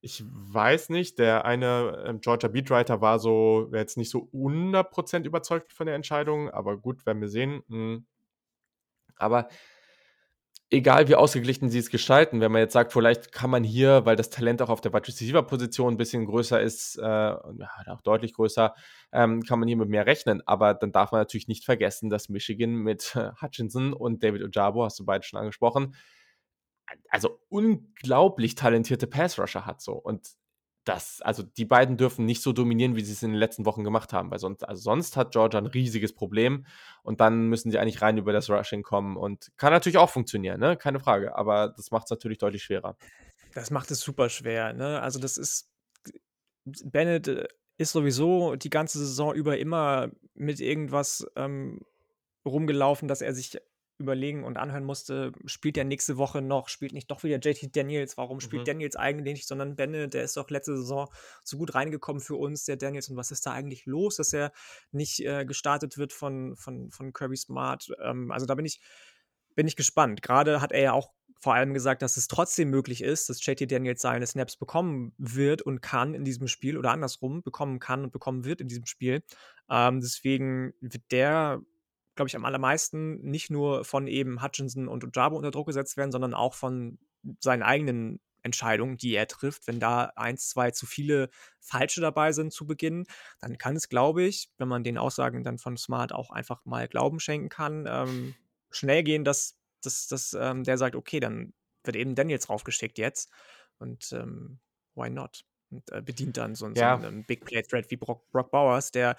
Ich 0.00 0.22
weiß 0.26 0.90
nicht, 0.90 1.18
der 1.18 1.44
eine 1.44 2.04
ähm, 2.06 2.20
Georgia 2.20 2.48
Beatwriter 2.48 3.00
war 3.00 3.18
so, 3.18 3.66
wäre 3.70 3.82
jetzt 3.82 3.96
nicht 3.96 4.10
so 4.10 4.28
100% 4.32 5.24
überzeugt 5.24 5.72
von 5.72 5.86
der 5.86 5.96
Entscheidung, 5.96 6.50
aber 6.50 6.76
gut, 6.76 7.04
werden 7.04 7.20
wir 7.20 7.28
sehen. 7.28 7.62
Hm. 7.68 8.06
Aber 9.16 9.48
egal 10.70 11.08
wie 11.08 11.14
ausgeglichen 11.14 11.70
sie 11.70 11.78
es 11.78 11.90
gestalten, 11.90 12.40
wenn 12.40 12.52
man 12.52 12.60
jetzt 12.60 12.74
sagt, 12.74 12.92
vielleicht 12.92 13.32
kann 13.32 13.50
man 13.50 13.64
hier, 13.64 14.04
weil 14.04 14.16
das 14.16 14.30
Talent 14.30 14.60
auch 14.60 14.68
auf 14.68 14.80
der 14.80 14.92
Wide 14.92 15.08
Receiver 15.08 15.42
Position 15.42 15.94
ein 15.94 15.96
bisschen 15.96 16.26
größer 16.26 16.60
ist, 16.60 16.96
äh, 16.98 17.02
ja, 17.02 17.70
auch 17.86 18.02
deutlich 18.02 18.34
größer, 18.34 18.74
ähm, 19.12 19.42
kann 19.42 19.58
man 19.58 19.68
hier 19.68 19.76
mit 19.76 19.88
mehr 19.88 20.06
rechnen. 20.06 20.42
Aber 20.46 20.74
dann 20.74 20.92
darf 20.92 21.12
man 21.12 21.20
natürlich 21.20 21.48
nicht 21.48 21.64
vergessen, 21.64 22.10
dass 22.10 22.28
Michigan 22.28 22.74
mit 22.74 23.16
äh, 23.16 23.30
Hutchinson 23.40 23.92
und 23.92 24.22
David 24.22 24.42
Ojabo, 24.42 24.84
hast 24.84 24.98
du 24.98 25.04
beide 25.04 25.24
schon 25.24 25.40
angesprochen, 25.40 25.94
also 27.08 27.40
unglaublich 27.48 28.54
talentierte 28.54 29.06
Pass-Rusher 29.06 29.66
hat 29.66 29.80
so. 29.80 29.92
Und 29.94 30.28
das, 30.88 31.20
also 31.20 31.42
die 31.42 31.66
beiden 31.66 31.98
dürfen 31.98 32.24
nicht 32.24 32.42
so 32.42 32.52
dominieren, 32.52 32.96
wie 32.96 33.02
sie 33.02 33.12
es 33.12 33.22
in 33.22 33.30
den 33.30 33.38
letzten 33.38 33.66
Wochen 33.66 33.84
gemacht 33.84 34.14
haben, 34.14 34.30
weil 34.30 34.38
sonst, 34.38 34.66
also 34.66 34.80
sonst 34.80 35.16
hat 35.18 35.32
Georgia 35.32 35.60
ein 35.60 35.66
riesiges 35.66 36.14
Problem 36.14 36.64
und 37.02 37.20
dann 37.20 37.48
müssen 37.48 37.70
sie 37.70 37.78
eigentlich 37.78 38.00
rein 38.00 38.16
über 38.16 38.32
das 38.32 38.48
Rushing 38.48 38.82
kommen 38.82 39.16
und 39.16 39.52
kann 39.58 39.72
natürlich 39.72 39.98
auch 39.98 40.08
funktionieren, 40.08 40.58
ne? 40.60 40.78
Keine 40.78 40.98
Frage, 40.98 41.36
aber 41.36 41.74
das 41.76 41.90
macht 41.90 42.04
es 42.04 42.10
natürlich 42.10 42.38
deutlich 42.38 42.62
schwerer. 42.62 42.96
das 43.54 43.70
macht 43.70 43.90
es 43.90 44.00
super 44.00 44.30
schwer, 44.30 44.72
ne? 44.72 45.02
Also 45.02 45.18
das 45.18 45.36
ist, 45.36 45.70
Bennett 46.64 47.28
äh, 47.28 47.48
ist 47.76 47.92
sowieso 47.92 48.56
die 48.56 48.70
ganze 48.70 48.98
Saison 48.98 49.34
über 49.34 49.58
immer 49.58 50.10
mit 50.34 50.58
irgendwas 50.58 51.26
ähm, 51.36 51.80
rumgelaufen, 52.46 53.08
dass 53.08 53.20
er 53.20 53.34
sich 53.34 53.58
überlegen 53.98 54.44
und 54.44 54.56
anhören 54.56 54.84
musste, 54.84 55.32
spielt 55.44 55.76
er 55.76 55.84
nächste 55.84 56.16
Woche 56.16 56.40
noch, 56.40 56.68
spielt 56.68 56.92
nicht 56.92 57.10
doch 57.10 57.22
wieder 57.22 57.38
JT 57.38 57.74
Daniels, 57.74 58.16
warum 58.16 58.40
spielt 58.40 58.62
Mhm. 58.62 58.66
Daniels 58.66 58.96
eigentlich 58.96 59.34
nicht, 59.34 59.48
sondern 59.48 59.76
Bennett, 59.76 60.14
der 60.14 60.24
ist 60.24 60.36
doch 60.36 60.48
letzte 60.50 60.76
Saison 60.76 61.08
so 61.44 61.58
gut 61.58 61.74
reingekommen 61.74 62.20
für 62.20 62.36
uns, 62.36 62.64
der 62.64 62.76
Daniels, 62.76 63.08
und 63.08 63.16
was 63.16 63.30
ist 63.30 63.46
da 63.46 63.52
eigentlich 63.52 63.86
los, 63.86 64.16
dass 64.16 64.32
er 64.32 64.52
nicht 64.92 65.20
äh, 65.20 65.44
gestartet 65.44 65.98
wird 65.98 66.12
von, 66.12 66.56
von, 66.56 66.90
von 66.90 67.12
Kirby 67.12 67.36
Smart? 67.36 67.88
Ähm, 68.02 68.30
also 68.30 68.46
da 68.46 68.54
bin 68.54 68.64
ich, 68.64 68.80
bin 69.54 69.66
ich 69.66 69.76
gespannt. 69.76 70.22
Gerade 70.22 70.60
hat 70.60 70.72
er 70.72 70.82
ja 70.82 70.92
auch 70.92 71.10
vor 71.40 71.54
allem 71.54 71.72
gesagt, 71.72 72.02
dass 72.02 72.16
es 72.16 72.26
trotzdem 72.26 72.70
möglich 72.70 73.02
ist, 73.02 73.28
dass 73.28 73.44
JT 73.44 73.70
Daniels 73.70 74.02
seine 74.02 74.26
Snaps 74.26 74.56
bekommen 74.56 75.12
wird 75.18 75.62
und 75.62 75.80
kann 75.80 76.14
in 76.14 76.24
diesem 76.24 76.48
Spiel 76.48 76.76
oder 76.76 76.90
andersrum 76.90 77.42
bekommen 77.42 77.78
kann 77.78 78.04
und 78.04 78.12
bekommen 78.12 78.44
wird 78.44 78.60
in 78.60 78.68
diesem 78.68 78.86
Spiel. 78.86 79.22
Ähm, 79.70 80.00
deswegen 80.00 80.72
wird 80.80 81.04
der, 81.12 81.60
glaube 82.18 82.28
ich, 82.28 82.36
am 82.36 82.44
allermeisten 82.44 83.20
nicht 83.22 83.48
nur 83.48 83.84
von 83.84 84.08
eben 84.08 84.42
Hutchinson 84.42 84.88
und 84.88 85.04
Ojabo 85.04 85.36
unter 85.36 85.52
Druck 85.52 85.68
gesetzt 85.68 85.96
werden, 85.96 86.10
sondern 86.10 86.34
auch 86.34 86.52
von 86.52 86.98
seinen 87.38 87.62
eigenen 87.62 88.20
Entscheidungen, 88.42 88.96
die 88.96 89.14
er 89.14 89.28
trifft. 89.28 89.68
Wenn 89.68 89.78
da 89.78 90.12
eins, 90.16 90.48
zwei 90.48 90.72
zu 90.72 90.84
viele 90.84 91.30
falsche 91.60 92.00
dabei 92.00 92.32
sind 92.32 92.52
zu 92.52 92.66
Beginn, 92.66 93.06
dann 93.38 93.56
kann 93.56 93.76
es, 93.76 93.88
glaube 93.88 94.24
ich, 94.24 94.50
wenn 94.58 94.66
man 94.66 94.82
den 94.82 94.98
Aussagen 94.98 95.44
dann 95.44 95.58
von 95.58 95.76
Smart 95.76 96.12
auch 96.12 96.30
einfach 96.30 96.64
mal 96.64 96.88
Glauben 96.88 97.20
schenken 97.20 97.48
kann, 97.50 97.86
ähm, 97.88 98.34
schnell 98.70 99.04
gehen, 99.04 99.22
dass, 99.22 99.56
dass, 99.80 100.08
dass 100.08 100.34
ähm, 100.34 100.64
der 100.64 100.76
sagt, 100.76 100.96
okay, 100.96 101.20
dann 101.20 101.52
wird 101.84 101.94
eben 101.94 102.16
Daniels 102.16 102.48
raufgeschickt 102.48 102.98
jetzt. 102.98 103.30
Und 103.78 104.12
ähm, 104.12 104.58
why 104.96 105.08
not? 105.08 105.44
Und 105.70 105.88
äh, 105.92 106.02
bedient 106.02 106.36
dann 106.36 106.56
so, 106.56 106.66
so 106.74 107.06
einen 107.06 107.24
Big 107.24 107.44
Play 107.44 107.62
Threat 107.62 107.90
wie 107.90 107.96
Brock, 107.96 108.28
Brock 108.32 108.50
Bowers, 108.50 108.90
der 108.90 109.16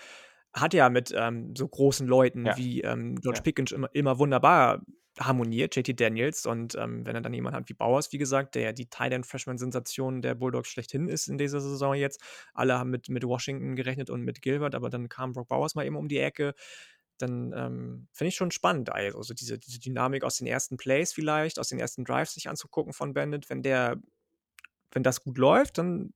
hat 0.53 0.73
ja 0.73 0.89
mit 0.89 1.13
ähm, 1.15 1.53
so 1.55 1.67
großen 1.67 2.07
Leuten 2.07 2.45
ja. 2.45 2.57
wie 2.57 2.81
ähm, 2.81 3.15
George 3.15 3.39
ja. 3.39 3.43
Pickens 3.43 3.71
immer, 3.71 3.89
immer 3.93 4.19
wunderbar 4.19 4.81
harmoniert, 5.19 5.75
JT 5.75 5.99
Daniels. 5.99 6.45
Und 6.45 6.75
ähm, 6.75 7.05
wenn 7.05 7.15
er 7.15 7.21
dann 7.21 7.33
jemanden 7.33 7.57
hat 7.57 7.69
wie 7.69 7.73
Bowers, 7.73 8.11
wie 8.11 8.17
gesagt, 8.17 8.55
der 8.55 8.73
die 8.73 8.89
Thailand 8.89 9.25
Freshman-Sensation 9.25 10.21
der 10.21 10.35
Bulldogs 10.35 10.69
schlechthin 10.69 11.07
ist 11.07 11.27
in 11.27 11.37
dieser 11.37 11.61
Saison 11.61 11.93
jetzt. 11.93 12.21
Alle 12.53 12.77
haben 12.77 12.89
mit, 12.89 13.09
mit 13.09 13.23
Washington 13.23 13.75
gerechnet 13.75 14.09
und 14.09 14.21
mit 14.23 14.41
Gilbert, 14.41 14.75
aber 14.75 14.89
dann 14.89 15.09
kam 15.09 15.33
Brock 15.33 15.49
Bowers 15.49 15.75
mal 15.75 15.85
eben 15.85 15.97
um 15.97 16.07
die 16.07 16.19
Ecke. 16.19 16.53
Dann 17.17 17.53
ähm, 17.53 18.07
finde 18.13 18.29
ich 18.29 18.35
schon 18.35 18.51
spannend, 18.51 18.93
also 18.93 19.33
diese, 19.33 19.59
diese 19.59 19.79
Dynamik 19.79 20.23
aus 20.23 20.37
den 20.37 20.47
ersten 20.47 20.77
Plays 20.77 21.11
vielleicht, 21.11 21.59
aus 21.59 21.67
den 21.67 21.79
ersten 21.79 22.05
Drives 22.05 22.33
sich 22.33 22.47
anzugucken 22.47 22.93
von 22.93 23.13
Bandit. 23.13 23.49
Wenn 23.49 23.61
der, 23.61 23.97
wenn 24.91 25.03
das 25.03 25.21
gut 25.21 25.37
läuft, 25.37 25.77
dann 25.77 26.13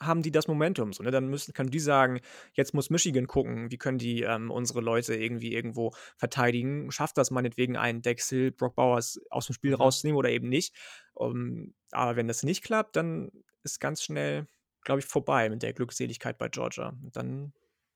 haben 0.00 0.22
die 0.22 0.30
das 0.30 0.48
Momentum. 0.48 0.92
So, 0.92 1.02
ne? 1.02 1.10
Dann 1.10 1.28
müssen, 1.28 1.52
können 1.54 1.70
die 1.70 1.80
sagen, 1.80 2.20
jetzt 2.54 2.74
muss 2.74 2.90
Michigan 2.90 3.26
gucken, 3.26 3.70
wie 3.70 3.78
können 3.78 3.98
die 3.98 4.22
ähm, 4.22 4.50
unsere 4.50 4.80
Leute 4.80 5.14
irgendwie 5.14 5.54
irgendwo 5.54 5.92
verteidigen. 6.16 6.90
Schafft 6.90 7.16
das 7.18 7.30
meinetwegen 7.30 7.76
einen 7.76 8.02
Dex 8.02 8.28
Hill, 8.28 8.52
Brock 8.52 8.74
Bowers 8.74 9.20
aus 9.30 9.46
dem 9.46 9.54
Spiel 9.54 9.72
mhm. 9.72 9.76
rauszunehmen 9.76 10.18
oder 10.18 10.30
eben 10.30 10.48
nicht. 10.48 10.74
Um, 11.14 11.74
aber 11.92 12.16
wenn 12.16 12.28
das 12.28 12.42
nicht 12.42 12.62
klappt, 12.62 12.96
dann 12.96 13.30
ist 13.62 13.80
ganz 13.80 14.02
schnell, 14.02 14.46
glaube 14.82 15.00
ich, 15.00 15.06
vorbei 15.06 15.48
mit 15.48 15.62
der 15.62 15.72
Glückseligkeit 15.72 16.36
bei 16.38 16.48
Georgia. 16.48 16.88
Und 17.02 17.16
dann 17.16 17.52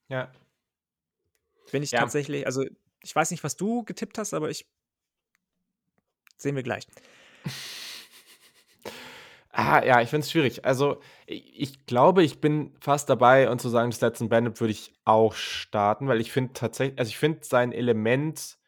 ja. 0.09 0.33
bin 1.71 1.83
ich 1.83 1.91
ja. 1.91 2.01
tatsächlich, 2.01 2.47
also 2.47 2.65
ich 3.03 3.15
weiß 3.15 3.31
nicht, 3.31 3.45
was 3.45 3.57
du 3.57 3.85
getippt 3.85 4.19
hast, 4.19 4.35
aber 4.35 4.51
ich 4.51 4.67
sehen 6.37 6.57
wir 6.57 6.63
gleich. 6.63 6.87
Ah, 9.53 9.83
ja, 9.85 10.01
ich 10.01 10.09
finde 10.11 10.25
es 10.25 10.31
schwierig. 10.31 10.65
Also, 10.65 11.01
ich 11.27 11.85
glaube, 11.87 12.23
ich 12.23 12.41
bin 12.41 12.73
fast 12.81 13.09
dabei 13.11 13.51
und 13.51 13.61
zu 13.61 13.69
sagen, 13.69 13.91
das 13.91 14.01
letzte 14.01 14.27
Bandit 14.27 14.61
würde 14.61 14.71
ich 14.73 14.93
auch 15.05 15.35
starten, 15.35 16.07
weil 16.07 16.21
ich 16.21 16.31
finde 16.31 16.53
tatsächlich 16.53 16.99
also, 17.01 17.09
ich 17.11 17.19
finde 17.19 17.41
sein 17.43 17.73
Element 17.73 18.59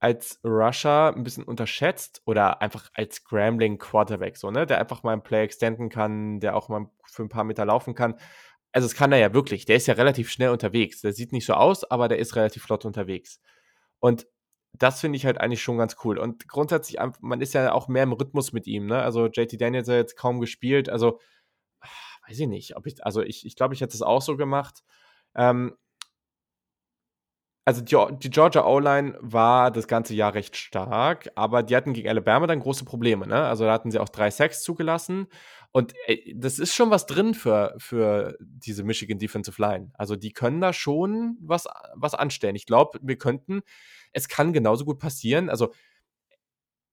als 0.00 0.40
Rusher 0.44 1.14
ein 1.16 1.24
bisschen 1.24 1.44
unterschätzt 1.44 2.22
oder 2.26 2.62
einfach 2.62 2.90
als 2.94 3.16
Scrambling 3.16 3.78
Quarterback 3.78 4.36
so, 4.36 4.50
ne, 4.50 4.66
der 4.66 4.78
einfach 4.80 5.02
mal 5.02 5.14
'n 5.14 5.22
Play 5.22 5.42
extenden 5.44 5.88
kann, 5.90 6.40
der 6.40 6.56
auch 6.56 6.68
mal 6.68 6.86
für 7.06 7.22
ein 7.22 7.28
paar 7.30 7.44
Meter 7.44 7.64
laufen 7.64 7.94
kann. 7.94 8.14
Also, 8.72 8.88
das 8.88 8.94
kann 8.96 9.12
er 9.12 9.18
ja 9.18 9.34
wirklich. 9.34 9.64
Der 9.66 9.76
ist 9.76 9.86
ja 9.88 9.94
relativ 9.94 10.30
schnell 10.30 10.50
unterwegs. 10.50 11.00
Der 11.02 11.12
sieht 11.14 11.32
nicht 11.32 11.46
so 11.46 11.54
aus, 11.54 11.84
aber 11.90 12.08
der 12.08 12.18
ist 12.18 12.36
relativ 12.36 12.64
flott 12.64 12.84
unterwegs. 12.84 13.40
Und 14.00 14.26
das 14.78 15.00
finde 15.00 15.16
ich 15.16 15.26
halt 15.26 15.38
eigentlich 15.38 15.62
schon 15.62 15.78
ganz 15.78 15.96
cool. 16.04 16.18
Und 16.18 16.48
grundsätzlich, 16.48 16.98
man 17.20 17.40
ist 17.40 17.54
ja 17.54 17.72
auch 17.72 17.88
mehr 17.88 18.02
im 18.02 18.12
Rhythmus 18.12 18.52
mit 18.52 18.66
ihm. 18.66 18.86
Ne? 18.86 19.00
Also 19.00 19.26
JT 19.26 19.60
Daniels 19.60 19.88
hat 19.88 19.96
jetzt 19.96 20.16
kaum 20.16 20.40
gespielt. 20.40 20.88
Also 20.88 21.20
weiß 22.28 22.38
ich 22.38 22.48
nicht, 22.48 22.76
ob 22.76 22.86
ich, 22.86 23.04
also 23.04 23.22
ich, 23.22 23.46
ich 23.46 23.56
glaube, 23.56 23.74
ich 23.74 23.80
hätte 23.80 23.94
es 23.94 24.02
auch 24.02 24.22
so 24.22 24.36
gemacht. 24.36 24.82
Ähm, 25.34 25.76
also 27.66 27.82
die, 27.82 27.96
die 28.18 28.30
Georgia 28.30 28.64
O-Line 28.64 29.18
war 29.20 29.70
das 29.70 29.86
ganze 29.86 30.14
Jahr 30.14 30.32
recht 30.32 30.56
stark, 30.56 31.30
aber 31.34 31.62
die 31.62 31.76
hatten 31.76 31.92
gegen 31.92 32.08
Alabama 32.08 32.46
dann 32.46 32.60
große 32.60 32.86
Probleme. 32.86 33.26
Ne? 33.26 33.42
Also 33.42 33.64
da 33.64 33.72
hatten 33.72 33.90
sie 33.90 33.98
auch 33.98 34.08
drei 34.08 34.30
Sacks 34.30 34.62
zugelassen. 34.62 35.26
Und 35.72 35.92
ey, 36.06 36.34
das 36.38 36.58
ist 36.58 36.74
schon 36.74 36.90
was 36.90 37.04
drin 37.04 37.34
für, 37.34 37.74
für 37.76 38.38
diese 38.40 38.84
Michigan 38.84 39.18
Defensive 39.18 39.60
Line. 39.60 39.90
Also 39.94 40.16
die 40.16 40.32
können 40.32 40.62
da 40.62 40.72
schon 40.72 41.36
was, 41.42 41.66
was 41.94 42.14
anstellen. 42.14 42.56
Ich 42.56 42.64
glaube, 42.64 42.98
wir 43.02 43.18
könnten 43.18 43.60
es 44.16 44.28
kann 44.28 44.54
genauso 44.54 44.84
gut 44.86 44.98
passieren. 44.98 45.50
Also, 45.50 45.72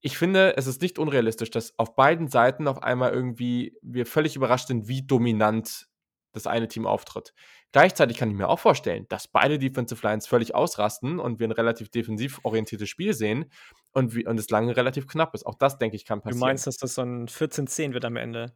ich 0.01 0.17
finde, 0.17 0.57
es 0.57 0.67
ist 0.67 0.81
nicht 0.81 0.99
unrealistisch, 0.99 1.49
dass 1.49 1.79
auf 1.79 1.95
beiden 1.95 2.27
Seiten 2.27 2.67
auf 2.67 2.83
einmal 2.83 3.13
irgendwie 3.13 3.77
wir 3.81 4.05
völlig 4.05 4.35
überrascht 4.35 4.67
sind, 4.67 4.89
wie 4.89 5.03
dominant 5.03 5.87
das 6.33 6.47
eine 6.47 6.67
Team 6.67 6.85
auftritt. 6.85 7.33
Gleichzeitig 7.71 8.17
kann 8.17 8.29
ich 8.29 8.35
mir 8.35 8.49
auch 8.49 8.59
vorstellen, 8.59 9.05
dass 9.09 9.27
beide 9.27 9.57
Defensive 9.57 10.05
Lines 10.05 10.27
völlig 10.27 10.53
ausrasten 10.53 11.19
und 11.19 11.39
wir 11.39 11.47
ein 11.47 11.51
relativ 11.51 11.89
defensiv 11.89 12.39
orientiertes 12.43 12.89
Spiel 12.89 13.13
sehen 13.13 13.51
und, 13.93 14.15
wie, 14.15 14.27
und 14.27 14.39
es 14.39 14.49
lange 14.49 14.75
relativ 14.75 15.07
knapp 15.07 15.33
ist. 15.33 15.45
Auch 15.45 15.55
das, 15.55 15.77
denke 15.77 15.95
ich, 15.95 16.05
kann 16.05 16.21
passieren. 16.21 16.39
Du 16.39 16.45
meinst, 16.45 16.67
dass 16.67 16.77
das 16.77 16.95
so 16.95 17.01
ein 17.01 17.27
14-10 17.27 17.93
wird 17.93 18.05
am 18.05 18.17
Ende? 18.17 18.53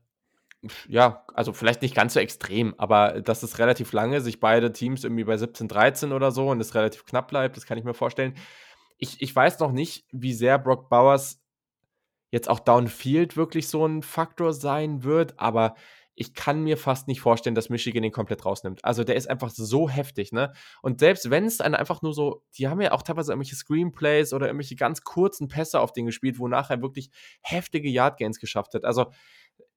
ja, 0.88 1.24
also 1.34 1.54
vielleicht 1.54 1.82
nicht 1.82 1.96
ganz 1.96 2.14
so 2.14 2.20
extrem, 2.20 2.74
aber 2.78 3.22
dass 3.22 3.44
es 3.44 3.60
relativ 3.60 3.94
lange 3.94 4.22
sich 4.22 4.40
beide 4.40 4.72
Teams 4.72 5.04
irgendwie 5.04 5.24
bei 5.24 5.38
17, 5.38 5.68
13 5.68 6.12
oder 6.12 6.32
so 6.32 6.50
und 6.50 6.60
es 6.60 6.76
relativ 6.76 7.06
knapp 7.06 7.28
bleibt, 7.28 7.58
das 7.58 7.66
kann 7.66 7.78
ich 7.78 7.84
mir 7.84 7.94
vorstellen. 7.94 8.34
Ich, 8.98 9.22
ich 9.22 9.36
weiß 9.36 9.60
noch 9.60 9.72
nicht, 9.72 10.06
wie 10.12 10.34
sehr 10.34 10.58
Brock 10.58 10.90
Bowers 10.90 11.40
jetzt 12.32 12.50
auch 12.50 12.60
Downfield 12.60 13.38
wirklich 13.38 13.68
so 13.68 13.86
ein 13.86 14.02
Faktor 14.02 14.54
sein 14.54 15.04
wird, 15.04 15.40
aber 15.40 15.76
ich 16.20 16.34
kann 16.34 16.64
mir 16.64 16.78
fast 16.78 17.08
nicht 17.08 17.22
vorstellen, 17.22 17.54
dass 17.54 17.70
Michigan 17.70 18.04
ihn 18.04 18.12
komplett 18.12 18.44
rausnimmt. 18.44 18.84
Also 18.84 19.04
der 19.04 19.16
ist 19.16 19.30
einfach 19.30 19.52
so 19.52 19.88
heftig, 19.88 20.32
ne? 20.32 20.52
Und 20.82 21.00
selbst 21.00 21.30
wenn 21.30 21.46
es 21.46 21.58
dann 21.58 21.76
einfach 21.76 22.02
nur 22.02 22.12
so, 22.12 22.42
die 22.58 22.68
haben 22.68 22.82
ja 22.82 22.92
auch 22.92 23.04
teilweise 23.04 23.32
irgendwelche 23.32 23.56
Screenplays 23.56 24.34
oder 24.34 24.48
irgendwelche 24.48 24.76
ganz 24.76 25.04
kurzen 25.04 25.48
Pässe 25.48 25.80
auf 25.80 25.94
den 25.94 26.08
gespielt, 26.08 26.40
wo 26.40 26.48
nachher 26.48 26.82
wirklich 26.82 27.12
heftige 27.42 27.88
Yard 27.88 28.18
Gains 28.18 28.40
geschafft 28.40 28.74
hat. 28.74 28.84
Also 28.84 29.12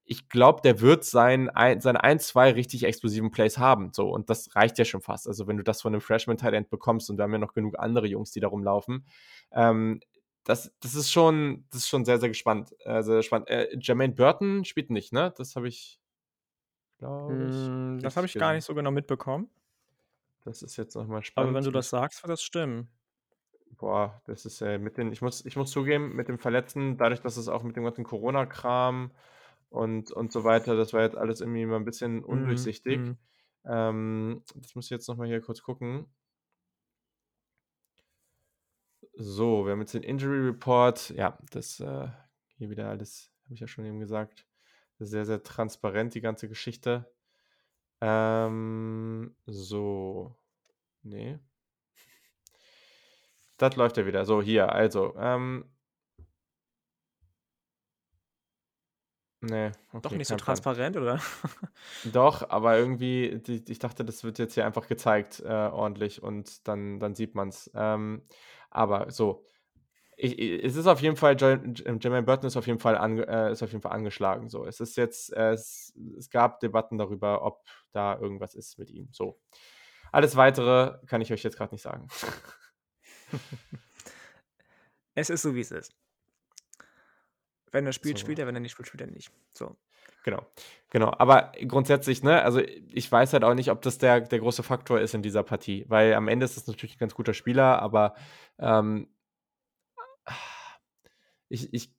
ich 0.03 0.29
glaube, 0.29 0.61
der 0.63 0.81
wird 0.81 1.05
sein, 1.05 1.49
ein, 1.51 1.79
seine 1.79 2.03
ein, 2.03 2.19
zwei 2.19 2.51
richtig 2.51 2.83
explosiven 2.83 3.29
Plays 3.29 3.59
haben. 3.59 3.91
So, 3.93 4.09
und 4.09 4.29
das 4.29 4.55
reicht 4.55 4.79
ja 4.79 4.83
schon 4.83 5.01
fast. 5.01 5.27
Also, 5.27 5.47
wenn 5.47 5.57
du 5.57 5.63
das 5.63 5.81
von 5.81 5.93
einem 5.93 6.01
Freshman-Talent 6.01 6.69
bekommst, 6.69 7.09
und 7.09 7.17
wir 7.17 7.23
haben 7.23 7.31
ja 7.31 7.37
noch 7.37 7.53
genug 7.53 7.79
andere 7.79 8.07
Jungs, 8.07 8.31
die 8.31 8.41
da 8.41 8.47
rumlaufen, 8.49 9.05
ähm, 9.53 10.01
das, 10.43 10.73
das 10.81 10.95
ist 10.95 11.11
schon, 11.11 11.65
das 11.71 11.83
ist 11.83 11.87
schon 11.87 12.03
sehr, 12.03 12.19
sehr 12.19 12.27
gespannt. 12.27 12.75
Äh, 12.79 13.03
sehr 13.03 13.21
spannend. 13.21 13.49
Äh, 13.49 13.77
Jermaine 13.79 14.13
Burton 14.13 14.65
spielt 14.65 14.89
nicht, 14.89 15.13
ne? 15.13 15.33
Das 15.37 15.55
habe 15.55 15.69
ich, 15.69 16.00
glaube 17.01 17.47
ich. 17.49 17.55
Mm, 17.67 17.99
das 17.99 18.15
habe 18.15 18.27
ich 18.27 18.33
gar 18.35 18.53
nicht 18.53 18.63
so 18.63 18.75
genau 18.75 18.91
mitbekommen. 18.91 19.49
Das 20.45 20.61
ist 20.61 20.77
jetzt 20.77 20.95
nochmal 20.95 21.23
spannend. 21.23 21.49
Aber 21.49 21.57
wenn 21.57 21.65
du 21.65 21.71
das 21.71 21.89
sagst, 21.89 22.23
wird 22.23 22.31
das 22.31 22.43
stimmen. 22.43 22.89
Boah, 23.71 24.21
das 24.25 24.45
ist 24.45 24.61
äh, 24.61 24.77
mit 24.77 24.97
den, 24.97 25.11
ich 25.11 25.21
muss, 25.21 25.43
ich 25.45 25.55
muss 25.55 25.71
zugeben, 25.71 26.15
mit 26.15 26.27
dem 26.27 26.37
Verletzten, 26.37 26.97
dadurch, 26.97 27.21
dass 27.21 27.37
es 27.37 27.47
auch 27.47 27.63
mit 27.63 27.75
dem 27.75 27.83
ganzen 27.83 28.03
Corona-Kram 28.03 29.11
und, 29.69 30.11
und 30.11 30.31
so 30.31 30.43
weiter. 30.43 30.75
Das 30.75 30.93
war 30.93 31.01
jetzt 31.01 31.17
alles 31.17 31.41
irgendwie 31.41 31.65
mal 31.65 31.77
ein 31.77 31.85
bisschen 31.85 32.17
mhm, 32.17 32.25
undurchsichtig. 32.25 32.99
Mhm. 32.99 33.17
Ähm, 33.65 34.43
das 34.55 34.75
muss 34.75 34.85
ich 34.85 34.91
jetzt 34.91 35.07
nochmal 35.07 35.27
hier 35.27 35.41
kurz 35.41 35.63
gucken. 35.63 36.05
So, 39.13 39.65
wir 39.65 39.71
haben 39.71 39.81
jetzt 39.81 39.93
den 39.95 40.03
Injury 40.03 40.45
Report. 40.45 41.09
Ja, 41.11 41.37
das 41.49 41.79
äh, 41.79 42.07
hier 42.57 42.69
wieder 42.69 42.89
alles, 42.89 43.31
habe 43.45 43.55
ich 43.55 43.59
ja 43.59 43.67
schon 43.67 43.85
eben 43.85 43.99
gesagt. 43.99 44.45
Sehr, 45.03 45.25
sehr 45.25 45.41
transparent, 45.41 46.13
die 46.13 46.21
ganze 46.21 46.47
Geschichte. 46.47 47.11
Ähm, 48.01 49.35
so. 49.47 50.35
Nee. 51.01 51.39
Das 53.57 53.75
läuft 53.75 53.97
ja 53.97 54.05
wieder. 54.05 54.25
So, 54.25 54.41
hier, 54.41 54.71
also. 54.71 55.15
Ähm, 55.17 55.65
Nee, 59.43 59.71
okay, 59.91 59.99
Doch 60.03 60.11
nicht 60.11 60.27
so 60.27 60.35
transparent, 60.35 60.97
oder? 60.97 61.19
Doch, 62.03 62.47
aber 62.49 62.77
irgendwie, 62.77 63.41
ich 63.67 63.79
dachte, 63.79 64.05
das 64.05 64.23
wird 64.23 64.37
jetzt 64.37 64.53
hier 64.53 64.67
einfach 64.67 64.87
gezeigt, 64.87 65.39
äh, 65.39 65.47
ordentlich 65.47 66.21
und 66.21 66.67
dann, 66.67 66.99
dann 66.99 67.15
sieht 67.15 67.33
man 67.33 67.49
es. 67.49 67.71
Ähm, 67.73 68.21
aber 68.69 69.09
so, 69.09 69.43
ich, 70.23 70.63
es 70.63 70.75
ist 70.75 70.85
auf 70.85 71.01
jeden 71.01 71.15
Fall, 71.15 71.35
Jermaine 71.39 72.23
Burton 72.23 72.47
ist 72.47 72.55
auf 72.55 72.67
jeden 72.67 72.79
Fall, 72.79 72.95
ange, 72.97 73.27
äh, 73.27 73.51
ist 73.51 73.63
auf 73.63 73.71
jeden 73.71 73.81
Fall 73.81 73.93
angeschlagen. 73.93 74.49
So, 74.49 74.65
es 74.65 74.79
ist 74.79 74.95
jetzt, 74.97 75.33
äh, 75.33 75.53
es, 75.53 75.93
es 76.17 76.29
gab 76.29 76.59
Debatten 76.59 76.97
darüber, 76.97 77.43
ob 77.43 77.63
da 77.91 78.17
irgendwas 78.19 78.53
ist 78.53 78.77
mit 78.77 78.91
ihm. 78.91 79.09
So, 79.11 79.39
alles 80.11 80.35
weitere 80.35 80.99
kann 81.07 81.21
ich 81.21 81.33
euch 81.33 81.41
jetzt 81.41 81.57
gerade 81.57 81.73
nicht 81.73 81.81
sagen. 81.81 82.07
es 85.15 85.29
ist 85.29 85.41
so, 85.41 85.55
wie 85.55 85.61
es 85.61 85.71
ist. 85.71 85.95
Wenn 87.71 87.85
er 87.85 87.93
spielt, 87.93 88.17
so. 88.17 88.21
spielt 88.21 88.37
er, 88.37 88.47
wenn 88.47 88.55
er 88.55 88.61
nicht 88.61 88.73
spielt, 88.73 88.87
spielt 88.87 89.01
er 89.01 89.07
nicht. 89.07 89.31
So. 89.53 89.75
Genau, 90.23 90.45
genau. 90.91 91.13
Aber 91.17 91.51
grundsätzlich, 91.67 92.21
ne, 92.21 92.43
also 92.43 92.59
ich 92.59 93.11
weiß 93.11 93.33
halt 93.33 93.43
auch 93.43 93.55
nicht, 93.55 93.71
ob 93.71 93.81
das 93.81 93.97
der, 93.97 94.21
der 94.21 94.39
große 94.39 94.61
Faktor 94.61 94.99
ist 94.99 95.15
in 95.15 95.23
dieser 95.23 95.41
Partie, 95.41 95.85
weil 95.87 96.13
am 96.13 96.27
Ende 96.27 96.45
ist 96.45 96.57
es 96.57 96.67
natürlich 96.67 96.97
ein 96.97 96.99
ganz 96.99 97.15
guter 97.15 97.33
Spieler, 97.33 97.81
aber 97.81 98.13
ähm, 98.59 99.07
ich, 101.49 101.73
ich, 101.73 101.91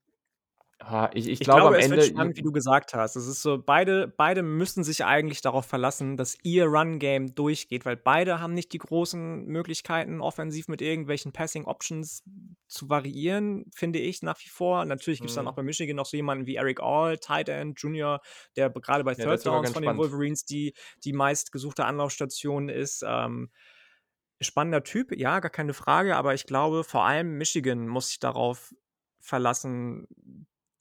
Ah, 0.81 1.11
ich 1.15 1.29
ich 1.29 1.41
Ich 1.41 1.51
glaube 1.51 1.69
am 1.69 1.75
glaube, 1.75 1.79
es 1.79 1.91
wird 1.91 2.03
Ende 2.03 2.05
spannend, 2.05 2.37
wie 2.37 2.43
du 2.43 2.53
gesagt 2.53 2.93
hast. 2.95 3.15
Es 3.17 3.29
ist 3.29 3.41
so, 3.43 3.63
beide 3.63 4.09
beide 4.09 4.43
müssen 4.43 4.83
sich 4.85 5.05
eigentlich 5.05 5.41
darauf 5.41 5.65
verlassen, 5.67 6.17
dass 6.17 6.37
ihr 6.43 6.67
Run-Game 6.67 7.35
durchgeht, 7.37 7.85
weil 7.87 7.97
beide 7.97 8.41
haben 8.41 8.55
nicht 8.55 8.73
die 8.73 8.79
großen 8.79 9.47
Möglichkeiten, 9.47 10.21
offensiv 10.21 10.67
mit 10.69 10.83
irgendwelchen 10.83 11.33
Passing 11.33 11.67
Options 11.67 12.25
zu 12.69 12.89
variieren, 12.91 13.67
finde 13.75 14.01
ich 14.01 14.23
nach 14.23 14.41
wie 14.45 14.49
vor. 14.49 14.85
Natürlich 14.85 15.21
gibt's 15.21 15.35
dann 15.35 15.47
auch 15.47 15.55
Mhm. 15.55 15.57
bei 15.57 15.63
Michigan 15.63 15.95
noch 15.97 16.07
so 16.07 16.17
jemanden 16.17 16.47
wie 16.47 16.57
Eric 16.57 16.81
All, 16.81 17.17
Tight 17.19 17.49
End 17.49 17.81
Junior, 17.81 18.21
der 18.57 18.69
b 18.69 18.81
grade 18.81 19.05
bei 19.05 19.15
Ja, 19.17 19.27
Third 19.27 19.45
sogar 19.45 19.71
Downs 19.71 19.71
von 19.71 19.83
den 19.83 19.97
spannend. 19.97 19.97
Wolverines 19.97 20.45
die 20.45 20.75
die 21.05 21.13
meistgesuchte 21.13 21.85
Anlaufstation 21.85 22.69
ist. 22.69 23.05
Ähm, 23.07 23.51
spannender 24.43 24.83
Typ, 24.85 25.13
ja, 25.17 25.41
gar 25.41 25.51
keine 25.51 25.75
Frage, 25.75 26.17
aber 26.17 26.35
ich 26.35 26.47
glaube, 26.47 26.85
vor 26.85 27.05
allem 27.05 27.39
Michigan 27.39 27.89
muss 27.89 28.09
sich 28.09 28.21
darauf 28.21 28.75
verlassen, 29.21 30.07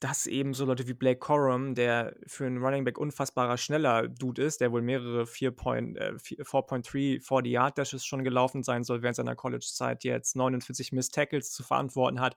dass 0.00 0.26
eben 0.26 0.52
so 0.52 0.64
Leute 0.64 0.88
wie 0.88 0.94
Blake 0.94 1.20
Corum, 1.20 1.74
der 1.76 2.16
für 2.26 2.44
'n 2.46 2.58
Running 2.58 2.84
Back 2.84 2.98
unfassbarer 2.98 3.56
schneller 3.56 4.08
Dude 4.08 4.42
ist, 4.42 4.60
der 4.60 4.72
wohl 4.72 4.82
mehrere 4.82 5.26
4 5.26 5.52
Point 5.52 5.96
äh, 5.96 6.14
vi 6.16 6.36
4.3 6.42 7.20
40 7.20 7.46
Yard 7.52 7.78
Dashes 7.78 8.04
schon 8.04 8.24
gelaufen 8.24 8.64
sein 8.64 8.82
soll 8.84 9.02
während 9.02 9.16
seiner 9.16 9.36
College-Zeit, 9.36 10.02
jetzt 10.04 10.34
49 10.36 10.90
Missed 10.92 11.14
Tackles 11.14 11.52
zu 11.52 11.62
verantworten 11.62 12.20
hat 12.20 12.36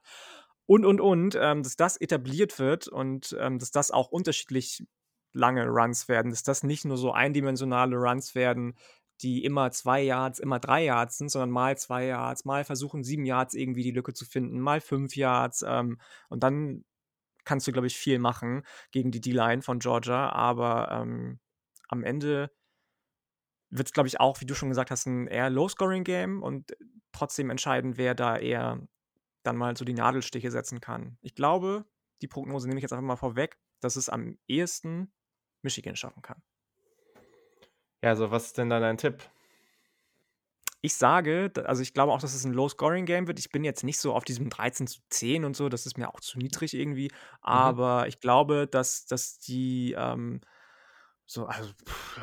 und, 0.66 0.84
und, 0.84 1.00
und, 1.00 1.36
ähm, 1.40 1.62
dass 1.62 1.76
das 1.76 1.96
etabliert 1.96 2.58
wird 2.58 2.88
und, 2.88 3.36
ähm, 3.40 3.58
dass 3.58 3.70
das 3.70 3.90
auch 3.90 4.08
unterschiedlich 4.10 4.84
lange 5.32 5.66
Runs 5.66 6.08
werden, 6.08 6.30
dass 6.30 6.42
das 6.42 6.62
nicht 6.62 6.84
nur 6.84 6.96
so 6.96 7.12
eindimensionale 7.12 7.96
Runs 7.96 8.34
werden, 8.34 8.74
die 9.22 9.44
immer 9.44 9.70
2 9.72 10.02
Yards, 10.02 10.38
immer 10.38 10.58
3 10.60 10.84
Yards 10.84 11.18
sind, 11.18 11.30
sondern 11.30 11.50
mal 11.50 11.76
2 11.78 12.06
Yards, 12.06 12.44
mal 12.44 12.64
versuchen 12.64 13.04
7 13.04 13.24
Yards 13.24 13.54
irgendwie 13.54 13.82
die 13.82 13.90
Lücke 13.92 14.12
zu 14.14 14.24
finden, 14.26 14.60
mal 14.60 14.80
5 14.80 15.16
Yards, 15.16 15.64
ähm, 15.66 15.98
und 16.28 16.42
dann 16.42 16.84
kannst 17.44 17.66
du, 17.68 17.72
glaube 17.72 17.86
ich, 17.88 17.96
viel 17.98 18.18
machen 18.20 18.64
gegen 18.92 19.10
die 19.12 19.20
D-Line 19.20 19.62
von 19.62 19.78
Georgia, 19.80 20.30
aber, 20.30 20.90
ähm, 20.92 21.40
am 21.88 22.04
Ende 22.04 22.50
wird's, 23.70 23.92
glaube 23.92 24.08
ich, 24.08 24.20
auch, 24.20 24.40
wie 24.40 24.46
du 24.46 24.54
schon 24.54 24.68
gesagt 24.68 24.90
hast, 24.90 25.06
'n 25.06 25.26
eher 25.26 25.50
Low-Scoring-Game 25.50 26.42
und 26.42 26.76
trotzdem 27.12 27.50
entscheiden, 27.50 27.96
wer 27.96 28.14
da 28.14 28.36
eher 28.36 28.86
dann 29.44 29.56
mal 29.56 29.76
so 29.76 29.84
die 29.84 29.94
Nadelstiche 29.94 30.50
setzen 30.50 30.80
kann. 30.80 31.18
Ich 31.22 31.34
glaube, 31.34 31.86
die 32.22 32.28
Prognose 32.28 32.68
nehme 32.68 32.78
ich 32.78 32.82
jetzt 32.82 32.92
einfach 32.92 33.06
mal 33.06 33.16
vorweg, 33.16 33.58
dass 33.80 33.96
es 33.96 34.08
am 34.08 34.38
ehesten 34.48 35.12
Michigan 35.62 35.96
schaffen 35.96 36.22
kann. 36.22 36.42
Ja, 38.06 38.10
also, 38.10 38.30
was 38.30 38.44
ist 38.46 38.58
denn 38.58 38.70
da 38.70 38.78
dein 38.78 38.98
Tipp? 38.98 39.28
Ich 40.84 40.94
sage, 40.94 41.50
also, 41.64 41.82
ich 41.82 41.94
glaube 41.94 42.12
auch, 42.12 42.20
dass 42.20 42.34
es 42.34 42.44
'n 42.44 42.52
Low-Scoring-Game 42.52 43.26
wird. 43.26 43.38
Ich 43.38 43.50
bin 43.50 43.64
jetzt 43.64 43.82
nicht 43.82 43.98
so 43.98 44.14
auf 44.14 44.24
diesem 44.24 44.50
13:10 44.50 45.44
und 45.44 45.56
so, 45.56 45.68
das 45.68 45.86
ist 45.86 45.98
mir 45.98 46.08
auch 46.14 46.20
zu 46.20 46.38
niedrig 46.38 46.74
irgendwie, 46.74 47.10
Mhm. 47.52 47.80
aber 47.80 48.06
ich 48.08 48.20
glaube, 48.20 48.66
dass 48.68 49.06
dass 49.06 49.38
die, 49.38 49.94
ähm, 49.98 50.40
so 51.26 51.46
also, 51.46 51.70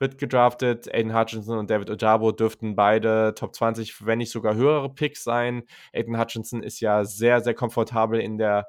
wird 0.00 0.18
gedraftet. 0.18 0.92
Aidan 0.92 1.14
Hutchinson 1.16 1.58
und 1.58 1.70
David 1.70 1.90
Ojabo 1.90 2.32
dürften 2.32 2.74
beide 2.74 3.34
Top 3.36 3.54
20, 3.54 4.06
wenn 4.06 4.18
nicht 4.18 4.30
sogar 4.30 4.54
höhere 4.54 4.92
Picks 4.92 5.22
sein. 5.22 5.62
Aidan 5.92 6.18
Hutchinson 6.18 6.62
ist 6.62 6.80
ja 6.80 7.04
sehr, 7.04 7.40
sehr 7.40 7.54
komfortabel 7.54 8.20
in 8.20 8.38
der 8.38 8.66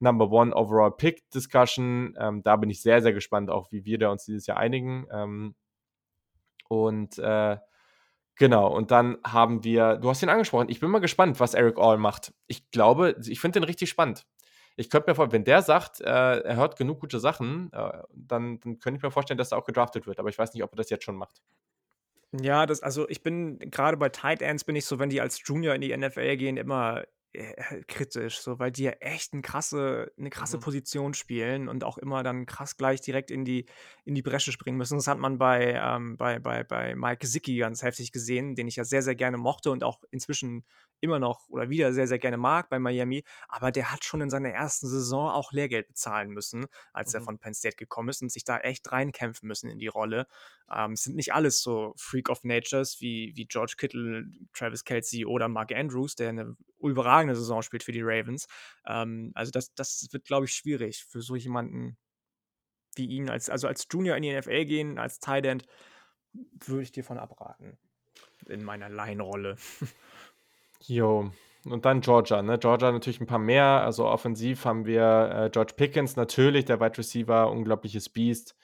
Number 0.00 0.30
One 0.30 0.54
Overall 0.54 0.92
Pick 0.92 1.30
Discussion. 1.30 2.16
Ähm, 2.18 2.42
da 2.42 2.56
bin 2.56 2.70
ich 2.70 2.80
sehr, 2.82 3.02
sehr 3.02 3.12
gespannt 3.12 3.50
auch, 3.50 3.70
wie 3.70 3.84
wir 3.84 3.98
da 3.98 4.10
uns 4.10 4.24
dieses 4.24 4.46
Jahr 4.46 4.56
einigen. 4.56 5.06
Ähm 5.12 5.54
und, 6.68 7.18
äh, 7.18 7.58
genau, 8.36 8.74
und 8.74 8.90
dann 8.90 9.18
haben 9.24 9.64
wir 9.64 9.96
du 9.96 10.08
hast 10.08 10.22
ihn 10.22 10.28
angesprochen. 10.28 10.68
Ich 10.70 10.80
bin 10.80 10.90
mal 10.90 11.00
gespannt, 11.00 11.40
was 11.40 11.54
Eric 11.54 11.78
All 11.78 11.98
macht. 11.98 12.32
Ich 12.46 12.70
glaube 12.70 13.16
ich 13.26 13.40
finde 13.40 13.60
den 13.60 13.64
richtig 13.64 13.90
spannend. 13.90 14.24
Ich 14.80 14.88
könnte 14.88 15.10
mir 15.10 15.14
vor 15.14 15.30
wenn 15.30 15.44
der 15.44 15.60
sagt, 15.60 16.00
äh, 16.00 16.04
er 16.06 16.56
hört 16.56 16.76
genug 16.76 17.00
gute 17.00 17.20
Sachen, 17.20 17.70
äh, 17.72 18.02
dann 18.14 18.58
dann 18.60 18.78
könnte 18.78 18.96
ich 18.96 19.02
mir 19.02 19.10
vorstellen, 19.10 19.36
dass 19.36 19.52
er 19.52 19.58
auch 19.58 19.66
gedraftet 19.66 20.06
wird, 20.06 20.18
aber 20.18 20.30
ich 20.30 20.38
weiß 20.38 20.54
nicht, 20.54 20.62
ob 20.64 20.72
er 20.72 20.76
das 20.76 20.88
jetzt 20.88 21.04
schon 21.04 21.16
macht. 21.16 21.42
Ja, 22.32 22.64
das 22.64 22.82
also, 22.82 23.08
ich 23.08 23.22
bin 23.22 23.58
grade 23.70 23.96
bei 23.96 24.08
Tight 24.08 24.40
Ends 24.40 24.64
bin 24.64 24.76
ich 24.76 24.86
so, 24.86 24.98
wenn 24.98 25.10
die 25.10 25.20
als 25.20 25.42
Junior 25.44 25.74
in 25.74 25.80
die 25.82 25.94
NFL 25.94 26.36
gehen, 26.36 26.56
immer, 26.56 27.04
äh, 27.34 27.82
kritisch, 27.88 28.40
so, 28.40 28.58
weil 28.58 28.72
die 28.72 28.82
ja 28.84 28.90
echt 29.00 29.32
'n 29.34 29.42
krasse 29.42 30.12
'ne 30.16 30.30
krasse 30.30 30.58
Mhm. 30.58 30.60
Position 30.60 31.14
spielen 31.14 31.68
und 31.68 31.84
auch 31.84 31.98
immer 31.98 32.22
dann 32.22 32.46
krass 32.46 32.76
gleich 32.76 33.00
direkt 33.00 33.30
in 33.30 33.44
die 33.44 33.66
in 34.04 34.14
die 34.14 34.22
Bresche 34.22 34.52
springen 34.52 34.78
müssen. 34.78 34.96
Das 34.98 35.06
hat 35.06 35.18
man 35.18 35.38
bei, 35.38 35.74
ähm 35.74 36.16
bei 36.16 36.38
bei 36.38 36.64
bei 36.64 36.94
Mike 36.96 37.18
Gesicki 37.18 37.56
ganz 37.58 37.82
heftig 37.82 38.12
gesehen, 38.12 38.54
den 38.54 38.68
ich 38.68 38.76
ja 38.76 38.84
sehr, 38.84 39.02
sehr 39.02 39.14
gerne 39.14 39.36
mochte 39.38 39.70
und 39.70 39.84
auch 39.84 40.00
inzwischen 40.10 40.64
immer 41.02 41.18
noch 41.18 41.48
oder 41.48 41.70
wieder 41.70 41.92
sehr, 41.94 42.06
sehr 42.06 42.18
gerne 42.18 42.36
mag 42.36 42.68
bei 42.68 42.78
Miami. 42.78 43.24
Aber 43.48 43.72
der 43.72 43.90
hat 43.92 44.04
schon 44.04 44.20
in 44.20 44.28
seiner 44.30 44.50
1. 44.50 44.86
Saison 44.88 45.30
auch 45.30 45.52
Lehrgeld 45.52 45.88
bezahlen 45.88 46.30
müssen, 46.30 46.66
als 46.92 47.14
er 47.14 47.20
Mhm. 47.20 47.30
von 47.30 47.38
Penn 47.38 47.54
State 47.54 47.76
gekommen 47.76 48.10
ist 48.10 48.20
und 48.22 48.30
sich 48.30 48.44
da 48.44 48.58
echt 48.58 48.90
reinkämpfen 48.92 49.46
müssen 49.48 49.70
in 49.70 49.78
die 49.78 49.86
Rolle. 49.88 50.26
Ähm, 50.74 50.92
es 50.92 51.04
sind 51.04 51.16
nicht 51.16 51.32
alles 51.32 51.62
so 51.62 51.94
Freak 51.96 52.28
of 52.28 52.44
Natures 52.44 53.00
wie 53.00 53.32
wie 53.36 53.46
George 53.46 53.74
Kittle, 53.78 54.24
Travis 54.52 54.84
Kelce 54.84 55.24
oder 55.26 55.48
Mark 55.48 55.72
Andrews, 55.72 56.16
der 56.16 56.32
'ne 56.32 56.56
überragende 56.82 57.19
Saison 57.28 57.62
spielt 57.62 57.82
für 57.84 57.92
die 57.92 58.02
Ravens. 58.02 58.46
Ähm, 58.86 59.32
also, 59.34 59.50
das 59.50 59.72
das 59.74 60.08
wird, 60.12 60.24
glaube 60.24 60.46
ich, 60.46 60.52
schwierig 60.54 61.04
für 61.04 61.20
so 61.22 61.36
jemanden 61.36 61.96
wie 62.96 63.06
ihn 63.06 63.30
als 63.30 63.48
also, 63.48 63.68
als 63.68 63.86
Junior 63.90 64.16
in 64.16 64.22
die 64.22 64.30
NFL 64.30 64.64
gehen, 64.66 64.98
als 64.98 65.20
Tight 65.20 65.46
End, 65.46 65.64
würde 66.34 66.82
ich 66.82 66.92
dir 66.92 67.04
von 67.04 67.18
abraten 67.18 67.78
in 68.48 68.64
meiner 68.64 68.88
Laienrolle. 68.88 69.56
Jo, 70.86 71.30
und 71.66 71.84
dann 71.84 72.00
Georgia, 72.00 72.40
ne? 72.42 72.58
Georgia 72.58 72.90
natürlich 72.90 73.20
'n 73.20 73.26
paar 73.26 73.38
mehr. 73.38 73.64
Also, 73.84 74.06
offensiv 74.06 74.64
haben 74.64 74.86
wir, 74.86 75.30
äh, 75.46 75.50
George 75.50 75.74
Pickens 75.76 76.16
natürlich, 76.16 76.64
der 76.64 76.80
Wide 76.80 76.96
Receiver, 76.98 77.50
unglaubliches 77.50 78.08
Biest. 78.08 78.56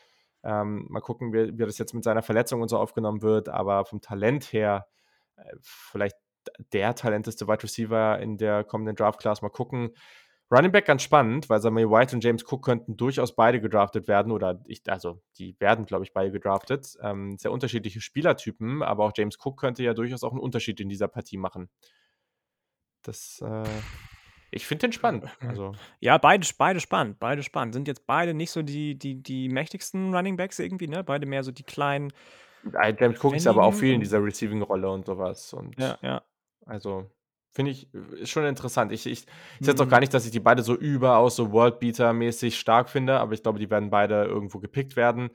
Ähm, 0.42 0.86
mal 0.88 1.00
gucken, 1.00 1.32
wie 1.32 1.58
wie 1.58 1.64
das 1.66 1.78
jetzt 1.78 1.92
mit 1.94 2.04
seiner 2.04 2.22
Verletzung 2.22 2.62
und 2.62 2.68
so 2.68 2.78
aufgenommen 2.78 3.20
wird, 3.22 3.48
aber 3.50 3.84
vom 3.84 4.00
Talent 4.00 4.52
her, 4.52 4.86
äh, 5.36 5.44
vielleicht 5.62 6.16
der 6.72 6.94
talenteste 6.94 7.46
Wide 7.48 7.62
Receiver 7.62 8.18
in 8.18 8.38
der 8.38 8.64
kommenden 8.64 8.96
Draft 8.96 9.20
Class. 9.20 9.42
Mal 9.42 9.50
gucken. 9.50 9.90
Running 10.50 10.70
Back 10.70 10.84
ganz 10.84 11.02
spannend, 11.02 11.48
weil 11.50 11.60
Samuel 11.60 11.90
White 11.90 12.14
und 12.14 12.22
James 12.22 12.44
Cook 12.44 12.64
könnten 12.64 12.96
durchaus 12.96 13.34
beide 13.34 13.60
gedraftet 13.60 14.06
werden 14.06 14.30
oder 14.30 14.62
ich, 14.66 14.80
also 14.86 15.20
die 15.38 15.56
werden, 15.58 15.86
glaube 15.86 16.04
ich, 16.04 16.12
beide 16.12 16.30
gedraftet. 16.30 16.96
Ähm, 17.02 17.36
sehr 17.36 17.50
unterschiedliche 17.50 18.00
Spielertypen, 18.00 18.82
aber 18.82 19.04
auch 19.04 19.12
James 19.16 19.38
Cook 19.44 19.58
könnte 19.58 19.82
ja 19.82 19.92
durchaus 19.92 20.22
auch 20.22 20.30
einen 20.30 20.40
Unterschied 20.40 20.78
in 20.78 20.88
dieser 20.88 21.08
Partie 21.08 21.36
machen. 21.36 21.68
Das, 23.02 23.42
äh, 23.44 23.64
ich 24.52 24.66
finde 24.66 24.86
den 24.86 24.92
spannend. 24.92 25.24
Also. 25.40 25.72
Ja, 26.00 26.16
beide, 26.18 26.46
beide 26.56 26.78
spannend, 26.78 27.18
beide 27.18 27.42
spannend. 27.42 27.74
Sind 27.74 27.88
jetzt 27.88 28.06
beide 28.06 28.32
nicht 28.32 28.52
so 28.52 28.62
die, 28.62 28.96
die, 28.96 29.20
die 29.20 29.48
mächtigsten 29.48 30.14
Running 30.14 30.36
Backs 30.36 30.60
irgendwie, 30.60 30.86
ne? 30.86 31.02
Beide 31.02 31.26
mehr 31.26 31.42
so 31.42 31.50
die 31.50 31.64
kleinen. 31.64 32.12
James 32.98 33.22
Cook 33.22 33.34
ist 33.34 33.46
aber 33.46 33.64
auch 33.64 33.74
viel 33.74 33.94
in 33.94 34.00
dieser 34.00 34.22
Receiving-Rolle 34.22 34.88
und 34.90 35.06
sowas. 35.06 35.52
Und 35.52 35.78
ja, 35.78 35.98
ja. 36.02 36.22
Also, 36.66 37.10
finde 37.52 37.70
ich, 37.70 37.92
ist 37.94 38.30
schon 38.30 38.44
interessant. 38.44 38.92
Ich, 38.92 39.06
ich, 39.06 39.26
ich 39.60 39.66
jetzt 39.66 39.80
auch 39.80 39.88
gar 39.88 39.98
mhm. 39.98 40.02
nicht, 40.02 40.14
dass 40.14 40.26
ich 40.26 40.30
die 40.30 40.40
beide 40.40 40.62
so 40.62 40.74
überaus 40.74 41.36
so 41.36 41.52
Worldbeater-mäßig 41.52 42.58
stark 42.58 42.90
finde, 42.90 43.18
aber 43.18 43.32
ich 43.32 43.42
glaube, 43.42 43.58
die 43.58 43.70
werden 43.70 43.90
beide 43.90 44.24
irgendwo 44.24 44.58
gepickt 44.58 44.96
werden. 44.96 45.30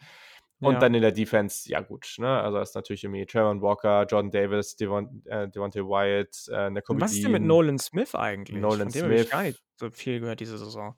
Und 0.59 0.73
ja. 0.73 0.79
dann 0.79 0.93
in 0.93 1.01
der 1.01 1.11
Defense, 1.11 1.67
ja 1.67 1.81
gut, 1.81 2.13
ne? 2.19 2.39
Also 2.39 2.59
ist 2.59 2.75
natürlich 2.75 3.03
irgendwie 3.03 3.25
Trevor 3.25 3.59
Walker, 3.63 4.05
Jordan 4.05 4.29
Davis, 4.29 4.75
Devon, 4.75 5.23
äh, 5.25 5.49
Devontae 5.49 5.81
Wyatt, 5.81 6.47
äh, 6.53 6.69
Nakobe 6.69 7.01
Was 7.01 7.13
ist 7.13 7.23
denn 7.23 7.31
mit 7.31 7.41
Nolan 7.41 7.79
Smith 7.79 8.13
eigentlich? 8.13 8.61
Nolan 8.61 8.91
Von 8.91 8.91
dem 8.91 9.05
Smith. 9.07 9.21
Ich 9.21 9.31
gar 9.31 9.41
nicht 9.41 9.59
so 9.77 9.89
viel 9.89 10.19
gehört 10.19 10.39
diese 10.39 10.59
Saison. 10.59 10.95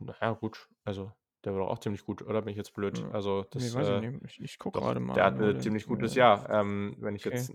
naja, 0.00 0.32
gut. 0.32 0.70
Also, 0.84 1.12
der 1.48 1.54
war 1.54 1.66
doch 1.66 1.70
auch 1.72 1.78
ziemlich 1.78 2.04
gut, 2.04 2.22
oder 2.22 2.42
bin 2.42 2.50
ich 2.50 2.56
jetzt 2.56 2.74
blöd? 2.74 3.04
Also, 3.12 3.44
das, 3.50 3.74
nee, 3.74 3.80
äh, 3.80 4.08
ich, 4.08 4.24
ich, 4.24 4.40
ich 4.40 4.58
gucke 4.58 4.80
gerade 4.80 5.00
mal. 5.00 5.14
Der 5.14 5.24
hatte 5.24 5.48
ein 5.48 5.60
ziemlich 5.60 5.86
gutes 5.86 6.14
Jahr, 6.14 6.48
ähm, 6.50 6.94
wenn 6.98 7.16
ich 7.16 7.26
okay. 7.26 7.36
jetzt 7.36 7.52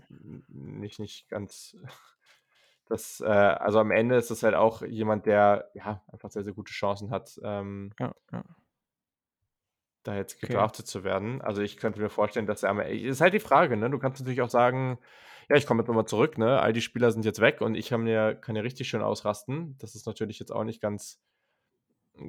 nicht, 0.48 0.98
nicht 0.98 1.28
ganz. 1.28 1.76
Das, 2.86 3.18
äh, 3.20 3.30
also 3.30 3.78
am 3.78 3.90
Ende 3.90 4.14
ist 4.16 4.30
das 4.30 4.42
halt 4.42 4.54
auch 4.54 4.82
jemand, 4.82 5.24
der 5.24 5.70
ja 5.72 6.02
einfach 6.12 6.30
sehr, 6.30 6.44
sehr 6.44 6.52
gute 6.52 6.70
Chancen 6.70 7.10
hat. 7.10 7.40
Ähm, 7.42 7.94
ja, 7.98 8.14
ja 8.30 8.44
da 10.02 10.14
jetzt 10.14 10.40
gedraftet 10.40 10.84
okay. 10.84 10.90
zu 10.90 11.02
werden. 11.02 11.40
Also 11.40 11.62
ich 11.62 11.76
könnte 11.78 12.00
mir 12.00 12.10
vorstellen, 12.10 12.46
dass 12.46 12.62
er 12.62 12.70
am 12.70 12.80
Ende, 12.80 13.08
ist 13.08 13.20
halt 13.20 13.34
die 13.34 13.40
Frage, 13.40 13.76
ne? 13.76 13.90
Du 13.90 13.98
kannst 13.98 14.20
natürlich 14.20 14.42
auch 14.42 14.50
sagen, 14.50 14.98
ja, 15.48 15.56
ich 15.56 15.66
komme 15.66 15.80
jetzt 15.80 15.88
nochmal 15.88 16.06
zurück, 16.06 16.38
ne? 16.38 16.60
All 16.60 16.72
die 16.72 16.80
Spieler 16.80 17.10
sind 17.10 17.24
jetzt 17.24 17.40
weg 17.40 17.60
und 17.60 17.74
ich 17.74 17.88
kann 17.88 18.06
ja, 18.06 18.34
kann 18.34 18.56
ja 18.56 18.62
richtig 18.62 18.88
schön 18.88 19.02
ausrasten. 19.02 19.76
Das 19.78 19.94
ist 19.94 20.06
natürlich 20.06 20.38
jetzt 20.38 20.52
auch 20.52 20.64
nicht 20.64 20.80
ganz, 20.80 21.20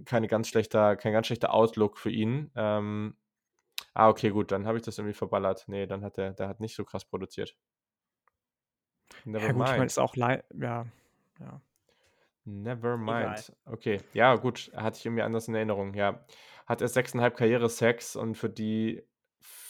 keine 0.05 0.27
ganz 0.27 0.47
schlechter, 0.47 0.95
kein 0.95 1.13
ganz 1.13 1.27
schlechter 1.27 1.53
Outlook 1.53 1.97
für 1.97 2.11
ihn. 2.11 2.51
Ähm, 2.55 3.15
ah, 3.93 4.09
okay, 4.09 4.29
gut, 4.29 4.51
dann 4.51 4.65
habe 4.65 4.77
ich 4.77 4.83
das 4.83 4.97
irgendwie 4.97 5.13
verballert. 5.13 5.65
Nee, 5.67 5.85
dann 5.87 6.03
hat 6.03 6.17
der, 6.17 6.33
der 6.33 6.47
hat 6.47 6.59
nicht 6.59 6.75
so 6.75 6.85
krass 6.85 7.05
produziert. 7.05 7.55
Never 9.23 9.45
ja, 9.45 9.51
gut, 9.51 9.57
mind. 9.57 9.69
ich 9.69 9.75
meine, 9.77 9.85
ist 9.85 9.99
auch 9.99 10.15
ja, 10.15 10.41
ja. 10.59 10.85
Never 12.45 12.97
mind. 12.97 13.09
Egal. 13.09 13.43
Okay, 13.65 14.01
ja, 14.13 14.35
gut, 14.35 14.71
hatte 14.75 14.97
ich 14.97 15.05
irgendwie 15.05 15.23
anders 15.23 15.47
in 15.47 15.55
Erinnerung, 15.55 15.93
ja 15.93 16.23
hat 16.65 16.81
er 16.81 16.87
sechseinhalb 16.87 17.37
Karriere-Sex 17.37 18.15
und 18.15 18.35
für 18.35 18.49
die 18.49 19.03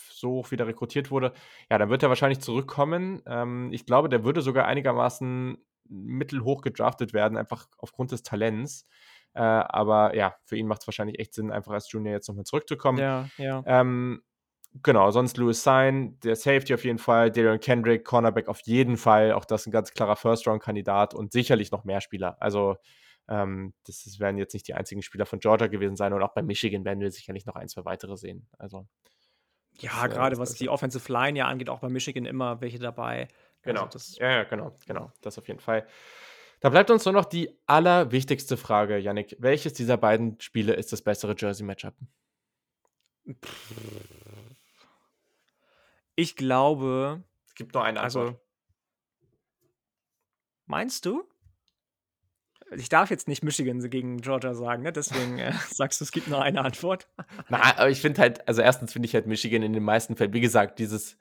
so 0.09 0.29
hoch 0.29 0.51
wieder 0.51 0.65
rekrutiert 0.65 1.11
wurde, 1.11 1.33
ja, 1.69 1.77
dann 1.77 1.89
wird 1.89 2.01
er 2.03 2.09
wahrscheinlich 2.09 2.39
zurückkommen. 2.39 3.21
Ähm, 3.27 3.69
ich 3.73 3.85
glaube, 3.85 4.09
der 4.09 4.23
würde 4.23 4.41
sogar 4.41 4.65
einigermaßen 4.65 5.57
mittelhoch 5.87 6.61
gedraftet 6.61 7.13
werden, 7.13 7.37
einfach 7.37 7.67
aufgrund 7.77 8.11
des 8.11 8.23
Talents. 8.23 8.87
Äh, 9.35 9.41
aber 9.41 10.15
ja, 10.15 10.35
für 10.45 10.55
ihn 10.55 10.67
macht 10.67 10.81
es 10.81 10.87
wahrscheinlich 10.87 11.19
echt 11.19 11.33
Sinn, 11.33 11.51
einfach 11.51 11.73
als 11.73 11.91
Junior 11.91 12.13
jetzt 12.13 12.27
nochmal 12.29 12.45
zurückzukommen. 12.45 12.99
Ja, 12.99 13.29
ja. 13.37 13.63
Ähm, 13.65 14.23
genau, 14.81 15.11
sonst 15.11 15.35
Louis 15.37 15.61
Sein, 15.61 16.17
der 16.21 16.37
Safety 16.37 16.73
auf 16.73 16.85
jeden 16.85 16.99
Fall, 16.99 17.31
Darian 17.31 17.59
Kendrick, 17.59 18.05
Cornerback 18.05 18.47
auf 18.47 18.61
jeden 18.61 18.95
Fall, 18.95 19.33
auch 19.33 19.43
das 19.43 19.67
ein 19.67 19.71
ganz 19.71 19.93
klarer 19.93 20.15
First-Round-Kandidat 20.15 21.13
und 21.13 21.33
sicherlich 21.33 21.71
noch 21.71 21.83
mehr 21.83 21.99
Spieler. 21.99 22.37
Also 22.41 22.77
ähm, 23.27 23.73
das, 23.85 24.03
das, 24.03 24.19
werden 24.19 24.37
jetzt 24.37 24.53
nicht 24.53 24.67
die 24.67 24.73
einzigen 24.73 25.01
Spieler 25.01 25.25
von 25.25 25.39
Georgia 25.39 25.67
gewesen 25.67 25.97
sein 25.97 26.13
und 26.13 26.21
auch 26.21 26.33
bei 26.33 26.41
Michigan 26.41 26.85
werden 26.85 27.01
wir 27.01 27.11
sicherlich 27.11 27.45
noch 27.45 27.55
ein, 27.55 27.67
zwei 27.67 27.83
weitere 27.83 28.15
sehen. 28.15 28.47
Also, 28.57 28.87
ja, 29.79 30.07
gerade 30.07 30.37
was 30.37 30.53
die 30.53 30.69
Offensive 30.69 31.11
Line 31.11 31.37
ja 31.37 31.47
angeht, 31.47 31.69
auch 31.69 31.79
bei 31.79 31.89
Michigan 31.89 32.25
immer 32.25 32.61
welche 32.61 32.79
dabei. 32.79 33.27
Genau. 33.63 33.85
Also 33.85 34.21
ja, 34.21 34.31
ja, 34.31 34.43
genau, 34.43 34.77
genau. 34.85 35.11
Das 35.21 35.37
auf 35.37 35.47
jeden 35.47 35.59
Fall. 35.59 35.85
Da 36.65 36.71
bleibt 36.71 36.89
uns 36.89 37.05
nur 37.05 37.13
noch 37.13 37.25
die 37.25 37.55
allerwichtigste 37.67 38.57
Frage, 38.57 38.97
Yannick. 38.97 39.35
Welches 39.37 39.73
dieser 39.73 39.97
beiden 39.97 40.41
Spiele 40.41 40.73
ist 40.73 40.91
das 40.91 41.03
bessere 41.03 41.35
Jersey-Matchup? 41.37 41.93
Ich 46.15 46.35
glaube. 46.35 47.23
Es 47.45 47.53
gibt 47.53 47.75
nur 47.75 47.83
eine 47.83 47.99
also 47.99 48.19
Antwort. 48.19 48.35
Also, 48.35 48.45
meinst 50.65 51.05
du? 51.05 51.29
Ich 52.75 52.89
darf 52.89 53.11
jetzt 53.11 53.27
nicht 53.27 53.43
Michigan 53.43 53.87
gegen 53.87 54.21
Georgia 54.21 54.55
sagen, 54.55 54.81
ne? 54.81 54.91
deswegen 54.91 55.37
äh, 55.37 55.53
sagst 55.69 56.01
du, 56.01 56.03
es 56.03 56.11
gibt 56.11 56.29
nur 56.29 56.41
eine 56.41 56.65
Antwort. 56.65 57.07
Na, 57.47 57.61
aber 57.77 57.91
ich 57.91 58.01
finde 58.01 58.21
halt, 58.21 58.47
also 58.47 58.63
erstens 58.63 58.91
finde 58.91 59.05
ich 59.05 59.13
halt 59.13 59.27
Michigan 59.27 59.61
in 59.61 59.73
den 59.73 59.83
meisten 59.83 60.15
Fällen, 60.15 60.33
wie 60.33 60.41
gesagt, 60.41 60.79
dieses 60.79 61.15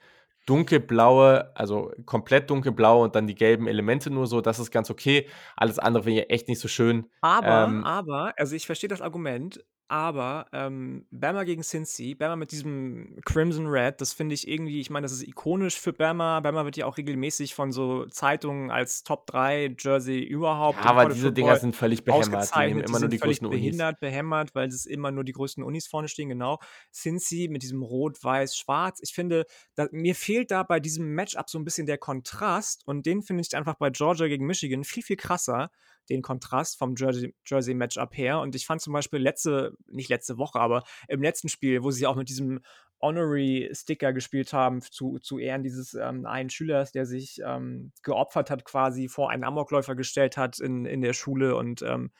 dunkelblaue, 0.46 1.50
also 1.56 1.92
komplett 2.04 2.50
dunkelblau 2.50 3.02
und 3.02 3.14
dann 3.14 3.26
die 3.26 3.34
gelben 3.34 3.66
Elemente 3.66 4.10
nur 4.10 4.26
so, 4.26 4.40
das 4.40 4.58
ist 4.58 4.70
ganz 4.70 4.90
okay. 4.90 5.28
Alles 5.56 5.78
andere 5.78 6.04
finde 6.04 6.22
ich 6.22 6.30
echt 6.30 6.48
nicht 6.48 6.60
so 6.60 6.68
schön. 6.68 7.06
Aber, 7.20 7.64
ähm, 7.64 7.84
aber, 7.84 8.34
also 8.36 8.54
ich 8.54 8.66
verstehe 8.66 8.88
das 8.88 9.00
Argument, 9.00 9.64
aber 9.88 10.46
ähm, 10.52 11.06
Bama 11.10 11.44
gegen 11.44 11.62
Cincy, 11.62 12.14
Bama 12.14 12.36
mit 12.36 12.52
diesem 12.52 13.18
Crimson 13.24 13.66
Red, 13.66 14.00
das 14.00 14.12
finde 14.14 14.34
ich 14.34 14.48
irgendwie, 14.48 14.80
ich 14.80 14.88
meine, 14.88 15.04
das 15.04 15.12
ist 15.12 15.22
ikonisch 15.22 15.78
für 15.78 15.92
Bama. 15.92 16.40
Bama 16.40 16.64
wird 16.64 16.76
ja 16.76 16.86
auch 16.86 16.96
regelmäßig 16.96 17.54
von 17.54 17.70
so 17.70 18.06
Zeitungen 18.06 18.70
als 18.70 19.04
Top 19.04 19.26
3 19.26 19.76
Jersey 19.78 20.20
überhaupt. 20.20 20.78
Ja, 20.78 20.86
aber 20.86 21.10
diese 21.10 21.32
Dinger 21.32 21.56
sind 21.56 21.76
völlig 21.76 22.02
behämmert. 22.02 22.50
Die 22.54 22.58
nehmen 22.60 22.80
immer 22.80 22.96
die 22.96 23.02
nur 23.02 23.08
die 23.10 23.18
größten 23.18 23.46
Unis. 23.46 23.60
behindert, 23.60 24.00
behämmert, 24.00 24.54
weil 24.54 24.68
es 24.68 24.86
immer 24.86 25.10
nur 25.10 25.22
die 25.22 25.32
größten 25.32 25.62
Unis 25.62 25.86
vorne 25.86 26.08
stehen, 26.08 26.30
genau. 26.30 26.60
Cincy 26.92 27.48
mit 27.50 27.62
diesem 27.62 27.82
Rot, 27.82 28.22
Weiß, 28.24 28.56
Schwarz. 28.56 29.00
Ich 29.02 29.12
finde, 29.12 29.44
da, 29.74 29.86
mir 29.92 30.14
fehlt 30.14 30.50
da 30.50 30.62
bei 30.62 30.80
diesem 30.80 31.14
Matchup 31.14 31.50
so 31.50 31.58
ein 31.58 31.64
bisschen 31.64 31.86
der 31.86 31.98
Kontrast 31.98 32.86
und 32.86 33.04
den 33.04 33.22
finde 33.22 33.42
ich 33.42 33.54
einfach 33.54 33.74
bei 33.74 33.90
Georgia 33.90 34.28
gegen 34.28 34.46
Michigan 34.46 34.84
viel, 34.84 35.02
viel 35.02 35.16
krasser 35.16 35.70
den 36.08 36.22
Kontrast 36.22 36.78
vom 36.78 36.94
Jersey-Matchup 36.96 38.16
her. 38.16 38.40
Und 38.40 38.54
ich 38.54 38.66
fand 38.66 38.80
zum 38.80 38.92
Beispiel 38.92 39.20
letzte, 39.20 39.76
nicht 39.86 40.08
letzte 40.08 40.38
Woche, 40.38 40.60
aber 40.60 40.84
im 41.08 41.22
letzten 41.22 41.48
Spiel, 41.48 41.82
wo 41.82 41.90
sie 41.90 42.06
auch 42.06 42.16
mit 42.16 42.28
diesem 42.28 42.60
Honorary-Sticker 43.00 44.12
gespielt 44.12 44.52
haben, 44.52 44.80
zu, 44.80 45.18
zu 45.18 45.38
Ehren 45.38 45.62
dieses 45.62 45.94
ähm, 45.94 46.24
einen 46.26 46.50
Schülers, 46.50 46.92
der 46.92 47.06
sich 47.06 47.40
ähm, 47.44 47.92
geopfert 48.02 48.50
hat, 48.50 48.64
quasi 48.64 49.08
vor 49.08 49.30
einen 49.30 49.44
Amokläufer 49.44 49.94
gestellt 49.94 50.36
hat 50.36 50.58
in, 50.58 50.86
in 50.86 51.02
der 51.02 51.12
Schule 51.12 51.56
und 51.56 51.82
ähm, 51.82 52.10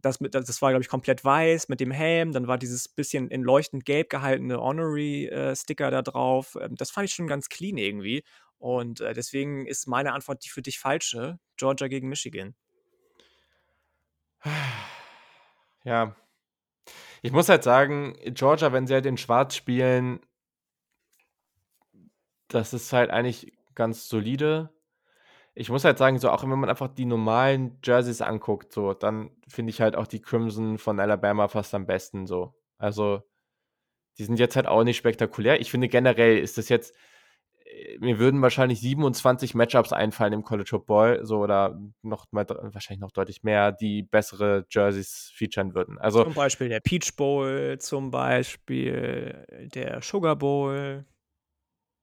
das, 0.00 0.20
mit, 0.20 0.34
das 0.34 0.62
war, 0.62 0.70
glaube 0.70 0.82
ich, 0.82 0.88
komplett 0.88 1.24
weiß 1.24 1.68
mit 1.68 1.80
dem 1.80 1.90
Helm. 1.90 2.32
Dann 2.32 2.46
war 2.46 2.58
dieses 2.58 2.88
bisschen 2.88 3.28
in 3.28 3.42
leuchtend 3.42 3.84
gelb 3.84 4.10
gehaltene 4.10 4.60
Honorary-Sticker 4.60 5.88
äh, 5.88 5.90
da 5.90 6.02
drauf. 6.02 6.56
Ähm, 6.60 6.76
das 6.76 6.90
fand 6.90 7.08
ich 7.08 7.14
schon 7.14 7.26
ganz 7.26 7.48
clean 7.48 7.76
irgendwie. 7.76 8.22
Und 8.58 9.00
äh, 9.00 9.12
deswegen 9.12 9.66
ist 9.66 9.86
meine 9.86 10.12
Antwort 10.12 10.44
die 10.44 10.50
für 10.50 10.62
dich 10.62 10.78
falsche: 10.78 11.38
Georgia 11.56 11.88
gegen 11.88 12.08
Michigan. 12.08 12.54
Ja. 15.84 16.14
Ich 17.22 17.32
muss 17.32 17.48
halt 17.48 17.64
sagen, 17.64 18.16
Georgia, 18.26 18.72
wenn 18.72 18.86
sie 18.86 18.94
halt 18.94 19.06
in 19.06 19.16
Schwarz 19.16 19.54
spielen, 19.56 20.20
das 22.48 22.72
ist 22.72 22.92
halt 22.92 23.10
eigentlich 23.10 23.52
ganz 23.74 24.08
solide. 24.08 24.70
Ich 25.54 25.70
muss 25.70 25.84
halt 25.84 25.98
sagen, 25.98 26.18
so 26.18 26.30
auch 26.30 26.42
wenn 26.42 26.58
man 26.58 26.70
einfach 26.70 26.88
die 26.88 27.04
normalen 27.04 27.78
Jerseys 27.82 28.20
anguckt, 28.20 28.72
so, 28.72 28.94
dann 28.94 29.30
finde 29.48 29.70
ich 29.70 29.80
halt 29.80 29.96
auch 29.96 30.06
die 30.06 30.20
Crimson 30.20 30.78
von 30.78 31.00
Alabama 31.00 31.48
fast 31.48 31.74
am 31.74 31.86
besten 31.86 32.26
so. 32.26 32.54
Also, 32.78 33.22
die 34.18 34.24
sind 34.24 34.38
jetzt 34.38 34.56
halt 34.56 34.66
auch 34.66 34.84
nicht 34.84 34.96
spektakulär. 34.96 35.60
Ich 35.60 35.70
finde 35.70 35.88
generell 35.88 36.38
ist 36.38 36.58
das 36.58 36.68
jetzt 36.68 36.94
mir 38.00 38.18
würden 38.18 38.42
wahrscheinlich 38.42 38.80
27 38.80 39.54
Matchups 39.54 39.92
einfallen 39.92 40.32
im 40.32 40.42
College 40.42 40.68
Football, 40.70 41.20
so 41.24 41.38
oder 41.38 41.78
noch 42.02 42.26
mal, 42.30 42.46
wahrscheinlich 42.48 43.00
noch 43.00 43.12
deutlich 43.12 43.42
mehr, 43.42 43.72
die 43.72 44.02
bessere 44.02 44.66
Jerseys 44.70 45.32
featuren 45.34 45.74
würden. 45.74 45.98
Also 45.98 46.24
zum 46.24 46.34
Beispiel 46.34 46.68
der 46.68 46.80
Peach 46.80 47.16
Bowl, 47.16 47.78
zum 47.78 48.10
Beispiel 48.10 49.44
der 49.74 50.00
Sugar 50.02 50.36
Bowl. 50.36 51.04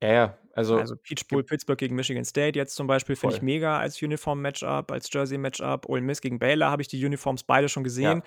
Ja, 0.01 0.13
ja. 0.13 0.37
Also, 0.53 0.77
also 0.77 0.95
Peach 0.95 1.27
Bowl 1.27 1.43
Pittsburgh 1.43 1.77
gegen 1.77 1.95
Michigan 1.95 2.23
State 2.23 2.57
jetzt 2.57 2.75
zum 2.75 2.87
Beispiel 2.87 3.17
finde 3.17 3.35
ich 3.35 3.41
mega 3.41 3.77
als 3.77 4.01
Uniform-Matchup, 4.01 4.89
als 4.89 5.11
Jersey-Matchup. 5.11 5.89
Ole 5.89 6.01
Miss 6.01 6.21
gegen 6.21 6.39
Baylor 6.39 6.71
habe 6.71 6.81
ich 6.81 6.87
die 6.87 7.03
Uniforms 7.05 7.43
beide 7.43 7.67
schon 7.67 7.83
gesehen. 7.83 8.19
Ja. 8.19 8.23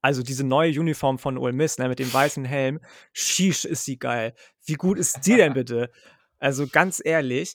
Also 0.00 0.22
diese 0.22 0.44
neue 0.44 0.70
Uniform 0.78 1.18
von 1.18 1.38
Ole 1.38 1.52
Miss 1.52 1.78
ne, 1.78 1.88
mit 1.88 1.98
dem 1.98 2.12
weißen 2.12 2.44
Helm, 2.44 2.80
sheesh, 3.12 3.64
ist 3.64 3.84
sie 3.84 3.98
geil. 3.98 4.34
Wie 4.64 4.74
gut 4.74 4.98
ist 4.98 5.26
die 5.26 5.36
denn 5.36 5.54
bitte? 5.54 5.90
Also 6.42 6.66
ganz 6.66 7.00
ehrlich, 7.04 7.54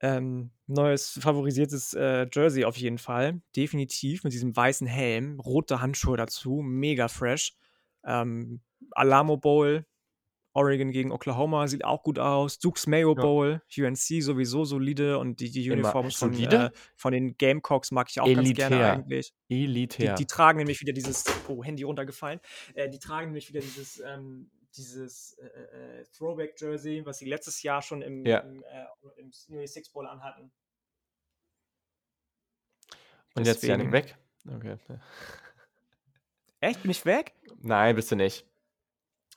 ähm, 0.00 0.50
neues 0.66 1.18
favorisiertes 1.20 1.92
äh, 1.92 2.26
Jersey 2.32 2.64
auf 2.64 2.78
jeden 2.78 2.96
Fall. 2.96 3.42
Definitiv 3.54 4.24
mit 4.24 4.32
diesem 4.32 4.56
weißen 4.56 4.86
Helm, 4.86 5.38
rote 5.40 5.82
Handschuhe 5.82 6.16
dazu, 6.16 6.62
mega 6.62 7.08
fresh. 7.08 7.54
Ähm, 8.02 8.62
Alamo 8.92 9.36
Bowl 9.36 9.84
Oregon 10.54 10.92
gegen 10.92 11.10
Oklahoma 11.10 11.66
sieht 11.66 11.84
auch 11.84 12.02
gut 12.02 12.18
aus. 12.18 12.60
Dukes 12.60 12.86
Mayo 12.86 13.14
Ja. 13.16 13.22
Bowl, 13.22 13.62
UNC 13.76 14.22
sowieso 14.22 14.64
solide 14.64 15.18
und 15.18 15.40
die, 15.40 15.50
die. 15.50 15.70
Uniforms 15.70 16.14
von, 16.16 16.32
Solide? 16.32 16.72
äh, 16.72 16.78
von 16.96 17.12
den 17.12 17.36
Gamecocks 17.36 17.90
mag 17.90 18.06
ich 18.08 18.20
auch 18.20 18.26
ganz 18.26 18.54
gerne 18.54 18.76
Elitär. 18.76 18.92
eigentlich. 18.92 19.34
Die, 19.50 19.64
Elitär. 19.64 20.14
die 20.14 20.26
tragen 20.26 20.58
nämlich 20.58 20.80
wieder 20.80 20.92
dieses, 20.92 21.24
oh, 21.48 21.62
Handy 21.64 21.82
runtergefallen, 21.82 22.40
äh, 22.74 22.88
die 22.88 23.00
tragen 23.00 23.26
nämlich 23.26 23.48
wieder 23.48 23.60
dieses, 23.60 24.00
ähm, 24.06 24.50
dieses 24.76 25.34
äh, 25.38 25.46
äh, 26.00 26.04
Throwback-Jersey, 26.16 27.04
was 27.06 27.18
sie 27.18 27.26
letztes 27.26 27.62
Jahr 27.62 27.82
schon 27.82 28.02
im, 28.02 28.24
Ja. 28.26 28.38
im, 28.40 28.62
äh, 28.64 28.84
im 29.16 29.30
New 29.48 29.58
Year's 29.58 29.72
Six 29.74 29.88
Bowl 29.90 30.06
anhatten. 30.06 30.50
Und 33.34 33.46
jetzt 33.46 33.62
Janik 33.62 33.90
Deswegen- 33.90 33.92
weg? 33.92 34.16
Okay. 34.56 34.76
Echt? 36.60 36.82
Bin 36.82 36.90
ich 36.90 37.04
weg? 37.04 37.34
Nein, 37.60 37.96
bist 37.96 38.10
du 38.10 38.16
nicht. 38.16 38.46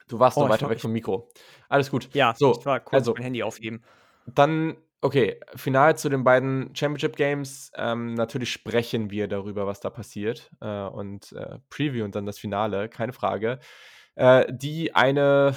Du 0.07 0.19
warst 0.19 0.37
Oh, 0.37 0.41
noch 0.41 0.49
weiter 0.49 0.69
weg 0.69 0.79
vom 0.79 0.91
Mikro. 0.91 1.29
Alles 1.67 1.89
gut. 1.91 2.09
Ja, 2.13 2.33
So, 2.37 2.57
ich 2.57 2.65
war 2.65 2.79
kurz 2.79 3.01
also- 3.01 3.13
mein 3.13 3.23
Handy 3.23 3.43
aufheben. 3.43 3.83
Dann, 4.25 4.77
okay, 5.01 5.39
final 5.55 5.97
zu 5.97 6.09
den 6.09 6.23
beiden 6.23 6.73
Championship 6.75 7.15
Games. 7.15 7.71
Ähm, 7.75 8.13
natürlich 8.13 8.51
sprechen 8.51 9.09
wir 9.09 9.27
darüber, 9.27 9.65
was 9.67 9.79
da 9.79 9.89
passiert. 9.89 10.49
Äh, 10.61 10.83
und 10.87 11.31
äh, 11.33 11.59
Preview 11.69 12.05
und 12.05 12.15
dann 12.15 12.25
das 12.25 12.37
Finale, 12.39 12.87
keine 12.89 13.13
Frage. 13.13 13.59
Äh, 14.17 14.51
die 14.51 14.95
eine 14.95 15.55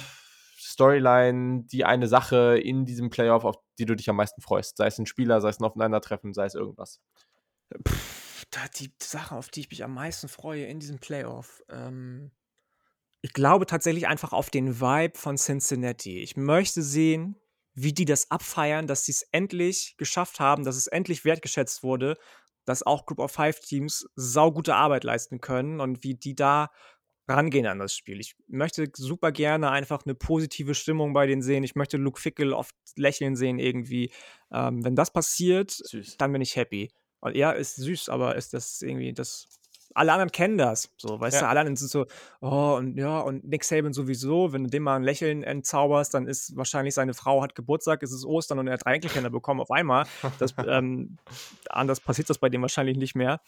Storyline, 0.59 1.63
die 1.63 1.83
eine 1.83 2.07
Sache 2.07 2.59
in 2.59 2.85
diesem 2.85 3.09
Playoff, 3.09 3.43
auf 3.43 3.57
die 3.79 3.85
du 3.85 3.95
dich 3.95 4.07
am 4.09 4.15
meisten 4.15 4.41
freust. 4.41 4.77
Sei 4.77 4.85
es 4.85 4.99
ein 4.99 5.07
Spieler, 5.07 5.41
sei 5.41 5.49
es 5.49 5.59
ein 5.59 5.65
Aufeinandertreffen, 5.65 6.33
sei 6.33 6.45
es 6.45 6.53
irgendwas. 6.53 7.01
Pff, 7.87 8.45
die 8.79 8.93
Sache, 9.01 9.35
auf 9.35 9.49
die 9.49 9.61
ich 9.61 9.69
mich 9.71 9.83
am 9.83 9.95
meisten 9.95 10.27
freue 10.27 10.65
in 10.65 10.79
diesem 10.79 10.99
Playoff. 10.99 11.63
Ähm, 11.69 12.31
ich 13.21 13.33
glaube 13.33 13.65
tatsächlich 13.65 14.07
einfach 14.07 14.31
auf 14.31 14.51
den 14.51 14.79
Vibe 14.79 15.17
von 15.17 15.37
Cincinnati. 15.37 16.19
Ich 16.19 16.37
möchte 16.37 16.83
sehen, 16.83 17.37
wie 17.73 17.93
die 17.93 18.05
das 18.05 18.29
abfeiern, 18.29 18.85
dass 18.85 19.05
sie 19.05 19.13
es 19.13 19.23
endlich 19.31 19.95
geschafft 19.97 20.39
haben, 20.39 20.63
dass 20.63 20.75
es 20.75 20.85
endlich 20.85 21.25
wertgeschätzt 21.25 21.81
wurde, 21.81 22.17
dass 22.65 22.83
auch 22.83 23.07
Group 23.07 23.19
of 23.19 23.31
Five 23.31 23.59
Teams 23.59 24.05
saugute 24.15 24.75
Arbeit 24.75 25.03
leisten 25.03 25.41
können 25.41 25.79
und 25.79 26.03
wie 26.03 26.13
die 26.13 26.35
da 26.35 26.69
rangehen 27.33 27.65
an 27.67 27.79
das 27.79 27.95
Spiel. 27.95 28.19
Ich 28.19 28.35
möchte 28.47 28.87
super 28.93 29.31
gerne 29.31 29.71
einfach 29.71 30.05
eine 30.05 30.15
positive 30.15 30.75
Stimmung 30.75 31.13
bei 31.13 31.25
denen 31.27 31.41
sehen. 31.41 31.63
Ich 31.63 31.75
möchte 31.75 31.97
Luke 31.97 32.19
Fickle 32.19 32.55
oft 32.55 32.75
lächeln 32.95 33.35
sehen 33.35 33.59
irgendwie. 33.59 34.11
Ähm, 34.51 34.83
wenn 34.83 34.95
das 34.95 35.11
passiert, 35.11 35.71
Süß. 35.71 36.17
dann 36.17 36.31
bin 36.31 36.41
ich 36.41 36.55
happy. 36.55 36.91
Und 37.19 37.35
ja, 37.35 37.51
ist 37.51 37.75
süß, 37.75 38.09
aber 38.09 38.35
ist 38.35 38.53
das 38.53 38.81
irgendwie 38.81 39.13
das. 39.13 39.47
Alle 39.93 40.13
anderen 40.13 40.31
kennen 40.31 40.57
das. 40.57 40.89
So, 40.97 41.19
weißt 41.19 41.35
Ja. 41.35 41.41
du, 41.41 41.47
alle 41.49 41.59
anderen 41.59 41.75
sind 41.75 41.89
so, 41.89 42.05
oh, 42.39 42.75
und 42.77 42.97
ja, 42.97 43.19
und 43.19 43.43
Nick 43.43 43.65
Saban 43.65 43.91
sowieso, 43.91 44.53
wenn 44.53 44.63
du 44.63 44.69
dem 44.69 44.83
mal 44.83 44.95
ein 44.95 45.03
Lächeln 45.03 45.43
entzauberst, 45.43 46.13
dann 46.13 46.27
ist 46.27 46.55
wahrscheinlich 46.55 46.93
seine 46.93 47.13
Frau 47.13 47.43
hat 47.43 47.55
Geburtstag, 47.55 48.01
es 48.01 48.13
ist 48.13 48.23
Ostern 48.25 48.59
und 48.59 48.67
er 48.67 48.75
hat 48.75 48.85
drei 48.85 48.95
Enkelkinder 48.95 49.29
bekommen 49.29 49.59
auf 49.59 49.69
einmal. 49.69 50.05
Das, 50.39 50.55
ähm, 50.65 51.17
anders 51.69 51.99
passiert 51.99 52.29
das 52.29 52.37
bei 52.37 52.47
dem 52.47 52.61
wahrscheinlich 52.61 52.95
nicht 52.97 53.15
mehr. 53.15 53.41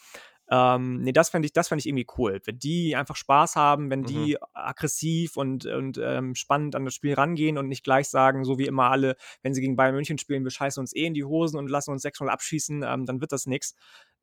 Ähm, 0.55 1.01
nee, 1.01 1.13
das 1.13 1.29
fände 1.29 1.47
ich, 1.47 1.53
das 1.53 1.69
fänd 1.69 1.81
ich 1.81 1.87
irgendwie 1.87 2.05
cool. 2.15 2.39
Wenn 2.45 2.59
die 2.59 2.95
einfach 2.95 3.15
Spaß 3.15 3.55
haben, 3.55 3.89
wenn 3.89 4.03
die 4.03 4.37
aggressiv 4.53 5.35
und, 5.35 5.65
und 5.65 5.97
ähm, 5.97 6.35
spannend 6.35 6.75
an 6.75 6.85
das 6.85 6.93
Spiel 6.93 7.15
rangehen 7.15 7.57
und 7.57 7.67
nicht 7.67 7.83
gleich 7.83 8.07
sagen, 8.07 8.45
so 8.45 8.59
wie 8.59 8.67
immer 8.67 8.91
alle, 8.91 9.15
wenn 9.41 9.55
sie 9.55 9.61
gegen 9.61 9.75
Bayern 9.75 9.95
München 9.95 10.19
spielen, 10.19 10.43
wir 10.43 10.51
scheißen 10.51 10.79
uns 10.79 10.95
eh 10.95 11.05
in 11.05 11.15
die 11.15 11.23
Hosen 11.23 11.57
und 11.57 11.71
lassen 11.71 11.89
uns 11.89 12.05
6-0 12.05 12.27
abschießen, 12.27 12.83
ähm, 12.83 13.07
dann 13.07 13.19
wird 13.19 13.31
das 13.31 13.47
nichts. 13.47 13.73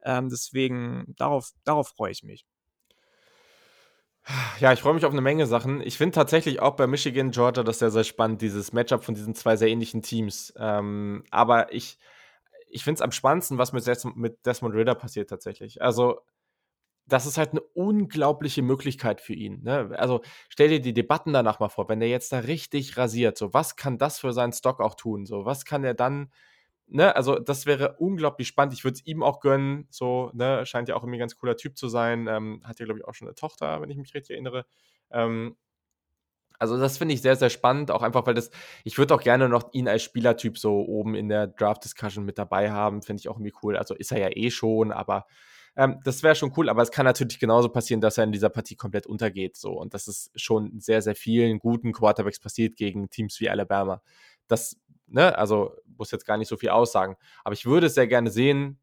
Ähm, 0.04 0.28
deswegen, 0.28 1.14
darauf, 1.16 1.50
darauf 1.64 1.88
freue 1.88 2.12
ich 2.12 2.22
mich. 2.22 2.46
Ja, 4.60 4.72
ich 4.72 4.82
freue 4.82 4.94
mich 4.94 5.04
auf 5.04 5.12
eine 5.12 5.22
Menge 5.22 5.46
Sachen. 5.46 5.80
Ich 5.80 5.98
finde 5.98 6.14
tatsächlich 6.14 6.60
auch 6.60 6.76
bei 6.76 6.86
Michigan, 6.86 7.32
Georgia 7.32 7.64
das 7.64 7.80
sehr, 7.80 7.90
sehr 7.90 8.04
spannend, 8.04 8.40
dieses 8.40 8.72
Matchup 8.72 9.02
von 9.02 9.16
diesen 9.16 9.34
zwei 9.34 9.56
sehr 9.56 9.68
ähnlichen 9.68 10.02
Teams. 10.02 10.54
Ähm, 10.56 11.24
aber 11.32 11.72
ich, 11.72 11.98
ich 12.70 12.84
finde 12.84 12.98
es 12.98 13.02
am 13.02 13.12
spannendsten, 13.12 13.58
was 13.58 13.72
mit, 13.72 13.86
Des 13.86 14.04
mit 14.14 14.44
Desmond 14.46 14.74
Ritter 14.74 14.94
passiert 14.94 15.30
tatsächlich. 15.30 15.82
Also, 15.82 16.20
das 17.06 17.26
ist 17.26 17.38
halt 17.38 17.50
eine 17.52 17.62
unglaubliche 17.74 18.62
Möglichkeit 18.62 19.20
für 19.20 19.34
ihn. 19.34 19.62
Ne? 19.62 19.90
Also, 19.96 20.22
stell 20.48 20.68
dir 20.68 20.80
die 20.80 20.94
Debatten 20.94 21.32
danach 21.32 21.60
mal 21.60 21.68
vor, 21.68 21.88
wenn 21.88 22.00
der 22.00 22.08
jetzt 22.08 22.32
da 22.32 22.40
richtig 22.40 22.96
rasiert, 22.96 23.38
so, 23.38 23.52
was 23.54 23.76
kann 23.76 23.98
das 23.98 24.20
für 24.20 24.32
seinen 24.32 24.52
Stock 24.52 24.80
auch 24.80 24.94
tun? 24.94 25.26
So, 25.26 25.44
was 25.44 25.64
kann 25.64 25.84
er 25.84 25.94
dann 25.94 26.30
ne, 26.90 27.14
also 27.16 27.38
das 27.38 27.66
wäre 27.66 27.96
unglaublich 27.98 28.48
spannend. 28.48 28.74
Ich 28.74 28.84
würde 28.84 28.96
es 28.96 29.06
ihm 29.06 29.22
auch 29.22 29.40
gönnen. 29.40 29.86
So, 29.90 30.30
ne, 30.34 30.66
scheint 30.66 30.88
ja 30.88 30.96
auch 30.96 31.02
irgendwie 31.02 31.18
ein 31.18 31.20
ganz 31.20 31.36
cooler 31.36 31.56
Typ 31.56 31.76
zu 31.76 31.88
sein. 31.88 32.26
Ähm, 32.28 32.62
hat 32.64 32.78
ja, 32.80 32.84
glaube 32.84 33.00
ich, 33.00 33.06
auch 33.06 33.14
schon 33.14 33.28
eine 33.28 33.34
Tochter, 33.34 33.80
wenn 33.80 33.90
ich 33.90 33.96
mich 33.96 34.14
richtig 34.14 34.34
erinnere. 34.34 34.66
Ähm, 35.10 35.56
also 36.60 36.78
das 36.78 36.98
finde 36.98 37.14
ich 37.14 37.22
sehr, 37.22 37.36
sehr 37.36 37.50
spannend, 37.50 37.90
auch 37.90 38.02
einfach, 38.02 38.26
weil 38.26 38.34
das, 38.34 38.50
ich 38.84 38.98
würde 38.98 39.14
auch 39.14 39.22
gerne 39.22 39.48
noch 39.48 39.72
ihn 39.72 39.88
als 39.88 40.02
Spielertyp 40.02 40.58
so 40.58 40.84
oben 40.86 41.14
in 41.14 41.28
der 41.28 41.46
Draft-Discussion 41.46 42.24
mit 42.24 42.38
dabei 42.38 42.70
haben, 42.70 43.02
finde 43.02 43.20
ich 43.20 43.28
auch 43.28 43.36
irgendwie 43.36 43.54
cool. 43.62 43.76
Also 43.76 43.94
ist 43.94 44.12
er 44.12 44.18
ja 44.18 44.28
eh 44.30 44.50
schon, 44.50 44.92
aber 44.92 45.26
ähm, 45.74 46.00
das 46.04 46.22
wäre 46.22 46.34
schon 46.34 46.52
cool, 46.58 46.68
aber 46.68 46.82
es 46.82 46.90
kann 46.90 47.06
natürlich 47.06 47.38
genauso 47.38 47.70
passieren, 47.70 48.02
dass 48.02 48.18
er 48.18 48.24
in 48.24 48.32
dieser 48.32 48.50
Partie 48.50 48.76
komplett 48.76 49.06
untergeht. 49.06 49.56
So. 49.56 49.72
Und 49.72 49.94
das 49.94 50.06
ist 50.06 50.30
schon 50.38 50.78
sehr, 50.78 51.00
sehr 51.00 51.14
vielen 51.14 51.58
guten 51.58 51.92
Quarterbacks 51.92 52.38
passiert 52.40 52.76
gegen 52.76 53.08
Teams 53.08 53.40
wie 53.40 53.48
Alabama. 53.48 54.02
Das, 54.46 54.76
ne, 55.06 55.36
also 55.38 55.74
muss 55.96 56.10
jetzt 56.10 56.26
gar 56.26 56.36
nicht 56.36 56.48
so 56.48 56.58
viel 56.58 56.68
aussagen. 56.68 57.16
Aber 57.42 57.54
ich 57.54 57.64
würde 57.64 57.86
es 57.86 57.94
sehr 57.94 58.06
gerne 58.06 58.30
sehen, 58.30 58.78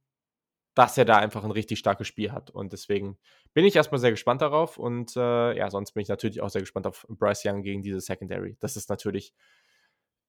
dass 0.77 0.97
er 0.97 1.05
da 1.05 1.17
einfach 1.17 1.43
ein 1.43 1.51
richtig 1.51 1.79
starkes 1.79 2.07
Spiel 2.07 2.31
hat. 2.31 2.51
Und 2.51 2.71
deswegen 2.71 3.17
bin 3.53 3.65
ich 3.65 3.75
erstmal 3.75 3.99
sehr 3.99 4.11
gespannt 4.11 4.43
darauf. 4.43 4.77
Und 4.77 5.15
äh, 5.15 5.57
ja, 5.57 5.71
sonst 5.71 5.93
bin 5.93 6.03
ich 6.03 6.07
natürlich 6.07 6.39
auch 6.41 6.49
sehr 6.49 6.61
gespannt 6.61 6.85
auf 6.85 7.05
Bryce 7.09 7.45
Young 7.45 7.63
gegen 7.63 7.81
diese 7.81 7.99
Secondary. 7.99 8.57
Das 8.59 8.75
ist 8.75 8.87
natürlich 8.89 9.33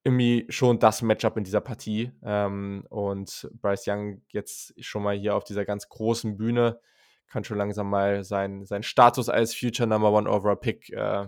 irgendwie 0.04 0.46
schon 0.48 0.78
das 0.78 1.02
Matchup 1.02 1.36
in 1.36 1.44
dieser 1.44 1.60
Partie. 1.60 2.12
Ähm, 2.22 2.86
und 2.88 3.50
Bryce 3.60 3.88
Young 3.88 4.22
jetzt 4.28 4.72
schon 4.82 5.02
mal 5.02 5.16
hier 5.16 5.34
auf 5.34 5.44
dieser 5.44 5.66
ganz 5.66 5.90
großen 5.90 6.38
Bühne 6.38 6.80
kann 7.26 7.44
schon 7.44 7.58
langsam 7.58 7.90
mal 7.90 8.24
seinen 8.24 8.64
sein 8.64 8.82
Status 8.82 9.28
als 9.28 9.54
Future 9.54 9.86
Number 9.86 10.10
One 10.10 10.30
Overall 10.30 10.56
Pick 10.56 10.88
äh, 10.90 11.26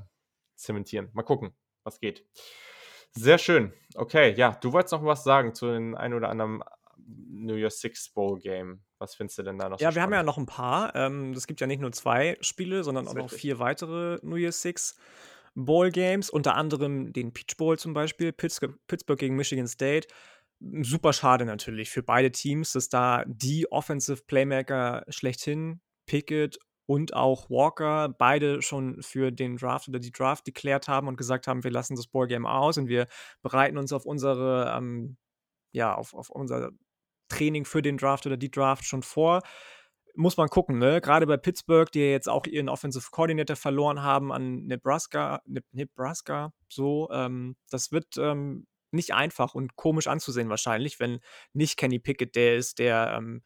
zementieren. 0.57 1.11
Mal 1.13 1.25
gucken, 1.25 1.55
was 1.85 2.01
geht. 2.01 2.25
Sehr 3.13 3.37
schön. 3.37 3.75
Okay, 3.97 4.33
ja, 4.35 4.57
du 4.63 4.73
wolltest 4.73 4.93
noch 4.93 5.05
was 5.05 5.25
sagen 5.25 5.55
zu 5.55 5.67
den 5.67 5.95
ein 5.95 6.15
oder 6.15 6.31
anderen 6.31 6.63
New 7.29 7.55
Year's 7.55 7.81
Six 7.81 8.11
Bowl 8.11 8.39
Game. 8.39 8.83
Was 8.99 9.15
findest 9.15 9.39
du 9.39 9.43
denn 9.43 9.59
da 9.59 9.69
noch 9.69 9.81
Ja, 9.81 9.91
so 9.91 9.97
wir 9.97 10.03
haben 10.03 10.13
ja 10.13 10.23
noch 10.23 10.39
ein 10.39 10.47
paar. 10.47 10.95
Ähm, 10.95 11.33
es 11.33 11.47
gibt 11.47 11.61
ja 11.61 11.67
nicht 11.67 11.81
nur 11.81 11.93
zwei 11.93 12.37
Spiele, 12.41 12.85
sondern 12.85 13.09
auch 13.09 13.15
noch 13.15 13.31
vier 13.31 13.59
weitere 13.59 14.19
New 14.23 14.37
Year's 14.37 14.63
Six 14.63 14.97
Bowl 15.55 15.91
Games, 15.91 16.31
unter 16.31 16.55
anderem 16.55 17.13
den 17.13 17.33
Peach 17.33 17.57
Bowl 17.57 17.79
zum 17.79 17.93
Beispiel, 17.93 18.33
Pittsburgh, 18.33 18.79
Pittsburgh 18.87 19.19
gegen 19.19 19.37
Michigan 19.37 19.67
State. 19.67 20.09
Super 20.83 21.13
schade 21.13 21.45
natürlich 21.45 21.91
für 21.91 22.03
beide 22.03 22.31
Teams, 22.31 22.73
dass 22.73 22.89
da 22.89 23.25
die 23.27 23.71
Offensive 23.73 24.23
Playmaker 24.27 25.05
schlechthin, 25.09 25.81
Pickett 26.07 26.59
und 26.87 27.15
auch 27.15 27.49
Walker, 27.49 28.09
beide 28.09 28.63
schon 28.63 29.01
für 29.01 29.31
den 29.31 29.57
Draft 29.57 29.89
oder 29.89 30.01
die 30.01 30.11
Draft 30.11 30.47
deklärt 30.47 30.89
haben 30.89 31.09
und 31.09 31.17
gesagt 31.17 31.47
haben, 31.47 31.65
wir 31.65 31.71
lassen 31.71 31.97
das 31.97 32.09
Bowl 32.09 32.27
Game 32.27 32.47
aus 32.47 32.79
und 32.79 32.89
wir 32.89 33.07
bereiten 33.43 33.79
uns 33.79 33.93
auf 33.93 34.05
unsere, 34.05 34.75
ähm, 34.77 35.17
ja, 35.73 35.95
auf, 35.95 36.15
auf 36.15 36.31
unser 36.31 36.73
Training 37.31 37.65
für 37.65 37.83
den 37.83 37.97
Draft 37.97 38.27
oder 38.27 38.37
die 38.37 38.51
Draft 38.51 38.85
schon 38.85 39.03
vor. 39.03 39.43
Muss 40.15 40.37
man 40.37 40.49
gucken, 40.49 40.79
ne? 40.79 41.01
Gerade 41.01 41.27
bei 41.27 41.37
Pittsburgh, 41.37 41.91
die 41.91 42.01
ja 42.01 42.07
jetzt 42.07 42.29
auch 42.29 42.47
ihren 42.47 42.69
Offensive 42.69 43.09
Coordinator 43.11 43.57
verloren 43.57 44.03
haben 44.03 44.33
an 44.33 44.67
Nebraska, 44.67 45.41
Ne- 45.47 45.65
Nebraska, 45.73 46.53
so, 46.69 47.09
ähm, 47.13 47.57
das 47.71 47.93
wird 47.93 48.17
ähm, 48.19 48.67
nicht 48.93 49.15
einfach 49.15 49.55
und 49.55 49.77
komisch 49.77 50.09
anzusehen 50.09 50.49
wahrscheinlich, 50.49 50.99
wenn 51.01 51.21
nicht 51.53 51.77
Kenny 51.77 51.99
Pickett 52.01 52.35
der 52.35 52.57
ist, 52.57 52.79
der 52.81 53.15
ähm, 53.17 53.43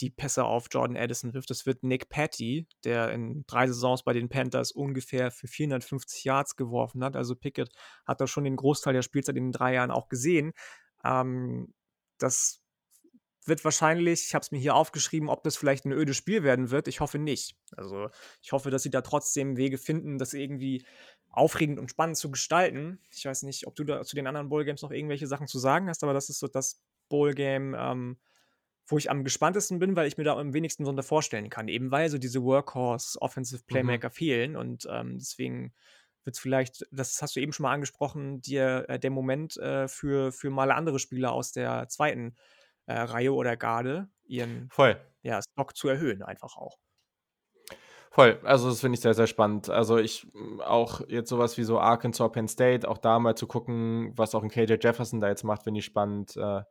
die 0.00 0.10
Pässe 0.10 0.44
auf 0.44 0.66
Jordan 0.70 0.96
Addison 0.96 1.34
wirft. 1.34 1.50
Das 1.50 1.66
wird 1.66 1.82
Nick 1.82 2.08
Patty, 2.08 2.66
der 2.84 3.10
in 3.12 3.44
drei 3.46 3.66
Saisons 3.66 4.02
bei 4.02 4.12
den 4.12 4.28
Panthers 4.28 4.72
ungefähr 4.72 5.30
für 5.30 5.48
450 5.48 6.24
Yards 6.24 6.56
geworfen 6.56 7.02
hat. 7.02 7.16
Also 7.16 7.34
Pickett 7.34 7.70
hat 8.04 8.20
da 8.20 8.26
schon 8.26 8.44
den 8.44 8.56
Großteil 8.56 8.92
der 8.92 9.02
Spielzeit 9.02 9.36
in 9.36 9.44
den 9.44 9.52
drei 9.52 9.74
Jahren 9.74 9.90
auch 9.90 10.08
gesehen. 10.08 10.52
Ähm, 11.04 11.72
das 12.18 12.62
wird 13.46 13.64
wahrscheinlich, 13.64 14.26
ich 14.26 14.34
habe 14.34 14.42
es 14.42 14.50
mir 14.50 14.58
hier 14.58 14.74
aufgeschrieben, 14.74 15.28
ob 15.28 15.42
das 15.42 15.56
vielleicht 15.56 15.84
ein 15.84 15.92
ödes 15.92 16.16
Spiel 16.16 16.42
werden 16.42 16.70
wird. 16.70 16.88
Ich 16.88 17.00
hoffe 17.00 17.18
nicht. 17.18 17.56
Also 17.76 18.10
ich 18.42 18.52
hoffe, 18.52 18.70
dass 18.70 18.82
sie 18.82 18.90
da 18.90 19.02
trotzdem 19.02 19.56
Wege 19.56 19.78
finden, 19.78 20.18
das 20.18 20.34
irgendwie 20.34 20.84
aufregend 21.30 21.78
und 21.78 21.90
spannend 21.90 22.16
zu 22.16 22.30
gestalten. 22.30 22.98
Ich 23.10 23.24
weiß 23.24 23.42
nicht, 23.42 23.66
ob 23.66 23.74
du 23.74 23.84
da 23.84 24.02
zu 24.04 24.16
den 24.16 24.26
anderen 24.26 24.48
Bowl-Games 24.48 24.82
noch 24.82 24.90
irgendwelche 24.90 25.26
Sachen 25.26 25.46
zu 25.46 25.58
sagen 25.58 25.88
hast, 25.88 26.02
aber 26.02 26.14
das 26.14 26.28
ist 26.28 26.38
so 26.38 26.48
das 26.48 26.82
Bowl-Game, 27.08 27.74
ähm, 27.78 28.18
wo 28.88 28.98
ich 28.98 29.10
am 29.10 29.24
gespanntesten 29.24 29.78
bin, 29.78 29.96
weil 29.96 30.06
ich 30.06 30.16
mir 30.16 30.24
da 30.24 30.36
am 30.36 30.54
wenigsten 30.54 30.84
drunter 30.84 31.02
vorstellen 31.02 31.50
kann. 31.50 31.68
Eben 31.68 31.90
weil 31.90 32.08
so 32.08 32.18
diese 32.18 32.42
Workhorse 32.42 33.20
Offensive 33.20 33.64
Playmaker 33.64 34.10
fehlen 34.10 34.56
und 34.56 34.86
ähm, 34.90 35.18
deswegen 35.18 35.74
wird 36.24 36.36
es 36.36 36.40
vielleicht, 36.40 36.86
das 36.90 37.20
hast 37.22 37.36
du 37.36 37.40
eben 37.40 37.52
schon 37.52 37.64
mal 37.64 37.72
angesprochen, 37.72 38.40
dir 38.40 38.86
äh, 38.88 38.98
der 38.98 39.10
Moment 39.10 39.56
äh, 39.58 39.88
für, 39.88 40.32
für 40.32 40.50
mal 40.50 40.70
andere 40.72 40.98
Spieler 40.98 41.32
aus 41.32 41.52
der 41.52 41.88
zweiten 41.88 42.34
äh, 42.86 42.94
Reihe 42.98 43.32
oder 43.34 43.56
Garde 43.56 44.08
ihren 44.26 44.70
Voll. 44.70 45.00
ja, 45.22 45.40
Stock 45.42 45.76
zu 45.76 45.88
erhöhen, 45.88 46.22
einfach 46.22 46.56
auch. 46.56 46.78
Voll, 48.10 48.40
also 48.44 48.68
das 48.70 48.80
finde 48.80 48.96
ich 48.96 49.02
sehr, 49.02 49.12
sehr 49.14 49.26
spannend. 49.26 49.68
Also 49.68 49.98
ich 49.98 50.26
auch 50.60 51.02
jetzt 51.08 51.28
sowas 51.28 51.58
wie 51.58 51.64
so 51.64 51.78
Arkansas, 51.78 52.32
Penn 52.32 52.48
State, 52.48 52.88
auch 52.88 52.98
da 52.98 53.18
mal 53.18 53.34
zu 53.36 53.46
gucken, 53.46 54.12
was 54.16 54.34
auch 54.34 54.42
ein 54.42 54.48
KJ 54.48 54.76
Jefferson 54.80 55.20
da 55.20 55.28
jetzt 55.28 55.44
macht, 55.44 55.64
finde 55.64 55.80
ich 55.80 55.84
spannend. 55.84 56.36
Äh, 56.36 56.62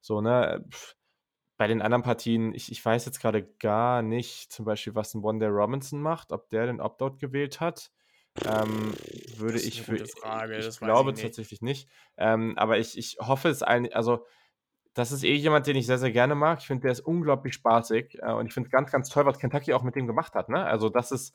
so, 0.00 0.20
ne? 0.20 0.64
Pff, 0.70 0.94
bei 1.56 1.66
den 1.68 1.80
anderen 1.80 2.02
Partien, 2.02 2.54
ich, 2.54 2.70
ich 2.72 2.84
weiß 2.84 3.06
jetzt 3.06 3.20
gerade 3.20 3.44
gar 3.60 4.02
nicht, 4.02 4.52
zum 4.52 4.64
Beispiel, 4.64 4.94
was 4.94 5.14
ein 5.14 5.22
Wanda 5.22 5.46
Robinson 5.48 6.02
macht, 6.02 6.32
ob 6.32 6.48
der 6.50 6.66
den 6.66 6.80
Opt-out 6.80 7.18
gewählt 7.18 7.60
hat. 7.60 7.90
Ähm, 8.44 8.92
würde 9.36 9.54
Das 9.54 9.62
ist 9.62 9.68
ich 9.68 9.82
für. 9.82 9.92
gute 9.92 10.06
Frage, 10.08 10.58
Ich 10.58 10.66
ich 10.66 10.78
glaube 10.78 11.12
nicht. 11.12 11.22
tatsächlich 11.22 11.62
nicht. 11.62 11.88
Ähm, 12.18 12.54
aber 12.58 12.78
ich, 12.78 12.98
ich 12.98 13.16
hoffe 13.20 13.48
es 13.48 13.62
ein, 13.62 13.92
also 13.92 14.26
das 14.94 15.10
ist 15.10 15.24
eh 15.24 15.34
jemand, 15.34 15.66
den 15.66 15.76
ich 15.76 15.86
sehr, 15.86 15.98
sehr 15.98 16.12
gerne 16.12 16.34
mag. 16.34 16.58
Ich 16.60 16.66
finde, 16.66 16.82
der 16.82 16.92
ist 16.92 17.00
unglaublich 17.00 17.54
spaßig. 17.54 18.18
Äh, 18.20 18.32
und 18.32 18.46
ich 18.46 18.54
finde 18.54 18.70
ganz, 18.70 18.90
ganz 18.90 19.08
toll, 19.08 19.24
was 19.24 19.38
Kentucky 19.38 19.72
auch 19.72 19.82
mit 19.82 19.96
dem 19.96 20.06
gemacht 20.06 20.34
hat. 20.34 20.48
Ne? 20.48 20.64
Also, 20.64 20.88
das 20.90 21.12
ist, 21.12 21.34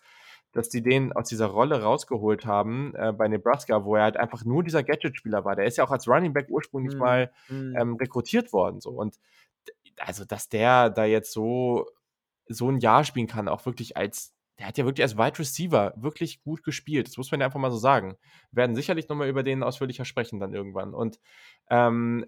dass 0.52 0.70
die 0.70 0.84
den 0.84 1.12
aus 1.14 1.28
dieser 1.30 1.48
Rolle 1.48 1.82
rausgeholt 1.82 2.46
haben 2.46 2.94
äh, 2.96 3.12
bei 3.12 3.28
Nebraska, 3.28 3.84
wo 3.84 3.96
er 3.96 4.04
halt 4.04 4.18
einfach 4.18 4.46
nur 4.46 4.64
dieser 4.64 4.84
Gadget-Spieler 4.84 5.44
war. 5.44 5.56
Der 5.56 5.66
ist 5.66 5.78
ja 5.78 5.84
auch 5.84 5.92
als 5.92 6.08
Running 6.08 6.34
Back 6.34 6.48
ursprünglich 6.50 6.94
Mhm, 6.94 7.00
mal 7.00 7.32
mhm. 7.50 7.76
ähm, 7.78 7.96
rekrutiert 7.96 8.54
worden. 8.54 8.80
So. 8.80 8.92
Und 8.92 9.18
also, 9.98 10.24
dass 10.24 10.50
der 10.50 10.92
da 10.92 11.06
jetzt 11.06 11.32
so, 11.32 11.88
so 12.48 12.70
ein 12.70 12.80
Jahr 12.80 13.04
spielen 13.04 13.28
kann, 13.28 13.48
auch 13.48 13.66
wirklich 13.66 13.98
als, 13.98 14.36
der 14.60 14.68
hat 14.68 14.78
ja 14.78 14.86
wirklich 14.86 15.04
als 15.04 15.18
Wide 15.18 15.40
Receiver 15.40 15.94
wirklich 15.98 16.44
gut 16.44 16.64
gespielt. 16.64 17.08
Das 17.08 17.18
muss 17.18 17.32
man 17.32 17.40
ja 17.40 17.48
einfach 17.48 17.60
mal 17.60 17.72
so 17.72 17.78
sagen. 17.78 18.18
Wir 18.52 18.62
werden 18.62 18.76
sicherlich 18.76 19.10
nochmal 19.10 19.30
über 19.30 19.42
den 19.42 19.64
ausführlicher 19.64 20.06
sprechen 20.06 20.40
dann 20.40 20.54
irgendwann. 20.54 20.94
Und 20.94 21.20
ähm, 21.70 22.26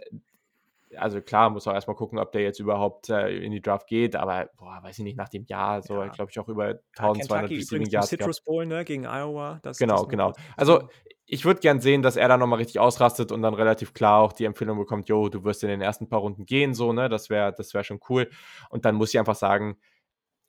also 0.95 1.21
klar, 1.21 1.49
muss 1.49 1.67
auch 1.67 1.73
erstmal 1.73 1.95
gucken, 1.95 2.19
ob 2.19 2.31
der 2.31 2.41
jetzt 2.41 2.59
überhaupt 2.59 3.09
äh, 3.09 3.29
in 3.37 3.51
die 3.51 3.61
Draft 3.61 3.87
geht, 3.87 4.15
aber 4.15 4.49
boah, 4.57 4.79
weiß 4.81 4.97
ich 4.99 5.03
nicht, 5.03 5.17
nach 5.17 5.29
dem 5.29 5.45
Jahr, 5.45 5.81
so, 5.81 5.93
Ja. 5.95 6.07
glaube 6.07 6.31
ich, 6.31 6.39
auch 6.39 6.47
über 6.47 6.67
Ja, 6.69 6.79
1200 6.95 7.27
Kentucky 7.27 7.55
Receiving 7.55 7.67
übrigens 7.67 7.89
im 7.89 7.93
Yards. 7.93 8.09
Citrus 8.09 8.41
Bowl, 8.41 8.65
ne, 8.65 8.83
gegen 8.85 9.05
Iowa. 9.05 9.59
Das, 9.63 9.77
Genau, 9.77 10.01
das 10.03 10.09
genau. 10.09 10.33
Also 10.57 10.89
ich 11.25 11.45
würde 11.45 11.59
gern 11.59 11.79
sehen, 11.79 12.01
dass 12.01 12.15
er 12.15 12.27
da 12.27 12.37
nochmal 12.37 12.57
richtig 12.57 12.79
ausrastet 12.79 13.31
und 13.31 13.43
dann 13.43 13.53
relativ 13.53 13.93
klar 13.93 14.19
auch 14.21 14.33
die 14.33 14.45
Empfehlung 14.45 14.77
bekommt, 14.79 15.09
jo, 15.09 15.29
du 15.29 15.43
wirst 15.43 15.61
in 15.63 15.69
den 15.69 15.81
ersten 15.81 16.09
paar 16.09 16.21
Runden 16.21 16.45
gehen, 16.45 16.73
so, 16.73 16.91
ne? 16.91 17.07
Das 17.07 17.29
wäre 17.29 17.53
das 17.53 17.73
wär 17.75 17.83
schon 17.83 17.99
cool. 18.09 18.29
Und 18.71 18.85
dann 18.85 18.95
muss 18.95 19.13
ich 19.13 19.19
einfach 19.19 19.35
sagen, 19.35 19.77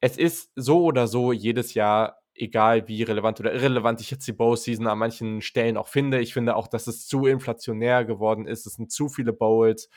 es 0.00 0.16
ist 0.16 0.52
so 0.56 0.84
oder 0.84 1.06
so 1.06 1.32
jedes 1.32 1.74
Jahr, 1.74 2.18
egal 2.34 2.88
wie 2.88 3.02
relevant 3.02 3.40
oder 3.40 3.52
irrelevant 3.52 4.00
ich 4.00 4.10
jetzt 4.10 4.26
die 4.26 4.32
Bowl-Season 4.32 4.86
an 4.86 4.98
manchen 4.98 5.42
Stellen 5.42 5.76
auch 5.76 5.88
finde. 5.88 6.20
Ich 6.20 6.32
finde 6.32 6.56
auch, 6.56 6.68
dass 6.68 6.86
es 6.86 7.06
zu 7.06 7.26
inflationär 7.26 8.04
geworden 8.06 8.46
ist. 8.46 8.66
Es 8.66 8.74
sind 8.74 8.90
zu 8.90 9.08
viele 9.10 9.32
Bowls. 9.34 9.90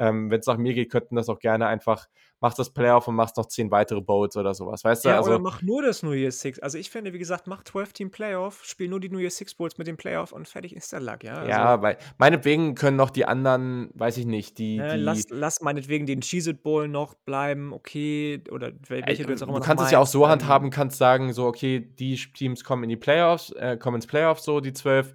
Ähm, 0.00 0.30
Wenn 0.30 0.40
es 0.40 0.46
nach 0.46 0.56
mir 0.56 0.72
geht, 0.72 0.90
könnten 0.90 1.14
das 1.16 1.28
auch 1.28 1.38
gerne 1.38 1.66
einfach, 1.66 2.06
mach 2.40 2.54
das 2.54 2.72
Playoff 2.72 3.06
und 3.06 3.16
machst 3.16 3.36
noch 3.36 3.44
zehn 3.46 3.70
weitere 3.70 4.00
Bowls 4.00 4.34
oder 4.36 4.54
sowas. 4.54 4.82
Weißt 4.82 5.04
du? 5.04 5.10
Ja, 5.10 5.20
oder 5.20 5.32
Also, 5.32 5.38
mach 5.40 5.60
nur 5.60 5.82
das 5.82 6.02
New 6.02 6.12
Year's 6.12 6.40
Six. 6.40 6.58
Also 6.58 6.78
ich 6.78 6.88
finde, 6.88 7.12
wie 7.12 7.18
gesagt, 7.18 7.46
mach 7.46 7.62
12-Team 7.62 8.10
Playoff, 8.10 8.64
spiel 8.64 8.88
nur 8.88 8.98
die 8.98 9.10
New 9.10 9.18
Year's 9.18 9.36
Six 9.36 9.54
Bowls 9.54 9.76
mit 9.76 9.86
dem 9.86 9.98
Playoff 9.98 10.32
und 10.32 10.48
fertig 10.48 10.74
ist 10.74 10.90
der 10.92 11.00
Lack, 11.00 11.22
ja. 11.22 11.34
Also, 11.34 11.50
ja, 11.50 11.82
weil 11.82 11.98
meinetwegen 12.16 12.74
können 12.74 12.96
noch 12.96 13.10
die 13.10 13.26
anderen, 13.26 13.90
weiß 13.92 14.16
ich 14.16 14.24
nicht, 14.24 14.56
die, 14.56 14.78
lass, 14.78 15.26
die 15.26 15.34
lass 15.34 15.60
meinetwegen 15.60 16.06
den 16.06 16.22
Cheez-It 16.22 16.62
Bowl 16.62 16.88
noch 16.88 17.12
bleiben, 17.14 17.74
okay, 17.74 18.42
oder 18.50 18.68
wel- 18.68 19.02
Äh, 19.02 19.06
welche 19.08 19.24
du 19.24 19.30
jetzt 19.32 19.42
auch 19.42 19.48
immer 19.48 19.60
du 19.60 19.64
kannst 19.66 19.84
es 19.84 19.90
ja 19.90 19.98
auch 19.98 20.06
so 20.06 20.24
ähm, 20.24 20.30
handhaben, 20.30 20.70
kannst 20.70 20.96
sagen, 20.96 21.34
so, 21.34 21.44
okay, 21.46 21.78
die 21.80 22.16
Teams 22.16 22.64
kommen 22.64 22.84
in 22.84 22.88
die 22.88 22.96
Playoffs, 22.96 23.50
äh, 23.52 23.76
kommen 23.76 23.96
ins 23.96 24.06
Playoffs, 24.06 24.44
so 24.44 24.60
die 24.60 24.72
zwölf, 24.72 25.12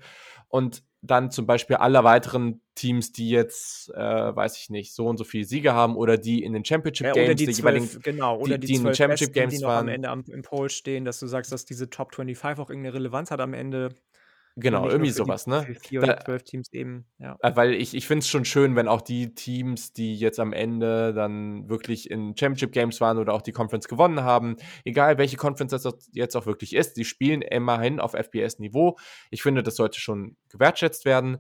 und 0.48 0.84
dann 1.06 1.32
zum 1.32 1.46
Beispiel 1.46 1.78
alle 1.78 2.04
weiteren 2.04 2.62
Teams, 2.76 3.12
die 3.12 3.30
jetzt, 3.30 3.90
äh, 3.96 4.00
weiß 4.36 4.58
ich 4.58 4.70
nicht, 4.70 4.94
so 4.94 5.08
und 5.08 5.18
so 5.18 5.24
viele 5.24 5.46
Siege 5.46 5.74
haben 5.74 5.96
oder 5.96 6.18
die 6.18 6.44
in 6.44 6.54
den 6.54 6.66
Championship 6.66 7.08
Ja, 7.08 7.14
oder 7.14 7.24
Games, 7.24 7.38
die 7.38 7.46
die 7.46 7.52
jeweiligen, 7.54 7.88
zwölf, 7.88 8.04
genau, 8.04 8.38
oder 8.38 8.58
die, 8.58 8.68
die 8.68 8.74
die 8.74 8.80
in 8.80 8.84
den 8.84 8.96
Championship 8.96 9.34
Besten, 9.34 9.34
die 9.34 9.40
Games 9.40 9.62
noch 9.62 9.70
am 9.70 9.76
waren, 9.76 9.88
Ende 9.88 10.10
am, 10.10 10.24
im 10.28 10.42
Poll 10.42 10.70
stehen, 10.70 11.06
dass 11.06 11.20
du 11.20 11.28
sagst, 11.28 11.52
dass 11.52 11.66
diese 11.66 11.90
Top 11.90 12.14
25 12.14 12.64
auch 12.64 12.70
irgendeine 12.70 12.96
Relevanz 12.96 13.32
hat 13.32 13.40
am 13.40 13.54
Ende 13.54 13.96
genau, 14.56 14.88
irgendwie 14.90 15.12
sowas, 15.12 15.48
ne? 15.48 15.76
vier 15.82 16.02
oder 16.02 16.20
zwölf 16.20 16.44
Teams 16.44 16.72
eben, 16.72 17.06
ja. 17.18 17.38
Äh, 17.42 17.56
Weil 17.56 17.74
ich, 17.74 17.94
ich 17.94 18.08
finde 18.08 18.20
es 18.20 18.30
schon 18.30 18.46
schön, 18.46 18.76
wenn 18.76 18.88
auch 18.88 19.02
die 19.02 19.34
Teams, 19.36 19.94
die 19.94 20.16
jetzt 20.16 20.40
am 20.40 20.54
Ende 20.54 21.14
dann 21.14 21.70
wirklich 21.70 22.10
in 22.10 22.36
Championship 22.38 22.72
Games 22.72 23.02
waren 23.02 23.18
oder 23.18 23.34
auch 23.34 23.42
die 23.42 23.52
Conference 23.52 23.88
gewonnen 23.88 24.24
haben, 24.24 24.58
egal 24.84 25.18
welche 25.18 25.38
Conference 25.38 25.72
das 25.72 26.10
jetzt 26.14 26.36
auch 26.36 26.46
wirklich 26.46 26.76
ist, 26.76 26.94
die 26.98 27.06
spielen 27.06 27.42
immerhin 27.42 28.00
auf 28.00 28.14
FBS-Niveau. 28.14 28.98
Ich 29.30 29.42
finde, 29.44 29.64
das 29.64 29.76
sollte 29.76 30.00
schon 30.00 30.38
gewertschätzt 30.50 31.06
werden. 31.06 31.40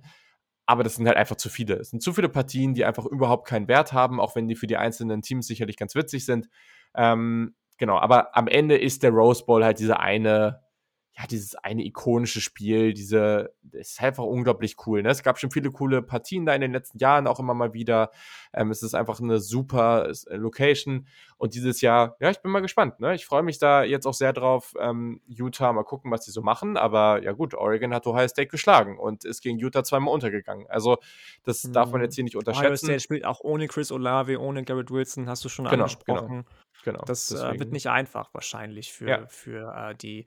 Aber 0.67 0.83
das 0.83 0.95
sind 0.95 1.07
halt 1.07 1.17
einfach 1.17 1.35
zu 1.35 1.49
viele. 1.49 1.75
Es 1.75 1.91
sind 1.91 2.01
zu 2.01 2.11
viele 2.11 2.29
Partien, 2.29 2.73
die 2.73 2.85
einfach 2.85 3.05
überhaupt 3.05 3.47
keinen 3.47 3.67
Wert 3.67 3.93
haben, 3.93 4.19
auch 4.19 4.35
wenn 4.35 4.47
die 4.47 4.55
für 4.55 4.67
die 4.67 4.77
einzelnen 4.77 5.21
Teams 5.21 5.45
sicherlich 5.45 5.77
ganz 5.77 5.93
witzig 5.93 6.25
sind. 6.25 6.49
Ähm, 6.95 7.55
genau, 7.77 7.99
aber 7.99 8.35
am 8.35 8.47
Ende 8.47 8.77
ist 8.77 9.03
der 9.03 9.11
Rose 9.11 9.45
Bowl 9.45 9.63
halt 9.63 9.77
diese 9.79 9.99
eine, 9.99 10.64
ja, 11.17 11.25
dieses 11.27 11.55
eine 11.55 11.85
ikonische 11.85 12.41
Spiel, 12.41 12.93
diese, 12.93 13.53
das 13.63 13.91
ist 13.91 14.01
einfach 14.01 14.25
unglaublich 14.25 14.75
cool. 14.85 15.01
Ne? 15.01 15.09
Es 15.09 15.23
gab 15.23 15.39
schon 15.39 15.49
viele 15.49 15.71
coole 15.71 16.01
Partien 16.01 16.45
da 16.45 16.53
in 16.53 16.59
den 16.59 16.73
letzten 16.73 16.97
Jahren 16.97 17.25
auch 17.25 17.39
immer 17.39 17.53
mal 17.53 17.73
wieder. 17.73 18.11
Ähm, 18.53 18.69
es 18.69 18.83
ist 18.83 18.95
einfach 18.95 19.21
eine 19.21 19.39
super 19.39 20.09
äh, 20.09 20.35
Location. 20.35 21.07
Und 21.37 21.53
dieses 21.53 21.79
Jahr, 21.79 22.17
ja, 22.19 22.31
ich 22.31 22.41
bin 22.41 22.51
mal 22.51 22.59
gespannt. 22.59 22.99
Ne? 22.99 23.15
Ich 23.15 23.25
freue 23.25 23.43
mich 23.43 23.59
da 23.59 23.83
jetzt 23.83 24.05
auch 24.05 24.13
sehr 24.13 24.33
drauf. 24.33 24.73
Ähm, 24.77 25.21
Utah, 25.25 25.71
mal 25.71 25.83
gucken, 25.83 26.11
was 26.11 26.25
die 26.25 26.31
so 26.31 26.41
machen. 26.41 26.75
Aber 26.75 27.23
ja 27.23 27.31
gut, 27.31 27.53
Oregon 27.53 27.93
hat 27.93 28.05
Ohio 28.07 28.27
State 28.27 28.49
geschlagen 28.49 28.99
und 28.99 29.23
ist 29.23 29.41
gegen 29.41 29.57
Utah 29.57 29.85
zweimal 29.85 30.13
untergegangen. 30.13 30.67
Also 30.69 30.97
das 31.45 31.61
darf 31.61 31.91
man 31.91 32.01
Mhm. 32.01 32.05
jetzt 32.05 32.15
hier 32.15 32.23
nicht 32.25 32.35
Ohio 32.35 32.39
unterschätzen. 32.49 32.87
State 32.87 32.99
spielt 32.99 33.23
auch 33.25 33.39
ohne 33.39 33.67
Chris 33.67 33.89
Olave, 33.93 34.37
ohne 34.41 34.63
Garrett 34.65 34.91
Wilson, 34.91 35.29
hast 35.29 35.45
du 35.45 35.49
schon 35.49 35.63
Genau, 35.63 35.75
genau, 35.75 35.83
angesprochen. 35.83 36.45
genau. 36.83 37.03
Das 37.05 37.31
äh, 37.31 37.57
wird 37.57 37.71
nicht 37.71 37.87
einfach 37.87 38.33
wahrscheinlich 38.33 38.91
für, 38.91 39.07
ja, 39.07 39.25
für 39.27 39.73
äh, 39.73 39.95
die, 39.95 40.25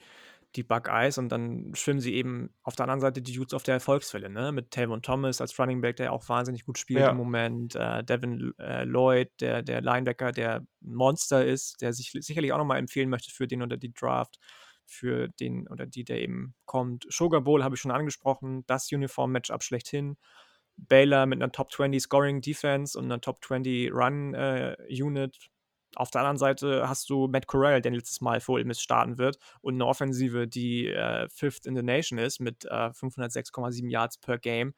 die 0.56 0.62
Buckeyes 0.62 1.18
und 1.18 1.28
dann 1.28 1.72
schwimmen 1.74 2.00
sie 2.00 2.14
eben 2.14 2.54
auf 2.62 2.74
der 2.74 2.84
anderen 2.84 3.00
Seite 3.00 3.20
die 3.20 3.38
Utes 3.38 3.52
auf 3.54 3.62
der 3.62 3.74
Erfolgswelle, 3.74 4.30
ne? 4.30 4.50
Mit 4.50 4.70
Tavon 4.70 5.02
Thomas 5.02 5.40
als 5.40 5.58
Running 5.58 5.80
Back, 5.80 5.96
der 5.96 6.12
auch 6.12 6.28
wahnsinnig 6.28 6.64
gut 6.64 6.78
spielt 6.78 7.00
im 7.00 7.06
ja, 7.06 7.12
Moment. 7.12 7.74
Äh, 7.74 8.02
Devin 8.02 8.54
äh, 8.58 8.84
Lloyd, 8.84 9.30
der, 9.40 9.62
der 9.62 9.82
Linebacker, 9.82 10.32
der 10.32 10.60
ein 10.60 10.94
Monster 10.94 11.44
ist, 11.44 11.80
der 11.82 11.92
sich 11.92 12.12
sicherlich 12.12 12.52
auch 12.52 12.58
nochmal 12.58 12.78
empfehlen 12.78 13.10
möchte 13.10 13.30
für 13.30 13.46
den 13.46 13.62
oder 13.62 13.76
die 13.76 13.92
Draft, 13.92 14.38
für 14.86 15.28
den 15.28 15.68
oder 15.68 15.86
die, 15.86 16.04
der 16.04 16.22
eben 16.22 16.54
kommt. 16.64 17.06
Sugar 17.10 17.42
Bowl 17.42 17.62
habe 17.62 17.74
ich 17.74 17.80
schon 17.80 17.90
angesprochen, 17.90 18.64
das 18.66 18.90
Uniform-Matchup 18.90 19.62
schlechthin. 19.62 20.16
Baylor 20.78 21.26
mit 21.26 21.42
einer 21.42 21.52
Top 21.52 21.72
20 21.72 22.00
Scoring 22.00 22.40
Defense 22.40 22.98
und 22.98 23.06
einer 23.06 23.20
Top 23.20 23.44
20 23.44 23.92
Run 23.92 24.34
äh, 24.34 24.76
Unit. 24.90 25.36
Auf 25.96 26.10
der 26.10 26.20
anderen 26.20 26.38
Seite 26.38 26.88
hast 26.88 27.08
du 27.10 27.28
Matt 27.28 27.46
Corral, 27.46 27.80
der 27.80 27.92
letztes 27.92 28.20
Mal 28.20 28.40
für 28.40 28.52
Ole 28.52 28.64
Miss 28.64 28.80
starten 28.80 29.18
wird, 29.18 29.38
und 29.60 29.74
eine 29.74 29.86
Offensive, 29.86 30.46
die 30.46 30.88
äh, 30.88 31.28
Fifth 31.28 31.66
in 31.66 31.76
the 31.76 31.82
Nation 31.82 32.18
ist 32.18 32.40
mit 32.40 32.64
äh, 32.66 32.90
506,7 32.90 33.90
Yards 33.90 34.18
per 34.18 34.38
Game. 34.38 34.74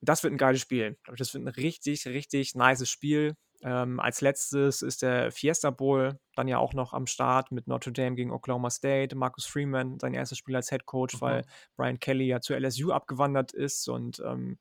Das 0.00 0.22
wird 0.22 0.32
ein 0.32 0.38
geiles 0.38 0.60
Spiel. 0.60 0.96
Das 1.16 1.34
wird 1.34 1.44
ein 1.44 1.48
richtig, 1.48 2.06
richtig 2.06 2.54
nices 2.54 2.88
Spiel. 2.88 3.34
Ähm, 3.62 3.98
als 3.98 4.20
letztes 4.20 4.82
ist 4.82 5.02
der 5.02 5.32
Fiesta 5.32 5.70
Bowl 5.70 6.18
dann 6.36 6.46
ja 6.46 6.58
auch 6.58 6.74
noch 6.74 6.92
am 6.92 7.06
Start 7.08 7.50
mit 7.50 7.66
Notre 7.66 7.92
Dame 7.92 8.14
gegen 8.14 8.30
Oklahoma 8.30 8.70
State. 8.70 9.16
Marcus 9.16 9.46
Freeman, 9.46 9.98
sein 9.98 10.14
erstes 10.14 10.38
Spiel 10.38 10.54
als 10.54 10.70
Head 10.70 10.86
Coach, 10.86 11.16
mhm. 11.16 11.20
weil 11.20 11.44
Brian 11.76 11.98
Kelly 11.98 12.26
ja 12.26 12.40
zu 12.40 12.54
LSU 12.54 12.92
abgewandert 12.92 13.52
ist 13.52 13.88
und 13.88 14.20
ähm, 14.24 14.58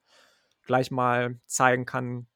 gleich 0.63 0.89
mal 0.89 1.39
zeigen 1.45 1.85
kann, 1.85 2.27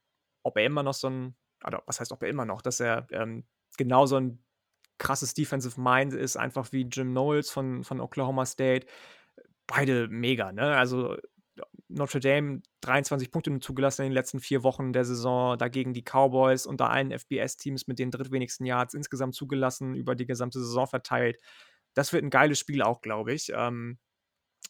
ob 0.44 0.58
er 0.58 0.66
immer 0.66 0.84
noch 0.84 0.94
so 0.94 1.10
ein, 1.10 1.36
oder 1.66 1.84
was 1.86 2.00
heißt, 2.00 2.12
ob 2.12 2.24
er 2.24 2.30
immer 2.30 2.46
noch, 2.46 2.62
dass 2.62 2.80
er 2.80 3.08
ähm, 3.12 3.46
genau 3.78 4.06
so 4.06 4.18
ein 4.18 4.44
krasses 4.98 5.34
Defensive 5.34 5.80
Mind 5.82 6.14
ist, 6.14 6.38
einfach 6.38 6.72
wie 6.72 6.84
Jim 6.84 7.12
Knowles 7.12 7.50
von, 7.50 7.84
von 7.84 8.00
Oklahoma 8.00 8.46
State. 8.46 8.86
Beide 9.68 10.08
mega, 10.10 10.52
ne? 10.52 10.78
Also 10.78 11.18
Notre 11.88 12.20
Dame 12.20 12.62
23 12.82 13.32
Punkte 13.32 13.52
nur 13.52 13.62
zugelassen 13.62 14.04
in 14.04 14.10
den 14.10 14.14
letzten 14.14 14.40
vier 14.40 14.64
Wochen 14.64 14.94
der 14.94 15.06
Saison, 15.06 15.58
dagegen 15.58 15.94
die 15.94 16.04
Cowboys 16.04 16.66
unter 16.66 16.90
allen 16.90 17.12
FBS-Teams 17.12 17.88
mit 17.88 18.00
den 18.00 18.12
drittwenigsten 18.12 18.66
Yards 18.66 18.94
insgesamt 18.94 19.36
zugelassen, 19.36 19.96
über 19.96 20.16
die 20.16 20.26
gesamte 20.26 20.60
Saison 20.60 20.88
verteilt. 20.88 21.38
Das 21.94 22.14
wird 22.14 22.24
ein 22.24 22.30
geiles 22.30 22.60
Spiel 22.60 22.82
auch, 22.82 23.02
glaube 23.02 23.34
ich. 23.34 23.52
Ähm, 23.54 24.00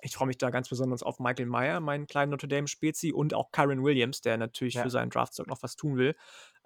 ich 0.01 0.15
freue 0.15 0.27
mich 0.27 0.37
da 0.37 0.49
ganz 0.49 0.69
besonders 0.69 1.03
auf 1.03 1.19
Michael 1.19 1.45
Meyer, 1.45 1.79
meinen 1.79 2.07
kleinen 2.07 2.31
Notre 2.31 2.47
Dame-Spezi, 2.47 3.11
und 3.11 3.33
auch 3.33 3.51
Kyron 3.51 3.83
Williams, 3.83 4.21
der 4.21 4.37
natürlich 4.37 4.75
Ja. 4.75 4.83
für 4.83 4.89
seinen 4.89 5.09
Draftstock 5.09 5.47
noch 5.47 5.61
was 5.63 5.75
tun 5.75 5.97
will. 5.97 6.15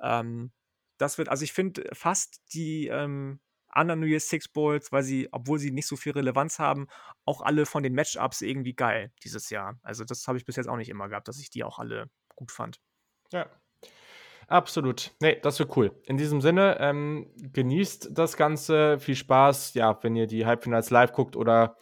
Ähm, 0.01 0.51
das 0.97 1.17
wird, 1.17 1.29
also 1.29 1.43
ich 1.43 1.53
finde 1.53 1.83
fast 1.93 2.41
die 2.53 2.87
ähm, 2.87 3.39
anderen 3.67 3.99
New 3.99 4.07
Year's 4.07 4.29
Six 4.29 4.47
Bowls, 4.47 4.91
weil 4.93 5.03
sie, 5.03 5.27
obwohl 5.31 5.59
sie 5.59 5.71
nicht 5.71 5.87
so 5.87 5.97
viel 5.97 6.13
Relevanz 6.13 6.59
haben, 6.59 6.87
auch 7.25 7.41
alle 7.41 7.65
von 7.65 7.83
den 7.83 7.93
Matchups 7.93 8.41
irgendwie 8.41 8.73
geil 8.73 9.11
dieses 9.23 9.49
Jahr. 9.49 9.77
Also 9.83 10.05
das 10.05 10.27
habe 10.27 10.37
ich 10.37 10.45
bis 10.45 10.55
jetzt 10.55 10.67
auch 10.67 10.77
nicht 10.77 10.89
immer 10.89 11.09
gehabt, 11.09 11.27
dass 11.27 11.39
ich 11.39 11.49
die 11.49 11.63
auch 11.65 11.79
alle 11.79 12.09
gut 12.35 12.51
fand. 12.51 12.79
Ja. 13.33 13.49
Absolut. 14.47 15.15
Nee, 15.19 15.39
das 15.41 15.57
wird 15.57 15.75
cool. 15.75 15.91
In 16.03 16.17
diesem 16.17 16.39
Sinne, 16.39 16.77
ähm, 16.79 17.31
genießt 17.35 18.09
das 18.11 18.37
Ganze. 18.37 18.99
Viel 18.99 19.15
Spaß, 19.15 19.73
ja, 19.73 19.97
wenn 20.03 20.15
ihr 20.15 20.27
die 20.27 20.45
Halbfinals 20.45 20.91
live 20.91 21.13
guckt 21.13 21.35
oder 21.35 21.77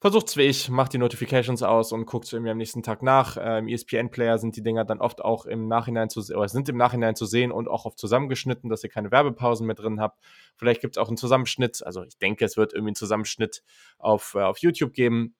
versucht's 0.00 0.36
wie 0.36 0.42
ich, 0.42 0.68
macht 0.68 0.92
die 0.92 0.98
Notifications 0.98 1.62
aus 1.62 1.92
und 1.92 2.06
guckt 2.06 2.32
irgendwie 2.32 2.50
am 2.50 2.58
nächsten 2.58 2.82
Tag 2.82 3.02
nach. 3.02 3.36
Äh, 3.36 3.58
Im 3.58 3.68
ESPN-Player 3.68 4.38
sind 4.38 4.56
die 4.56 4.62
Dinger 4.62 4.84
dann 4.84 5.00
oft 5.00 5.24
auch 5.24 5.46
im 5.46 5.66
Nachhinein 5.66 6.08
zu 6.08 6.20
oder 6.34 6.48
sind 6.48 6.68
im 6.68 6.76
Nachhinein 6.76 7.16
zu 7.16 7.26
sehen 7.26 7.50
und 7.50 7.68
auch 7.68 7.84
oft 7.84 7.98
zusammengeschnitten, 7.98 8.70
dass 8.70 8.84
ihr 8.84 8.90
keine 8.90 9.10
Werbepausen 9.10 9.66
mehr 9.66 9.74
drin 9.76 10.00
habt. 10.00 10.20
Vielleicht 10.56 10.80
gibt's 10.80 10.98
auch 10.98 11.08
einen 11.08 11.16
Zusammenschnitt. 11.16 11.84
Also 11.84 12.04
ich 12.04 12.18
denke, 12.18 12.44
es 12.44 12.56
wird 12.56 12.72
irgendwie 12.72 12.90
einen 12.90 12.96
Zusammenschnitt 12.96 13.62
auf, 13.98 14.34
äh, 14.34 14.42
auf 14.42 14.58
YouTube 14.58 14.92
geben. 14.92 15.34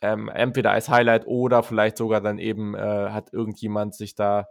Ähm, 0.00 0.28
entweder 0.28 0.70
als 0.70 0.88
Highlight 0.88 1.26
oder 1.26 1.62
vielleicht 1.62 1.96
sogar 1.96 2.20
dann 2.20 2.38
eben 2.38 2.74
äh, 2.74 2.78
hat 3.10 3.32
irgendjemand 3.32 3.94
sich 3.96 4.14
da 4.14 4.46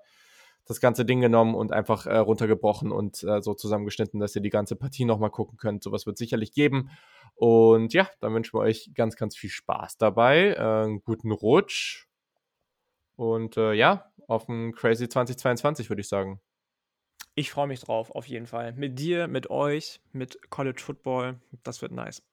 das 0.67 0.81
ganze 0.81 1.05
Ding 1.05 1.21
genommen 1.21 1.55
und 1.55 1.71
einfach 1.71 2.05
äh, 2.05 2.17
runtergebrochen 2.17 2.91
und 2.91 3.23
äh, 3.23 3.41
so 3.41 3.53
zusammengeschnitten, 3.53 4.19
dass 4.19 4.35
ihr 4.35 4.41
die 4.41 4.49
ganze 4.49 4.75
Partie 4.75 5.05
nochmal 5.05 5.31
gucken 5.31 5.57
könnt. 5.57 5.83
Sowas 5.83 6.05
wird 6.05 6.17
sicherlich 6.17 6.51
geben. 6.51 6.89
Und 7.35 7.93
ja, 7.93 8.09
dann 8.19 8.33
wünschen 8.33 8.53
wir 8.53 8.61
euch 8.61 8.91
ganz, 8.93 9.15
ganz 9.15 9.37
viel 9.37 9.49
Spaß 9.49 9.97
dabei. 9.97 10.55
Äh, 10.57 10.59
einen 10.59 11.03
guten 11.03 11.31
Rutsch. 11.31 12.07
Und 13.15 13.57
äh, 13.57 13.73
ja, 13.73 14.11
auf 14.27 14.47
ein 14.49 14.73
Crazy 14.73 15.09
2022 15.09 15.89
würde 15.89 16.01
ich 16.01 16.07
sagen. 16.07 16.41
Ich 17.35 17.51
freue 17.51 17.67
mich 17.67 17.79
drauf, 17.79 18.11
auf 18.11 18.27
jeden 18.27 18.47
Fall. 18.47 18.73
Mit 18.73 18.97
dir, 18.99 19.27
mit 19.27 19.49
euch, 19.49 20.01
mit 20.11 20.49
College 20.49 20.81
Football. 20.83 21.39
Das 21.63 21.81
wird 21.81 21.91
nice. 21.91 22.23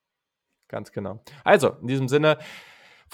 Ganz 0.69 0.93
genau. 0.93 1.23
Also, 1.45 1.71
in 1.83 1.89
diesem 1.89 2.09
Sinne, 2.09 2.39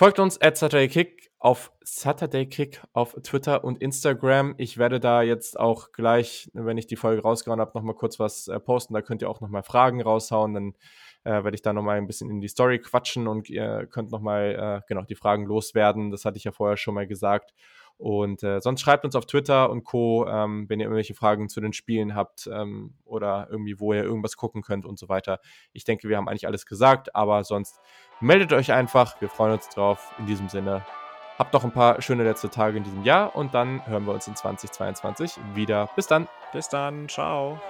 Folgt 0.01 0.19
uns 0.19 0.41
at 0.41 0.57
Saturday 0.57 0.89
Kick 0.89 1.31
auf 1.39 1.73
Saturday 1.85 2.47
Kick 2.47 2.81
auf 2.95 3.15
Twitter 3.23 3.65
und 3.65 3.83
Instagram. 3.83 4.55
Ich 4.57 4.79
werde 4.79 4.99
da 4.99 5.21
jetzt 5.21 5.61
auch 5.61 5.93
gleich, 5.93 6.51
wenn 6.55 6.79
ich 6.79 6.87
die 6.87 6.97
Folge 6.97 7.21
rausgehauen 7.21 7.61
habe, 7.61 7.73
nochmal 7.75 7.97
kurz 7.97 8.19
was 8.19 8.49
äh, 8.49 8.59
posten. 8.59 8.95
Da 8.95 9.03
könnt 9.03 9.21
ihr 9.21 9.29
auch 9.29 9.43
nochmal 9.43 9.63
Fragen 9.63 10.01
raushauen. 10.01 10.55
Dann 10.55 10.73
äh, 11.25 11.45
werde 11.45 11.55
ich 11.55 11.61
da 11.61 11.75
nochmal 11.75 11.99
ein 11.99 12.07
bisschen 12.07 12.31
in 12.31 12.41
die 12.41 12.49
Story 12.49 12.79
quatschen 12.79 13.29
und 13.29 13.51
ihr 13.51 13.87
könnt 13.91 14.11
nochmal 14.11 14.81
äh, 14.81 14.87
genau 14.89 15.03
die 15.03 15.17
Fragen 15.17 15.45
loswerden. 15.45 16.11
Das 16.11 16.25
hatte 16.25 16.39
ich 16.39 16.45
ja 16.45 16.53
vorher 16.53 16.79
schon 16.79 16.95
mal 16.95 17.07
gesagt. 17.07 17.53
Und 17.99 18.43
äh, 18.43 18.61
sonst 18.63 18.81
schreibt 18.81 19.05
uns 19.05 19.15
auf 19.15 19.27
Twitter 19.27 19.69
und 19.69 19.85
Co., 19.85 20.27
ähm, 20.27 20.65
wenn 20.71 20.81
ihr 20.81 20.87
irgendwelche 20.87 21.13
Fragen 21.13 21.51
zu 21.51 21.61
den 21.61 21.75
Spielen 21.75 22.15
habt 22.15 22.49
ähm, 22.51 22.95
oder 23.05 23.49
irgendwie, 23.51 23.79
wo 23.79 23.93
ihr 23.93 24.03
irgendwas 24.03 24.39
gucken 24.39 24.63
könnt 24.63 24.87
und 24.87 24.99
so 24.99 25.11
weiter. 25.11 25.41
Ich 25.75 25.85
denke, 25.85 26.09
wir 26.09 26.17
haben 26.17 26.27
eigentlich 26.27 26.47
alles 26.47 26.65
gesagt, 26.65 27.15
aber 27.15 27.45
sonst 27.45 27.79
meldet 28.21 28.53
euch 28.53 28.73
einfach. 28.73 29.21
Wir 29.21 29.29
freuen 29.29 29.53
uns 29.53 29.69
drauf. 29.69 30.13
In 30.19 30.27
diesem 30.27 30.49
Sinne, 30.49 30.83
habt 31.39 31.53
noch 31.53 31.65
ein 31.65 31.73
paar 31.73 32.01
schöne 32.03 32.25
letzte 32.25 32.51
Tage 32.51 32.77
in 32.77 32.85
diesem 32.85 33.03
Jahr 33.03 33.35
und 33.35 33.55
dann 33.55 33.85
hören 33.87 34.07
wir 34.07 34.13
uns 34.13 34.29
in 34.29 34.37
2022 34.37 35.39
wieder. 35.55 35.89
Bis 35.97 36.07
dann. 36.07 36.29
Bis 36.53 36.69
dann. 36.69 37.09
Ciao. 37.09 37.61